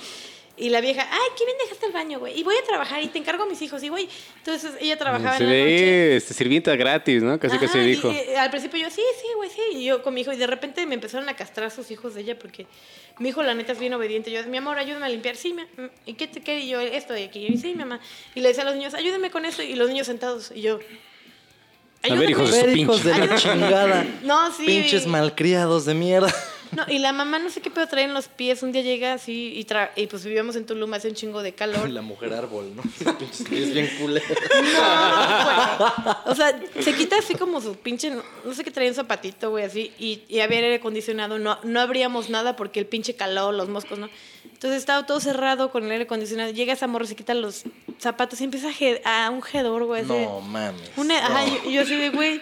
Y 0.59 0.71
la 0.71 0.81
vieja, 0.81 1.07
ay, 1.11 1.21
qué 1.37 1.45
bien 1.45 1.57
dejaste 1.63 1.85
el 1.87 1.93
baño, 1.93 2.19
güey. 2.19 2.39
Y 2.41 2.43
voy 2.43 2.55
a 2.57 2.67
trabajar 2.67 3.03
y 3.03 3.09
te 3.09 3.19
encargo 3.19 3.43
a 3.43 3.47
mis 3.47 3.61
hijos. 3.61 3.83
Y 3.83 3.91
güey, 3.91 4.09
entonces 4.39 4.73
ella 4.81 4.97
trabajaba 4.97 5.37
Se 5.37 5.45
en 5.45 5.51
la 5.51 5.57
noche. 5.59 5.65
ve 5.75 6.17
este, 6.17 6.33
sirvienta 6.33 6.75
gratis, 6.77 7.23
¿no? 7.23 7.39
Casi 7.39 7.59
casi 7.59 7.79
y- 7.79 7.87
dijo. 7.89 8.11
y, 8.11 8.35
al 8.35 8.49
principio 8.51 8.81
yo, 8.81 8.89
sí, 8.91 9.03
sí, 9.21 9.27
güey, 9.37 9.51
sí. 9.51 9.61
Y 9.73 9.85
yo 9.85 10.03
con 10.03 10.15
mi 10.15 10.23
hijo. 10.23 10.33
Y 10.33 10.37
de 10.39 10.47
repente 10.47 10.87
me 10.87 10.95
empezaron 10.95 11.29
a 11.29 11.37
castrar 11.37 11.71
sus 11.71 11.91
hijos 11.91 12.15
de 12.15 12.23
ella 12.23 12.39
porque 12.39 12.67
mi 13.19 13.29
hijo, 13.29 13.43
la 13.43 13.53
neta, 13.55 13.73
es 13.73 13.79
bien 13.79 13.93
obediente. 13.93 14.31
Yo, 14.31 14.43
mi 14.47 14.57
amor, 14.57 14.79
ayúdame 14.79 15.05
a 15.05 15.09
limpiar. 15.11 15.37
Sí, 15.37 15.53
mi- 15.53 15.63
mm, 15.63 15.91
¿y 16.07 16.15
qué 16.15 16.27
te 16.27 16.41
qué? 16.41 16.61
Y 16.61 16.69
yo, 16.71 16.81
esto 16.81 17.13
de 17.13 17.25
aquí. 17.25 17.47
Y 17.47 17.59
sí, 17.59 17.69
mi 17.69 17.75
mamá. 17.81 18.01
Y 18.35 18.41
le 18.41 18.49
decía 18.49 18.63
a 18.63 18.67
los 18.67 18.77
niños, 18.77 18.95
ayúdenme 18.95 19.31
con 19.31 19.45
esto. 19.45 19.63
Y 19.63 19.75
los 19.75 19.91
niños 19.91 20.07
sentados. 20.07 20.53
Y 20.55 20.63
yo, 20.63 20.79
A 22.09 22.15
ver, 22.15 22.31
hijos 22.31 22.51
de 22.51 22.57
A 22.57 22.61
su 22.61 22.67
ver, 22.67 22.79
hijos 22.79 23.03
pinche- 23.05 23.21
de 23.21 23.27
la 23.27 23.35
chingada. 23.37 24.07
No, 24.23 24.51
sí. 24.55 24.65
Pinches 24.65 25.07
malcriados 25.07 25.85
de 25.85 25.93
mierda. 25.95 26.33
No, 26.77 26.85
y 26.89 26.99
la 26.99 27.13
mamá 27.13 27.39
no 27.39 27.49
sé 27.51 27.61
qué 27.63 27.71
pedo 27.71 27.87
trae 27.89 28.05
en 28.05 28.13
los 28.15 28.29
pies. 28.29 28.63
Un 28.63 28.71
día 28.71 28.83
llega 28.83 29.15
así 29.15 29.53
y, 29.57 29.65
tra 29.65 29.93
y 29.97 30.07
pues 30.07 30.23
vivíamos 30.25 30.55
en 30.57 30.67
Tulum, 30.67 30.93
hace 30.95 31.09
un 31.09 31.15
chingo 31.15 31.43
de 31.43 31.53
calor. 31.55 31.89
La 31.89 32.03
mujer 32.03 32.35
árbol, 32.35 32.77
¿no? 32.77 32.83
Pies 33.49 33.73
bien 33.75 33.91
culero. 33.99 34.27
No, 34.77 35.45
güey. 35.45 36.17
O 36.27 36.35
sea, 36.35 36.59
se 36.81 36.95
quita 36.95 37.17
así 37.19 37.35
como 37.35 37.61
su 37.61 37.77
pinche, 37.77 38.11
no, 38.11 38.23
no 38.45 38.55
sé 38.55 38.63
qué 38.63 38.71
traía 38.71 38.91
un 38.91 38.95
zapatito, 38.95 39.51
güey, 39.51 39.65
así. 39.65 39.93
Y, 39.99 40.23
y 40.29 40.41
había 40.41 40.59
aire 40.59 40.75
acondicionado, 40.77 41.39
no, 41.39 41.59
no 41.63 41.81
abríamos 41.81 42.29
nada 42.31 42.57
porque 42.57 42.79
el 42.81 42.87
pinche 42.87 43.15
calor, 43.15 43.55
los 43.55 43.69
moscos, 43.69 43.99
¿no? 43.99 44.09
Entonces 44.45 44.79
estaba 44.79 45.07
todo 45.07 45.21
cerrado 45.21 45.71
con 45.71 45.85
el 45.85 45.91
aire 45.91 46.05
acondicionado. 46.05 46.51
Llega 46.53 46.73
esa 46.73 46.87
morra, 46.87 47.07
se 47.07 47.17
quita 47.17 47.35
los 47.35 47.65
zapatos 47.99 48.41
y 48.41 48.45
empieza 48.45 48.69
a, 49.05 49.27
a 49.27 49.31
un 49.31 49.43
hedor, 49.53 49.85
güey. 49.85 50.03
No 50.05 50.41
mames. 50.41 50.81
una- 50.97 51.19
ajá, 51.19 51.47
No, 51.47 51.59
y- 51.65 51.71
y 51.71 51.73
yo 51.75 51.83
así 51.83 51.95
de, 51.97 52.11
güey. 52.11 52.41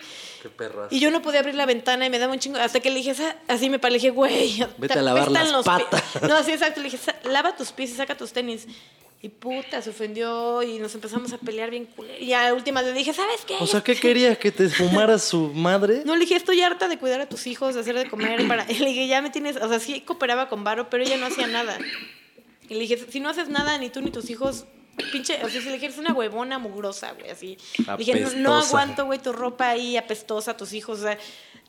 Qué. 0.51 0.97
Y 0.97 1.01
yo 1.01 1.11
no 1.11 1.23
podía 1.23 1.41
abrir 1.41 1.55
la 1.55 1.67
ventana 1.67 2.07
y 2.07 2.11
me 2.11 2.19
daba 2.19 2.33
un 2.33 2.39
chingo. 2.39 2.59
Hasta 2.59 2.81
que 2.81 2.91
le 2.91 2.97
dije, 2.97 3.15
"Sa- 3.15 3.37
así 3.49 3.71
me 3.71 3.79
paré, 3.79 3.93
le 3.93 3.99
dije, 3.99 4.11
güey. 4.11 4.59
Vete 4.79 4.95
te 4.95 5.01
a 5.01 5.03
lavar 5.03 5.31
las 5.31 5.51
los 5.53 5.65
pi-". 5.65 5.71
patas. 5.71 6.03
No, 6.29 6.43
sí, 6.43 6.53
exacto. 6.53 6.81
Le 6.81 6.91
dije, 6.91 6.99
"Sa- 6.99 7.17
lava 7.25 7.57
tus 7.57 7.73
pies 7.73 7.91
y 7.91 7.95
saca 7.95 8.17
tus 8.17 8.33
tenis. 8.33 8.67
Y 9.23 9.31
puta, 9.31 9.81
se 9.81 9.89
ofendió 9.89 10.63
y 10.63 10.79
nos 10.79 10.95
empezamos 10.95 11.33
a 11.33 11.39
pelear 11.39 11.71
bien 11.71 11.87
culero. 11.87 12.23
Y 12.23 12.35
a 12.35 12.43
la 12.43 12.53
última 12.53 12.83
le 12.83 12.93
dije, 12.93 13.15
¿sabes 13.15 13.41
qué? 13.47 13.57
O 13.59 13.67
sea, 13.67 13.81
¿qué 13.83 13.97
quería? 13.97 14.39
¿Que 14.39 14.53
te 14.53 14.69
fumara 14.69 15.19
su 15.19 15.49
madre? 15.55 16.03
No, 16.05 16.15
le 16.15 16.21
dije, 16.21 16.37
estoy 16.37 16.61
harta 16.61 16.89
de 16.89 16.99
cuidar 16.99 17.23
a 17.23 17.27
tus 17.27 17.47
hijos, 17.47 17.75
de 17.75 17.81
hacer 17.81 17.97
de 17.97 18.11
comer. 18.11 18.47
Para... 18.47 18.71
Y 18.71 18.75
le 18.81 18.91
dije, 18.91 19.07
ya 19.09 19.23
me 19.23 19.31
tienes. 19.31 19.57
O 19.57 19.67
sea, 19.67 19.81
sí 19.81 20.03
cooperaba 20.03 20.51
con 20.51 20.63
Varo, 20.63 20.91
pero 20.91 21.05
ella 21.05 21.17
no 21.17 21.25
hacía 21.25 21.47
nada. 21.47 21.79
Y 22.69 22.75
le 22.75 22.81
dije, 22.81 22.99
si 23.11 23.19
no 23.21 23.31
haces 23.31 23.49
nada, 23.49 23.79
ni 23.79 23.89
tú 23.89 24.03
ni 24.03 24.11
tus 24.11 24.29
hijos. 24.29 24.67
Pinche, 25.13 25.43
o 25.45 25.49
sea, 25.49 25.61
si 25.61 25.67
le 25.67 25.75
dije, 25.75 25.87
eres 25.87 25.99
una 25.99 26.13
huevona 26.13 26.59
mugrosa, 26.59 27.13
güey, 27.13 27.31
así. 27.31 27.59
Le 27.87 27.97
dije, 27.97 28.21
no, 28.21 28.31
no 28.37 28.55
aguanto, 28.57 29.07
güey, 29.07 29.19
tu 29.19 29.33
ropa 29.33 29.69
ahí 29.71 29.97
apestosa, 29.97 30.57
tus 30.57 30.73
hijos, 30.73 31.01
o 31.01 31.03
sea, 31.03 31.19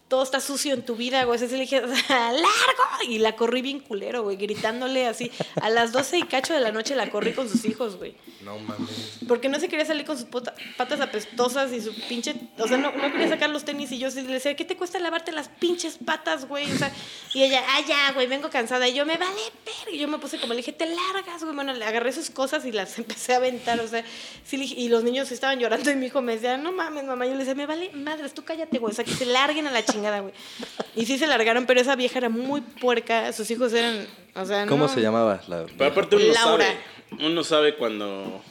todo 0.08 0.22
está 0.22 0.39
sucio 0.39 0.74
en 0.74 0.86
tu 0.86 0.95
vida, 0.95 1.24
güey. 1.24 1.43
Así 1.43 1.51
le 1.53 1.62
dije, 1.62 1.82
¡largo! 2.10 2.43
Y 3.08 3.18
la 3.18 3.36
corrí 3.36 3.62
bien 3.62 3.80
culero, 3.80 4.24
güey, 4.24 4.38
gritándole 4.38 5.08
así. 5.08 5.32
A 5.60 5.70
las 5.70 5.91
12 5.91 6.20
y 6.20 6.24
cacho 6.24 6.53
de 6.53 6.60
la 6.60 6.72
noche 6.72 6.95
la 6.95 7.10
corrí 7.10 7.34
con 7.34 7.49
sus 7.49 7.66
hijos, 7.66 7.97
güey. 7.97 8.16
No 8.41 8.60
mames. 8.60 9.20
Porque 9.28 9.49
no 9.49 9.60
se 9.60 9.68
quería 9.68 9.86
salir 9.86 10.06
con 10.06 10.18
sus 10.18 10.28
patas 10.28 11.01
apestosas 11.01 11.72
y 11.72 11.82
su 11.82 11.93
pinche. 12.08 12.36
O 12.60 12.68
sea, 12.68 12.78
no, 12.78 12.91
no 12.91 13.12
quería 13.12 13.30
sacar 13.30 13.49
los 13.49 13.66
tenis. 13.66 13.91
Y 13.91 13.97
yo 13.97 14.10
le 14.10 14.22
decía, 14.24 14.56
¿qué 14.56 14.64
te 14.64 14.78
cuesta 14.78 14.99
lavarte 14.99 15.32
las 15.32 15.49
pinches 15.49 15.97
patas, 15.97 16.47
güey? 16.47 16.72
O 16.72 16.78
sea, 16.78 16.91
y 17.34 17.43
ella, 17.43 17.64
ah, 17.68 17.82
ya, 17.88 18.12
güey, 18.14 18.28
vengo 18.28 18.51
cansada. 18.51 18.88
Y 18.88 18.93
yo, 18.93 19.06
me 19.08 19.18
vale 19.18 19.41
ver. 19.66 19.93
Y 19.93 19.97
yo 19.97 20.08
me 20.08 20.20
puse 20.20 20.39
como 20.39 20.53
le 20.53 20.58
dije, 20.58 20.72
te 20.72 20.86
largas, 20.86 21.43
güey. 21.43 21.56
Bueno, 21.56 21.74
le 21.74 21.84
agarré 21.84 22.12
sus 22.12 22.30
cosas 22.30 22.66
y 22.66 22.72
las 22.72 22.97
empecé 22.99 23.34
a 23.34 23.38
aventar. 23.38 23.80
O 23.80 23.88
sea, 23.88 24.06
sí, 24.43 24.76
y 24.78 24.89
los 24.89 25.03
niños 25.03 25.32
estaban 25.32 25.60
llorando. 25.60 25.89
Y 25.89 25.95
mi 25.95 26.06
hijo 26.06 26.22
me 26.22 26.36
decía, 26.36 26.58
no 26.58 26.72
mames, 26.72 27.06
mamá. 27.06 27.26
Yo 27.26 27.32
le 27.32 27.39
decía, 27.39 27.56
me 27.56 27.66
vale 27.66 27.89
madres, 27.93 28.36
tú 28.36 28.43
cállate, 28.43 28.78
güey. 28.78 28.91
O 28.91 28.95
sea, 28.95 29.03
que 29.03 29.14
se 29.14 29.26
larguen 29.26 29.66
a 29.66 29.72
la 29.72 29.84
chingada, 29.96 30.20
güey. 30.20 30.34
Y 30.96 31.06
sí 31.06 31.18
se 31.18 31.26
largaron, 31.28 31.66
pero 31.66 31.82
esa 31.82 31.96
vieja 31.96 32.18
era 32.20 32.30
muy 32.30 32.62
puerca. 32.62 33.32
Sus 33.34 33.50
hijos 33.52 33.74
eran. 33.74 34.06
O 34.36 34.46
sea, 34.46 34.66
¿Cómo 34.68 34.86
no. 34.88 34.93
se 34.93 35.02
llamaba? 35.02 35.41
La 35.48 35.66
Pero 35.78 35.89
aparte 35.91 36.16
uno 36.18 36.26
Laura. 36.34 36.66
sabe. 36.66 37.26
Uno 37.26 37.43
sabe 37.43 37.76
cuando. 37.76 38.41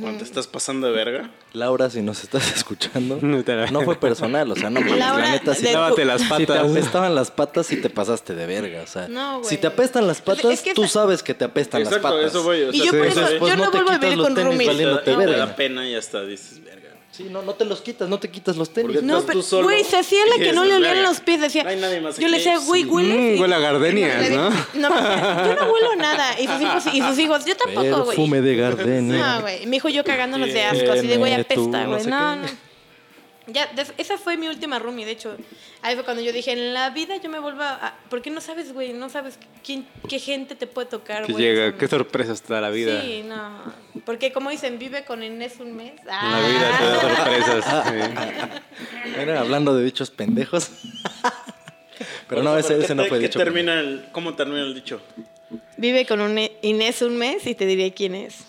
Cuando 0.00 0.18
te 0.18 0.24
estás 0.24 0.46
pasando 0.48 0.88
de 0.88 0.92
verga. 0.94 1.30
Laura, 1.52 1.88
si 1.90 2.00
nos 2.02 2.24
estás 2.24 2.50
escuchando, 2.56 3.18
No 3.22 3.42
no 3.70 3.80
fue 3.82 3.94
personal, 4.00 4.50
o 4.50 4.56
sea, 4.56 4.68
no 4.68 4.80
mames, 4.80 4.98
Laura, 4.98 5.24
la 5.26 5.30
neta, 5.32 5.54
si, 5.54 5.62
de- 5.62 5.74
Lávate 5.74 6.04
las 6.04 6.22
si 6.22 6.28
te 6.28 6.46
patas. 6.46 6.70
apestaban 6.70 7.14
las 7.14 7.30
patas, 7.30 7.66
sí 7.66 7.76
te 7.80 7.88
pasaste 7.90 8.34
de 8.34 8.46
verga, 8.46 8.82
o 8.82 8.86
sea, 8.86 9.06
No, 9.06 9.44
si 9.44 9.58
te 9.58 9.66
apestan 9.68 10.06
las 10.08 10.20
patas, 10.22 10.46
es 10.46 10.62
que 10.62 10.74
tú 10.74 10.88
sabes 10.88 11.22
que 11.22 11.34
te 11.34 11.44
apestan 11.44 11.82
Exacto, 11.82 12.08
las 12.08 12.14
patas. 12.16 12.30
eso 12.30 12.42
voy. 12.42 12.62
O 12.62 12.72
Y 12.72 12.84
yo 12.84 12.90
por 12.90 13.06
eso- 13.06 13.30
yo 13.46 13.56
no 13.56 13.64
no 13.66 13.70
te 13.70 13.76
vuelvo 13.76 13.90
a 13.92 13.98
vivir 13.98 14.16
los 14.16 14.26
con 14.26 14.34
tenis 14.34 14.48
roomies. 14.50 14.66
valiéndote 14.68 15.14
te, 15.14 15.26
da 15.36 15.54
pena 15.56 15.88
y 15.88 15.94
hasta 15.94 16.24
dices, 16.24 16.64
verga. 16.64 16.85
Sí, 17.12 17.28
no, 17.30 17.40
no 17.40 17.54
te 17.54 17.64
los 17.64 17.80
quitas, 17.80 18.08
no 18.10 18.18
te 18.18 18.28
quitas 18.30 18.56
los 18.58 18.70
tenis. 18.74 18.92
Porque 18.96 19.06
No, 19.06 19.22
pero, 19.24 19.40
solo 19.40 19.64
güey, 19.64 19.82
se 19.84 19.96
hacía 19.96 20.20
la 20.26 20.36
que 20.36 20.52
no 20.52 20.64
le 20.64 20.74
olían 20.74 20.96
"Verga, 20.96 21.08
los 21.08 21.20
pies. 21.20 21.40
Decía, 21.40 21.62
no 21.64 21.70
hay 21.70 21.76
nadie 21.80 22.00
más 22.02 22.18
yo 22.18 22.28
le 22.28 22.36
aquí". 22.36 22.44
decía, 22.44 22.58
güey, 22.58 22.82
Sí. 22.82 22.88
hueles. 22.88 23.16
Mm, 23.16 23.36
Y- 23.36 23.40
huele 23.40 23.54
a 23.54 23.58
gardenias, 23.58 24.30
¿no? 24.30 24.50
No, 24.50 24.90
me 24.90 25.00
yo 25.48 25.54
no 25.54 25.72
huelo 25.72 25.96
nada. 25.96 26.38
Y 26.38 26.46
sus 26.46 26.60
hijos, 26.60 26.84
y 26.94 27.00
sus 27.00 27.18
hijos 27.18 27.44
yo 27.46 27.56
tampoco, 27.56 27.88
güey. 28.04 28.06
Perfume 28.16 28.40
de 28.42 28.56
gardenia. 28.56 29.34
No, 29.36 29.40
güey. 29.40 29.64
Mi 29.66 29.76
hijo 29.78 29.88
y 29.88 29.94
yo 29.94 30.04
cagándonos 30.04 30.52
de 30.52 30.62
asco, 30.62 30.92
así 30.92 31.06
de, 31.06 31.16
güey, 31.16 31.32
apesta, 31.32 31.86
güey. 31.86 32.04
No, 32.04 32.36
no. 32.36 32.46
Ya, 33.48 33.70
esa 33.96 34.18
fue 34.18 34.36
mi 34.36 34.48
última 34.48 34.78
roomie, 34.80 35.04
de 35.06 35.12
hecho. 35.12 35.36
Ahí 35.82 35.94
fue 35.94 36.04
cuando 36.04 36.20
yo 36.22 36.32
dije, 36.32 36.50
en 36.52 36.74
la 36.74 36.90
vida 36.90 37.16
yo 37.18 37.30
me 37.30 37.38
vuelvo 37.38 37.62
a... 37.62 37.94
Porque 38.10 38.28
no 38.30 38.40
sabes, 38.40 38.72
güey, 38.72 38.92
no 38.92 39.08
sabes 39.08 39.38
quién, 39.64 39.86
qué 40.08 40.18
gente 40.18 40.56
te 40.56 40.66
puede 40.66 40.88
tocar, 40.88 41.24
Que 41.26 41.32
güey. 41.32 41.44
llega, 41.44 41.78
qué 41.78 41.86
sorpresas 41.86 42.42
te 42.42 42.52
da 42.54 42.60
la 42.60 42.70
vida. 42.70 43.00
Sí, 43.02 43.22
no. 43.24 43.72
Porque 44.04 44.32
como 44.32 44.50
dicen, 44.50 44.78
vive 44.80 45.04
con 45.04 45.22
Inés 45.22 45.54
un 45.60 45.76
mes. 45.76 45.92
La 46.04 46.40
vida 46.40 46.78
te 46.78 46.84
da 46.84 46.96
Ah. 46.96 47.00
sorpresas. 47.00 47.64
sí. 47.86 49.12
Bueno, 49.16 49.38
hablando 49.38 49.74
de 49.76 49.84
bichos 49.84 50.10
pendejos. 50.10 50.70
Pero 52.28 52.42
no, 52.42 52.50
¿Por 52.50 52.58
ese, 52.58 52.78
ese 52.82 52.94
no 52.94 53.04
fue 53.04 53.18
dicho. 53.20 53.38
termina 53.38 53.78
el, 53.80 54.06
¿Cómo 54.12 54.34
termina 54.34 54.62
el 54.62 54.74
dicho? 54.74 55.00
Vive 55.76 56.04
con 56.06 56.20
un 56.20 56.38
Inés 56.62 57.00
un 57.02 57.16
mes 57.16 57.46
y 57.46 57.54
te 57.54 57.64
diré 57.66 57.92
quién 57.94 58.14
es. 58.16 58.44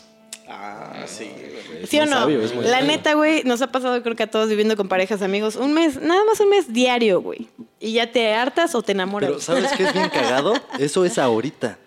Ah, 0.50 1.04
sí. 1.08 1.30
güey. 1.70 1.86
¿Sí 1.88 2.00
o 2.00 2.06
no? 2.06 2.14
sabio, 2.20 2.40
la 2.42 2.48
sabio. 2.48 2.86
neta, 2.88 3.14
güey, 3.16 3.44
nos 3.44 3.62
ha 3.62 3.68
pasado 3.72 4.02
creo 4.02 4.16
que 4.16 4.24
a 4.24 4.32
todos 4.32 4.48
viviendo 4.50 4.78
con 4.78 4.88
parejas, 4.88 5.22
amigos, 5.22 5.56
un 5.58 5.74
mes, 5.74 6.02
nada 6.02 6.24
más 6.26 6.40
un 6.40 6.50
mes 6.50 6.72
diario, 6.74 7.22
güey. 7.22 7.48
Y 7.80 7.94
ya 7.94 8.12
te 8.12 8.34
hartas 8.34 8.74
o 8.76 8.82
te 8.82 8.94
enamoras. 8.94 9.30
Pero 9.30 9.42
¿sabes 9.42 9.72
qué 9.76 9.84
es 9.84 9.94
bien 9.94 10.10
cagado? 10.10 10.54
Eso 10.80 11.06
es 11.06 11.18
ahorita. 11.18 11.78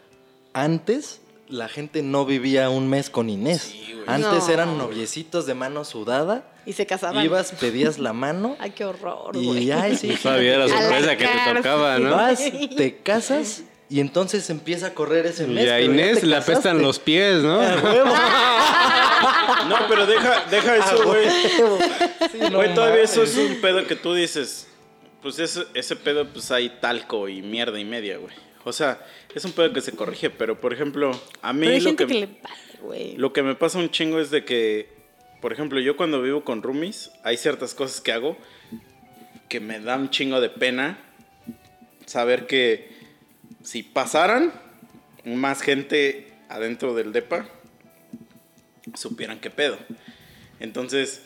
Antes 0.52 1.20
la 1.48 1.68
gente 1.68 2.02
no 2.02 2.24
vivía 2.26 2.70
un 2.70 2.88
mes 2.88 3.10
con 3.10 3.28
Inés. 3.30 3.62
Sí. 3.62 3.94
Antes 4.06 4.46
No. 4.46 4.52
eran 4.52 4.78
noviecitos 4.78 5.46
de 5.46 5.54
mano 5.54 5.84
sudada. 5.84 6.44
Y 6.66 6.74
se 6.74 6.86
casaban. 6.86 7.24
Ibas, 7.24 7.52
pedías 7.52 7.98
la 7.98 8.12
mano. 8.12 8.56
Ay, 8.60 8.70
qué 8.72 8.84
horror, 8.84 9.34
Y 9.36 9.46
güey. 9.46 9.70
ay, 9.72 9.96
sí. 9.96 10.14
Todavía 10.22 10.56
era 10.56 10.66
la 10.66 10.78
sorpresa 10.80 11.16
que 11.16 11.26
te 11.26 11.54
tocaba, 11.54 11.98
¿no? 11.98 12.10
Vas, 12.16 12.38
te 12.76 12.98
casas 13.02 13.62
y 13.90 13.98
entonces 13.98 14.48
empieza 14.50 14.86
a 14.86 14.94
correr 14.94 15.26
ese 15.26 15.48
mes. 15.48 15.66
Y 15.66 15.68
a 15.68 15.80
Inés 15.80 16.22
le 16.22 16.36
apestan 16.36 16.80
los 16.80 16.98
pies, 16.98 17.42
¿no? 17.42 17.60
No, 19.68 19.76
pero 19.88 20.06
deja, 20.06 20.46
deja 20.50 20.76
eso, 20.76 21.04
güey. 21.04 21.28
Sí, 21.28 22.38
no 22.50 22.58
Güey, 22.58 22.74
todavía 22.74 23.02
eso 23.02 23.22
es 23.22 23.36
un 23.36 23.60
pedo 23.60 23.86
que 23.86 23.94
tú 23.94 24.14
dices. 24.14 24.68
Pues 25.22 25.38
ese, 25.38 25.64
ese 25.74 25.96
pedo, 25.96 26.26
pues 26.32 26.50
hay 26.50 26.70
talco 26.80 27.28
y 27.28 27.42
mierda 27.42 27.78
y 27.78 27.84
media, 27.84 28.16
güey. 28.16 28.34
O 28.64 28.72
sea, 28.72 29.04
es 29.34 29.44
un 29.44 29.52
pedo 29.52 29.72
que 29.72 29.80
se 29.82 29.92
corrige, 29.92 30.30
pero 30.30 30.58
por 30.58 30.72
ejemplo, 30.72 31.10
a 31.42 31.52
mí 31.52 31.60
Pero 31.60 31.72
hay 31.72 31.80
lo 31.80 31.88
gente 31.90 32.06
que, 32.06 32.12
que, 32.12 32.20
le 32.20 32.28
güey. 32.80 33.16
lo 33.16 33.32
que 33.32 33.42
me 33.42 33.54
pasa 33.54 33.78
un 33.78 33.90
chingo 33.90 34.18
es 34.20 34.30
de 34.30 34.44
que, 34.44 34.88
por 35.42 35.52
ejemplo, 35.52 35.78
yo 35.80 35.96
cuando 35.96 36.22
vivo 36.22 36.42
con 36.42 36.62
roomies, 36.62 37.10
hay 37.22 37.36
ciertas 37.36 37.74
cosas 37.74 38.00
que 38.00 38.12
hago 38.12 38.36
que 39.48 39.60
me 39.60 39.80
da 39.80 39.96
un 39.96 40.08
chingo 40.10 40.40
de 40.40 40.48
pena 40.48 40.98
saber 42.06 42.46
que 42.46 42.89
si 43.62 43.82
pasaran 43.82 44.52
más 45.24 45.62
gente 45.62 46.32
adentro 46.48 46.94
del 46.94 47.12
DEPA, 47.12 47.46
supieran 48.94 49.40
qué 49.40 49.50
pedo. 49.50 49.78
Entonces, 50.58 51.22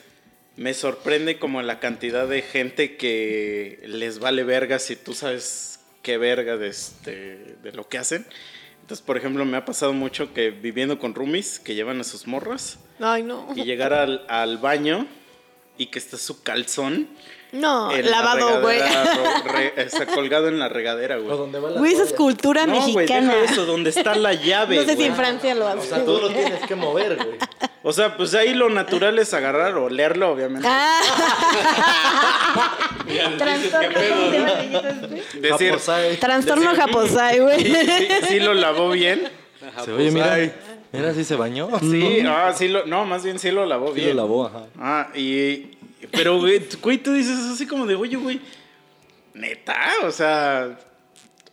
me 0.56 0.74
sorprende 0.74 1.38
como 1.38 1.62
la 1.62 1.80
cantidad 1.80 2.28
de 2.28 2.42
gente 2.42 2.96
que 2.96 3.82
les 3.86 4.18
vale 4.18 4.44
verga 4.44 4.78
si 4.78 4.96
tú 4.96 5.14
sabes 5.14 5.80
qué 6.02 6.18
verga 6.18 6.56
de, 6.56 6.68
este, 6.68 7.56
de 7.62 7.72
lo 7.72 7.88
que 7.88 7.98
hacen. 7.98 8.26
Entonces, 8.82 9.04
por 9.04 9.16
ejemplo, 9.16 9.44
me 9.44 9.56
ha 9.56 9.64
pasado 9.64 9.92
mucho 9.92 10.34
que 10.34 10.50
viviendo 10.50 10.98
con 10.98 11.14
roomies 11.14 11.58
que 11.58 11.74
llevan 11.74 12.00
a 12.00 12.04
sus 12.04 12.26
morras 12.26 12.78
Ay, 13.00 13.22
no. 13.22 13.48
y 13.56 13.64
llegar 13.64 13.94
al, 13.94 14.24
al 14.28 14.58
baño 14.58 15.06
y 15.78 15.86
que 15.86 15.98
está 15.98 16.18
su 16.18 16.42
calzón 16.42 17.08
No, 17.54 17.92
en 17.92 18.10
lavado, 18.10 18.60
güey. 18.60 18.80
colgado 20.14 20.48
en 20.48 20.58
la 20.58 20.68
regadera, 20.68 21.18
O 21.18 21.22
güey. 21.22 21.36
donde 21.38 21.60
va 21.60 21.70
la 21.70 21.78
Güey, 21.78 21.92
esa 21.94 22.02
es 22.04 22.12
cultura 22.12 22.66
No, 22.66 22.74
güey, 22.80 22.94
mexicana. 22.96 23.34
deja 23.34 23.52
eso, 23.52 23.64
donde 23.66 23.90
está 23.90 24.14
la 24.16 24.34
llave, 24.34 24.76
no 24.80 24.84
sé 24.84 24.96
si 24.96 25.04
en 25.04 25.14
Francia 25.16 25.54
lo 25.54 25.66
O 25.66 25.68
hacen. 25.68 25.82
sea, 25.88 26.04
tú 26.04 26.18
lo 26.20 26.28
tienes 26.30 26.60
que 26.66 26.74
mover, 26.74 27.16
güey. 27.16 27.38
O 27.82 27.92
sea, 27.92 28.16
pues 28.16 28.34
ahí 28.34 28.54
lo 28.54 28.70
natural 28.70 29.18
es 29.18 29.32
agarrar 29.34 29.74
o 29.76 29.88
leerlo, 29.90 30.30
obviamente. 30.32 30.66
Ah. 30.70 31.00
Trastorno, 33.38 33.88
¿cómo 33.94 34.30
se 34.30 34.38
llama 34.38 34.50
el 34.52 34.68
viejito 34.68 34.88
este? 34.88 35.40
Decir, 35.40 35.68
Japosai. 35.70 36.16
Trastorno 36.16 36.74
japosai, 36.74 37.38
güey. 37.40 37.64
sí, 37.64 38.08
sí 38.28 38.40
lo 38.40 38.54
lavó 38.54 38.90
bien. 38.90 39.28
Se 39.84 39.92
oye, 39.92 40.10
mira. 40.10 40.36
Mira, 40.92 41.12
sí 41.12 41.24
se 41.24 41.34
bañó. 41.36 41.68
Sí, 41.80 42.20
ah, 42.26 42.52
sí 42.56 42.68
lo, 42.68 42.86
no, 42.86 43.04
más 43.04 43.24
bien 43.24 43.38
sí 43.40 43.50
lo 43.50 43.66
lavó 43.66 43.88
Sí 43.88 43.96
bien. 44.00 44.08
lo 44.16 44.22
lavó, 44.22 44.46
ajá. 44.46 44.66
Ah, 44.78 45.08
y, 45.14 45.70
pero, 46.12 46.38
güey, 46.38 46.62
güey, 46.82 46.98
tú 46.98 47.12
dices 47.12 47.38
así 47.52 47.66
como 47.66 47.86
de, 47.86 47.94
oye, 47.94 48.16
güey, 48.16 48.40
neta, 49.32 49.78
o 50.04 50.10
sea, 50.10 50.78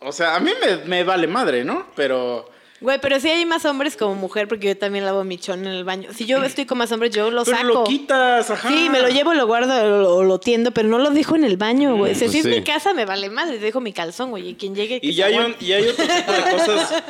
o 0.00 0.12
sea, 0.12 0.36
a 0.36 0.40
mí 0.40 0.50
me, 0.60 0.84
me 0.84 1.04
vale 1.04 1.26
madre, 1.26 1.64
¿no? 1.64 1.86
Pero, 1.96 2.50
Güey, 2.82 3.00
pero 3.00 3.20
sí 3.20 3.28
hay 3.28 3.46
más 3.46 3.64
hombres 3.64 3.96
como 3.96 4.14
mujer, 4.16 4.48
porque 4.48 4.66
yo 4.68 4.76
también 4.76 5.04
lavo 5.04 5.22
mi 5.24 5.38
chón 5.38 5.60
en 5.60 5.72
el 5.72 5.84
baño. 5.84 6.08
Si 6.12 6.26
yo 6.26 6.42
estoy 6.42 6.66
con 6.66 6.78
más 6.78 6.90
hombres, 6.90 7.14
yo 7.14 7.30
lo 7.30 7.44
pero 7.44 7.56
saco. 7.56 7.68
lo 7.68 7.84
quitas, 7.84 8.50
ajá. 8.50 8.68
Sí, 8.68 8.88
me 8.90 9.00
lo 9.00 9.08
llevo, 9.08 9.32
lo 9.34 9.46
guardo 9.46 9.72
o 9.72 9.86
lo, 10.02 10.16
o 10.16 10.22
lo 10.24 10.40
tiendo, 10.40 10.72
pero 10.72 10.88
no 10.88 10.98
lo 10.98 11.10
dejo 11.10 11.36
en 11.36 11.44
el 11.44 11.56
baño, 11.56 11.96
güey. 11.96 12.12
O 12.12 12.14
sea, 12.16 12.26
Pues 12.28 12.32
si 12.32 12.38
es 12.40 12.44
mi 12.46 12.62
casa, 12.64 12.92
me 12.92 13.04
vale 13.04 13.30
madre. 13.30 13.58
Dejo 13.60 13.80
mi 13.80 13.92
calzón, 13.92 14.30
güey. 14.30 14.48
Y 14.48 14.54
quien 14.56 14.74
llegue. 14.74 15.00
que 15.00 15.06
Y 15.06 15.14
ya 15.14 15.26
hay, 15.26 15.36
un, 15.38 15.54
y 15.60 15.72
hay 15.72 15.86
otro 15.86 16.04
tipo 16.04 16.32
de 16.32 16.42
cosas 16.50 17.02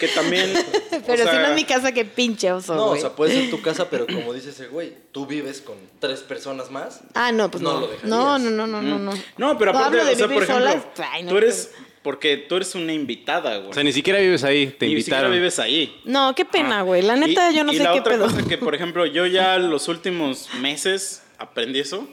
que 0.00 0.08
también... 0.08 0.52
o 0.92 0.96
Pero 1.06 1.30
si 1.30 1.36
no 1.36 1.46
es 1.46 1.54
mi 1.54 1.64
casa, 1.64 1.92
que 1.92 2.04
pinche 2.04 2.50
oso, 2.50 2.74
No, 2.74 2.84
o 2.86 2.88
güey. 2.88 3.00
sea, 3.00 3.10
puede 3.14 3.32
ser 3.32 3.50
tu 3.50 3.62
casa, 3.62 3.88
pero 3.88 4.06
como 4.06 4.32
dice 4.34 4.50
ese 4.50 4.66
güey, 4.66 4.92
tú 5.12 5.26
vives 5.26 5.60
con 5.60 5.76
tres 6.00 6.20
personas 6.20 6.70
más. 6.72 7.02
Ah, 7.14 7.30
no, 7.30 7.48
pues 7.50 7.62
No 7.62 7.74
no. 7.74 7.80
lo 7.82 7.86
No, 7.86 7.92
dejarías. 7.92 8.10
no, 8.10 8.66
no, 8.66 8.66
no, 8.66 8.82
no, 8.82 8.98
no. 8.98 9.12
No, 9.38 9.58
pero 9.58 9.70
aparte, 9.70 9.86
hablo 10.00 10.04
de 10.06 10.12
o 10.12 10.16
sea, 10.16 10.26
vivir 10.26 10.46
por 10.46 10.56
ejemplo, 10.58 10.82
sola, 10.96 11.08
ay, 11.12 11.22
no, 11.22 11.30
tú 11.30 11.36
eres... 11.38 11.70
Porque 12.02 12.38
tú 12.38 12.56
eres 12.56 12.74
una 12.74 12.92
invitada, 12.94 13.58
güey. 13.58 13.70
O 13.70 13.74
sea, 13.74 13.82
ni 13.84 13.92
siquiera 13.92 14.18
vives 14.20 14.42
ahí, 14.42 14.66
te 14.68 14.86
Ni 14.86 14.96
siquiera 14.96 15.18
invitaron. 15.18 15.32
vives 15.32 15.58
ahí. 15.58 16.00
No, 16.04 16.34
qué 16.34 16.44
pena, 16.46 16.78
Ah. 16.78 16.82
güey. 16.82 17.02
La 17.02 17.14
neta, 17.16 17.50
Y- 17.50 17.56
yo 17.56 17.64
no 17.64 17.72
y 17.72 17.76
sé 17.76 17.82
la 17.82 17.92
qué 17.92 18.00
otra 18.00 18.14
pedo. 18.14 18.24
cosa 18.26 18.42
que, 18.48 18.56
por 18.56 18.74
ejemplo, 18.74 19.04
yo 19.04 19.26
ya 19.26 19.58
los 19.58 19.86
últimos 19.88 20.48
meses 20.60 21.22
aprendí 21.38 21.78
eso. 21.80 22.08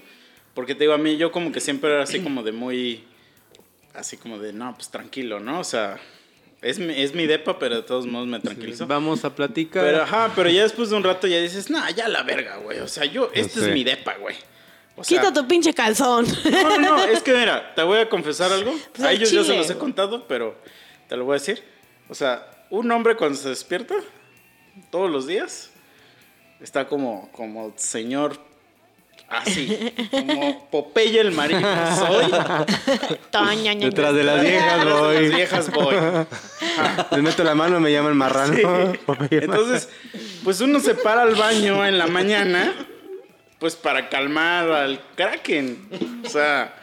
Porque 0.54 0.74
te 0.76 0.82
digo, 0.86 0.94
a 0.94 0.98
mí 0.98 1.16
yo 1.18 1.32
como 1.32 1.52
que 1.52 1.62
siempre 1.62 1.92
era 1.92 2.04
así 2.04 2.20
como 2.20 2.44
de 2.44 2.52
muy... 2.52 3.04
Así 3.94 4.18
como 4.18 4.38
de, 4.40 4.52
no, 4.54 4.74
pues 4.76 4.90
tranquilo, 4.90 5.40
¿no? 5.40 5.60
O 5.60 5.64
sea, 5.64 6.00
es 6.62 6.80
mi, 6.80 6.94
es 7.02 7.14
mi 7.16 7.26
depa, 7.26 7.58
pero 7.58 7.76
de 7.78 7.84
todos 7.84 8.06
modos 8.08 8.28
me 8.28 8.40
tranquilizo. 8.40 8.86
Vamos 8.88 9.24
a 9.24 9.34
platicar. 9.36 9.84
Pero, 9.84 10.04
ajá, 10.04 10.32
pero 10.36 10.50
ya 10.50 10.64
después 10.64 10.90
de 10.90 10.96
un 10.98 11.04
rato 11.04 11.28
ya 11.28 11.40
dices, 11.40 11.70
no, 11.70 11.80
ya 11.92 12.08
la 12.10 12.24
verga, 12.24 12.58
güey. 12.58 12.80
O 12.80 12.88
sea, 12.88 13.06
yo, 13.06 13.32
este 13.34 13.60
sé. 13.62 13.68
es 13.68 13.74
mi 13.74 13.84
depa, 13.84 14.16
güey. 14.18 14.36
O 15.00 15.04
sea, 15.04 15.20
Quita 15.20 15.32
tu 15.32 15.48
pinche 15.48 15.74
calzón. 15.74 16.26
no, 16.52 16.80
no, 16.80 16.98
no, 16.98 17.04
es 17.06 17.22
que 17.22 17.34
mira, 17.34 17.74
te 17.76 17.84
voy 17.84 18.00
a 18.00 18.10
confesar 18.10 18.52
algo. 18.52 18.74
Pues 18.94 19.08
a 19.08 19.12
ellos 19.12 19.32
ya 19.32 19.42
se 19.42 19.46
chile, 19.46 19.58
los 19.60 19.70
he 19.70 19.78
contado, 19.78 20.28
pero 20.28 20.56
te 21.08 21.16
lo 21.16 21.24
voy 21.26 21.36
a 21.36 21.40
decir. 21.40 21.64
O 22.10 22.16
sea, 22.16 22.66
un 22.72 22.92
hombre 22.92 23.16
cuando 23.16 23.38
se 23.38 23.50
despierta 23.50 23.96
todos 24.90 25.10
los 25.10 25.28
días 25.28 25.70
está 26.60 26.88
como, 26.88 27.30
como 27.32 27.74
señor 27.78 28.40
así, 29.30 29.94
como 30.10 30.68
Popeye 30.70 31.20
el 31.20 31.32
marino 31.32 31.68
soy. 31.96 32.32
Toña, 33.32 33.74
ña, 33.74 33.86
Detrás 33.88 34.16
de 34.16 34.24
las 34.24 34.42
viejas, 34.42 34.78
Detrás 34.80 34.86
de 34.86 35.02
voy. 35.02 35.28
las 35.28 35.36
viejas 35.36 35.72
voy. 35.72 35.96
Les 37.12 37.22
meto 37.22 37.44
la 37.44 37.54
mano, 37.56 37.80
me 37.80 37.92
llaman 37.92 38.18
marrano. 38.18 38.94
Entonces, 39.30 39.90
pues 40.44 40.60
uno 40.62 40.80
se 40.80 40.96
para 40.96 41.22
al 41.24 41.36
baño 41.36 41.86
en 41.86 41.98
la 41.98 42.08
mañana, 42.08 42.74
pues 43.60 43.76
para 43.76 44.10
calmar 44.10 44.70
al 44.72 45.02
kraken. 45.16 45.88
O 46.26 46.30
sea, 46.30 46.76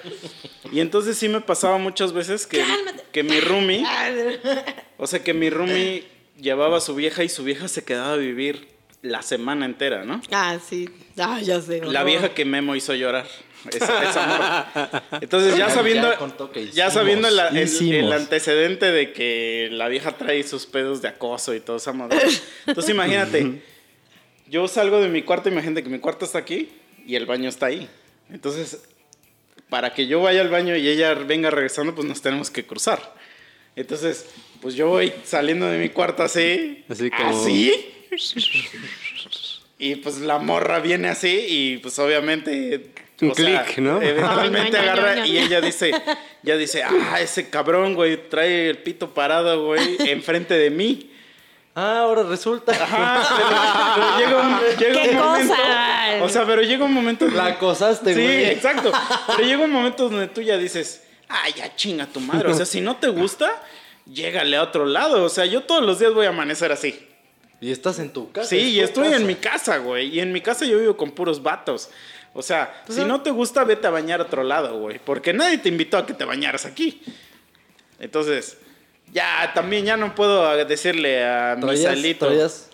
y 0.72 0.80
entonces 0.80 1.16
sí 1.16 1.28
me 1.28 1.40
pasaba 1.40 1.78
muchas 1.78 2.12
veces 2.12 2.46
que, 2.46 2.64
que 3.12 3.22
mi 3.22 3.40
roomie, 3.40 3.84
o 4.98 5.06
sea, 5.06 5.22
que 5.22 5.34
mi 5.34 5.50
roomie 5.50 6.04
llevaba 6.40 6.78
a 6.78 6.80
su 6.80 6.94
vieja 6.94 7.22
y 7.24 7.28
su 7.28 7.44
vieja 7.44 7.68
se 7.68 7.84
quedaba 7.84 8.14
a 8.14 8.16
vivir 8.16 8.68
la 9.02 9.22
semana 9.22 9.66
entera, 9.66 10.04
¿no? 10.04 10.20
Ah, 10.32 10.58
sí. 10.66 10.88
Ah, 11.18 11.38
ya 11.40 11.60
sé. 11.60 11.82
La 11.84 12.04
vieja 12.04 12.30
que 12.34 12.44
Memo 12.44 12.74
hizo 12.74 12.94
llorar. 12.94 13.26
Esa, 13.72 14.02
esa 14.10 14.26
morra. 14.26 15.02
Entonces 15.22 15.56
ya 15.56 15.70
sabiendo, 15.70 16.12
Ya 16.74 16.90
sabiendo 16.90 17.30
la- 17.30 17.48
el, 17.48 17.62
hicimos. 17.64 17.94
el 17.94 18.12
antecedente 18.12 18.92
de 18.92 19.12
que 19.14 19.68
la 19.72 19.88
vieja 19.88 20.12
trae 20.18 20.42
sus 20.42 20.66
pedos 20.66 21.00
de 21.00 21.08
acoso 21.08 21.54
y 21.54 21.60
todo 21.60 21.76
esa 21.78 21.92
madre. 21.94 22.18
Entonces 22.66 22.90
imagínate, 22.92 23.62
yo 24.54 24.68
salgo 24.68 25.00
de 25.00 25.08
mi 25.08 25.22
cuarto, 25.22 25.48
imagínate 25.48 25.82
que 25.82 25.88
mi 25.88 25.98
cuarto 25.98 26.24
está 26.24 26.38
aquí 26.38 26.68
y 27.04 27.16
el 27.16 27.26
baño 27.26 27.48
está 27.48 27.66
ahí. 27.66 27.88
Entonces, 28.30 28.84
para 29.68 29.92
que 29.92 30.06
yo 30.06 30.22
vaya 30.22 30.42
al 30.42 30.48
baño 30.48 30.76
y 30.76 30.88
ella 30.88 31.12
venga 31.14 31.50
regresando, 31.50 31.92
pues 31.92 32.06
nos 32.06 32.22
tenemos 32.22 32.52
que 32.52 32.64
cruzar. 32.64 33.16
Entonces, 33.74 34.26
pues 34.62 34.76
yo 34.76 34.86
voy 34.88 35.12
saliendo 35.24 35.66
de 35.66 35.78
mi 35.78 35.88
cuarto 35.88 36.22
así, 36.22 36.84
Así 36.88 37.10
como- 37.10 37.30
así. 37.42 37.90
Y 39.76 39.96
pues 39.96 40.18
la 40.18 40.38
morra 40.38 40.78
viene 40.78 41.08
así 41.08 41.46
y 41.48 41.78
pues 41.78 41.98
obviamente... 41.98 42.90
Un 43.22 43.30
clic, 43.30 43.78
¿no? 43.78 44.00
Eventualmente 44.00 44.76
Ay, 44.76 44.88
agarra 44.88 45.26
y 45.26 45.36
ella 45.36 45.60
dice, 45.60 45.90
ya 46.44 46.56
dice, 46.56 46.84
ah, 46.84 47.20
ese 47.20 47.50
cabrón, 47.50 47.94
güey, 47.94 48.28
trae 48.28 48.70
el 48.70 48.78
pito 48.78 49.14
parado, 49.14 49.66
güey, 49.66 49.96
enfrente 50.10 50.54
de 50.54 50.70
mí. 50.70 51.10
Ah, 51.76 52.00
ahora 52.00 52.22
resulta. 52.22 52.72
Ajá, 52.72 53.26
pero, 53.36 53.48
pero 53.96 54.18
llega 54.18 54.40
un, 54.40 54.78
llega 54.78 55.02
¡Qué 55.02 55.08
un 55.10 55.16
momento. 55.16 55.54
cosa! 55.54 56.24
O 56.24 56.28
sea, 56.28 56.46
pero 56.46 56.62
llega 56.62 56.84
un 56.84 56.92
momento. 56.94 57.26
La 57.28 57.46
acosaste, 57.46 58.14
Sí, 58.14 58.20
güey. 58.22 58.44
exacto. 58.44 58.92
Pero 59.36 59.42
llega 59.48 59.64
un 59.64 59.72
momento 59.72 60.08
donde 60.08 60.28
tú 60.28 60.40
ya 60.40 60.56
dices, 60.56 61.02
ah, 61.28 61.48
ya 61.54 61.74
chinga 61.74 62.06
tu 62.06 62.20
madre. 62.20 62.50
O 62.50 62.54
sea, 62.54 62.64
si 62.66 62.80
no 62.80 62.96
te 62.96 63.08
gusta, 63.08 63.60
llégale 64.06 64.56
a 64.56 64.62
otro 64.62 64.86
lado. 64.86 65.24
O 65.24 65.28
sea, 65.28 65.46
yo 65.46 65.62
todos 65.64 65.82
los 65.84 65.98
días 65.98 66.12
voy 66.14 66.26
a 66.26 66.28
amanecer 66.28 66.70
así. 66.70 67.08
Y 67.60 67.72
estás 67.72 67.98
en 67.98 68.10
tu 68.12 68.30
casa. 68.30 68.50
Sí, 68.50 68.58
es 68.58 68.66
y 68.74 68.80
estoy 68.80 69.04
casa. 69.06 69.16
en 69.16 69.26
mi 69.26 69.34
casa, 69.34 69.78
güey. 69.78 70.08
Y 70.14 70.20
en 70.20 70.32
mi 70.32 70.40
casa 70.40 70.64
yo 70.66 70.78
vivo 70.78 70.96
con 70.96 71.10
puros 71.10 71.42
vatos. 71.42 71.90
O 72.34 72.42
sea, 72.42 72.82
si 72.88 73.04
no 73.04 73.20
te 73.22 73.30
gusta, 73.30 73.64
vete 73.64 73.86
a 73.86 73.90
bañar 73.90 74.20
a 74.20 74.24
otro 74.24 74.42
lado, 74.44 74.78
güey. 74.78 75.00
Porque 75.04 75.32
nadie 75.32 75.58
te 75.58 75.68
invitó 75.70 75.96
a 75.98 76.06
que 76.06 76.14
te 76.14 76.24
bañaras 76.24 76.66
aquí. 76.66 77.00
Entonces, 77.98 78.58
ya 79.14 79.52
también 79.54 79.86
ya 79.86 79.96
no 79.96 80.14
puedo 80.14 80.54
decirle 80.66 81.24
a 81.24 81.56
mi 81.56 81.76
salito. 81.76 82.26
traías 82.26 82.70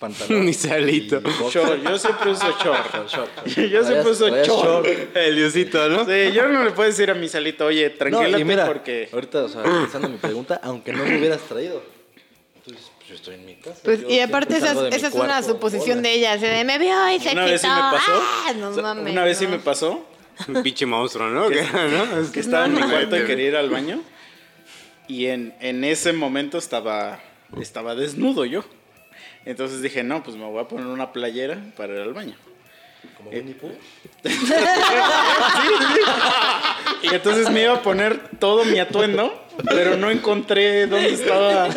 pantalón. 0.00 0.44
Mi 0.46 0.52
salito. 0.54 1.20
Short, 1.50 1.82
yo 1.84 1.98
siempre 1.98 2.30
uso 2.30 2.46
short. 2.62 3.08
Short. 3.08 3.46
Yo 3.70 3.84
siempre 3.84 4.10
uso 4.10 4.28
short. 4.28 4.86
El 5.14 5.36
diosito, 5.36 5.88
¿no? 5.88 6.04
Sí, 6.04 6.32
yo 6.32 6.48
no 6.48 6.64
le 6.64 6.70
puedo 6.72 6.88
decir 6.88 7.10
a 7.10 7.14
mi 7.14 7.28
salito, 7.28 7.66
oye, 7.66 7.90
No, 7.90 7.96
tranquilate 7.96 8.40
y 8.40 8.44
mira, 8.44 8.66
porque... 8.66 9.08
ahorita, 9.12 9.44
o 9.44 9.48
sea, 9.48 9.62
pensando 9.62 10.06
en 10.08 10.14
mi 10.14 10.18
pregunta, 10.18 10.60
aunque 10.64 10.92
no 10.92 11.04
me 11.04 11.18
hubieras 11.18 11.40
traído. 11.42 11.82
Entonces, 12.56 12.90
pues 12.96 13.08
yo 13.08 13.14
estoy 13.14 13.34
en 13.34 13.46
mi 13.46 13.54
casa. 13.56 13.80
Pues, 13.84 14.00
y 14.08 14.20
aparte, 14.20 14.56
esa, 14.56 14.88
esa 14.88 15.08
es 15.08 15.14
una 15.14 15.42
suposición 15.42 15.98
hola. 15.98 16.08
de 16.08 16.14
ella. 16.14 16.38
Se 16.38 16.46
de, 16.46 16.64
me 16.64 16.78
vio 16.78 17.08
y 17.10 17.20
se 17.20 17.32
Una 17.32 17.44
vez 17.44 17.60
sí 17.60 17.68
me 17.68 17.74
pasó. 17.74 18.12
Ah, 18.12 18.52
no 18.56 18.70
mames, 18.70 19.12
una 19.12 19.24
vez 19.24 19.38
sí 19.38 19.44
no. 19.44 19.50
me 19.50 19.58
pasó 19.58 20.06
Un 20.48 20.62
pinche 20.62 20.86
monstruo, 20.86 21.28
¿no? 21.28 21.48
Que, 21.48 21.62
¿no? 21.72 22.20
Es 22.20 22.30
que 22.30 22.40
estaba 22.40 22.66
en 22.66 22.74
mi 22.74 22.80
no, 22.80 22.88
cuarto 22.88 23.16
y 23.16 23.20
no. 23.20 23.26
quería 23.26 23.48
ir 23.48 23.56
al 23.56 23.68
baño. 23.68 24.02
Y 25.10 25.26
en, 25.26 25.52
en 25.58 25.82
ese 25.82 26.12
momento 26.12 26.56
estaba, 26.56 27.18
estaba 27.60 27.96
desnudo 27.96 28.44
yo. 28.44 28.64
Entonces 29.44 29.82
dije, 29.82 30.04
no, 30.04 30.22
pues 30.22 30.36
me 30.36 30.44
voy 30.44 30.62
a 30.62 30.68
poner 30.68 30.86
una 30.86 31.10
playera 31.10 31.60
para 31.76 31.94
ir 31.94 32.00
al 32.02 32.14
baño. 32.14 32.36
Como 33.16 33.30
Winnie 33.30 33.54
Pooh. 33.54 33.74
Y 37.02 37.12
entonces 37.12 37.50
me 37.50 37.62
iba 37.62 37.74
a 37.74 37.82
poner 37.82 38.20
todo 38.38 38.64
mi 38.66 38.78
atuendo, 38.78 39.44
pero 39.64 39.96
no 39.96 40.10
encontré 40.10 40.86
dónde 40.86 41.14
estaba, 41.14 41.68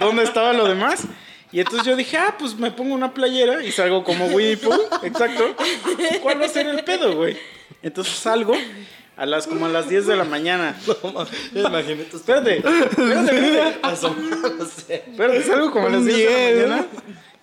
dónde 0.00 0.22
estaba 0.22 0.54
lo 0.54 0.66
demás. 0.66 1.04
Y 1.52 1.60
entonces 1.60 1.86
yo 1.86 1.94
dije, 1.94 2.16
ah, 2.16 2.36
pues 2.38 2.54
me 2.54 2.70
pongo 2.70 2.94
una 2.94 3.12
playera 3.12 3.62
y 3.62 3.70
salgo 3.70 4.02
como 4.02 4.28
Winnie 4.28 4.56
Pooh, 4.56 4.80
exacto. 5.02 5.54
¿Cuál 6.22 6.40
va 6.40 6.46
a 6.46 6.48
ser 6.48 6.66
el 6.66 6.82
pedo, 6.84 7.16
güey? 7.16 7.36
Entonces 7.82 8.14
salgo 8.14 8.54
a 9.18 9.26
las 9.26 9.46
como 9.46 9.66
a 9.66 9.68
las 9.68 9.88
10 9.88 10.06
de 10.06 10.16
la 10.16 10.24
mañana. 10.24 10.74
Ya 11.52 11.62
imaginé 11.62 12.04
tus 12.04 12.20
Espérate, 12.20 12.58
espérate, 12.58 12.86
espérate. 13.36 13.78
asomándose. 13.82 14.94
Espérate, 15.06 15.42
salgo 15.42 15.70
como 15.72 15.88
a 15.88 15.90
las 15.90 16.04
10 16.04 16.16
de 16.16 16.62
la 16.62 16.68
mañana. 16.68 16.86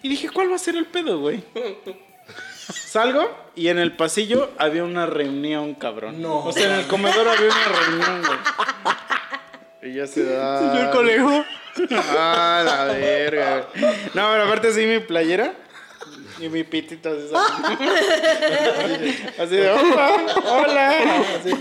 Y 0.02 0.10
dije, 0.10 0.30
¿cuál 0.30 0.52
va 0.52 0.56
a 0.56 0.60
ser 0.60 0.76
el 0.76 0.86
pedo, 0.86 1.20
güey? 1.20 1.44
Salgo 2.72 3.30
y 3.56 3.68
en 3.68 3.78
el 3.78 3.92
pasillo 3.96 4.52
había 4.58 4.84
una 4.84 5.06
reunión, 5.06 5.76
cabrón. 5.76 6.22
No. 6.22 6.40
O 6.46 6.52
sea, 6.52 6.66
en 6.74 6.80
el 6.80 6.88
comedor 6.88 7.28
había 7.28 7.48
una 7.50 7.68
reunión, 7.80 8.22
güey. 8.22 9.92
Y 9.92 9.96
yo 9.96 10.08
se 10.08 10.24
da. 10.24 10.60
Señor 10.72 10.92
conejo. 10.92 11.46
Ah, 11.92 12.64
la 12.66 12.86
verga. 12.86 13.68
güey. 13.76 13.86
No, 14.14 14.30
pero 14.32 14.44
aparte 14.46 14.72
sí 14.74 14.86
mi 14.86 15.00
playera. 15.00 15.54
Y 16.40 16.50
mi 16.50 16.64
pitito 16.64 17.10
así. 17.10 17.34
Así 19.40 19.56
de, 19.56 19.70
hola, 19.70 20.26
hola. 20.46 20.96
Así, 21.40 21.52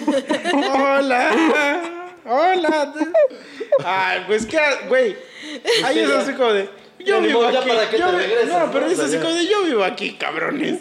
hola, 0.72 1.30
hola. 2.24 2.94
Ay, 3.84 4.24
pues 4.26 4.46
que, 4.46 4.58
güey. 4.88 5.16
Ahí 5.84 6.00
es 6.00 6.10
así 6.10 6.32
como 6.32 6.52
de, 6.52 6.68
yo 6.98 7.20
vivo 7.20 7.46
aquí. 7.46 7.68
yo 7.98 8.10
no, 8.10 8.18
pero 8.72 8.86
es 8.86 8.98
así 8.98 9.18
como 9.18 9.32
de, 9.32 9.46
yo 9.46 9.62
vivo 9.64 9.84
aquí, 9.84 10.14
cabrones. 10.14 10.80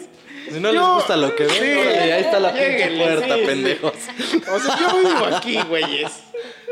Si 0.52 0.60
no 0.60 0.72
les 0.72 0.82
gusta 0.82 1.16
lo 1.16 1.34
que 1.34 1.44
ven, 1.44 1.54
sí, 1.54 1.72
órale, 1.72 2.12
ahí 2.12 2.22
está 2.22 2.38
la 2.38 2.52
pinche 2.52 2.96
puerta, 2.98 3.34
sí, 3.34 3.40
sí. 3.40 3.46
pendejos. 3.46 3.92
O 4.52 4.60
sea, 4.60 4.78
yo 4.78 4.98
vivo 4.98 5.24
aquí, 5.36 5.58
güeyes. 5.68 6.12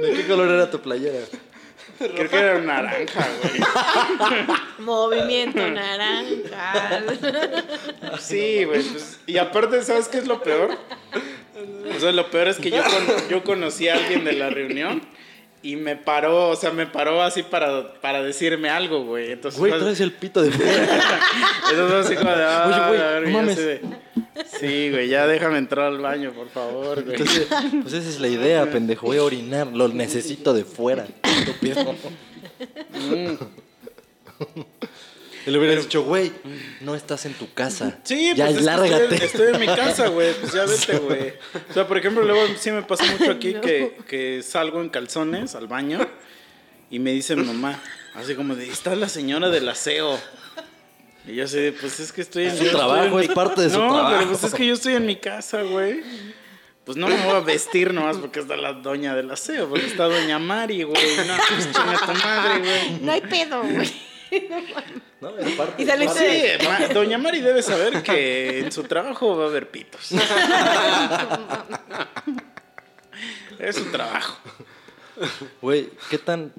¿De 0.00 0.12
qué 0.12 0.26
color 0.26 0.50
era 0.50 0.70
tu 0.70 0.78
playera? 0.80 1.20
Creo 1.98 2.28
que 2.30 2.36
era 2.36 2.58
naranja, 2.58 3.28
güey. 3.42 3.60
Movimiento 4.78 5.66
naranja. 5.70 7.02
Sí, 8.20 8.64
güey. 8.64 8.82
pues, 8.82 9.20
y 9.26 9.38
aparte, 9.38 9.82
¿sabes 9.82 10.08
qué 10.08 10.18
es 10.18 10.26
lo 10.26 10.42
peor? 10.42 10.76
O 11.96 12.00
sea, 12.00 12.12
lo 12.12 12.30
peor 12.30 12.48
es 12.48 12.56
que 12.58 12.70
yo, 12.70 12.82
con- 12.82 13.28
yo 13.28 13.44
conocí 13.44 13.88
a 13.88 13.94
alguien 13.94 14.24
de 14.24 14.32
la 14.32 14.50
reunión 14.50 15.02
y 15.62 15.76
me 15.76 15.96
paró, 15.96 16.50
o 16.50 16.56
sea, 16.56 16.70
me 16.72 16.86
paró 16.86 17.22
así 17.22 17.42
para, 17.42 17.94
para 18.00 18.22
decirme 18.22 18.68
algo, 18.68 19.04
güey. 19.04 19.32
Entonces, 19.32 19.58
Güey, 19.58 19.72
traes 19.78 20.00
el 20.00 20.12
pito 20.12 20.42
de 20.42 20.50
fuera. 20.50 20.84
Eso 21.72 21.88
fue 21.88 21.98
así 22.00 22.14
como 22.16 22.30
de, 22.30 22.44
ah, 22.44 22.64
Oye, 22.66 22.88
güey, 22.88 23.00
verga, 23.00 23.30
no 23.30 23.36
mames. 23.38 23.56
de, 23.56 23.80
Sí, 24.58 24.90
güey, 24.90 25.08
ya 25.08 25.26
déjame 25.26 25.58
entrar 25.58 25.86
al 25.86 25.98
baño, 25.98 26.32
por 26.32 26.48
favor, 26.48 27.04
güey. 27.04 27.16
Entonces, 27.16 27.46
pues 27.82 27.94
esa 27.94 28.08
es 28.08 28.18
la 28.18 28.28
idea, 28.28 28.68
pendejo. 28.70 29.06
Voy 29.06 29.18
a 29.18 29.22
orinar, 29.22 29.66
lo 29.68 29.88
necesito 29.88 30.52
de 30.54 30.64
fuera. 30.64 31.06
Estúpido. 31.22 31.94
Y 35.46 35.50
le 35.50 35.58
hubieras 35.58 35.84
dicho, 35.84 36.02
güey, 36.04 36.30
no 36.80 36.94
estás 36.94 37.26
en 37.26 37.34
tu 37.34 37.52
casa. 37.52 37.98
Sí, 38.04 38.32
ya 38.36 38.46
pues 38.46 38.58
es 38.58 38.62
lárgate. 38.64 39.02
estoy, 39.14 39.18
estoy 39.26 39.54
en 39.54 39.60
mi 39.60 39.66
casa, 39.66 40.08
güey. 40.08 40.32
Pues 40.34 40.52
ya 40.52 40.64
vete, 40.66 40.98
güey. 40.98 41.34
O 41.70 41.72
sea, 41.74 41.86
por 41.88 41.98
ejemplo, 41.98 42.22
luego 42.24 42.42
sí 42.58 42.70
me 42.70 42.82
pasa 42.82 43.04
mucho 43.06 43.30
aquí 43.32 43.54
que, 43.62 43.96
que 44.08 44.42
salgo 44.42 44.80
en 44.80 44.88
calzones 44.88 45.54
al 45.54 45.66
baño 45.66 45.98
y 46.90 46.98
me 46.98 47.10
dice 47.12 47.34
mi 47.36 47.44
mamá, 47.44 47.80
así 48.14 48.34
como 48.34 48.54
de, 48.54 48.68
está 48.68 48.94
la 48.94 49.08
señora 49.08 49.48
del 49.50 49.68
aseo. 49.68 50.18
Y 51.26 51.34
yo 51.36 51.44
así 51.44 51.56
de, 51.58 51.72
pues 51.72 52.00
es 52.00 52.12
que 52.12 52.20
estoy 52.20 52.44
en 52.44 52.50
Es 52.50 52.58
su 52.58 52.68
trabajo, 52.70 53.04
en 53.04 53.14
mi- 53.16 53.22
es 53.24 53.28
parte 53.30 53.62
de 53.62 53.70
su 53.70 53.78
no, 53.78 53.88
trabajo. 53.92 54.16
pero 54.18 54.30
pues 54.30 54.44
es 54.44 54.54
que 54.54 54.66
yo 54.66 54.74
estoy 54.74 54.94
en 54.94 55.06
mi 55.06 55.16
casa, 55.16 55.62
güey. 55.62 56.02
Pues 56.84 56.96
no 56.98 57.06
me 57.06 57.16
voy 57.24 57.36
a 57.36 57.40
vestir 57.40 57.94
nomás 57.94 58.16
porque 58.16 58.40
está 58.40 58.56
la 58.56 58.72
doña 58.72 59.14
del 59.14 59.30
aseo, 59.30 59.68
porque 59.68 59.86
está 59.86 60.04
doña 60.04 60.40
Mari, 60.40 60.82
güey. 60.82 61.16
No, 61.28 61.34
pues 61.48 61.64
chinga 61.72 62.00
tu 62.06 62.12
madre, 62.26 62.58
güey. 62.58 63.00
No 63.02 63.12
hay 63.12 63.20
pedo, 63.20 63.62
güey. 63.62 63.92
No, 65.20 65.38
es 65.38 65.52
parte. 65.56 65.82
Y 65.82 65.86
saliste 65.86 66.18
Sí, 66.18 66.64
de- 66.64 66.68
ma- 66.68 66.88
doña 66.88 67.18
Mari 67.18 67.40
debe 67.40 67.62
saber 67.62 68.02
que 68.02 68.58
en 68.60 68.72
su 68.72 68.84
trabajo 68.84 69.36
va 69.36 69.44
a 69.44 69.48
haber 69.48 69.70
pitos. 69.70 70.10
es 73.58 73.76
su 73.76 73.84
trabajo. 73.90 74.38
Güey, 75.60 75.88
¿qué 76.10 76.18
tan 76.18 76.52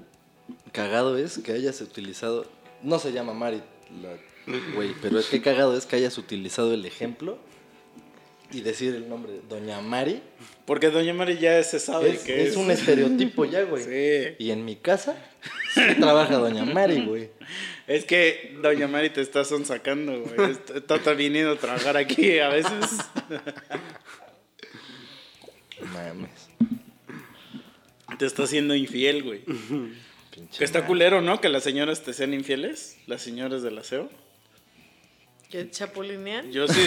cagado 0.71 1.17
es 1.17 1.37
que 1.39 1.51
hayas 1.53 1.81
utilizado... 1.81 2.45
No 2.81 2.99
se 2.99 3.11
llama 3.11 3.33
Mari, 3.33 3.61
la- 4.01 4.17
güey, 4.75 4.93
pero 5.01 5.19
qué 5.29 5.41
cagado 5.41 5.77
es 5.77 5.85
que 5.85 5.95
hayas 5.95 6.17
utilizado 6.17 6.73
el 6.73 6.85
ejemplo 6.85 7.37
y 8.51 8.61
decir 8.61 8.93
el 8.93 9.07
nombre 9.09 9.39
Doña 9.49 9.79
Mari. 9.81 10.21
Porque 10.65 10.89
doña 10.89 11.13
Mari 11.13 11.37
ya 11.39 11.61
se 11.63 11.79
sabe 11.79 12.11
Es, 12.11 12.23
que 12.23 12.43
es, 12.43 12.49
es 12.51 12.55
un 12.57 12.69
estereotipo 12.71 13.45
ya, 13.45 13.63
güey. 13.63 13.83
Sí. 13.85 14.35
Y 14.39 14.51
en 14.51 14.63
mi 14.65 14.75
casa 14.75 15.15
sí 15.73 15.81
trabaja 15.99 16.37
Doña 16.37 16.65
Mari, 16.65 17.05
güey. 17.05 17.29
Es 17.87 18.05
que 18.05 18.57
doña 18.61 18.87
Mari 18.87 19.09
te 19.09 19.21
está 19.21 19.43
sonsacando, 19.43 20.21
güey. 20.21 20.51
Está, 20.75 21.13
viniendo 21.13 21.51
a 21.51 21.57
trabajar 21.57 21.97
aquí 21.97 22.39
a 22.39 22.49
veces. 22.49 22.97
Mames. 25.93 26.49
Te 28.17 28.25
está 28.25 28.43
haciendo 28.43 28.75
infiel, 28.75 29.23
güey. 29.23 29.41
Pinche 30.31 30.59
Que 30.59 30.63
está 30.63 30.85
culero, 30.85 31.21
¿no? 31.21 31.41
Que 31.41 31.49
las 31.49 31.63
señoras 31.63 32.03
te 32.03 32.13
sean 32.13 32.33
infieles. 32.33 32.97
Las 33.05 33.21
señoras 33.21 33.63
del 33.63 33.77
aseo. 33.77 34.09
¿Qué 35.53 35.69
chapulinean? 35.69 36.51
Yo 36.51 36.67
sí. 36.67 36.81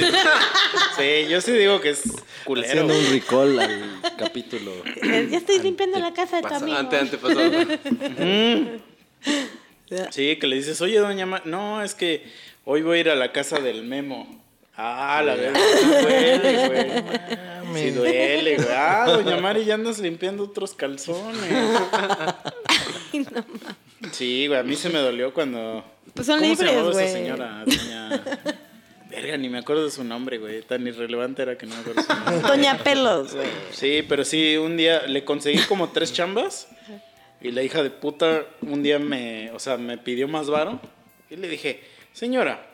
sí, 0.99 1.27
yo 1.29 1.41
sí 1.41 1.53
digo 1.53 1.81
que 1.81 1.91
es 1.91 2.03
culero. 2.45 2.67
Haciendo 2.67 2.99
un 2.99 3.11
recall 3.13 3.61
al 3.61 4.01
capítulo. 4.19 4.73
Eh, 5.05 5.29
Ya 5.31 5.39
estoy 5.39 5.61
limpiando 5.61 6.01
la 6.01 6.13
casa 6.13 6.39
de 6.39 6.49
tu 6.49 6.53
amigo. 6.53 6.77
ante, 6.77 6.97
ante 6.97 7.17
pasado. 7.17 7.49
Sí, 10.11 10.37
que 10.41 10.47
le 10.49 10.57
dices, 10.57 10.81
oye, 10.81 10.99
doña 10.99 11.27
Ma 11.27 11.43
no, 11.45 11.81
es 11.81 11.95
que 11.95 12.25
hoy 12.65 12.83
voy 12.83 12.99
a 12.99 13.01
ir 13.03 13.11
a 13.11 13.15
la 13.15 13.31
casa 13.31 13.61
del 13.61 13.85
Memo. 13.85 14.43
Ah, 14.77 15.23
la 15.25 15.37
verdad, 15.37 15.61
duele, 16.03 16.67
güey. 16.67 17.85
Sí 17.85 17.91
duele, 17.93 18.57
güey. 18.57 18.69
Ah, 18.77 19.05
doña 19.07 19.37
Mari, 19.37 19.65
ya 19.65 19.75
andas 19.75 20.01
limpiando 20.01 20.43
otros 20.43 20.75
calzones. 20.75 21.39
Sí, 24.13 24.47
güey, 24.49 24.59
a 24.59 24.63
mí 24.63 24.75
se 24.77 24.89
me 24.91 24.99
dolió 24.99 25.33
cuando... 25.33 25.85
Pues 26.17 26.27
son 26.27 26.41
¿Cómo 26.41 26.57
se 26.57 26.65
libres, 26.65 26.77
llamaba 26.77 26.91
esa 26.91 27.01
güey. 27.01 27.13
señora? 27.13 27.65
Doña... 27.65 28.23
Verga, 29.11 29.37
ni 29.37 29.49
me 29.49 29.59
acuerdo 29.59 29.85
de 29.85 29.91
su 29.91 30.03
nombre, 30.03 30.39
güey. 30.39 30.63
Tan 30.63 30.87
irrelevante 30.87 31.43
era 31.43 31.57
que 31.57 31.67
no 31.67 31.75
me 31.75 31.81
acuerdo 31.83 32.03
su 32.03 32.09
nombre. 32.13 32.49
Doña 32.49 32.79
Pelos, 32.79 33.35
güey. 33.35 33.47
Sí, 33.71 34.05
pero 34.09 34.25
sí, 34.25 34.57
un 34.57 34.77
día 34.77 35.07
le 35.07 35.25
conseguí 35.25 35.59
como 35.69 35.91
tres 35.91 36.13
chambas 36.13 36.69
y 37.41 37.51
la 37.53 37.63
hija 37.63 37.83
de 37.83 37.91
puta 37.91 38.45
un 38.63 38.83
día 38.83 38.99
me, 38.99 39.51
o 39.53 39.59
sea, 39.59 39.77
me 39.77 39.97
pidió 39.99 40.27
más 40.27 40.51
varo 40.51 40.81
y 41.31 41.37
le 41.37 41.49
dije, 41.49 41.83
señora, 42.13 42.67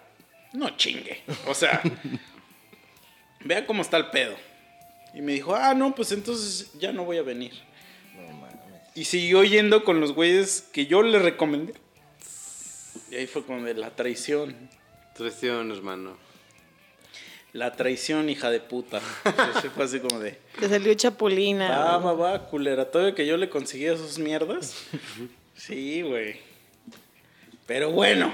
no 0.53 0.71
chingue, 0.77 1.23
o 1.47 1.55
sea, 1.55 1.83
vea 3.45 3.67
cómo 3.67 3.83
está 3.83 3.97
el 3.97 4.07
pedo. 4.07 4.35
Y 5.15 5.21
me 5.21 5.33
dijo, 5.33 5.55
ah, 5.55 5.75
no, 5.75 5.95
pues 5.95 6.11
entonces 6.13 6.73
ya 6.79 6.93
no 6.93 7.05
voy 7.05 7.19
a 7.19 7.23
venir. 7.23 7.53
Y 8.95 9.05
siguió 9.05 9.43
yendo 9.45 9.85
con 9.85 10.01
los 10.01 10.13
güeyes 10.13 10.69
que 10.73 10.87
yo 10.87 11.03
le 11.03 11.19
recomendé. 11.19 11.75
Y 13.13 13.17
ahí 13.17 13.27
fue 13.27 13.45
como 13.45 13.63
de 13.63 13.75
la 13.75 13.91
traición. 13.91 14.57
Traición, 15.15 15.71
hermano. 15.71 16.17
La 17.53 17.77
traición, 17.77 18.31
hija 18.31 18.51
de 18.51 18.59
puta. 18.59 19.03
Entonces 19.27 19.71
fue 19.71 19.85
así 19.85 20.01
como 20.01 20.19
de... 20.19 20.39
Te 20.59 20.67
salió 20.67 20.95
chapulina. 20.95 21.93
Ah, 21.93 21.99
va, 21.99 22.15
va, 22.15 22.47
culera. 22.47 22.91
Todavía 22.91 23.15
que 23.15 23.27
yo 23.27 23.37
le 23.37 23.51
conseguía 23.51 23.93
esas 23.93 24.19
mierdas. 24.19 24.87
Sí, 25.55 26.01
güey. 26.01 26.41
Pero 27.67 27.91
bueno. 27.91 28.33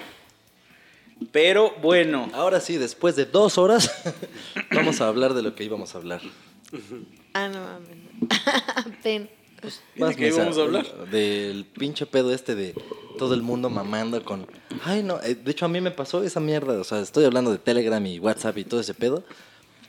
Pero 1.32 1.74
bueno. 1.82 2.30
Ahora 2.32 2.60
sí, 2.60 2.76
después 2.76 3.16
de 3.16 3.24
dos 3.24 3.59
horas, 3.59 3.90
vamos 4.70 5.00
a 5.00 5.09
hablar 5.09 5.34
de 5.34 5.42
lo 5.42 5.56
que 5.56 5.64
íbamos 5.64 5.96
a 5.96 5.98
hablar. 5.98 6.20
Ah, 7.34 7.48
no 7.48 7.60
mames. 7.64 9.00
Ten. 9.02 9.28
¿Y 9.96 10.05
de 10.05 10.14
qué 10.14 10.28
íbamos 10.28 10.56
a 10.56 10.60
hablar? 10.62 11.09
Del 11.10 11.64
pinche 11.64 12.06
pedo 12.06 12.32
este 12.32 12.55
de 12.55 12.74
todo 13.19 13.35
el 13.35 13.43
mundo 13.43 13.69
mamando 13.69 14.24
con... 14.24 14.47
Ay, 14.85 15.03
no, 15.03 15.20
eh, 15.23 15.35
de 15.35 15.51
hecho 15.51 15.66
a 15.66 15.69
mí 15.69 15.81
me 15.82 15.90
pasó 15.90 16.23
esa 16.23 16.40
mierda, 16.40 16.81
o 16.81 16.85
sea, 16.85 17.01
estoy 17.01 17.24
hablando 17.27 17.51
de 17.51 17.59
Telegram 17.59 18.05
y 18.07 18.19
WhatsApp 18.19 18.57
y 18.57 18.65
todo 18.65 18.81
ese 18.81 18.95
pedo. 18.95 19.23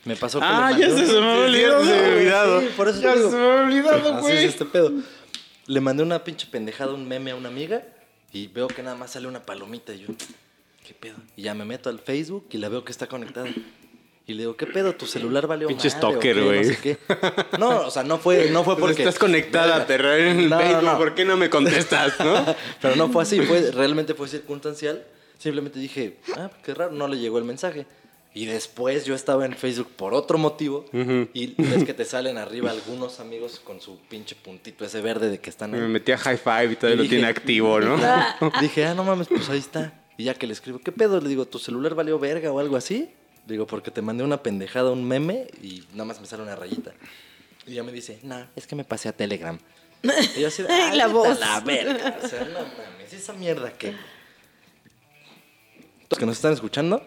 Me 0.04 0.16
pasó 0.16 0.38
que 0.40 0.46
Ah, 0.46 0.70
le 0.72 0.80
ya 0.80 0.88
mandé 0.88 1.02
un- 1.02 1.06
se 1.08 1.20
me 1.20 1.26
había 1.30 1.44
olvidado. 1.44 1.80
Se 1.84 1.86
me 1.86 1.92
había 1.92 2.02
güey, 2.08 2.16
olvidado. 2.18 2.60
sí, 2.60 2.66
por 2.76 2.88
eso 2.88 3.00
ya 3.00 3.14
digo. 3.14 3.30
se 3.30 3.36
me 3.36 3.42
había 3.42 3.62
olvidado, 3.64 4.14
Así 4.14 4.26
es 4.26 4.34
güey. 4.34 4.44
este 4.44 4.64
pedo. 4.66 4.92
Le 5.66 5.80
mandé 5.80 6.02
una 6.02 6.24
pinche 6.24 6.46
pendejada, 6.50 6.92
un 6.94 7.06
meme 7.06 7.30
a 7.30 7.36
una 7.36 7.48
amiga 7.48 7.82
y 8.32 8.46
veo 8.48 8.66
que 8.68 8.82
nada 8.82 8.96
más 8.96 9.12
sale 9.12 9.28
una 9.28 9.42
palomita 9.42 9.94
y 9.94 10.00
yo, 10.00 10.06
¿qué 10.86 10.94
pedo? 10.94 11.16
Y 11.36 11.42
ya 11.42 11.54
me 11.54 11.64
meto 11.64 11.88
al 11.90 11.98
Facebook 12.00 12.46
y 12.50 12.58
la 12.58 12.68
veo 12.68 12.84
que 12.84 12.92
está 12.92 13.06
conectada. 13.06 13.48
Y 14.26 14.34
le 14.34 14.40
digo, 14.42 14.56
¿qué 14.56 14.66
pedo? 14.66 14.94
¿Tu 14.94 15.06
celular 15.06 15.46
valió 15.48 15.66
Pinche 15.66 15.90
stalker, 15.90 16.40
güey. 16.44 16.60
No 16.68 16.74
sé. 16.74 16.98
No, 17.58 17.80
o 17.86 17.90
sea, 17.90 18.04
no 18.04 18.18
fue, 18.18 18.48
no 18.50 18.62
fue 18.62 18.74
Pues 18.76 18.90
porque... 18.92 19.02
estás 19.02 19.18
conectada 19.18 19.86
Terra 19.86 20.16
en 20.18 20.38
el 20.40 20.48
No, 20.50 20.58
Facebook, 20.58 20.82
no. 20.84 20.98
¿por 20.98 21.14
qué 21.14 21.24
no 21.24 21.36
me 21.36 21.50
contestas, 21.50 22.14
no? 22.20 22.44
Pero 22.80 22.94
no 22.96 23.08
fue 23.08 23.24
así, 23.24 23.40
fue, 23.40 23.70
realmente 23.72 24.14
fue 24.14 24.28
circunstancial 24.28 25.04
Simplemente 25.38 25.78
dije, 25.80 26.18
ah, 26.36 26.50
qué 26.62 26.74
raro, 26.74 26.92
no 26.92 27.08
le 27.08 27.18
llegó 27.18 27.38
el 27.38 27.44
mensaje. 27.44 27.86
Y 28.34 28.44
después 28.44 29.06
yo 29.06 29.14
estaba 29.14 29.46
en 29.46 29.54
Facebook 29.54 29.88
por 29.96 30.12
otro 30.14 30.36
motivo 30.38 30.84
y 31.32 31.54
ves 31.60 31.82
que 31.84 31.94
te 31.94 32.04
salen 32.04 32.36
arriba 32.38 32.70
algunos 32.70 33.18
amigos 33.20 33.58
con 33.64 33.80
su 33.80 33.98
pinche 34.08 34.36
puntito 34.36 34.84
ese 34.84 35.00
verde 35.00 35.30
de 35.30 35.38
que 35.40 35.48
están 35.50 35.70
Me 35.72 35.78
ahí. 35.80 35.88
metí 35.88 36.12
a 36.12 36.18
high 36.18 36.36
five 36.36 36.72
y 36.72 36.76
todavía 36.76 36.94
Y 36.94 36.96
lo 36.98 37.02
dije- 37.04 37.16
tiene 37.16 37.26
activo, 37.28 37.80
¿no? 37.80 37.96
Dije, 38.60 38.84
ah, 38.84 38.94
no 38.94 39.02
mames, 39.02 39.26
pues 39.28 39.48
ahí 39.48 39.58
está. 39.58 39.94
Y 40.18 40.24
ya 40.24 40.34
que 40.34 40.46
le 40.46 40.52
escribo, 40.52 40.78
¿qué 40.78 40.92
pedo? 40.92 41.20
Le 41.22 41.28
digo, 41.30 41.46
¿tu 41.46 41.58
celular 41.58 41.94
valió 41.96 42.18
verga 42.20 42.52
o 42.52 42.60
algo 42.60 42.76
así? 42.76 43.10
Digo, 43.50 43.66
porque 43.66 43.90
te 43.90 44.00
mandé 44.02 44.24
una 44.24 44.42
pendejada, 44.42 44.90
un 44.90 45.04
meme 45.04 45.48
y 45.62 45.84
nada 45.92 46.04
más 46.06 46.20
me 46.20 46.26
sale 46.26 46.42
una 46.42 46.56
rayita. 46.56 46.92
Y 47.66 47.74
ya 47.74 47.82
me 47.82 47.92
dice, 47.92 48.18
no, 48.22 48.46
es 48.56 48.66
que 48.66 48.74
me 48.76 48.84
pasé 48.84 49.08
a 49.08 49.12
Telegram. 49.12 49.58
Y 50.36 50.40
yo 50.40 50.48
así, 50.48 50.64
Ay, 50.68 50.80
"Ay, 50.92 50.96
la 50.96 51.08
voz. 51.08 51.38
La 51.38 51.60
verga. 51.60 52.18
O 52.22 52.26
sea, 52.28 52.44
no 52.44 52.60
mames, 52.60 53.12
esa 53.12 53.32
mierda 53.34 53.72
que. 53.72 53.94
Los 56.08 56.18
que 56.18 56.26
nos 56.26 56.36
están 56.36 56.52
escuchando, 56.52 57.06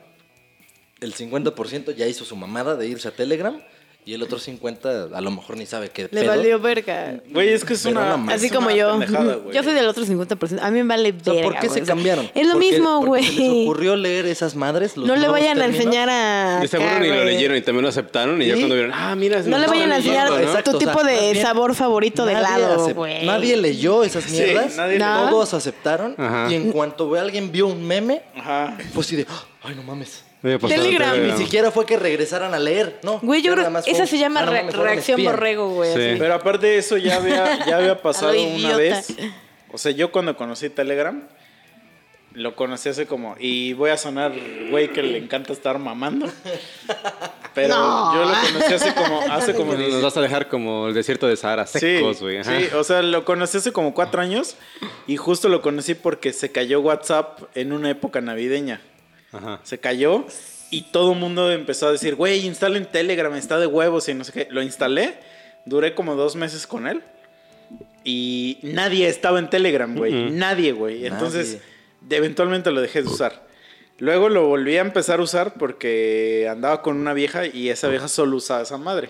el 1.02 1.14
50% 1.16 1.96
ya 1.96 2.08
hizo 2.08 2.24
su 2.24 2.36
mamada 2.36 2.76
de 2.76 2.88
irse 2.88 3.08
a 3.08 3.12
Telegram 3.12 3.62
y 4.06 4.14
el 4.14 4.22
otro 4.24 4.38
50% 4.38 5.14
a 5.14 5.22
lo 5.22 5.32
mejor 5.32 5.58
ni 5.58 5.66
sabe 5.66 5.90
qué 5.90 6.04
Le 6.04 6.08
pedo. 6.10 6.28
valió 6.28 6.60
verga. 6.60 7.16
Güey, 7.30 7.50
es 7.50 7.64
que 7.64 7.74
es 7.74 7.84
Pero 7.84 8.00
una. 8.02 8.18
no. 8.18 8.32
Así 8.32 8.48
es 8.48 8.52
como 8.52 8.68
una 8.68 8.76
yo. 8.76 8.92
pendejada. 9.00 9.38
Yo 9.54 9.64
soy 9.64 9.74
del 9.74 9.88
otro 9.88 10.04
50%. 10.06 10.60
A 10.62 10.70
mí 10.72 10.84
me 10.84 10.88
vale 10.88 11.14
O 11.20 11.24
sea, 11.24 11.34
verga. 11.34 11.50
¿Por 11.50 11.60
qué 11.60 11.68
güey. 11.68 11.80
se 11.80 11.86
cambiaron? 11.86 12.30
Es 12.36 12.48
lo 12.48 12.56
mismo, 12.58 13.06
güey. 13.06 13.24
se 13.24 13.32
les 13.42 13.50
ocurrió 13.64 13.96
leer 13.96 14.26
esas 14.26 14.56
madres. 14.56 14.98
los 14.98 15.08
No 15.08 15.16
le 15.16 15.28
vayan 15.28 15.58
a 15.58 15.62
términos. 15.62 15.86
enseñar 15.86 16.10
a. 16.10 16.60
De 16.62 16.68
seguro 16.68 17.00
ni 17.00 17.08
lo 17.08 17.24
leyeron 17.24 17.58
y 17.58 17.62
también 17.62 17.84
lo 17.84 17.90
aceptaron 17.90 18.42
y 18.42 18.48
ya 18.48 18.54
¿Sí? 18.56 18.60
cuando 18.62 18.76
vieron, 18.76 18.92
ah, 18.94 19.16
mira, 19.16 19.40
No 19.42 19.58
le 19.58 19.64
nos 19.64 19.68
vayan 19.72 19.92
a 19.92 19.98
enseñar 19.98 20.30
¿no? 20.30 20.40
Exacto, 20.40 20.72
tu 20.72 20.78
o 20.78 20.80
sea, 20.80 20.92
tipo 20.92 21.04
de 21.04 21.36
sabor 21.42 21.74
favorito 21.76 22.26
de 22.26 22.34
Nadie 22.34 22.48
helado, 22.64 22.94
güey. 22.94 23.26
Nadie 23.26 23.58
leyó 23.58 24.04
esas 24.04 24.24
Sí, 24.26 24.34
mierdas. 24.34 24.76
nadie 24.78 25.00
No. 25.00 25.30
Todos 25.30 25.54
aceptaron. 25.54 26.16
Ajá. 26.18 26.48
Y 26.52 26.56
en 26.56 26.72
cuanto 26.72 27.10
ve- 27.10 27.20
alguien 27.20 27.52
vio 27.52 27.68
un 27.68 27.84
meme, 27.86 28.22
pues 28.94 29.08
sí 29.08 29.16
de, 29.16 29.26
ay, 29.64 29.76
no 29.76 29.84
mames. 29.84 30.24
Pasado 30.44 30.82
Telegram. 30.82 31.20
Ni 31.22 31.38
siquiera 31.38 31.72
fue 31.72 31.86
que 31.86 31.98
regresaran 31.98 32.54
a 32.54 32.60
leer, 32.60 33.00
no. 33.04 33.20
Güey, 33.22 33.42
yo 33.42 33.52
creo 33.54 33.64
nada 33.64 33.70
más 33.70 33.88
esa 33.88 34.06
se 34.06 34.18
llama 34.18 34.42
"Ah, 34.42 34.46
no 34.46 34.52
re- 34.52 34.72
reacción 34.72 35.20
espían". 35.20 35.34
borrego, 35.36 35.70
güey. 35.70 35.94
Sí. 35.94 36.02
así. 36.10 36.16
Pero 36.20 36.34
aparte 36.36 36.68
de 36.68 36.78
eso, 36.78 36.98
ya 36.98 37.16
había, 37.18 37.66
ya 37.66 37.78
había 37.78 38.02
pasado 38.02 38.34
una 38.42 38.76
vez. 38.76 39.08
O 39.72 39.78
sea, 39.78 39.92
yo 39.92 40.12
cuando 40.12 40.36
conocí 40.38 40.70
Telegram, 40.70 41.24
lo 42.34 42.56
conocí 42.56 42.90
hace 42.90 43.06
como. 43.06 43.36
Y 43.40 43.74
voy 43.74 43.92
a 43.92 43.98
sonar, 43.98 44.34
güey, 44.70 44.90
que 44.92 45.02
le 45.04 45.18
encanta 45.18 45.54
estar 45.54 45.78
mamando. 45.80 46.28
Pero 47.56 47.76
No. 47.76 48.16
yo 48.16 48.26
lo 48.26 48.34
conocí 48.54 48.74
hace 48.74 48.94
como. 48.96 49.22
Hace 49.32 49.54
como 49.54 49.74
Nos 49.76 50.02
vas 50.02 50.18
a 50.18 50.22
dejar 50.22 50.48
como 50.50 50.88
el 50.88 50.94
desierto 50.94 51.28
de 51.28 51.38
Sahara, 51.38 51.68
secos, 51.68 52.22
güey. 52.22 52.44
Sí, 52.44 52.70
o 52.76 52.84
sea, 52.84 53.02
lo 53.04 53.24
conocí 53.26 53.58
hace 53.58 53.72
como 53.72 53.94
cuatro 53.94 54.22
años 54.22 54.56
y 55.08 55.18
justo 55.18 55.50
lo 55.50 55.62
conocí 55.62 55.94
porque 55.94 56.34
se 56.34 56.52
cayó 56.52 56.82
WhatsApp 56.82 57.40
en 57.56 57.72
una 57.72 57.90
época 57.92 58.20
navideña. 58.22 58.82
Ajá. 59.34 59.60
Se 59.64 59.80
cayó 59.80 60.26
y 60.70 60.84
todo 60.84 61.14
el 61.14 61.20
mundo 61.20 61.52
empezó 61.52 61.88
a 61.88 61.92
decir, 61.92 62.16
güey, 62.16 62.46
instalen 62.46 62.86
Telegram, 62.86 63.34
está 63.36 63.60
de 63.60 63.68
huevos 63.68 64.08
y 64.08 64.14
no 64.14 64.24
sé 64.24 64.32
qué. 64.32 64.48
Lo 64.50 64.62
instalé, 64.62 65.16
duré 65.66 65.94
como 65.94 66.16
dos 66.16 66.36
meses 66.36 66.66
con 66.66 66.88
él 66.88 67.02
y 68.04 68.60
nadie 68.64 69.08
estaba 69.08 69.40
en 69.40 69.50
Telegram, 69.50 69.96
güey. 69.96 70.32
Nadie, 70.32 70.72
güey. 70.72 71.06
Entonces, 71.06 71.62
Nadie. 72.02 72.18
eventualmente 72.18 72.72
lo 72.72 72.82
dejé 72.82 73.02
de 73.02 73.10
usar. 73.10 73.48
Luego 74.00 74.30
lo 74.30 74.48
volví 74.48 74.78
a 74.78 74.82
empezar 74.82 75.20
a 75.20 75.24
usar 75.24 75.54
porque 75.54 76.48
andaba 76.50 76.82
con 76.82 76.98
una 76.98 77.14
vieja 77.14 77.46
y 77.46 77.70
esa 77.70 77.88
vieja 77.88 78.08
solo 78.08 78.38
usaba 78.38 78.64
esa 78.64 78.78
madre. 78.78 79.10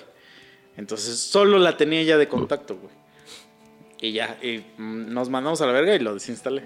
Entonces, 0.78 1.18
solo 1.18 1.58
la 1.58 1.78
tenía 1.78 2.04
ya 2.04 2.18
de 2.18 2.28
contacto, 2.28 2.78
güey. 2.78 2.94
Y 4.02 4.12
ya, 4.12 4.38
y 4.42 4.64
nos 4.78 5.30
mandamos 5.30 5.62
a 5.62 5.66
la 5.66 5.72
verga 5.72 5.96
y 5.96 6.00
lo 6.00 6.14
desinstalé. 6.14 6.64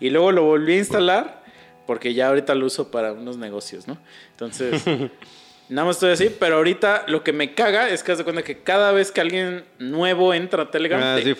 Y 0.00 0.10
luego 0.10 0.32
lo 0.32 0.44
volví 0.44 0.74
a 0.74 0.78
instalar 0.78 1.44
porque 1.88 2.12
ya 2.12 2.28
ahorita 2.28 2.54
lo 2.54 2.66
uso 2.66 2.90
para 2.90 3.14
unos 3.14 3.38
negocios, 3.38 3.88
¿no? 3.88 3.96
Entonces, 4.32 4.82
nada 5.70 5.86
más 5.86 5.96
estoy 5.96 6.10
así, 6.10 6.28
pero 6.38 6.56
ahorita 6.56 7.04
lo 7.08 7.24
que 7.24 7.32
me 7.32 7.54
caga 7.54 7.88
es 7.88 8.02
que 8.02 8.12
haz 8.12 8.18
de 8.18 8.24
cuenta 8.24 8.42
que 8.42 8.58
cada 8.58 8.92
vez 8.92 9.10
que 9.10 9.22
alguien 9.22 9.64
nuevo 9.78 10.34
entra 10.34 10.64
a 10.64 10.70
Telegram, 10.70 11.00
Ah, 11.02 11.16
te, 11.18 11.34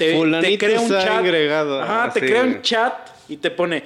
crea 0.56 0.80
un 0.80 0.88
chat. 0.88 1.06
agregado. 1.10 1.82
Ajá, 1.82 2.14
te 2.14 2.20
crea 2.20 2.44
un 2.44 2.62
chat 2.62 2.94
y 3.28 3.36
te 3.36 3.50
pone, 3.50 3.82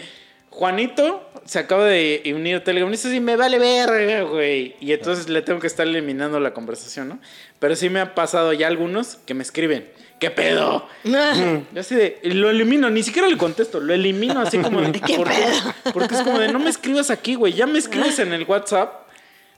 Juanito 0.51 1.29
se 1.45 1.59
acaba 1.59 1.85
de 1.85 2.23
unir 2.33 2.55
a 2.55 2.63
Telegram. 2.63 2.89
Y 2.91 2.93
dice, 2.93 3.11
sí, 3.11 3.19
me 3.19 3.35
vale 3.35 3.59
verga, 3.59 4.23
güey. 4.23 4.77
Y 4.79 4.93
entonces 4.93 5.29
le 5.29 5.43
tengo 5.43 5.59
que 5.59 5.67
estar 5.67 5.85
eliminando 5.85 6.39
la 6.39 6.55
conversación, 6.55 7.09
¿no? 7.09 7.19
Pero 7.59 7.75
sí 7.75 7.91
me 7.91 7.99
ha 7.99 8.15
pasado 8.15 8.53
ya 8.53 8.69
algunos 8.69 9.17
que 9.27 9.35
me 9.35 9.43
escriben, 9.43 9.89
¿qué 10.23 10.31
pedo? 10.31 10.87
Yo 11.03 11.81
así 11.81 11.97
de, 11.97 12.21
lo 12.23 12.49
elimino, 12.49 12.89
ni 12.89 13.03
siquiera 13.03 13.27
le 13.27 13.37
contesto, 13.37 13.81
lo 13.81 13.93
elimino 13.93 14.39
así 14.41 14.59
como 14.59 14.81
de, 14.81 14.93
¿Qué 15.01 15.17
porque, 15.17 15.35
pedo? 15.35 15.93
porque 15.93 16.15
es 16.15 16.21
como 16.23 16.39
de, 16.39 16.53
no 16.53 16.61
me 16.61 16.71
escribas 16.71 17.11
aquí, 17.11 17.35
güey, 17.35 17.53
ya 17.55 17.67
me 17.67 17.81
escribes 17.81 18.21
en 18.21 18.33
el 18.33 18.45
WhatsApp, 18.45 19.09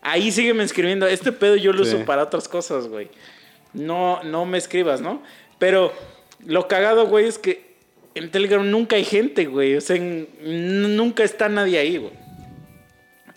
ahí 0.01 0.33
sígueme 0.33 0.65
escribiendo, 0.65 1.07
este 1.07 1.33
pedo 1.33 1.57
yo 1.57 1.73
lo 1.75 1.85
Sí. 1.85 1.97
uso 1.97 2.07
para 2.07 2.23
otras 2.23 2.49
cosas, 2.49 2.89
güey. 2.89 3.11
No, 3.75 4.23
no 4.23 4.47
me 4.47 4.57
escribas, 4.57 5.03
¿no? 5.03 5.23
Pero 5.59 5.93
lo 6.47 6.67
cagado, 6.67 7.07
güey, 7.09 7.27
es 7.27 7.39
que 7.39 7.75
en 8.15 8.31
Telegram 8.31 8.69
nunca 8.71 8.97
hay 8.97 9.05
gente, 9.05 9.45
güey, 9.45 9.77
o 9.77 9.83
sea, 9.83 9.97
en- 9.97 10.97
nunca 10.97 11.25
está 11.25 11.51
nadie 11.51 11.79
ahí, 11.79 11.99
güey. 11.99 12.13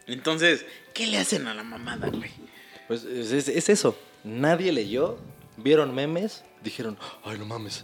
Entonces, 0.08 0.66
¿qué 0.94 1.08
le 1.08 1.18
hacen 1.18 1.46
a 1.48 1.54
la 1.54 1.64
mamada, 1.64 2.08
güey? 2.10 2.30
Pues 2.88 3.04
es, 3.04 3.32
es- 3.34 3.50
es 3.50 3.68
eso. 3.68 3.98
Nadie 4.24 4.72
leyó, 4.72 5.18
vieron 5.58 5.94
memes, 5.94 6.44
dijeron, 6.64 6.98
ay, 7.24 7.38
no 7.38 7.46
mames, 7.46 7.84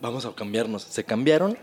vamos 0.00 0.24
a 0.26 0.34
cambiarnos. 0.34 0.82
Se 0.82 1.04
cambiaron 1.04 1.56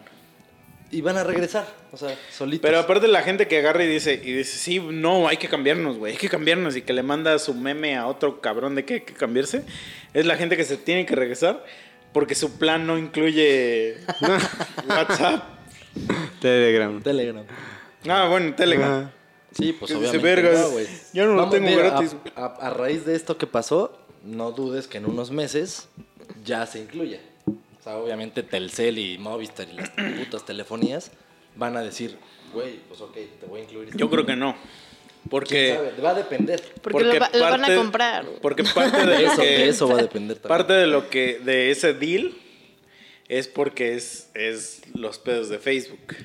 y 0.92 1.02
van 1.02 1.18
a 1.18 1.24
regresar. 1.24 1.68
O 1.92 1.98
sea, 1.98 2.18
solitos. 2.32 2.62
Pero 2.62 2.80
aparte 2.80 3.08
la 3.08 3.22
gente 3.24 3.48
que 3.48 3.58
agarra 3.60 3.84
y 3.84 3.88
dice, 3.88 4.14
y 4.24 4.32
dice, 4.34 4.58
sí, 4.58 4.80
no, 4.80 5.28
hay 5.28 5.38
que 5.38 5.48
cambiarnos, 5.50 5.98
güey, 5.98 6.14
hay 6.14 6.18
que 6.18 6.30
cambiarnos, 6.30 6.76
y 6.76 6.82
que 6.82 6.94
le 6.94 7.04
manda 7.04 7.38
su 7.40 7.54
meme 7.54 7.98
a 7.98 8.08
otro 8.08 8.40
cabrón 8.42 8.76
de 8.76 8.86
que 8.86 8.94
hay 8.96 9.02
que 9.02 9.14
cambiarse, 9.14 9.64
es 10.14 10.26
la 10.26 10.36
gente 10.38 10.56
que 10.58 10.64
se 10.64 10.78
tiene 10.78 11.06
que 11.06 11.16
regresar 11.16 11.64
porque 12.14 12.36
su 12.36 12.58
plan 12.58 12.88
no 12.88 12.98
incluye 12.98 13.98
WhatsApp. 14.90 15.44
Telegram. 16.42 17.02
Telegram. 17.02 17.44
Ah, 18.08 18.28
bueno, 18.30 18.54
Telegram. 18.56 19.12
Sí, 19.52 19.74
pues 19.74 19.92
obviamente 19.92 20.18
"Vergas, 20.20 20.60
no, 20.60 20.70
güey. 20.72 20.88
yo 21.14 21.26
no 21.26 21.34
lo 21.34 21.50
tengo 21.50 21.68
mira, 21.68 21.84
gratis". 21.90 22.16
A, 22.36 22.46
a- 22.46 22.68
a 22.68 22.70
raíz 22.70 23.06
de 23.06 23.16
esto 23.16 23.38
que 23.38 23.48
pasó, 23.48 23.98
no 24.24 24.52
dudes 24.52 24.88
que 24.88 25.00
en 25.00 25.06
unos 25.06 25.32
meses 25.32 25.88
ya 26.48 26.66
se 26.66 26.80
incluya. 26.80 27.20
O 27.46 27.84
sea, 27.84 27.98
obviamente 27.98 28.42
Telcel 28.42 28.98
y 28.98 29.18
Movistar 29.20 29.68
y 29.70 29.74
las 29.74 29.90
putas 30.20 30.46
telefonías 30.46 31.12
van 31.56 31.78
a 31.78 31.82
decir, 31.82 32.18
güey, 32.54 32.78
pues 32.88 33.02
ok, 33.02 33.14
te 33.40 33.46
voy 33.48 33.62
a 33.62 33.64
incluir. 33.64 33.96
Yo 33.96 34.10
creo 34.10 34.26
que 34.26 34.36
no. 34.36 34.54
¿Quién 34.54 35.30
Porque, 35.30 35.74
sabe? 35.76 36.02
Va 36.02 36.10
a 36.12 36.14
depender. 36.14 36.64
Porque, 36.82 37.04
lo, 37.04 37.20
va- 37.20 37.30
lo 37.34 37.40
van 37.42 37.66
a 37.66 37.76
comprar. 37.76 38.26
Porque 38.42 38.64
parte 38.64 39.06
de, 39.06 39.26
eso, 39.26 39.42
que, 39.42 39.46
de 39.48 39.70
eso 39.70 39.88
va 39.88 39.96
a 40.00 40.02
depender 40.02 40.38
también. 40.38 40.58
parte 40.58 40.74
de 40.74 40.88
lo 40.88 41.10
que, 41.10 41.40
de 41.40 41.70
ese 41.72 41.94
deal 41.94 42.34
es 43.28 43.48
porque 43.50 43.96
es, 43.96 44.30
es 44.34 44.82
los 44.94 45.20
pedos 45.20 45.50
de 45.50 45.60
Facebook. 45.60 46.16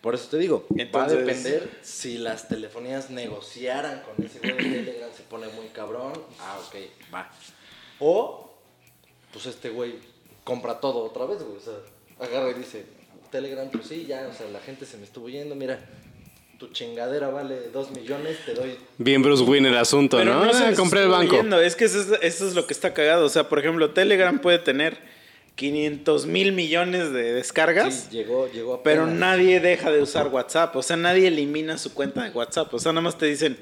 Por 0.00 0.14
eso 0.14 0.28
te 0.30 0.38
digo, 0.38 0.64
va 0.70 0.76
a 0.78 0.82
Entonces- 0.82 1.18
depender 1.26 1.70
si 1.82 2.18
las 2.18 2.46
telefonías 2.48 3.10
negociaran 3.10 4.02
con 4.02 4.24
ese 4.24 4.38
güey 4.38 4.54
de 4.70 4.78
Telegram, 4.84 5.10
se 5.14 5.22
pone 5.24 5.48
muy 5.48 5.66
cabrón. 5.68 6.12
Ah, 6.38 6.58
ok, 6.66 6.76
va. 7.12 7.30
O, 7.98 8.49
pues 9.32 9.46
este 9.46 9.70
güey 9.70 9.94
compra 10.44 10.80
todo 10.80 11.04
otra 11.04 11.24
vez, 11.26 11.42
güey. 11.42 11.56
O 11.56 11.60
sea, 11.60 11.74
agarra 12.26 12.50
y 12.50 12.54
dice, 12.54 12.84
Telegram, 13.30 13.68
pues 13.70 13.86
sí, 13.86 14.06
ya, 14.08 14.28
o 14.32 14.36
sea, 14.36 14.48
la 14.50 14.60
gente 14.60 14.84
se 14.86 14.96
me 14.96 15.04
estuvo 15.04 15.28
yendo, 15.28 15.54
mira, 15.54 15.78
tu 16.58 16.68
chingadera 16.68 17.28
vale 17.30 17.68
dos 17.72 17.90
millones, 17.90 18.36
te 18.44 18.52
doy. 18.54 18.76
Bien 18.98 19.22
Bruce 19.22 19.42
Wayne 19.44 19.68
el 19.70 19.76
asunto, 19.78 20.18
Pero 20.18 20.34
¿no? 20.34 20.44
no 20.44 20.52
se 20.52 20.64
Ah, 20.64 20.72
compré 20.76 21.02
el 21.04 21.08
banco. 21.08 21.36
yendo, 21.36 21.60
Es 21.60 21.74
que 21.76 21.86
eso 21.86 22.00
es, 22.00 22.08
eso 22.22 22.46
es 22.48 22.54
lo 22.54 22.66
que 22.66 22.74
está 22.74 22.92
cagado. 22.92 23.24
O 23.24 23.28
sea, 23.30 23.48
por 23.48 23.58
ejemplo, 23.58 23.92
Telegram 23.92 24.38
puede 24.40 24.58
tener 24.58 24.98
500 25.54 26.26
mil 26.26 26.52
millones 26.52 27.12
de 27.12 27.32
descargas. 27.32 28.08
Sí, 28.10 28.16
llegó, 28.16 28.46
llegó 28.50 28.74
a 28.74 28.82
Pero 28.82 29.06
nadie 29.06 29.60
deja 29.60 29.90
de 29.90 30.02
usar 30.02 30.28
WhatsApp. 30.28 30.74
O 30.76 30.82
sea, 30.82 30.96
nadie 30.96 31.28
elimina 31.28 31.78
su 31.78 31.94
cuenta 31.94 32.24
de 32.24 32.30
WhatsApp. 32.30 32.72
O 32.74 32.78
sea, 32.78 32.92
nada 32.92 33.02
más 33.02 33.16
te 33.18 33.26
dicen, 33.26 33.58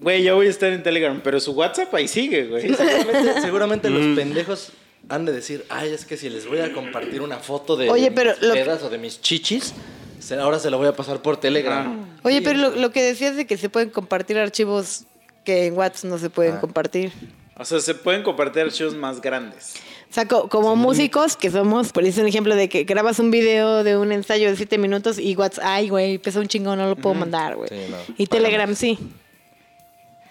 güey, 0.00 0.22
ya 0.22 0.34
voy 0.34 0.46
a 0.46 0.50
estar 0.50 0.72
en 0.72 0.82
Telegram. 0.82 1.20
Pero 1.22 1.40
su 1.40 1.52
WhatsApp 1.52 1.92
ahí 1.94 2.08
sigue, 2.08 2.46
güey. 2.46 2.62
Seguramente, 2.74 3.40
seguramente 3.40 3.90
Mm. 3.90 3.94
los 3.94 4.16
pendejos 4.18 4.72
han 5.08 5.24
de 5.26 5.32
decir, 5.32 5.64
ay, 5.68 5.92
es 5.92 6.04
que 6.04 6.16
si 6.16 6.30
les 6.30 6.46
voy 6.48 6.60
a 6.60 6.72
compartir 6.72 7.20
una 7.20 7.36
foto 7.38 7.76
de 7.76 7.90
Oye, 7.90 8.10
pero 8.10 8.32
mis 8.32 8.42
lo- 8.42 8.54
pedas 8.54 8.82
o 8.82 8.88
de 8.90 8.98
mis 8.98 9.20
chichis, 9.20 9.74
se- 10.18 10.36
ahora 10.36 10.58
se 10.58 10.70
la 10.70 10.76
voy 10.78 10.86
a 10.86 10.92
pasar 10.96 11.20
por 11.20 11.36
Telegram. 11.38 12.06
Oye, 12.22 12.40
pero 12.42 12.58
lo, 12.58 12.70
lo 12.70 12.90
que 12.90 13.02
decías 13.02 13.36
de 13.36 13.46
que 13.46 13.56
se 13.58 13.68
pueden 13.68 13.90
compartir 13.90 14.38
archivos 14.38 15.04
que 15.44 15.66
en 15.66 15.76
WhatsApp 15.76 16.10
no 16.10 16.18
se 16.18 16.30
pueden 16.30 16.54
Ah. 16.54 16.60
compartir. 16.60 17.12
O 17.56 17.64
sea, 17.64 17.78
se 17.80 17.94
pueden 17.94 18.22
compartir 18.22 18.62
archivos 18.62 18.94
más 18.96 19.20
grandes. 19.20 19.74
O 20.10 20.14
sea, 20.14 20.26
co- 20.26 20.48
como 20.48 20.74
músicos 20.74 21.36
que 21.36 21.50
somos, 21.50 21.92
por 21.92 22.04
eso 22.04 22.20
es 22.20 22.22
un 22.22 22.28
ejemplo 22.28 22.54
de 22.56 22.68
que 22.68 22.84
grabas 22.84 23.18
un 23.18 23.30
video 23.30 23.84
de 23.84 23.96
un 23.96 24.10
ensayo 24.12 24.48
de 24.48 24.56
siete 24.56 24.78
minutos 24.78 25.18
y 25.18 25.36
WhatsApp, 25.36 25.64
ay, 25.66 25.88
güey, 25.90 26.18
pesa 26.18 26.40
un 26.40 26.48
chingo, 26.48 26.74
no 26.76 26.88
lo 26.88 26.96
puedo 26.96 27.14
mandar, 27.14 27.56
güey. 27.56 27.68
Sí, 27.68 27.76
no. 27.90 27.96
Y 28.16 28.26
Telegram 28.26 28.74
sí. 28.74 28.98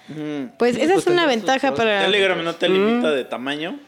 Pues 0.07 0.75
esa 0.77 0.93
pues 0.93 0.99
es 0.99 1.07
una 1.07 1.21
tendrá 1.21 1.23
sus 1.23 1.27
ventaja 1.27 1.67
pros. 1.69 1.77
para... 1.77 2.05
Telegram 2.05 2.43
no 2.43 2.55
te 2.55 2.69
limita 2.69 3.11
de 3.11 3.23
tamaño. 3.25 3.79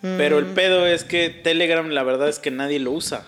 Pero 0.00 0.40
el 0.40 0.46
pedo 0.46 0.86
es 0.86 1.04
que 1.04 1.30
Telegram, 1.30 1.88
la 1.88 2.02
verdad 2.02 2.28
es 2.28 2.40
que 2.40 2.50
nadie 2.50 2.80
lo 2.80 2.90
usa. 2.90 3.24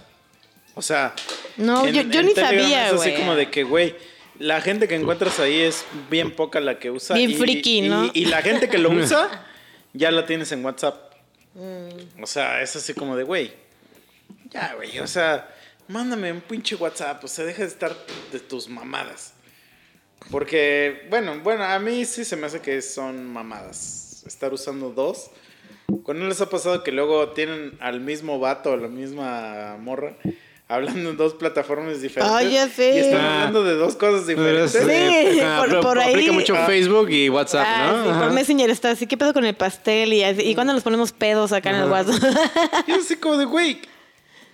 O 0.74 0.82
sea, 0.82 1.14
No, 1.56 1.86
yo- 1.86 2.02
yo 2.02 2.22
ni 2.22 2.34
Telegram 2.34 2.48
sabía, 2.62 2.88
Es 2.88 2.94
así 2.94 3.12
como 3.14 3.36
de 3.36 3.48
que, 3.48 3.62
güey, 3.62 3.94
la 4.40 4.60
gente 4.60 4.88
que 4.88 4.96
encuentras 4.96 5.38
ahí 5.38 5.60
es 5.60 5.84
bien 6.10 6.32
poca 6.32 6.58
la 6.58 6.80
que 6.80 6.90
usa. 6.90 7.14
Bien 7.14 7.30
y, 7.30 7.34
friki, 7.36 7.78
y- 7.78 7.88
¿no? 7.88 8.10
Y, 8.12 8.24
la 8.24 8.42
gente 8.42 8.68
que 8.68 8.78
lo 8.78 8.90
usa, 8.90 9.46
ya 9.92 10.10
la 10.10 10.26
tienes 10.26 10.50
en 10.50 10.64
WhatsApp. 10.64 11.12
Mm. 11.54 12.20
O 12.24 12.26
sea, 12.26 12.60
es 12.60 12.74
así 12.74 12.92
como 12.92 13.16
de, 13.16 13.22
güey, 13.22 13.52
ya, 14.50 14.74
güey, 14.74 14.98
o 14.98 15.06
sea, 15.06 15.48
mándame 15.86 16.32
un 16.32 16.40
pinche 16.40 16.74
WhatsApp, 16.74 17.22
o 17.22 17.28
sea, 17.28 17.44
deja 17.44 17.62
de 17.62 17.68
estar 17.68 17.94
de 18.32 18.40
tus 18.40 18.68
mamadas. 18.68 19.33
Porque, 20.30 21.06
bueno, 21.10 21.40
bueno, 21.42 21.64
a 21.64 21.78
mí 21.78 22.04
sí 22.04 22.24
se 22.24 22.36
me 22.36 22.46
hace 22.46 22.60
que 22.60 22.80
son 22.82 23.32
mamadas. 23.32 24.24
Estar 24.26 24.52
usando 24.52 24.90
dos. 24.90 25.30
¿Cuándo 26.02 26.26
les 26.26 26.40
ha 26.40 26.48
pasado 26.48 26.82
que 26.82 26.92
luego 26.92 27.28
tienen 27.30 27.72
al 27.80 28.00
mismo 28.00 28.38
vato 28.38 28.70
o 28.72 28.76
la 28.76 28.88
misma 28.88 29.76
morra 29.78 30.16
hablando 30.66 31.10
en 31.10 31.16
dos 31.18 31.34
plataformas 31.34 32.00
diferentes? 32.00 32.36
Ah, 32.36 32.42
ya 32.42 32.66
sé. 32.68 32.94
Y 32.94 32.98
están 33.00 33.20
Ah. 33.20 33.34
hablando 33.40 33.64
de 33.64 33.74
dos 33.74 33.94
cosas 33.96 34.26
diferentes. 34.26 34.72
Sí, 34.72 35.40
ajá, 35.40 35.58
por- 35.66 35.80
por 35.82 35.98
ahí- 35.98 36.14
Aplica 36.14 36.32
mucho 36.32 36.54
Ah. 36.56 36.64
Facebook 36.66 37.10
y 37.10 37.28
WhatsApp, 37.28 37.66
Ah, 37.68 37.86
¿no? 37.92 37.98
sí, 37.98 38.04
por 38.04 38.12
Ajá. 38.24 38.30
Messenger 38.30 38.70
está 38.70 38.90
así. 38.90 39.06
¿Qué 39.06 39.16
pedo 39.18 39.34
con 39.34 39.44
el 39.44 39.54
pastel? 39.54 40.12
Y, 40.14 40.24
así, 40.24 40.40
¿y 40.42 40.54
cuándo 40.54 40.72
nos 40.72 40.82
ponemos 40.82 41.12
pedos 41.12 41.52
acá 41.52 41.68
en 41.70 41.76
el 41.76 41.90
WhatsApp? 41.90 42.16
Yo 42.88 42.94
así 42.96 43.16
como 43.16 43.36
de, 43.36 43.44
güey, 43.44 43.78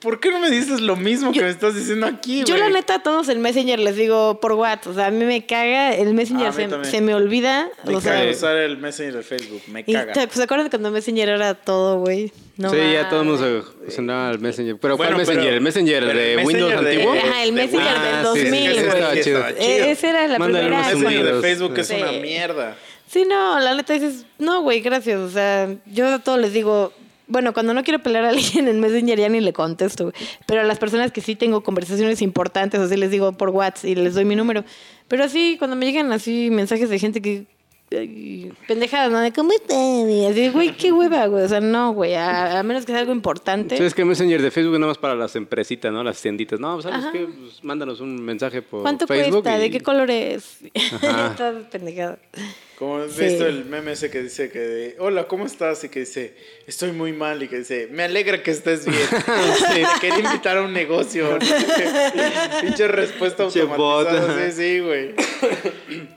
¿por 0.00 0.18
qué 0.20 0.30
no 0.30 0.38
me 0.40 0.50
dices 0.50 0.80
lo 0.80 0.96
mismo 0.96 1.32
que 1.32 1.42
me 1.42 1.48
estás 1.50 1.74
diciendo 1.74 2.06
aquí, 2.06 2.42
Yo 2.44 2.56
la 2.56 2.68
neta 2.70 2.96
a 2.96 3.02
todos 3.02 3.28
el 3.28 3.38
Messenger 3.38 3.78
les 3.78 3.96
digo 3.96 4.40
por 4.40 4.52
WhatsApp. 4.54 4.86
O 4.92 4.94
sea, 4.94 5.06
a 5.06 5.10
mí 5.10 5.24
me 5.24 5.44
caga. 5.46 5.94
El 5.94 6.08
Ah, 6.08 6.12
Messenger 6.12 6.52
se, 6.52 6.84
se 6.90 7.00
me 7.00 7.14
olvida. 7.14 7.68
Me 7.84 7.94
o 7.96 8.00
sea, 8.00 8.28
usar 8.30 8.56
el 8.56 8.78
Messenger 8.78 9.14
de 9.18 9.22
Facebook, 9.22 9.62
me 9.68 9.84
caga. 9.84 10.14
¿Se 10.14 10.42
acuerdan 10.42 10.68
cuando 10.70 10.90
Messenger 10.90 11.28
era 11.28 11.54
todo, 11.54 11.98
güey? 12.00 12.32
No 12.56 12.70
sí, 12.70 12.76
ya 12.92 13.08
todo 13.08 13.20
el 13.22 13.26
mundo 13.28 13.64
se 13.88 14.00
al 14.10 14.38
Messenger. 14.38 14.76
Pero 14.80 14.96
Bueno, 14.96 15.12
¿cuál 15.12 15.18
Messenger? 15.20 15.44
pero- 15.44 15.54
¿El 15.56 15.60
Messenger 15.62 16.02
el 16.02 16.08
de 16.08 16.14
Messenger 16.14 16.46
Windows 16.46 16.84
de- 16.84 16.90
antiguo? 16.92 17.12
Ajá, 17.14 17.42
el 17.44 17.54
de 17.54 17.62
Messenger 17.62 17.86
Windows. 17.86 18.02
del 18.04 18.14
Ah, 18.14 18.32
sí, 18.34 18.40
sí, 18.40 18.44
2000, 18.44 18.70
ese 18.70 18.74
güey. 18.84 18.88
estaba 18.98 19.14
Sí, 19.14 19.20
chido. 19.22 19.38
estaba 19.38 19.58
chido. 19.58 19.84
Esa 19.86 20.10
era 20.10 20.28
la 20.28 20.38
Mándale 20.38 20.64
primera. 20.66 20.90
El 20.90 20.98
Messenger 20.98 21.34
de 21.34 21.40
Facebook 21.40 21.78
es 21.78 21.88
Sí. 21.88 21.94
una 21.94 22.12
mierda. 22.12 22.76
Sí, 23.10 23.24
no, 23.28 23.58
la 23.60 23.74
neta 23.74 23.92
dices, 23.94 24.24
no, 24.38 24.62
güey, 24.62 24.80
gracias. 24.80 25.18
O 25.18 25.30
sea, 25.30 25.68
yo 25.86 26.06
a 26.14 26.18
todos 26.20 26.38
les 26.38 26.52
digo, 26.52 26.92
bueno, 27.30 27.52
cuando 27.54 27.72
no 27.72 27.82
quiero 27.82 28.00
pelear 28.00 28.24
a 28.26 28.28
alguien 28.30 28.68
en 28.68 28.80
Messenger 28.80 29.18
ya 29.18 29.28
ni 29.28 29.40
le 29.40 29.52
contesto. 29.52 30.12
Pero 30.46 30.60
a 30.60 30.64
las 30.64 30.78
personas 30.78 31.12
que 31.12 31.20
sí 31.22 31.34
tengo 31.36 31.62
conversaciones 31.62 32.20
importantes, 32.22 32.78
así 32.80 32.96
les 32.96 33.10
digo 33.10 33.32
por 33.32 33.48
WhatsApp 33.50 33.86
y 33.90 33.94
les 33.94 34.14
doy 34.14 34.24
mi 34.24 34.36
número. 34.36 34.64
Pero 35.08 35.24
así, 35.24 35.56
cuando 35.58 35.76
me 35.76 35.86
llegan 35.86 36.12
así 36.12 36.50
mensajes 36.50 36.90
de 36.90 36.98
gente 36.98 37.22
que. 37.22 37.44
pendejadas, 38.68 39.10
¿no? 39.10 39.18
De 39.18 39.32
cómo 39.32 39.50
están. 39.52 40.08
Y 40.08 40.26
así, 40.26 40.48
güey, 40.50 40.76
qué 40.76 40.92
hueva, 40.92 41.26
güey. 41.26 41.42
O 41.44 41.48
sea, 41.48 41.60
no, 41.60 41.92
güey. 41.92 42.14
A, 42.14 42.60
a 42.60 42.62
menos 42.62 42.84
que 42.86 42.92
sea 42.92 43.00
algo 43.00 43.12
importante. 43.12 43.76
Sí, 43.76 43.82
es 43.82 43.94
que 43.94 44.04
Messenger 44.04 44.40
de 44.40 44.50
Facebook 44.52 44.74
es 44.74 44.80
nada 44.80 44.90
más 44.90 44.98
para 44.98 45.14
las 45.16 45.34
empresitas, 45.36 45.92
¿no? 45.92 46.04
Las 46.04 46.20
tienditas. 46.22 46.60
No, 46.60 46.80
¿sabes 46.82 46.98
Ajá. 46.98 47.12
qué? 47.12 47.26
Pues 47.26 47.64
mándanos 47.64 48.00
un 48.00 48.22
mensaje 48.22 48.62
por 48.62 48.82
¿Cuánto 48.82 49.06
Facebook. 49.08 49.42
cuesta? 49.42 49.58
y- 49.58 49.60
¿De 49.62 49.70
qué 49.70 49.80
color 49.80 50.10
es? 50.10 50.58
Todas 51.36 51.64
pendejadas. 51.70 52.18
Como 52.80 52.96
has 52.96 53.12
Sí. 53.12 53.24
visto 53.24 53.46
el 53.46 53.66
meme 53.66 53.92
ese 53.92 54.08
que 54.10 54.22
dice 54.22 54.48
que 54.50 54.58
de, 54.58 54.96
hola, 54.98 55.28
¿cómo 55.28 55.44
estás? 55.44 55.84
Y 55.84 55.90
que 55.90 56.00
dice, 56.00 56.32
estoy 56.66 56.92
muy 56.92 57.12
mal. 57.12 57.42
Y 57.42 57.46
que 57.48 57.58
dice, 57.58 57.88
me 57.90 58.04
alegra 58.04 58.42
que 58.42 58.50
estés 58.52 58.86
bien. 58.86 58.98
Sí, 59.74 59.82
te 60.00 60.00
quería 60.00 60.24
invitar 60.24 60.56
a 60.56 60.62
un 60.62 60.72
negocio. 60.72 61.38
Pinche 62.62 62.88
respuesta 62.88 63.42
automatizada. 63.42 64.46
Sí, 64.50 64.52
sí, 64.56 64.80
güey. 64.80 65.14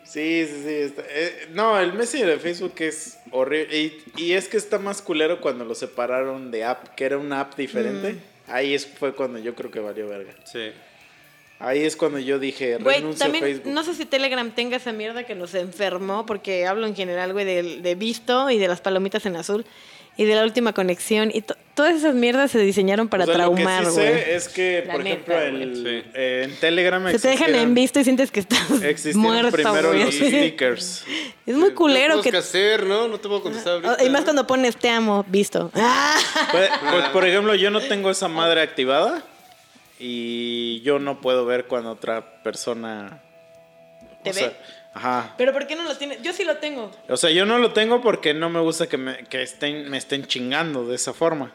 Sí, 0.06 0.48
sí, 0.48 0.62
sí. 0.64 0.70
está- 0.70 1.04
eh, 1.10 1.48
no, 1.52 1.78
el 1.78 1.92
Messenger 1.92 2.30
de 2.30 2.40
Facebook 2.40 2.76
es 2.80 3.18
horrible. 3.32 3.78
Y, 3.78 4.02
y 4.16 4.32
es 4.32 4.48
que 4.48 4.56
está 4.56 4.80
más 4.80 5.02
culero 5.02 5.42
cuando 5.42 5.66
lo 5.66 5.76
separaron 5.76 6.50
de 6.50 6.64
app, 6.64 6.96
que 6.96 7.04
era 7.04 7.18
una 7.18 7.42
app 7.42 7.58
diferente. 7.58 8.16
Ahí 8.48 8.74
es, 8.74 8.86
fue 8.88 9.14
cuando 9.14 9.38
yo 9.38 9.54
creo 9.54 9.70
que 9.70 9.82
valió 9.82 10.08
verga. 10.08 10.34
Sí. 10.46 10.72
Ahí 11.66 11.84
es 11.84 11.96
cuando 11.96 12.20
yo 12.20 12.40
dije, 12.40 12.78
Güey, 12.78 12.98
renuncio 12.98 13.24
a 13.24 13.26
también, 13.28 13.44
Facebook. 13.46 13.72
no 13.74 13.84
sé 13.84 13.94
si 13.96 14.06
Telegram 14.06 14.52
tenga 14.52 14.78
esa 14.78 14.92
mierda 14.92 15.24
que 15.24 15.34
los 15.36 15.54
enfermó, 15.56 16.26
porque 16.26 16.68
hablo 16.68 16.86
en 16.88 16.96
general, 16.96 17.32
güey, 17.34 17.46
de, 17.46 17.64
de 17.82 17.96
visto 17.96 18.50
y 18.50 18.58
de 18.58 18.68
las 18.68 18.82
palomitas 18.82 19.26
en 19.26 19.36
azul 19.38 19.66
y 20.18 20.26
de 20.26 20.36
la 20.36 20.44
última 20.44 20.74
conexión. 20.74 21.32
Y 21.34 21.42
to- 21.42 21.56
todas 21.74 21.96
esas 21.96 22.14
mierdas 22.16 22.52
se 22.52 22.60
diseñaron 22.60 23.08
para 23.08 23.24
O 23.24 23.28
sea, 23.28 23.38
lo 23.38 23.56
que 23.56 23.64
traumar, 23.64 23.86
sí 23.86 23.92
güey. 23.92 24.08
sé 24.08 24.36
es 24.36 24.50
que, 24.50 24.84
La 24.86 24.94
por 24.94 25.04
neta, 25.04 25.42
ejemplo, 25.46 25.64
el- 25.64 25.76
Sí. 26.04 26.10
eh, 26.14 26.42
en 26.50 26.56
Telegram 26.60 27.10
Se 27.12 27.18
te 27.20 27.28
dejan 27.30 27.56
en 27.56 27.74
visto 27.74 28.00
y 28.00 28.04
sientes 28.04 28.30
que 28.30 28.42
estás 28.42 28.70
muerto, 29.16 29.52
primero 29.52 29.88
güey. 29.88 30.04
los 30.04 30.14
stickers. 30.16 31.06
Es 31.46 31.56
muy 31.56 31.72
culero 31.72 32.18
¿Qué 32.18 32.24
que... 32.24 32.32
que 32.32 32.38
hacer, 32.38 32.86
no? 32.86 33.08
No 33.08 33.20
te 33.20 33.28
puedo 33.28 33.42
contestar 33.42 33.74
ahorita. 33.84 34.04
Y 34.04 34.10
más 34.10 34.24
cuando 34.24 34.46
pones 34.48 34.76
te 34.78 34.90
amo, 34.90 35.26
visto. 35.30 35.72
Ah. 35.76 36.16
Pues, 36.52 36.70
pues, 36.92 37.06
por 37.10 37.26
ejemplo, 37.28 37.56
yo 37.56 37.70
no 37.72 37.80
tengo 37.82 38.12
esa 38.12 38.28
madre 38.28 38.62
activada 38.62 39.24
y 40.00 40.82
yo 40.82 41.00
no 41.00 41.22
puedo 41.22 41.46
ver 41.46 41.66
cuando 41.66 41.92
otra 41.92 42.42
persona 42.44 43.22
¿Te 44.24 44.30
o 44.32 44.34
sea, 44.34 44.48
ve? 44.50 44.56
Ajá. 44.94 45.34
Pero 45.38 45.54
¿por 45.54 45.66
qué 45.68 45.76
no 45.76 45.84
lo 45.84 45.98
tienes? 45.98 46.22
Yo 46.22 46.34
sí 46.34 46.44
lo 46.44 46.58
tengo. 46.58 46.92
O 47.10 47.18
sea, 47.18 47.32
yo 47.32 47.46
no 47.46 47.58
lo 47.58 47.74
tengo 47.74 48.02
porque 48.02 48.34
no 48.34 48.50
me 48.50 48.60
gusta 48.60 48.88
que 48.88 48.98
me, 48.98 49.18
que 49.26 49.42
estén, 49.42 49.90
me 49.90 49.98
estén 49.98 50.26
chingando 50.28 50.86
de 50.86 50.96
esa 50.96 51.14
forma. 51.14 51.52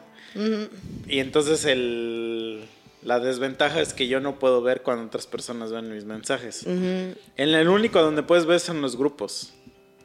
Y 1.07 1.19
entonces 1.19 1.65
el, 1.65 2.65
la 3.01 3.19
desventaja 3.19 3.81
es 3.81 3.93
que 3.93 4.07
yo 4.07 4.19
no 4.19 4.37
puedo 4.37 4.61
ver 4.61 4.81
cuando 4.83 5.05
otras 5.05 5.25
personas 5.25 5.71
ven 5.71 5.91
mis 5.91 6.05
mensajes. 6.05 6.65
En 6.67 7.15
el 7.37 7.67
único 7.69 8.01
donde 8.01 8.21
puedes 8.23 8.45
ver 8.45 8.59
son 8.59 8.81
los 8.81 8.95
grupos. 8.97 9.53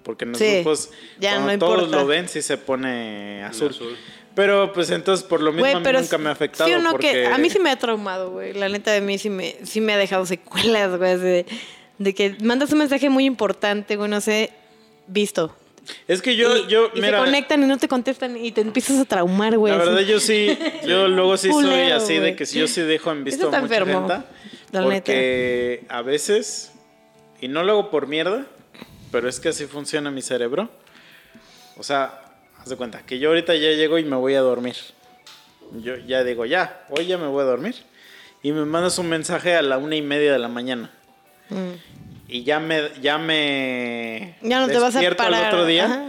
Porque 0.03 0.25
en 0.25 0.33
los 0.33 0.39
Sí, 0.39 0.57
grupos, 0.57 0.91
ya 1.19 1.33
cuando 1.33 1.53
no 1.53 1.59
todos 1.59 1.75
importa. 1.85 1.97
lo 1.97 2.07
ven, 2.07 2.29
sí 2.29 2.41
se 2.43 2.57
pone 2.59 3.43
azul. 3.43 3.71
azul. 3.71 3.97
Pero 4.35 4.73
pues 4.73 4.91
entonces 4.91 5.25
por 5.25 5.41
lo 5.41 5.53
mismo 5.53 5.67
a 5.67 5.81
mí 5.81 5.93
nunca 5.93 6.19
me 6.19 6.29
ha 6.29 6.33
afectado. 6.33 6.69
sí 6.69 6.75
o 6.75 6.81
no 6.81 6.91
porque... 6.91 7.13
que 7.13 7.27
a 7.27 7.39
mí 7.39 7.51
sí 7.51 7.59
me 7.61 7.71
ha 7.71 7.79
traumado, 7.79 8.31
güey. 8.31 8.53
La 8.53 8.69
neta 8.69 8.91
de 8.91 9.01
mí 9.01 9.19
sí 9.19 9.31
me, 9.31 9.57
sí 9.65 9.81
me 9.81 9.93
ha 9.93 9.97
dejado 9.97 10.27
secuelas, 10.27 10.97
güey. 10.99 11.17
De, 11.19 11.47
de 11.99 12.15
que 12.15 12.37
mandas 12.43 12.73
un 12.73 12.79
mensaje 12.79 13.09
muy 13.09 13.25
importante, 13.25 13.97
güey, 13.97 14.11
no 14.11 14.21
sé, 14.21 14.51
visto. 15.07 15.55
Es 16.09 16.23
que 16.23 16.35
yo, 16.35 16.57
y, 16.57 16.67
yo, 16.67 16.91
y 16.95 17.01
mira, 17.01 17.19
se 17.19 17.25
conectan 17.25 17.63
y 17.63 17.67
no 17.67 17.77
te 17.79 17.89
contestan 17.89 18.37
y 18.37 18.53
te 18.53 18.63
empiezas 18.63 18.99
a 18.99 19.05
traumar, 19.05 19.57
güey. 19.59 19.73
la 19.73 19.79
verdad 19.79 20.01
yo 20.01 20.19
sí, 20.19 20.59
yo 20.87 21.09
luego 21.09 21.37
sí 21.37 21.51
soy 21.51 21.91
así 21.91 22.19
de 22.19 22.35
que 22.35 22.47
si 22.47 22.59
yo 22.59 22.67
sí 22.67 22.81
dejo 22.81 23.13
en 23.13 23.25
visto 23.25 23.49
a 23.55 23.61
mucha 23.61 23.85
gente. 23.85 24.23
la 24.73 24.83
Porque 24.83 25.85
a 25.89 26.03
veces, 26.03 26.73
y 27.41 27.49
no 27.49 27.63
lo 27.63 27.73
hago 27.73 27.91
por 27.91 28.07
mierda, 28.07 28.47
pero 29.13 29.29
es 29.29 29.41
que 29.41 29.51
así 29.51 29.67
funciona 29.67 30.11
mi 30.11 30.23
cerebro. 30.23 30.71
O 31.77 31.83
sea, 31.83 32.24
haz 32.65 32.71
de 32.71 32.77
cuenta 32.77 33.03
que 33.05 33.19
yo 33.19 33.29
ahorita 33.29 33.55
ya 33.55 33.73
llego 33.73 33.99
y 33.99 34.05
me 34.05 34.17
voy 34.17 34.35
a 34.35 34.41
dormir. 34.41 34.75
Yo 35.83 35.97
ya 35.99 36.25
digo, 36.25 36.47
ya, 36.47 36.87
hoy 36.89 37.05
ya 37.07 37.19
me 37.19 37.27
voy 37.27 37.43
a 37.43 37.45
dormir. 37.45 37.75
Y 38.43 38.53
me 38.53 38.65
mandas 38.65 38.99
un 38.99 39.11
mensaje 39.11 39.55
a 39.55 39.61
la 39.61 39.77
una 39.77 39.97
y 39.97 40.03
media 40.03 40.33
de 40.33 40.39
la 40.39 40.49
mañana. 40.49 40.91
Y 42.27 42.43
ya 42.45 42.61
me, 42.61 42.91
ya 43.03 43.19
me 43.19 44.39
Ya 44.41 44.61
no 44.61 44.67
te 44.67 44.79
vas 44.79 44.97
a 44.97 44.99
despierto 44.99 45.23
al 45.25 45.33
parar, 45.33 45.53
otro 45.53 45.67
día. 45.67 45.85
ajá. 45.85 46.05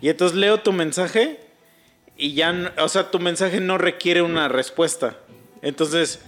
Y 0.00 0.08
entonces 0.08 0.36
leo 0.36 0.58
tu 0.58 0.72
mensaje 0.72 1.38
y 2.16 2.34
ya, 2.34 2.74
o 2.78 2.88
sea, 2.88 3.12
tu 3.12 3.20
mensaje 3.20 3.60
no 3.60 3.78
requiere 3.78 4.22
una 4.22 4.48
respuesta. 4.48 5.16
Entonces, 5.62 6.20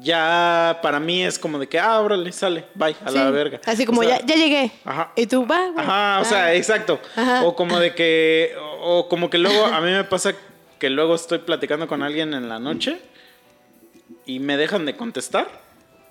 ya 0.00 0.78
para 0.82 1.00
mí 1.00 1.24
es 1.24 1.38
como 1.38 1.58
de 1.58 1.68
que, 1.68 1.78
ah, 1.78 2.00
órale, 2.00 2.30
sale, 2.32 2.64
bye, 2.74 2.96
a 3.04 3.10
la 3.10 3.30
verga. 3.30 3.60
Así 3.64 3.86
como 3.86 4.00
O 4.00 4.04
sea, 4.04 4.18
ya, 4.20 4.26
ya 4.26 4.34
llegué. 4.36 4.72
Ajá. 4.84 5.12
Y 5.16 5.26
tú, 5.26 5.46
va, 5.46 5.70
güey. 5.70 5.84
Ajá, 5.84 6.20
o 6.20 6.24
sea, 6.24 6.54
exacto. 6.54 7.00
Ajá. 7.14 7.44
O 7.44 7.54
como 7.56 7.78
de 7.78 7.94
que, 7.94 8.54
o, 8.80 9.08
como 9.08 9.30
que 9.30 9.38
luego, 9.38 9.64
a 9.66 9.80
mí 9.80 9.90
me 9.90 10.04
pasa 10.04 10.34
que 10.78 10.90
luego 10.90 11.14
estoy 11.14 11.38
platicando 11.38 11.88
con 11.88 12.02
alguien 12.02 12.34
en 12.34 12.48
la 12.48 12.58
noche 12.58 12.98
y 14.26 14.38
me 14.40 14.56
dejan 14.56 14.84
de 14.84 14.96
contestar 14.96 15.48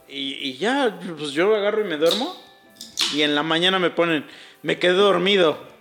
y, 0.07 0.33
y 0.33 0.57
ya, 0.57 0.97
pues 1.17 1.31
yo 1.31 1.55
agarro 1.55 1.81
y 1.81 1.87
me 1.87 1.97
duermo 1.97 2.35
y 3.13 3.21
en 3.21 3.35
la 3.35 3.43
mañana 3.43 3.79
me 3.79 3.89
ponen, 3.89 4.25
me 4.63 4.79
quedé 4.79 4.93
dormido. 4.93 5.75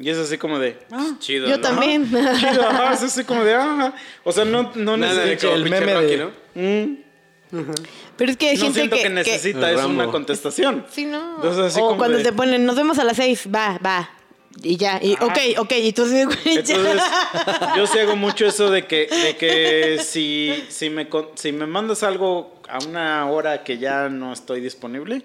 Y 0.00 0.10
es 0.10 0.18
así 0.18 0.38
como 0.38 0.58
de, 0.58 0.76
ah, 0.90 1.12
Chido. 1.20 1.46
Yo 1.46 1.56
¿no? 1.56 1.62
también. 1.62 2.04
chido, 2.10 2.68
ajá, 2.68 2.94
es 2.94 3.02
así 3.04 3.22
como 3.22 3.44
de, 3.44 3.54
ah, 3.54 3.94
o 4.24 4.32
sea, 4.32 4.44
no, 4.44 4.72
no 4.74 4.96
Nada 4.96 5.14
de 5.14 5.30
necesito, 5.30 5.54
el 5.54 5.70
meme 5.70 5.94
Rocky, 5.94 6.06
de- 6.06 6.16
¿no? 6.16 6.30
Mm, 6.54 7.03
Pero 8.16 8.30
es 8.30 8.36
que 8.36 8.48
hay 8.50 8.56
no 8.56 8.62
gente 8.64 8.78
siento 8.80 8.96
que, 8.96 9.02
que, 9.02 9.08
necesita, 9.10 9.70
El 9.70 9.78
es 9.78 9.84
una 9.84 10.06
contestación. 10.06 10.84
Sí, 10.90 11.04
no. 11.06 11.36
Entonces, 11.36 11.64
así 11.66 11.80
o 11.80 11.86
como 11.86 11.98
cuando 11.98 12.18
de- 12.18 12.24
te 12.24 12.32
ponen, 12.32 12.64
nos 12.66 12.76
vemos 12.76 12.98
a 12.98 13.04
las 13.04 13.16
seis, 13.16 13.48
va, 13.52 13.78
va. 13.84 14.10
Y 14.62 14.76
ya, 14.76 15.00
y 15.02 15.14
Ajá. 15.14 15.24
ok, 15.26 15.38
ok, 15.58 15.72
y 15.82 15.92
tú 15.92 16.06
ya. 16.08 16.22
Entonces, 16.44 17.02
yo 17.76 17.86
sí 17.88 17.98
hago 17.98 18.14
mucho 18.16 18.46
eso 18.46 18.70
de 18.70 18.86
que, 18.86 19.08
de 19.08 19.36
que 19.36 19.98
si, 20.02 20.64
si, 20.68 20.90
me, 20.90 21.08
si 21.34 21.50
me 21.52 21.66
mandas 21.66 22.02
algo 22.04 22.60
a 22.68 22.78
una 22.86 23.28
hora 23.30 23.64
que 23.64 23.78
ya 23.78 24.08
no 24.08 24.32
estoy 24.32 24.60
disponible, 24.60 25.22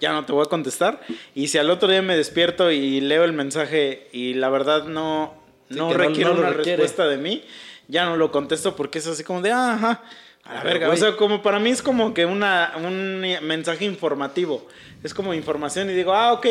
ya 0.00 0.12
no 0.12 0.24
te 0.26 0.32
voy 0.32 0.42
a 0.44 0.48
contestar. 0.48 1.00
Y 1.34 1.46
si 1.48 1.58
al 1.58 1.70
otro 1.70 1.88
día 1.88 2.02
me 2.02 2.16
despierto 2.16 2.72
y 2.72 3.00
leo 3.00 3.22
el 3.22 3.32
mensaje 3.32 4.08
y 4.12 4.34
la 4.34 4.48
verdad 4.48 4.84
no, 4.84 5.34
Sí, 5.70 5.76
no 5.78 5.88
que 5.88 5.94
no- 5.94 5.98
requiere 6.04 6.30
no 6.30 6.34
lo 6.34 6.40
una 6.40 6.50
requiere. 6.50 6.82
respuesta 6.82 7.06
de 7.08 7.16
mí, 7.18 7.44
ya 7.86 8.04
no 8.06 8.16
lo 8.16 8.32
contesto 8.32 8.74
porque 8.74 8.98
es 8.98 9.06
así 9.06 9.22
como 9.22 9.40
de, 9.42 9.52
ah, 9.52 9.74
ajá, 9.74 10.02
a 10.44 10.54
la 10.54 10.62
Pero, 10.62 10.72
verga. 10.72 10.86
O 10.86 10.90
güey. 10.90 11.00
sea, 11.00 11.16
como 11.16 11.42
para 11.42 11.58
mí 11.58 11.70
es 11.70 11.82
como 11.82 12.14
que 12.14 12.26
una, 12.26 12.72
un 12.76 13.20
mensaje 13.42 13.84
informativo. 13.84 14.66
Es 15.02 15.14
como 15.14 15.34
información 15.34 15.90
y 15.90 15.94
digo, 15.94 16.12
ah, 16.12 16.32
ok. 16.32 16.46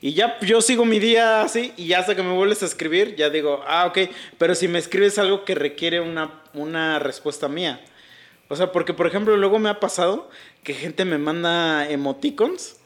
Y 0.00 0.12
ya 0.12 0.38
yo 0.40 0.60
sigo 0.60 0.84
mi 0.84 0.98
día 0.98 1.42
así 1.42 1.72
y 1.76 1.86
ya 1.86 2.00
hasta 2.00 2.14
que 2.14 2.22
me 2.22 2.34
vuelves 2.34 2.62
a 2.62 2.66
escribir, 2.66 3.16
ya 3.16 3.30
digo, 3.30 3.62
ah, 3.66 3.86
ok. 3.86 4.10
Pero 4.36 4.54
si 4.54 4.68
me 4.68 4.78
escribes 4.78 5.18
algo 5.18 5.44
que 5.44 5.54
requiere 5.54 6.00
una, 6.00 6.42
una 6.52 6.98
respuesta 6.98 7.48
mía. 7.48 7.80
O 8.48 8.56
sea, 8.56 8.70
porque 8.70 8.92
por 8.92 9.06
ejemplo 9.06 9.36
luego 9.36 9.58
me 9.58 9.70
ha 9.70 9.80
pasado 9.80 10.28
que 10.62 10.74
gente 10.74 11.06
me 11.06 11.16
manda 11.16 11.88
emoticons 11.88 12.76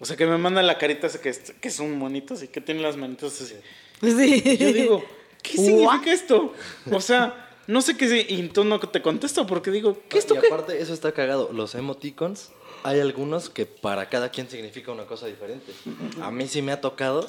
O 0.00 0.04
sea, 0.04 0.16
que 0.16 0.26
me 0.26 0.38
manda 0.38 0.62
la 0.62 0.78
carita 0.78 1.08
que 1.08 1.32
que 1.60 1.68
es 1.68 1.78
un 1.78 1.96
monito 1.98 2.34
así, 2.34 2.48
que 2.48 2.60
tiene 2.60 2.82
las 2.82 2.96
manitas 2.96 3.40
así. 3.40 3.54
Sí. 4.00 4.56
Yo 4.58 4.72
digo, 4.72 5.04
¿qué 5.42 5.52
significa 5.52 6.12
esto? 6.12 6.52
O 6.90 7.00
sea, 7.00 7.45
no 7.66 7.80
sé 7.82 7.96
qué... 7.96 8.08
si- 8.08 8.26
Y 8.34 8.48
tú 8.48 8.64
no 8.64 8.78
te 8.80 9.02
contesto 9.02 9.46
porque 9.46 9.70
digo, 9.70 9.98
¿qué 10.08 10.18
esto 10.18 10.34
y 10.34 10.38
qué? 10.38 10.46
aparte, 10.46 10.80
eso 10.80 10.92
está 10.94 11.12
cagado. 11.12 11.50
Los 11.52 11.74
emoticons, 11.74 12.50
hay 12.84 13.00
algunos 13.00 13.50
que 13.50 13.66
para 13.66 14.08
cada 14.08 14.30
quien 14.30 14.48
significa 14.48 14.92
una 14.92 15.04
cosa 15.06 15.26
diferente. 15.26 15.72
A 16.20 16.30
mí 16.30 16.46
sí 16.48 16.62
me 16.62 16.72
ha 16.72 16.80
tocado 16.80 17.26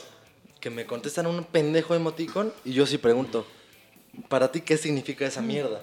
que 0.60 0.70
me 0.70 0.86
contestan 0.86 1.28
un 1.28 1.44
pendejo 1.44 1.94
emoticon 1.96 2.54
y 2.66 2.74
yo 2.74 2.86
sí 2.86 2.98
pregunto, 2.98 3.46
¿para 4.30 4.52
ti 4.52 4.62
qué 4.62 4.78
significa 4.78 5.26
esa 5.26 5.42
mierda? 5.42 5.82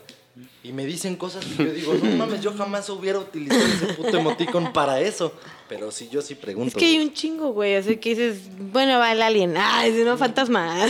Y 0.64 0.72
me 0.72 0.84
dicen 0.84 1.14
cosas 1.14 1.44
que 1.44 1.64
yo 1.64 1.72
digo, 1.72 1.94
no 2.02 2.16
mames, 2.16 2.40
yo 2.40 2.52
jamás 2.56 2.88
hubiera 2.90 3.20
utilizado 3.20 3.62
ese 3.64 3.86
puto 3.94 4.16
emoticon 4.18 4.72
para 4.72 5.00
eso. 5.00 5.32
Pero 5.68 5.92
sí, 5.92 6.08
yo 6.10 6.22
sí 6.22 6.34
pregunto. 6.34 6.70
Es 6.70 6.74
que 6.74 6.86
hay 6.86 6.98
un 6.98 7.12
chingo, 7.12 7.52
güey. 7.52 7.76
Así 7.76 7.98
que 7.98 8.10
dices, 8.10 8.38
bueno, 8.72 8.98
va 8.98 9.12
el 9.12 9.22
alien. 9.22 9.54
Ah, 9.56 9.86
es 9.86 9.94
no, 10.04 10.16
fantasma. 10.18 10.86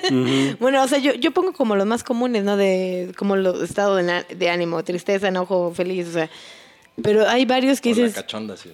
bueno, 0.60 0.82
o 0.82 0.88
sea, 0.88 0.98
yo, 0.98 1.12
yo 1.14 1.30
pongo 1.32 1.52
como 1.52 1.76
los 1.76 1.86
más 1.86 2.02
comunes, 2.04 2.42
¿no? 2.44 2.56
De 2.56 3.12
como 3.18 3.36
los 3.36 3.60
estado 3.62 3.96
de, 3.96 4.48
ánimo, 4.50 4.82
tristeza, 4.82 5.28
enojo, 5.28 5.72
feliz, 5.74 6.08
o 6.08 6.12
sea. 6.12 6.30
Pero 7.02 7.28
hay 7.28 7.44
varios 7.44 7.82
que 7.82 7.92
O 7.92 7.94
la 7.96 8.02
dices, 8.02 8.14
cachonda, 8.14 8.56
sí. 8.56 8.70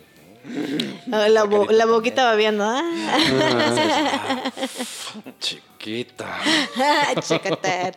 ah, 1.11 1.29
la, 1.29 1.43
bo- 1.45 1.67
la 1.71 1.87
boquita 1.87 2.25
babeando. 2.25 2.65
Ah, 2.65 4.53
Chiquita, 5.83 6.39
Chacatán. 7.27 7.93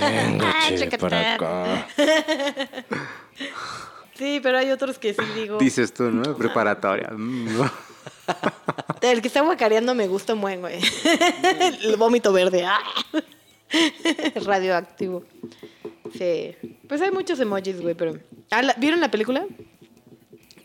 venga, 0.00 0.46
Ah, 0.54 0.70
che, 0.76 0.96
para 0.98 1.34
acá. 1.34 1.88
Sí, 4.14 4.40
pero 4.42 4.58
hay 4.58 4.70
otros 4.72 4.98
que 4.98 5.12
sí 5.14 5.22
digo. 5.36 5.58
Dices 5.58 5.92
tú, 5.94 6.04
¿no? 6.10 6.36
Preparatoria. 6.36 7.10
El 9.00 9.22
que 9.22 9.28
está 9.28 9.42
guacareando 9.42 9.94
me 9.94 10.08
gusta 10.08 10.34
un 10.34 10.40
buen, 10.40 10.60
güey. 10.60 10.80
El 11.82 11.96
vómito 11.96 12.32
verde. 12.32 12.64
ah. 12.64 12.80
Radioactivo. 14.44 15.24
Sí. 16.16 16.56
Pues 16.88 17.00
hay 17.00 17.10
muchos 17.12 17.38
emojis, 17.40 17.80
güey, 17.80 17.94
pero. 17.94 18.18
Ah, 18.50 18.62
¿la- 18.62 18.74
¿Vieron 18.74 19.00
la 19.00 19.10
película? 19.10 19.44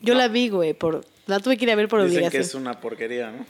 Yo 0.02 0.14
la 0.16 0.28
vi, 0.30 0.50
güey, 0.50 0.74
por. 0.74 1.06
La 1.28 1.40
tuve 1.40 1.56
que 1.58 1.66
ir 1.66 1.72
a 1.72 1.76
ver 1.76 1.88
por 1.88 2.00
Dicen 2.02 2.14
que 2.14 2.18
obligación. 2.28 2.42
es 2.42 2.56
una 2.56 2.80
porquería, 2.80 3.32
¿no? 3.32 3.46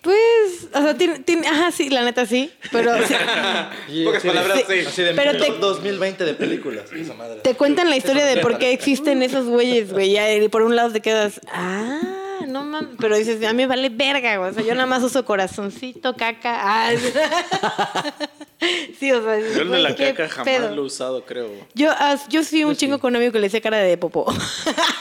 Pues, 0.00 0.68
o 0.72 0.80
sea, 0.80 0.94
tiene, 0.96 1.18
tiene- 1.18 1.46
ajá, 1.48 1.72
sí, 1.72 1.90
la 1.90 2.02
neta 2.02 2.24
sí, 2.24 2.52
pero 2.70 2.92
sí, 3.06 3.14
Pocas 4.04 4.22
palabras, 4.22 4.60
sí. 4.68 4.78
Así 4.86 5.02
de 5.02 5.12
Pero 5.14 5.36
te- 5.36 5.50
2020 5.58 6.24
de 6.24 6.34
películas, 6.34 6.84
esa 6.92 7.14
madre. 7.14 7.40
te 7.40 7.54
cuentan 7.54 7.90
la 7.90 7.96
historia 7.96 8.24
de 8.24 8.36
por 8.38 8.58
qué 8.58 8.72
existen 8.72 9.22
esos 9.22 9.46
güeyes, 9.46 9.92
güey, 9.92 10.16
y 10.16 10.48
por 10.48 10.62
un 10.62 10.76
lado 10.76 10.92
te 10.92 11.00
quedas, 11.00 11.40
ah, 11.52 12.00
no 12.48 12.64
mames, 12.64 12.96
pero 12.98 13.16
dices, 13.16 13.42
a 13.44 13.52
mí 13.52 13.58
me 13.58 13.66
vale 13.66 13.88
verga, 13.90 14.36
güey, 14.38 14.50
o 14.50 14.54
sea, 14.54 14.62
yo 14.64 14.74
nada 14.74 14.86
más 14.86 15.02
uso 15.02 15.24
corazoncito, 15.24 16.14
caca, 16.16 16.58
ah, 16.60 16.90
sí, 18.98 19.12
o 19.12 19.22
sea, 19.22 19.38
Yo 19.38 19.62
el 19.62 19.70
de 19.70 19.78
la 19.78 19.94
caca 19.94 20.28
jamás 20.28 20.44
pedo. 20.44 20.74
lo 20.74 20.82
he 20.82 20.86
usado, 20.86 21.24
creo. 21.24 21.48
Yo, 21.74 21.90
ah, 21.92 22.16
yo 22.28 22.42
sí 22.42 22.64
un 22.64 22.74
chingo 22.76 22.98
con 22.98 23.12
un 23.12 23.16
amigo 23.16 23.32
que 23.32 23.38
le 23.38 23.46
hice 23.46 23.60
cara 23.60 23.78
de 23.78 23.96
popó. 23.96 24.32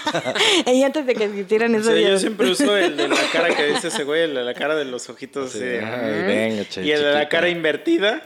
y 0.68 0.84
antes 0.84 1.06
de 1.06 1.15
que 1.15 1.26
existieran 1.26 1.74
O 1.74 1.78
esos 1.80 1.94
sea, 1.94 2.10
yo 2.10 2.19
siempre 2.19 2.49
uso 2.52 2.78
el 2.78 2.95
de 2.98 3.07
la 3.07 3.18
cara 3.32 3.56
que 3.56 3.65
dice 3.68 3.88
ese 3.88 4.03
güey, 4.03 4.24
el 4.24 4.36
de 4.36 4.44
la 4.44 4.53
cara 4.53 4.76
de 4.76 4.86
los 4.86 5.10
ojitos 5.10 5.52
Sí, 5.52 5.60
venga, 5.60 6.65
che, 6.69 6.84
Y 6.86 6.91
el 6.91 7.02
de 7.02 7.14
la 7.14 7.30
cara 7.30 7.49
invertida, 7.49 8.22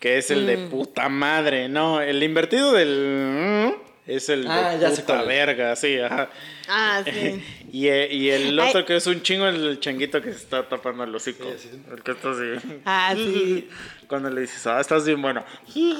que 0.00 0.18
es 0.18 0.30
el 0.30 0.46
de 0.46 0.56
Mm. 0.56 0.70
puta 0.70 1.08
madre. 1.08 1.68
No, 1.68 2.00
el 2.00 2.22
invertido 2.22 2.72
del... 2.72 3.74
Es 4.16 4.28
el 4.28 4.46
Ah, 4.48 4.74
de 4.76 4.80
ya 4.80 4.90
puta 4.90 5.22
verga, 5.22 5.74
sí, 5.76 5.98
ajá. 5.98 6.28
Ah, 6.68 7.02
sí. 7.04 7.42
Y, 7.72 7.88
eh, 7.88 8.08
y 8.12 8.28
el 8.30 8.58
Ay. 8.58 8.68
otro 8.68 8.84
que 8.84 8.96
es 8.96 9.06
un 9.06 9.22
chingo, 9.22 9.46
el 9.48 9.80
changuito 9.80 10.20
que 10.20 10.32
se 10.32 10.38
está 10.38 10.68
tapando 10.68 11.04
el 11.04 11.14
hocico. 11.14 11.44
Sí, 11.56 11.68
sí. 11.72 11.80
El 11.90 12.02
que 12.02 12.10
está 12.12 12.30
así. 12.30 12.80
Ah, 12.84 13.14
sí. 13.16 13.68
Cuando 14.06 14.28
le 14.30 14.42
dices, 14.42 14.66
ah, 14.66 14.80
estás 14.80 15.06
bien 15.06 15.22
bueno. 15.22 15.42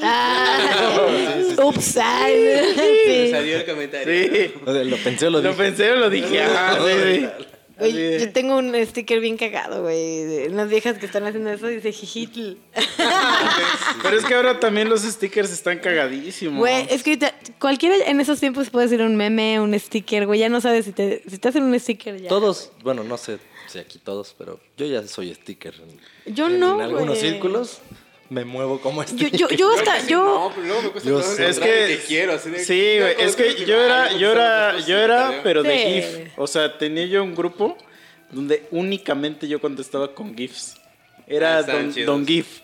Ah, 0.03 0.59
ups, 1.65 1.97
ay, 1.97 2.35
sí. 3.07 3.31
Salió 3.31 3.57
el 3.57 3.65
comentario. 3.65 4.13
Sí. 4.35 4.55
O 4.67 4.73
sea, 4.73 4.85
Lo 4.85 4.97
pensé 4.99 5.27
o 5.29 5.31
lo 5.31 5.41
Lo 5.41 5.49
dije. 5.51 5.63
pensé 5.63 5.91
o 5.93 5.97
lo 5.97 6.11
dije. 6.11 6.43
Ah, 6.43 6.79
sí, 6.85 6.93
sí. 7.21 7.29
Güey, 7.91 8.21
yo 8.21 8.33
tengo 8.33 8.57
un 8.57 8.75
sticker 8.87 9.21
bien 9.21 9.37
cagado, 9.37 9.83
güey. 9.83 10.25
De 10.25 10.49
unas 10.51 10.69
viejas 10.69 10.99
que 10.99 11.07
están 11.07 11.25
haciendo 11.27 11.51
eso 11.51 11.67
dice 11.67 11.93
jijitl. 11.93 12.55
Pero 14.03 14.17
es 14.19 14.25
que 14.25 14.35
ahora 14.35 14.59
también 14.61 14.89
los 14.89 15.03
stickers 15.03 15.51
están 15.53 15.79
cagadísimos. 15.79 16.59
Güey, 16.59 16.87
es 16.91 17.03
que 17.03 17.11
ahorita 17.11 17.35
cualquiera 17.59 17.97
en 18.07 18.21
esos 18.21 18.41
tiempos 18.41 18.71
puede 18.71 18.89
ser 18.89 19.03
un 19.03 19.17
meme, 19.17 19.61
un 19.61 19.79
sticker, 19.79 20.27
güey. 20.27 20.41
Ya 20.41 20.49
no 20.49 20.61
sabes 20.61 20.85
si 20.85 20.93
te, 20.93 21.23
si 21.29 21.39
te 21.39 21.49
hacen 21.49 21.63
un 21.65 21.79
sticker 21.79 22.21
ya. 22.21 22.29
Todos, 22.29 22.73
bueno, 22.83 23.05
no 23.05 23.17
sé 23.17 23.39
si 23.69 23.79
aquí 23.79 23.99
todos, 23.99 24.35
pero 24.37 24.61
yo 24.77 24.87
ya 24.87 25.07
soy 25.07 25.35
sticker. 25.35 25.75
En- 26.27 26.35
Yo 26.35 26.47
en 26.47 26.61
no, 26.61 26.81
algunos 26.81 27.19
güey. 27.19 27.21
círculos 27.33 27.79
me 28.33 28.45
muevo 28.45 28.81
como 28.81 29.03
Yo, 29.05 29.09
sticker. 29.09 29.37
yo, 29.39 29.49
yo 29.51 29.71
hasta, 29.73 30.07
yo. 30.07 30.25
No, 30.25 30.53
pero 30.55 30.67
luego 30.67 30.83
me 30.83 30.89
cuesta 30.91 31.11
Yo 31.11 31.23
sé. 31.23 31.49
Es 31.51 31.59
que, 31.59 31.93
el 31.93 31.99
quiero, 32.01 32.33
así 32.33 32.51
de- 32.51 32.65
sí, 32.65 32.99
güey, 32.99 33.15
es 33.19 33.37
que 33.37 33.65
yo 33.67 33.81
era, 33.81 34.13
yo 34.17 34.33
era, 34.33 34.79
yo 34.81 34.97
era, 34.99 35.41
pero 35.43 35.63
de 35.63 35.77
Sí. 35.77 35.93
GIF. 36.25 36.39
O 36.39 36.47
sea, 36.47 36.79
tenía 36.79 37.05
yo 37.07 37.23
un 37.23 37.35
grupo 37.35 37.77
donde 38.31 38.67
únicamente 38.71 39.47
yo 39.47 39.61
contestaba 39.61 40.15
con 40.15 40.35
GIFs. 40.37 40.75
Ah, 40.79 41.23
Era 41.27 41.61
estaban 41.61 41.93
don, 41.95 42.05
don 42.07 42.27
GIF. 42.27 42.61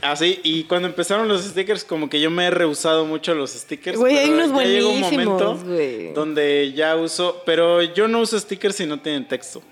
Así, 0.00 0.40
y 0.42 0.64
cuando 0.64 0.88
empezaron 0.88 1.28
los 1.28 1.44
stickers, 1.44 1.84
como 1.84 2.08
que 2.08 2.20
yo 2.20 2.30
me 2.30 2.46
he 2.46 2.50
rehusado 2.50 3.04
mucho 3.04 3.34
los 3.34 3.50
stickers. 3.50 3.98
Güey, 3.98 4.16
hay 4.18 4.30
unos 4.30 4.48
llegó 4.64 4.90
un 4.90 5.00
buenísimos, 5.00 5.64
momento 5.64 6.12
donde 6.14 6.72
ya 6.74 6.96
uso, 6.96 7.42
pero 7.44 7.82
yo 7.82 8.08
no 8.08 8.20
uso 8.20 8.38
stickers 8.38 8.76
si 8.76 8.86
no 8.86 8.98
tienen 9.00 9.26
texto. 9.28 9.62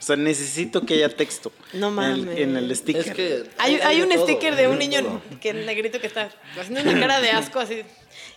O 0.00 0.02
sea, 0.02 0.16
necesito 0.16 0.86
que 0.86 0.94
haya 0.94 1.14
texto. 1.14 1.52
No 1.74 1.88
en 1.88 1.98
el- 2.10 2.22
mames. 2.26 2.38
En 2.38 2.56
el, 2.56 2.74
sticker. 2.74 3.06
Es 3.06 3.12
que 3.14 3.44
Hay, 3.58 4.00
un 4.00 4.08
todo, 4.08 4.24
sticker 4.24 4.56
de 4.56 4.66
un 4.66 4.78
niño 4.78 5.02
todo. 5.02 5.22
que 5.42 5.52
negrito 5.52 6.00
que 6.00 6.06
está 6.06 6.30
haciendo 6.58 6.80
una 6.90 6.98
cara 6.98 7.20
de 7.20 7.30
asco 7.32 7.60
así. 7.60 7.82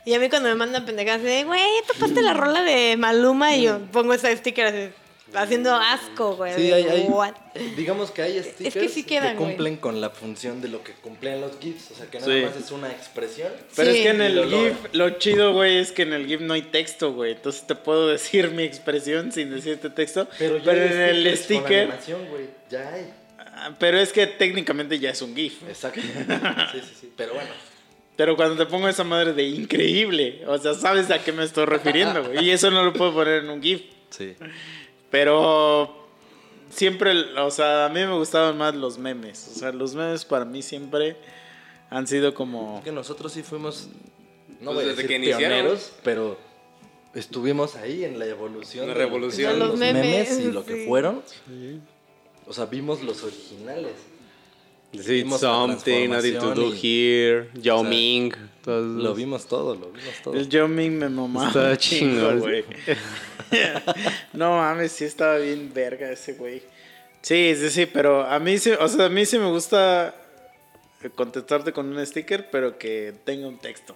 Y 0.06 0.14
a 0.14 0.20
mí 0.20 0.28
cuando 0.30 0.50
me 0.50 0.56
mandan 0.56 0.86
pendejadas 0.86 1.24
de, 1.24 1.46
güey, 1.46 1.62
topaste 1.88 2.22
la 2.22 2.34
rola 2.34 2.62
de 2.64 2.98
Maluma 2.98 3.56
y 3.56 3.64
yo 3.64 3.80
pongo 3.94 4.14
ese 4.14 4.36
sticker 4.36 4.66
así, 4.66 4.90
haciendo 5.36 5.74
asco, 5.76 6.36
güey. 6.36 6.54
Sí, 6.56 6.72
hay, 6.72 6.84
hay- 6.84 7.02
What? 7.08 7.34
digamos 7.76 8.12
que 8.12 8.22
hay 8.22 8.42
stickers 8.44 8.74
que 8.74 8.90
sí 8.90 9.04
quedan, 9.04 9.36
güey. 9.36 9.50
cumplen 9.50 9.78
con 9.78 10.02
la 10.02 10.10
función 10.10 10.62
de 10.62 10.70
lo 10.70 10.84
que 10.84 10.94
cumplen 10.94 11.42
los 11.42 11.60
GIFs. 11.60 11.92
O 11.92 11.96
sea, 11.96 12.06
que 12.08 12.20
nada 12.20 12.34
Sí. 12.34 12.42
más 12.42 12.56
es 12.58 12.72
una 12.72 12.90
expresión. 12.92 13.50
Pero 13.76 13.92
Sí. 13.92 13.98
es 13.98 14.04
que 14.04 14.10
en 14.10 14.22
el 14.22 14.36
Lo. 14.36 14.48
GIF, 14.50 14.76
lo 14.94 15.10
chido, 15.20 15.54
güey, 15.54 15.78
es 15.78 15.92
que 15.92 16.02
en 16.04 16.14
el 16.14 16.26
GIF 16.28 16.42
no 16.42 16.54
hay 16.54 16.64
texto, 16.64 17.14
güey. 17.14 17.34
Entonces 17.34 17.66
te 17.68 17.76
puedo 17.76 18.08
decir 18.08 18.52
mi 18.52 18.64
expresión 18.64 19.32
sin 19.32 19.50
decirte 19.52 19.90
texto. 19.90 20.28
Pero, 20.40 20.56
hay 20.56 20.78
en 20.78 21.02
el 21.02 21.38
sticker. 21.38 21.82
animación, 21.84 22.26
güey. 22.30 22.46
Ya 22.70 22.90
hay. 22.94 23.14
ah, 23.40 23.72
Pero 23.80 24.00
es 24.00 24.12
que 24.14 24.26
técnicamente 24.28 24.98
ya 25.00 25.12
es 25.12 25.22
un 25.22 25.36
GIF. 25.36 25.62
Exacto. 25.68 26.00
Sí, 26.72 26.80
sí, 26.82 26.94
sí. 27.02 27.14
Pero 27.16 27.34
bueno. 27.34 27.50
Pero 28.16 28.36
cuando 28.36 28.64
te 28.64 28.70
pongo 28.70 28.88
esa 28.88 29.04
madre 29.04 29.34
de 29.34 29.42
increíble, 29.44 30.44
o 30.46 30.56
sea, 30.60 30.76
sabes 30.76 31.10
a 31.10 31.24
qué 31.24 31.32
me 31.32 31.44
estoy 31.44 31.66
refiriendo, 31.66 32.24
güey. 32.24 32.46
Y 32.46 32.52
eso 32.52 32.70
no 32.70 32.84
lo 32.84 32.94
puedo 32.94 33.12
poner 33.12 33.44
en 33.44 33.50
un 33.50 33.60
GIF. 33.62 33.82
Sí. 34.12 34.36
Pero 35.14 35.94
siempre, 36.72 37.12
o 37.38 37.52
sea, 37.52 37.86
a 37.86 37.90
mí 37.90 38.00
me 38.00 38.18
gustaban 38.18 38.58
más 38.58 38.74
los 38.74 38.98
memes. 38.98 39.48
O 39.56 39.60
sea, 39.60 39.72
los 39.72 39.94
memes 39.94 40.26
para 40.26 40.44
mí 40.44 40.64
siempre 40.64 41.18
han 41.92 42.08
sido 42.08 42.34
como. 42.34 42.82
Que 42.84 42.92
nosotros 42.92 43.32
sí 43.32 43.44
fuimos. 43.44 43.90
No 44.60 44.72
Pues 44.72 44.74
voy 44.74 44.84
a 44.86 44.88
desde 44.88 45.04
decir 45.04 45.08
que 45.10 45.16
iniciaron. 45.18 45.50
pioneros, 45.50 45.94
pero 46.04 46.40
estuvimos 47.14 47.76
ahí 47.76 48.04
en 48.04 48.18
la 48.18 48.26
evolución. 48.26 48.88
La 48.88 48.96
de 48.96 49.00
lo 49.02 49.06
que 49.06 49.06
revolución. 49.06 49.54
De 49.54 49.60
los 49.60 49.68
los 49.70 49.78
memes, 49.78 50.04
memes, 50.32 50.40
y 50.40 50.52
lo 50.52 50.66
que 50.66 50.82
sí. 50.82 50.88
fueron. 50.88 51.22
O 52.48 52.54
sea, 52.54 52.66
vimos 52.66 53.04
los 53.04 53.22
originales. 53.24 53.94
Sí, 55.00 55.24
la 55.24 55.38
something, 55.38 56.10
nothing 56.10 56.40
to 56.40 56.54
do 56.56 56.72
here, 56.72 57.50
Yao 57.56 57.80
o 57.80 57.82
sea, 57.82 57.90
Ming. 57.90 58.32
todos 58.64 58.84
Lo 59.04 59.14
vimos 59.14 59.46
todo, 59.48 59.76
lo 59.76 59.92
vimos 59.92 60.14
todo. 60.24 60.34
El 60.36 60.50
Yo 60.50 60.68
Ming 60.68 60.98
me 60.98 61.10
mamaba. 61.10 61.48
Está 61.48 61.78
chingón. 61.78 62.40
güey. 62.40 62.64
no 64.34 64.58
mames, 64.58 64.92
sí 64.92 65.06
estaba 65.06 65.38
bien 65.38 65.74
verga 65.74 66.10
ese 66.12 66.34
güey. 66.34 66.62
Sí, 67.22 67.56
sí, 67.56 67.70
sí, 67.70 67.86
pero 67.86 68.26
a 68.26 68.40
mí 68.40 68.58
sí, 68.58 68.72
o 68.72 68.88
sea, 68.88 69.06
a 69.06 69.10
mí 69.10 69.26
sí 69.26 69.40
me 69.40 69.48
gusta 69.48 70.14
contestarte 71.16 71.72
con 71.72 71.96
un 71.96 72.06
sticker, 72.06 72.50
pero 72.52 72.78
que 72.78 73.14
tenga 73.24 73.48
un 73.48 73.58
texto. 73.58 73.96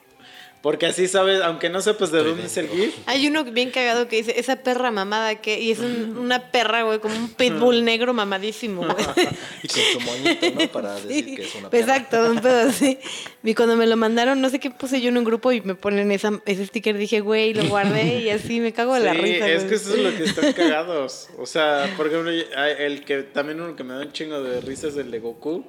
Porque 0.68 0.86
así 0.86 1.08
sabes, 1.08 1.40
aunque 1.44 1.70
no 1.70 1.80
sepas 1.80 2.12
de 2.12 2.22
dónde 2.26 2.46
es 2.48 2.58
el 2.58 2.68
GIF, 2.68 2.94
Hay 3.06 3.26
uno 3.26 3.46
bien 3.46 3.72
cagado 3.72 4.10
que 4.10 4.18
dice, 4.18 4.38
esa 4.38 4.58
perra 4.64 4.92
mamada 4.92 5.36
que... 5.36 5.62
Y 5.62 5.72
es 5.72 5.80
un- 5.80 6.18
una 6.18 6.52
perra, 6.52 6.84
güey, 6.84 7.00
como 7.00 7.16
un 7.16 7.30
pitbull 7.30 7.86
negro 7.86 8.14
mamadísimo, 8.14 8.82
güey. 8.84 8.98
Y 9.64 9.68
con 9.70 9.80
su 9.94 10.00
moñito, 10.02 10.46
¿no? 10.60 10.68
Para 10.70 10.96
decir 11.00 11.36
que 11.38 11.44
es 11.44 11.56
una 11.56 11.70
perra. 11.70 11.82
Exacto, 11.96 12.30
un 12.30 12.42
pedo 12.42 12.68
así. 12.68 12.98
Y 13.46 13.56
cuando 13.56 13.78
me 13.78 13.88
lo 13.88 13.96
mandaron, 13.96 14.42
no 14.42 14.50
sé 14.50 14.60
qué 14.60 14.70
puse 14.70 15.00
yo 15.00 15.08
en 15.08 15.18
un 15.18 15.24
grupo 15.24 15.54
y 15.54 15.62
me 15.62 15.76
ponen 15.76 16.12
esa, 16.12 16.42
ese 16.46 16.66
sticker, 16.66 16.98
dije, 16.98 17.22
güey, 17.22 17.54
lo 17.54 17.64
guardé 17.70 18.20
y 18.24 18.30
así 18.30 18.60
me 18.60 18.74
cago 18.74 18.94
de 18.96 19.00
la 19.06 19.14
Sí, 19.14 19.20
risa. 19.22 19.48
es 19.48 19.56
güey. 19.60 19.70
que 19.70 19.76
eso 19.76 19.94
es 19.96 20.00
lo 20.02 20.18
que 20.18 20.24
están 20.26 20.52
cagados. 20.52 21.30
O 21.38 21.46
sea, 21.46 21.94
por 21.96 22.08
ejemplo, 22.08 22.30
el 22.30 23.06
que 23.06 23.24
también 23.24 23.62
uno 23.62 23.74
que 23.78 23.86
me 23.86 23.94
da 23.94 24.02
un 24.02 24.12
chingo 24.12 24.44
de 24.44 24.60
risa 24.60 24.90
es 24.90 24.98
el 24.98 25.12
de 25.12 25.20
Goku. 25.20 25.66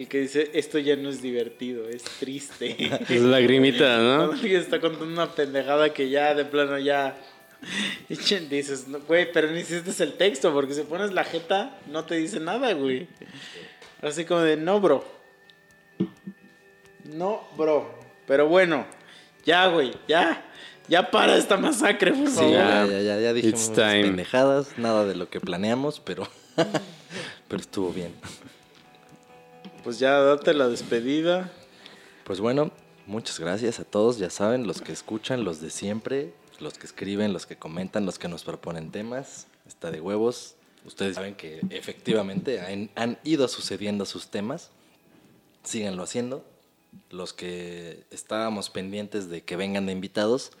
El 0.00 0.08
que 0.08 0.20
dice, 0.20 0.50
esto 0.54 0.78
ya 0.78 0.96
no 0.96 1.10
es 1.10 1.20
divertido, 1.20 1.86
es 1.88 2.02
triste. 2.02 2.74
Es 3.10 3.20
lagrimita, 3.20 3.98
¿no? 3.98 4.32
alguien 4.32 4.60
está 4.60 4.80
contando 4.80 5.06
una 5.06 5.30
pendejada 5.34 5.92
que 5.92 6.08
ya 6.08 6.34
de 6.34 6.44
plano 6.46 6.78
ya 6.78 7.16
Y 8.08 8.16
chen- 8.16 8.48
dices, 8.48 8.88
"No, 8.88 9.00
güey, 9.00 9.30
pero 9.30 9.50
ni 9.50 9.60
hiciste 9.60 10.02
el 10.02 10.14
texto, 10.14 10.52
porque 10.54 10.72
si 10.72 10.82
pones 10.82 11.12
la 11.12 11.24
jeta, 11.24 11.78
no 11.88 12.04
te 12.06 12.14
dice 12.14 12.40
nada, 12.40 12.72
güey. 12.72 13.06
Así 14.00 14.24
como 14.24 14.40
de, 14.40 14.56
no, 14.56 14.80
bro. 14.80 15.04
No, 17.04 17.46
bro. 17.58 17.94
Pero 18.26 18.48
bueno, 18.48 18.86
ya, 19.44 19.66
güey, 19.66 19.92
ya. 20.08 20.42
Ya 20.88 21.10
para 21.10 21.36
esta 21.36 21.56
masacre, 21.58 22.12
por 22.12 22.28
Sí, 22.30 22.50
ya, 22.50 22.86
ya, 22.86 23.00
ya, 23.00 23.20
ya 23.20 23.32
dijimos 23.34 23.60
It's 23.60 23.68
muchas 23.70 23.90
time. 23.90 24.02
pendejadas, 24.04 24.78
nada 24.78 25.04
de 25.04 25.14
lo 25.14 25.28
que 25.28 25.38
planeamos, 25.40 26.00
pero, 26.00 26.26
pero 27.48 27.60
estuvo 27.60 27.92
bien. 27.92 28.12
Pues 29.82 29.98
ya 29.98 30.18
date 30.20 30.52
la 30.52 30.68
despedida. 30.68 31.50
Pues 32.24 32.40
bueno, 32.40 32.70
muchas 33.06 33.40
gracias 33.40 33.80
a 33.80 33.84
todos, 33.84 34.18
ya 34.18 34.28
saben, 34.28 34.66
los 34.66 34.82
que 34.82 34.92
escuchan, 34.92 35.42
los 35.42 35.60
de 35.60 35.70
siempre, 35.70 36.34
los 36.58 36.76
que 36.76 36.86
escriben, 36.86 37.32
los 37.32 37.46
que 37.46 37.56
comentan, 37.56 38.04
los 38.04 38.18
que 38.18 38.28
nos 38.28 38.44
proponen 38.44 38.90
temas, 38.90 39.46
está 39.66 39.90
de 39.90 40.00
huevos. 40.00 40.56
Ustedes 40.84 41.14
saben 41.14 41.34
que 41.34 41.60
efectivamente 41.70 42.60
han, 42.94 43.18
ido 43.24 43.48
sucediendo 43.48 44.04
sus 44.04 44.28
temas, 44.28 44.70
síganlo 45.64 46.02
haciendo. 46.02 46.44
Los 47.10 47.32
que 47.32 48.04
estábamos 48.10 48.68
pendientes 48.68 49.30
de 49.30 49.42
que 49.42 49.56
vengan 49.56 49.86
de 49.86 49.92
invitados 49.92 50.52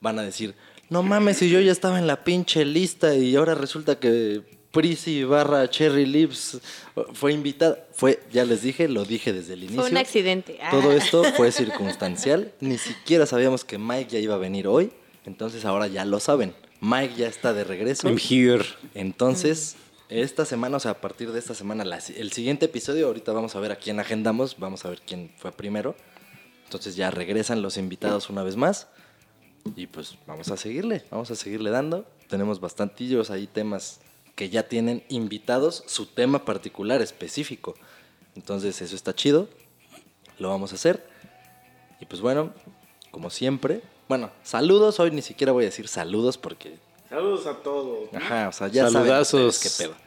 van 0.00 0.18
a 0.18 0.22
decir, 0.22 0.54
no 0.88 1.02
mames, 1.02 1.38
si 1.38 1.50
yo 1.50 1.60
ya 1.60 1.72
estaba 1.72 1.98
en 1.98 2.06
la 2.06 2.24
pinche 2.24 2.64
lista 2.64 3.14
y 3.14 3.36
ahora 3.36 3.54
resulta 3.54 3.98
que 3.98 4.42
Prissy 4.74 5.24
barra 5.24 5.70
Cherry 5.70 6.04
Lips 6.04 6.58
fue 7.14 7.32
invitada. 7.32 7.78
Fue, 7.92 8.20
ya 8.32 8.44
les 8.44 8.62
dije, 8.62 8.88
lo 8.88 9.04
dije 9.04 9.32
desde 9.32 9.54
el 9.54 9.62
inicio. 9.62 9.80
Fue 9.82 9.90
un 9.90 9.96
accidente. 9.96 10.58
Ah. 10.60 10.70
Todo 10.70 10.92
esto 10.92 11.22
fue 11.36 11.50
circunstancial. 11.52 12.52
Ni 12.60 12.76
siquiera 12.76 13.24
sabíamos 13.24 13.64
que 13.64 13.78
Mike 13.78 14.10
ya 14.10 14.18
iba 14.18 14.34
a 14.34 14.38
venir 14.38 14.66
hoy. 14.66 14.92
Entonces 15.24 15.64
ahora 15.64 15.86
ya 15.86 16.04
lo 16.04 16.20
saben. 16.20 16.54
Mike 16.80 17.14
ya 17.16 17.28
está 17.28 17.54
de 17.54 17.64
regreso. 17.64 18.08
I'm 18.08 18.18
here. 18.18 18.64
Entonces, 18.94 19.76
esta 20.08 20.44
semana, 20.44 20.76
o 20.76 20.80
sea, 20.80 20.90
a 20.90 21.00
partir 21.00 21.32
de 21.32 21.38
esta 21.38 21.54
semana, 21.54 21.84
la- 21.84 21.98
el 22.16 22.32
siguiente 22.32 22.66
episodio, 22.66 23.06
ahorita 23.06 23.32
vamos 23.32 23.54
a 23.56 23.60
ver 23.60 23.72
a 23.72 23.76
quién 23.76 24.00
agendamos, 24.00 24.56
vamos 24.58 24.84
a 24.84 24.90
ver 24.90 25.00
quién 25.06 25.32
fue 25.38 25.52
primero. 25.52 25.94
Entonces 26.64 26.96
ya 26.96 27.10
regresan 27.10 27.62
los 27.62 27.76
invitados 27.76 28.28
una 28.28 28.42
vez 28.42 28.56
más. 28.56 28.88
Y 29.76 29.86
pues 29.86 30.18
vamos 30.26 30.50
a 30.50 30.56
seguirle, 30.58 31.04
vamos 31.10 31.30
a 31.30 31.36
seguirle 31.36 31.70
dando. 31.70 32.04
Tenemos 32.28 32.60
bastantillos 32.60 33.30
ahí 33.30 33.46
temas 33.46 34.00
que 34.34 34.50
ya 34.50 34.64
tienen 34.68 35.04
invitados 35.08 35.84
su 35.86 36.06
tema 36.06 36.44
particular 36.44 37.02
específico. 37.02 37.74
Entonces 38.34 38.80
eso 38.82 38.96
está 38.96 39.14
chido, 39.14 39.48
lo 40.38 40.48
vamos 40.48 40.72
a 40.72 40.74
hacer. 40.74 41.06
Y 42.00 42.06
pues 42.06 42.20
bueno, 42.20 42.52
como 43.10 43.30
siempre, 43.30 43.82
bueno, 44.08 44.30
saludos, 44.42 44.98
hoy 45.00 45.10
ni 45.10 45.22
siquiera 45.22 45.52
voy 45.52 45.64
a 45.64 45.66
decir 45.66 45.88
saludos 45.88 46.36
porque, 46.38 46.78
Saludos 47.08 47.46
a 47.46 47.62
todos. 47.62 48.12
¿no? 48.12 48.18
ajá, 48.18 48.48
o 48.48 48.52
sea, 48.52 48.68
ya 48.68 48.90
Saludazos. 48.90 49.54
saben 49.56 49.72
qué 49.76 49.84
pedo. 49.84 50.04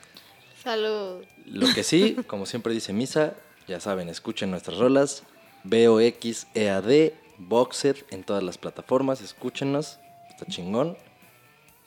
Salud. 0.62 1.24
Lo 1.46 1.74
que 1.74 1.84
sí, 1.84 2.18
como 2.28 2.46
siempre 2.46 2.74
dice 2.74 2.92
Misa, 2.92 3.36
ya 3.68 3.80
saben, 3.80 4.10
escuchen 4.10 4.52
nuestras 4.52 4.78
rolas. 4.78 5.24
BOX, 5.64 6.48
EAD, 6.54 7.14
Boxer 7.38 8.06
en 8.10 8.24
todas 8.24 8.44
las 8.44 8.58
plataformas, 8.58 9.22
escúchenos, 9.22 10.00
está 10.30 10.46
chingón. 10.46 10.98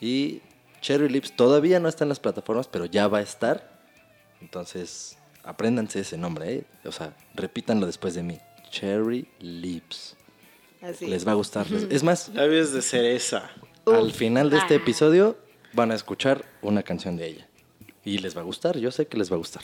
Y 0.01 0.41
Cherry 0.81 1.09
Lips 1.09 1.35
todavía 1.37 1.79
no 1.81 1.89
está 1.89 2.05
en 2.05 2.09
las 2.09 2.21
plataformas, 2.21 2.69
pero 2.69 2.85
ya 2.87 3.07
va 3.09 3.19
a 3.19 3.23
estar. 3.23 3.79
Entonces, 4.41 5.19
apréndanse 5.45 6.01
ese 6.01 6.17
nombre, 6.17 6.53
¿eh? 6.55 6.65
O 6.85 6.93
sea, 6.93 7.15
repítanlo 7.35 7.87
después 7.87 8.15
de 8.15 8.23
mí. 8.23 8.39
Cherry 8.71 9.29
Lips. 9.41 10.17
Así. 10.81 11.07
Les 11.07 11.27
va 11.27 11.33
a 11.33 11.35
gustar. 11.35 11.67
Es 11.91 12.03
más, 12.03 12.29
Labios 12.31 12.73
de 12.73 12.81
cereza. 12.83 13.51
al 13.87 14.13
final 14.13 14.49
de 14.51 14.59
este 14.59 14.75
Ah. 14.75 14.77
episodio 14.79 15.37
van 15.73 15.91
a 15.91 15.95
escuchar 15.95 16.45
una 16.63 16.83
canción 16.83 17.17
de 17.17 17.27
ella. 17.27 17.47
Y 18.05 18.19
les 18.19 18.35
va 18.37 18.41
a 18.41 18.45
gustar, 18.45 18.79
yo 18.79 18.91
sé 18.91 19.07
que 19.07 19.19
les 19.19 19.31
va 19.31 19.35
a 19.35 19.39
gustar. 19.39 19.63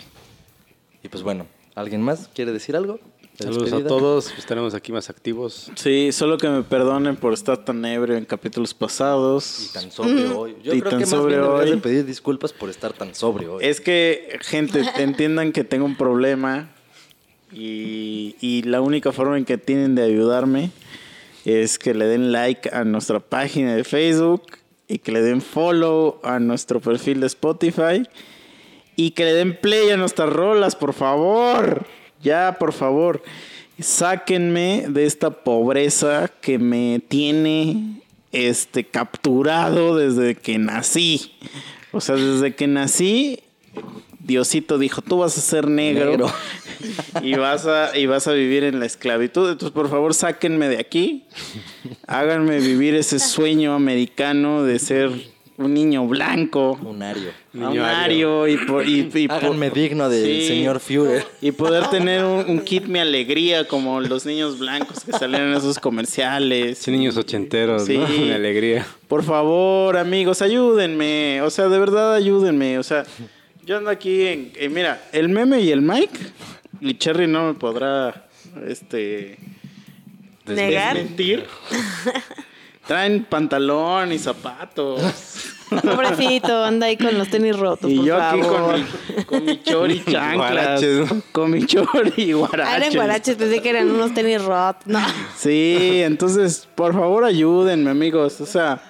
Y 1.03 1.09
pues 1.09 1.23
bueno, 1.23 1.47
¿alguien 1.75 2.03
más 2.03 2.29
quiere 2.35 2.53
decir 2.53 2.77
algo? 2.77 3.01
Saludos 3.39 3.73
a 3.73 3.85
todos. 3.87 4.33
Estaremos 4.39 4.75
aquí 4.75 4.93
más 4.93 5.11
activos. 5.11 5.71
Sí, 5.75 6.11
solo 6.13 6.39
que 6.39 6.49
me 6.49 6.63
perdonen 6.63 7.17
por 7.17 7.33
estar 7.35 7.65
tan 7.65 7.85
ebrio 7.85 8.17
en 8.17 8.25
capítulos 8.25 8.71
Y 8.73 8.75
pasados. 8.75 9.71
tan 9.73 9.91
sobrio 9.91 10.39
hoy. 10.39 10.57
Yo 10.63 10.75
Y 10.75 10.81
creo 10.81 10.91
tan 10.91 11.01
que 11.01 11.07
más 11.07 11.11
sobrio 11.11 11.37
bien 11.39 11.43
deberías 11.51 11.67
de 11.67 11.75
hoy. 11.75 11.81
pedir 11.81 12.07
disculpas 12.07 12.53
por 12.53 12.71
estar 12.71 12.93
tan 12.93 13.15
sobrio 13.15 13.55
hoy. 13.55 13.65
Es 13.65 13.81
que, 13.81 14.39
gente, 14.43 14.83
entiendan 14.97 15.53
que 15.53 15.65
tengo 15.65 15.85
un 15.85 15.97
problema 15.97 16.71
y, 17.53 18.37
y 18.41 18.63
la 18.63 18.81
única 18.81 19.13
forma 19.13 19.37
en 19.39 19.45
que 19.45 19.59
tienen 19.59 19.95
de 19.95 20.03
ayudarme 20.03 20.71
es 21.45 21.79
que 21.79 21.95
le 21.95 22.07
den 22.07 22.33
like 22.33 22.69
a 22.73 22.85
nuestra 22.85 23.21
página 23.21 23.77
de 23.77 23.85
Facebook 23.85 24.43
y 24.89 24.99
que 24.99 25.13
le 25.13 25.21
den 25.23 25.41
follow 25.43 26.21
a 26.23 26.39
nuestro 26.39 26.81
perfil 26.81 27.21
de 27.21 27.27
Spotify 27.27 28.09
y 28.97 29.11
que 29.11 29.25
le 29.25 29.35
den 29.35 29.57
play 29.61 29.91
a 29.91 29.97
nuestras 29.97 30.33
rolas, 30.33 30.75
por 30.75 30.93
favor. 30.95 31.85
Ya, 32.23 32.57
por 32.59 32.73
favor. 32.73 33.23
Sáquenme 33.79 34.87
de 34.89 35.05
esta 35.05 35.31
pobreza 35.31 36.31
que 36.41 36.59
me 36.59 37.01
tiene 37.07 38.01
este 38.33 38.85
capturado 38.85 39.97
desde 39.97 40.35
que 40.35 40.59
nací. 40.59 41.33
O 41.93 42.01
sea, 42.01 42.17
desde 42.17 42.55
que 42.55 42.67
nací, 42.67 43.41
Diosito 44.19 44.79
dijo, 44.79 45.03
tú 45.03 45.19
vas 45.19 45.37
a 45.39 45.41
ser 45.41 45.69
negro, 45.69 46.11
Negro. 46.11 46.33
y 47.23 47.35
vas 47.35 47.67
a 47.67 47.97
y 47.97 48.07
vas 48.07 48.27
a 48.27 48.33
vivir 48.33 48.65
en 48.65 48.81
la 48.81 48.87
esclavitud. 48.87 49.51
Entonces, 49.51 49.73
por 49.73 49.89
favor, 49.89 50.15
sáquenme 50.15 50.69
de 50.69 50.79
aquí. 50.79 51.25
Háganme 52.07 52.59
vivir 52.61 52.95
ese 52.95 53.19
sueño 53.19 53.75
americano 53.75 54.63
de 54.63 54.79
ser 54.79 55.36
un 55.59 55.73
niño 55.73 56.07
blanco. 56.07 56.79
Un 56.83 57.03
ario. 57.03 57.31
a 57.31 57.57
un 57.57 57.69
Niño 57.71 57.85
ario 57.85 58.47
y, 58.47 58.57
por- 58.59 58.87
y- 58.87 59.09
y 59.15 59.27
por- 59.29 59.37
Háganme 59.39 59.71
digno 59.71 60.09
del 60.11 60.25
Sí. 60.43 60.49
señor 60.49 60.81
Führer. 60.81 61.25
y 61.41 61.53
poder 61.53 61.89
tener 61.89 62.25
un, 62.25 62.45
un 62.49 62.61
kit 62.61 62.85
mi 62.85 62.99
alegría 62.99 63.67
como 63.67 64.01
los 64.01 64.27
niños 64.27 64.59
blancos 64.59 65.03
que 65.05 65.13
salen 65.13 65.41
en 65.43 65.55
esos 65.55 65.79
comerciales. 65.79 66.77
Sí, 66.79 66.91
niños 66.91 67.17
ochenteros, 67.17 67.89
¿no? 67.89 68.07
Sí. 68.07 68.23
Mi 68.25 68.31
alegría. 68.33 68.87
Por 69.09 69.23
favor, 69.25 69.97
amigos, 69.97 70.43
ayúdenme. 70.43 71.41
O 71.43 71.49
sea, 71.51 71.69
de 71.69 71.79
verdad, 71.79 72.13
ayúdenme. 72.15 72.79
O 72.79 72.83
sea, 72.83 73.05
yo 73.65 73.79
ando 73.79 73.89
aquí 73.91 74.27
en. 74.27 74.53
eh, 74.57 74.69
mira, 74.69 75.03
el 75.13 75.29
meme 75.31 75.61
y 75.61 75.71
el 75.71 75.81
Mike. 75.81 76.19
Y 76.83 76.95
Cherry 76.99 77.27
no 77.27 77.47
me 77.47 77.55
podrá. 77.55 78.27
Este. 78.69 79.39
Negar. 80.47 80.95
Desmentir. 80.97 81.45
Traen 82.87 83.25
pantalón 83.25 84.13
y 84.13 84.19
zapatos. 84.19 85.01
Pobrecito, 85.69 86.65
anda 86.65 86.87
ahí 86.87 86.97
con 86.97 87.19
los 87.19 87.29
tenis 87.29 87.57
rotos, 87.59 87.91
y 87.91 87.97
por 87.97 88.05
yo 88.05 88.23
aquí 88.23 88.41
favor. 88.43 88.61
con 88.63 88.75
mi, 88.81 89.25
con 89.25 89.45
mi 89.45 89.63
chori 89.63 90.05
chanclas. 90.09 90.83
¿no? 90.83 91.23
Con 91.33 91.51
mi 91.51 91.67
chori 91.67 92.13
y 92.17 92.33
guaraches. 92.33 92.73
Ah, 92.73 92.77
eran 92.77 92.95
guaraches, 92.95 93.35
pensé 93.37 93.61
que 93.61 93.71
eran 93.71 93.91
unos 93.91 94.15
tenis 94.15 94.41
rotos. 94.45 94.87
No. 94.87 95.01
Sí, 95.37 96.03
entonces, 96.05 96.69
por 96.77 96.93
favor, 96.93 97.25
ayúdenme, 97.25 97.91
amigos. 97.91 98.41
O 98.41 98.47
sea, 98.47 98.81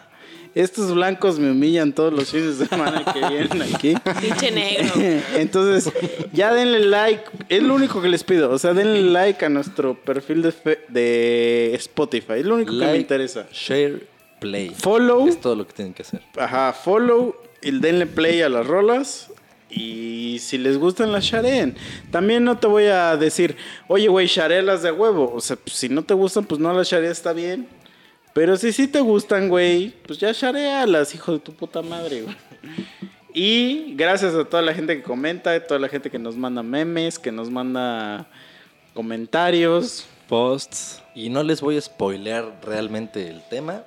estos 0.63 0.95
blancos 0.95 1.39
me 1.39 1.51
humillan 1.51 1.93
todos 1.93 2.13
los 2.13 2.31
fines 2.31 2.59
de 2.59 2.67
semana 2.67 3.05
que 3.13 3.19
vienen 3.29 3.63
aquí. 3.75 3.95
Pinche 4.21 4.51
negro. 4.51 4.93
Entonces, 5.37 5.93
ya 6.33 6.53
denle 6.55 6.81
like. 6.81 7.25
Es 7.49 7.63
lo 7.63 7.75
único 7.75 8.01
que 8.01 8.09
les 8.09 8.25
pido. 8.25 8.51
O 8.51 8.59
sea, 8.59 8.73
denle 8.73 9.03
like 9.03 9.45
a 9.45 9.49
nuestro 9.49 9.95
perfil 9.95 10.43
de, 10.43 10.53
fe- 10.53 10.81
de 10.89 11.73
Spotify. 11.75 12.35
Es 12.39 12.47
lo 12.47 12.55
único 12.55 12.73
que 12.73 12.85
me 12.87 12.97
interesa. 12.97 13.47
Share, 13.53 14.07
play. 14.41 14.71
Follow. 14.71 15.29
Es 15.29 15.41
todo 15.41 15.55
lo 15.55 15.67
que 15.67 15.75
tienen 15.75 15.93
que 15.95 16.03
hacer. 16.03 16.21
Ajá, 16.39 16.73
follow 16.73 17.37
y 17.63 17.71
denle 17.79 18.07
play 18.07 18.41
a 18.43 18.49
las 18.49 18.67
rolas. 18.67 19.29
Y 19.69 20.39
si 20.41 20.59
les 20.59 20.79
gustan, 20.79 21.11
las 21.13 21.25
shareen. 21.25 21.77
También 22.11 22.45
no 22.45 22.57
te 22.57 22.67
voy 22.69 22.85
a 22.85 23.17
decir, 23.17 23.57
oye, 23.89 24.07
güey, 24.09 24.27
sharelas 24.27 24.83
de 24.83 24.93
huevo. 24.93 25.33
O 25.35 25.41
sea, 25.41 25.57
pues, 25.57 25.77
si 25.77 25.89
no 25.89 26.03
te 26.05 26.15
gustan, 26.15 26.45
pues 26.45 26.61
no 26.61 26.73
las 26.73 26.89
shareas, 26.89 27.19
está 27.19 27.33
bien. 27.33 27.67
Pero 28.37 28.55
si 28.59 28.71
sí 28.71 28.87
te 28.87 29.01
gustan, 29.01 29.49
güey, 29.49 29.95
pues 30.07 30.19
ya 30.19 30.31
sharealas, 30.31 31.15
hijo 31.15 31.33
de 31.33 31.39
tu 31.39 31.55
puta 31.55 31.81
madre, 31.81 32.21
güey. 32.21 32.37
Y 33.33 33.95
gracias 33.95 34.35
a 34.35 34.45
toda 34.45 34.61
la 34.61 34.75
gente 34.75 34.95
que 34.95 35.03
comenta, 35.03 35.59
toda 35.67 35.81
la 35.81 35.89
gente 35.89 36.11
que 36.11 36.19
nos 36.19 36.37
manda 36.37 36.63
memes, 36.63 37.19
que 37.19 37.33
nos 37.33 37.49
manda 37.49 38.29
comentarios. 38.93 40.05
Posts. 40.29 41.03
Y 41.15 41.31
no 41.31 41.43
les 41.43 41.63
voy 41.63 41.79
a 41.79 41.81
spoilear 41.81 42.61
realmente 42.63 43.27
el 43.27 43.43
tema, 43.49 43.85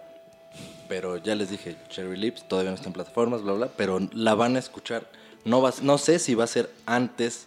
pero 0.87 1.17
ya 1.17 1.35
les 1.35 1.51
dije, 1.51 1.75
Cherry 1.89 2.17
Lips 2.17 2.47
todavía 2.47 2.71
no 2.71 2.75
está 2.75 2.87
en 2.87 2.93
plataformas, 2.93 3.43
bla, 3.43 3.53
bla, 3.53 3.67
pero 3.77 3.99
la 4.13 4.33
van 4.33 4.55
a 4.55 4.59
escuchar. 4.59 5.07
No, 5.45 5.61
va, 5.61 5.71
no 5.83 5.99
sé 5.99 6.17
si 6.17 6.33
va 6.33 6.45
a 6.45 6.47
ser 6.47 6.71
antes 6.87 7.45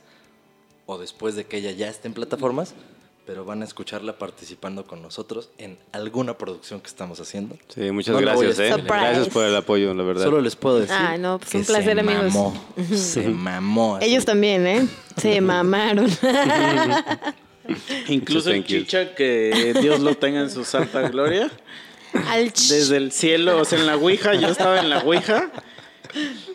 o 0.86 0.98
después 0.98 1.34
de 1.34 1.46
que 1.46 1.56
ella 1.56 1.72
ya 1.72 1.88
esté 1.88 2.06
en 2.06 2.14
plataformas, 2.14 2.76
pero 3.26 3.44
van 3.44 3.62
a 3.62 3.64
escucharla 3.64 4.18
participando 4.18 4.84
con 4.84 5.00
nosotros 5.00 5.50
en 5.58 5.78
alguna 5.92 6.36
producción 6.36 6.80
que 6.80 6.88
estamos 6.88 7.20
haciendo. 7.20 7.56
Sí, 7.68 7.90
muchas 7.90 8.14
No 8.14 8.20
gracias, 8.20 8.58
¿eh? 8.58 8.74
Gracias 8.84 9.28
por 9.28 9.44
el 9.44 9.54
apoyo, 9.54 9.94
la 9.94 10.02
verdad. 10.02 10.24
Solo 10.24 10.40
les 10.40 10.56
puedo 10.56 10.80
decir. 10.80 10.96
Ay, 10.98 11.18
no, 11.18 11.38
pues 11.38 11.50
que 11.50 11.58
un 11.58 11.64
placer, 11.64 11.94
se 11.94 12.00
amigos. 12.00 12.34
Mamó, 12.34 12.64
se 12.94 13.28
mamó. 13.28 13.96
así. 13.96 14.06
Ellos 14.06 14.24
también, 14.24 14.66
¿eh? 14.66 14.88
Se 15.16 15.40
mamaron. 15.42 16.10
Incluso 18.08 18.50
el 18.50 18.64
chicha, 18.64 19.14
que 19.14 19.74
Dios 19.80 20.00
lo 20.00 20.16
tenga 20.16 20.40
en 20.40 20.50
su 20.50 20.64
santa 20.64 21.08
gloria. 21.08 21.50
Desde 22.12 22.96
el 22.96 23.12
cielo, 23.12 23.58
o 23.58 23.64
sea, 23.64 23.78
en 23.78 23.86
la 23.86 23.96
Ouija, 23.96 24.34
yo 24.34 24.48
estaba 24.48 24.80
en 24.80 24.90
la 24.90 24.98
Ouija 24.98 25.50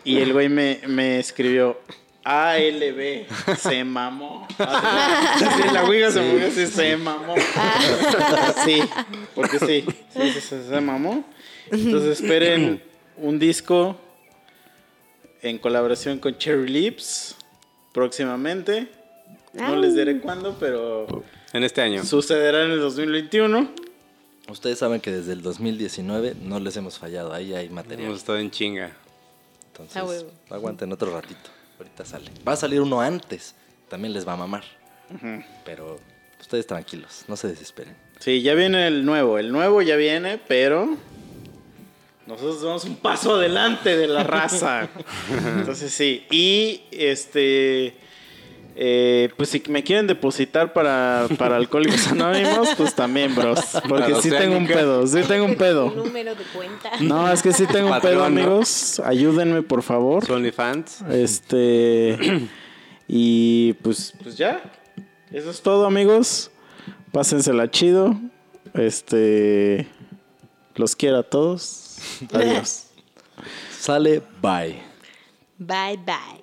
y 0.04 0.18
el 0.18 0.32
güey 0.32 0.48
me, 0.48 0.80
me 0.86 1.18
escribió 1.18 1.80
ALB, 2.28 3.26
se 3.58 3.84
mamó. 3.84 4.46
Así, 4.58 5.62
la 5.72 5.84
Ouija 5.84 6.10
se 6.10 6.20
movió 6.20 6.46
así, 6.48 6.66
se 6.66 6.96
mamó. 6.98 7.34
Sí, 8.64 8.82
porque 9.34 9.58
sí, 9.58 9.84
sí, 10.12 10.32
sí, 10.32 10.40
se, 10.40 10.68
se 10.68 10.80
mamó. 10.80 11.24
Entonces 11.70 12.20
esperen 12.20 12.82
un 13.16 13.38
disco 13.38 13.96
en 15.40 15.56
colaboración 15.58 16.18
con 16.18 16.36
Cherry 16.36 16.68
Lips 16.68 17.34
próximamente. 17.92 18.88
No 19.54 19.76
les 19.76 19.94
diré 19.94 20.20
cuándo, 20.20 20.56
pero 20.60 21.06
En 21.54 21.64
este 21.64 21.80
año. 21.80 22.04
sucederá 22.04 22.64
en 22.64 22.72
el 22.72 22.80
2021. 22.80 23.68
Ustedes 24.50 24.78
saben 24.78 25.00
que 25.00 25.10
desde 25.10 25.32
el 25.32 25.42
2019 25.42 26.36
no 26.42 26.60
les 26.60 26.76
hemos 26.76 26.98
fallado. 26.98 27.32
Ahí 27.32 27.54
hay 27.54 27.68
material. 27.70 28.06
Hemos 28.08 28.18
estado 28.18 28.38
en 28.38 28.50
chinga. 28.50 28.92
Entonces, 29.72 30.26
aguanten 30.50 30.92
otro 30.92 31.12
ratito. 31.12 31.50
Ahorita 31.78 32.04
sale. 32.04 32.30
Va 32.46 32.52
a 32.52 32.56
salir 32.56 32.80
uno 32.80 33.00
antes. 33.00 33.54
También 33.88 34.12
les 34.12 34.26
va 34.26 34.34
a 34.34 34.36
mamar. 34.36 34.64
Pero 35.64 35.98
ustedes 36.40 36.66
tranquilos, 36.66 37.24
no 37.28 37.36
se 37.36 37.48
desesperen. 37.48 37.96
Sí, 38.18 38.42
ya 38.42 38.54
viene 38.54 38.86
el 38.86 39.04
nuevo. 39.04 39.38
El 39.38 39.52
nuevo 39.52 39.80
ya 39.80 39.96
viene, 39.96 40.38
pero 40.38 40.96
nosotros 42.26 42.62
vamos 42.62 42.84
un 42.84 42.96
paso 42.96 43.36
adelante 43.36 43.96
de 43.96 44.06
la 44.06 44.22
raza. 44.22 44.88
Entonces 45.30 45.92
sí. 45.92 46.26
Y 46.30 46.82
este. 46.90 47.96
Eh, 48.80 49.30
pues 49.36 49.48
si 49.48 49.60
me 49.68 49.82
quieren 49.82 50.06
depositar 50.06 50.72
para, 50.72 51.26
para 51.36 51.56
Alcohólicos 51.56 52.06
Anónimos, 52.12 52.68
pues 52.76 52.94
también, 52.94 53.34
bros. 53.34 53.58
Porque 53.88 54.14
sí 54.22 54.30
tengo 54.30 54.56
un 54.56 54.68
pedo, 54.68 55.04
sí 55.04 55.20
tengo 55.26 55.46
un 55.46 55.56
pedo. 55.56 55.90
Número 55.96 56.36
de 56.36 56.44
cuenta. 56.44 56.92
No, 57.00 57.28
es 57.32 57.42
que 57.42 57.52
sí 57.52 57.66
tengo 57.72 57.92
un 57.92 58.00
pedo, 58.00 58.22
amigos. 58.22 59.00
Ayúdenme, 59.04 59.62
por 59.62 59.82
favor. 59.82 60.24
Su 60.24 60.32
OnlyFans. 60.34 61.02
Este. 61.10 62.48
Y 63.08 63.72
pues, 63.82 64.14
pues 64.22 64.36
ya. 64.36 64.62
Eso 65.32 65.50
es 65.50 65.60
todo, 65.60 65.84
amigos. 65.84 66.52
Pásensela 67.10 67.68
chido. 67.68 68.14
Este. 68.74 69.88
Los 70.76 70.94
quiero 70.94 71.18
a 71.18 71.22
todos. 71.24 71.96
Adiós. 72.32 72.90
Sale, 73.76 74.22
bye. 74.40 74.80
Bye 75.58 75.96
bye. 75.96 76.37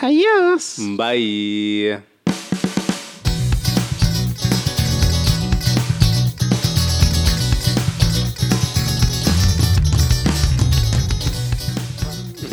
Adiós. 0.00 0.76
Bye. 0.96 2.02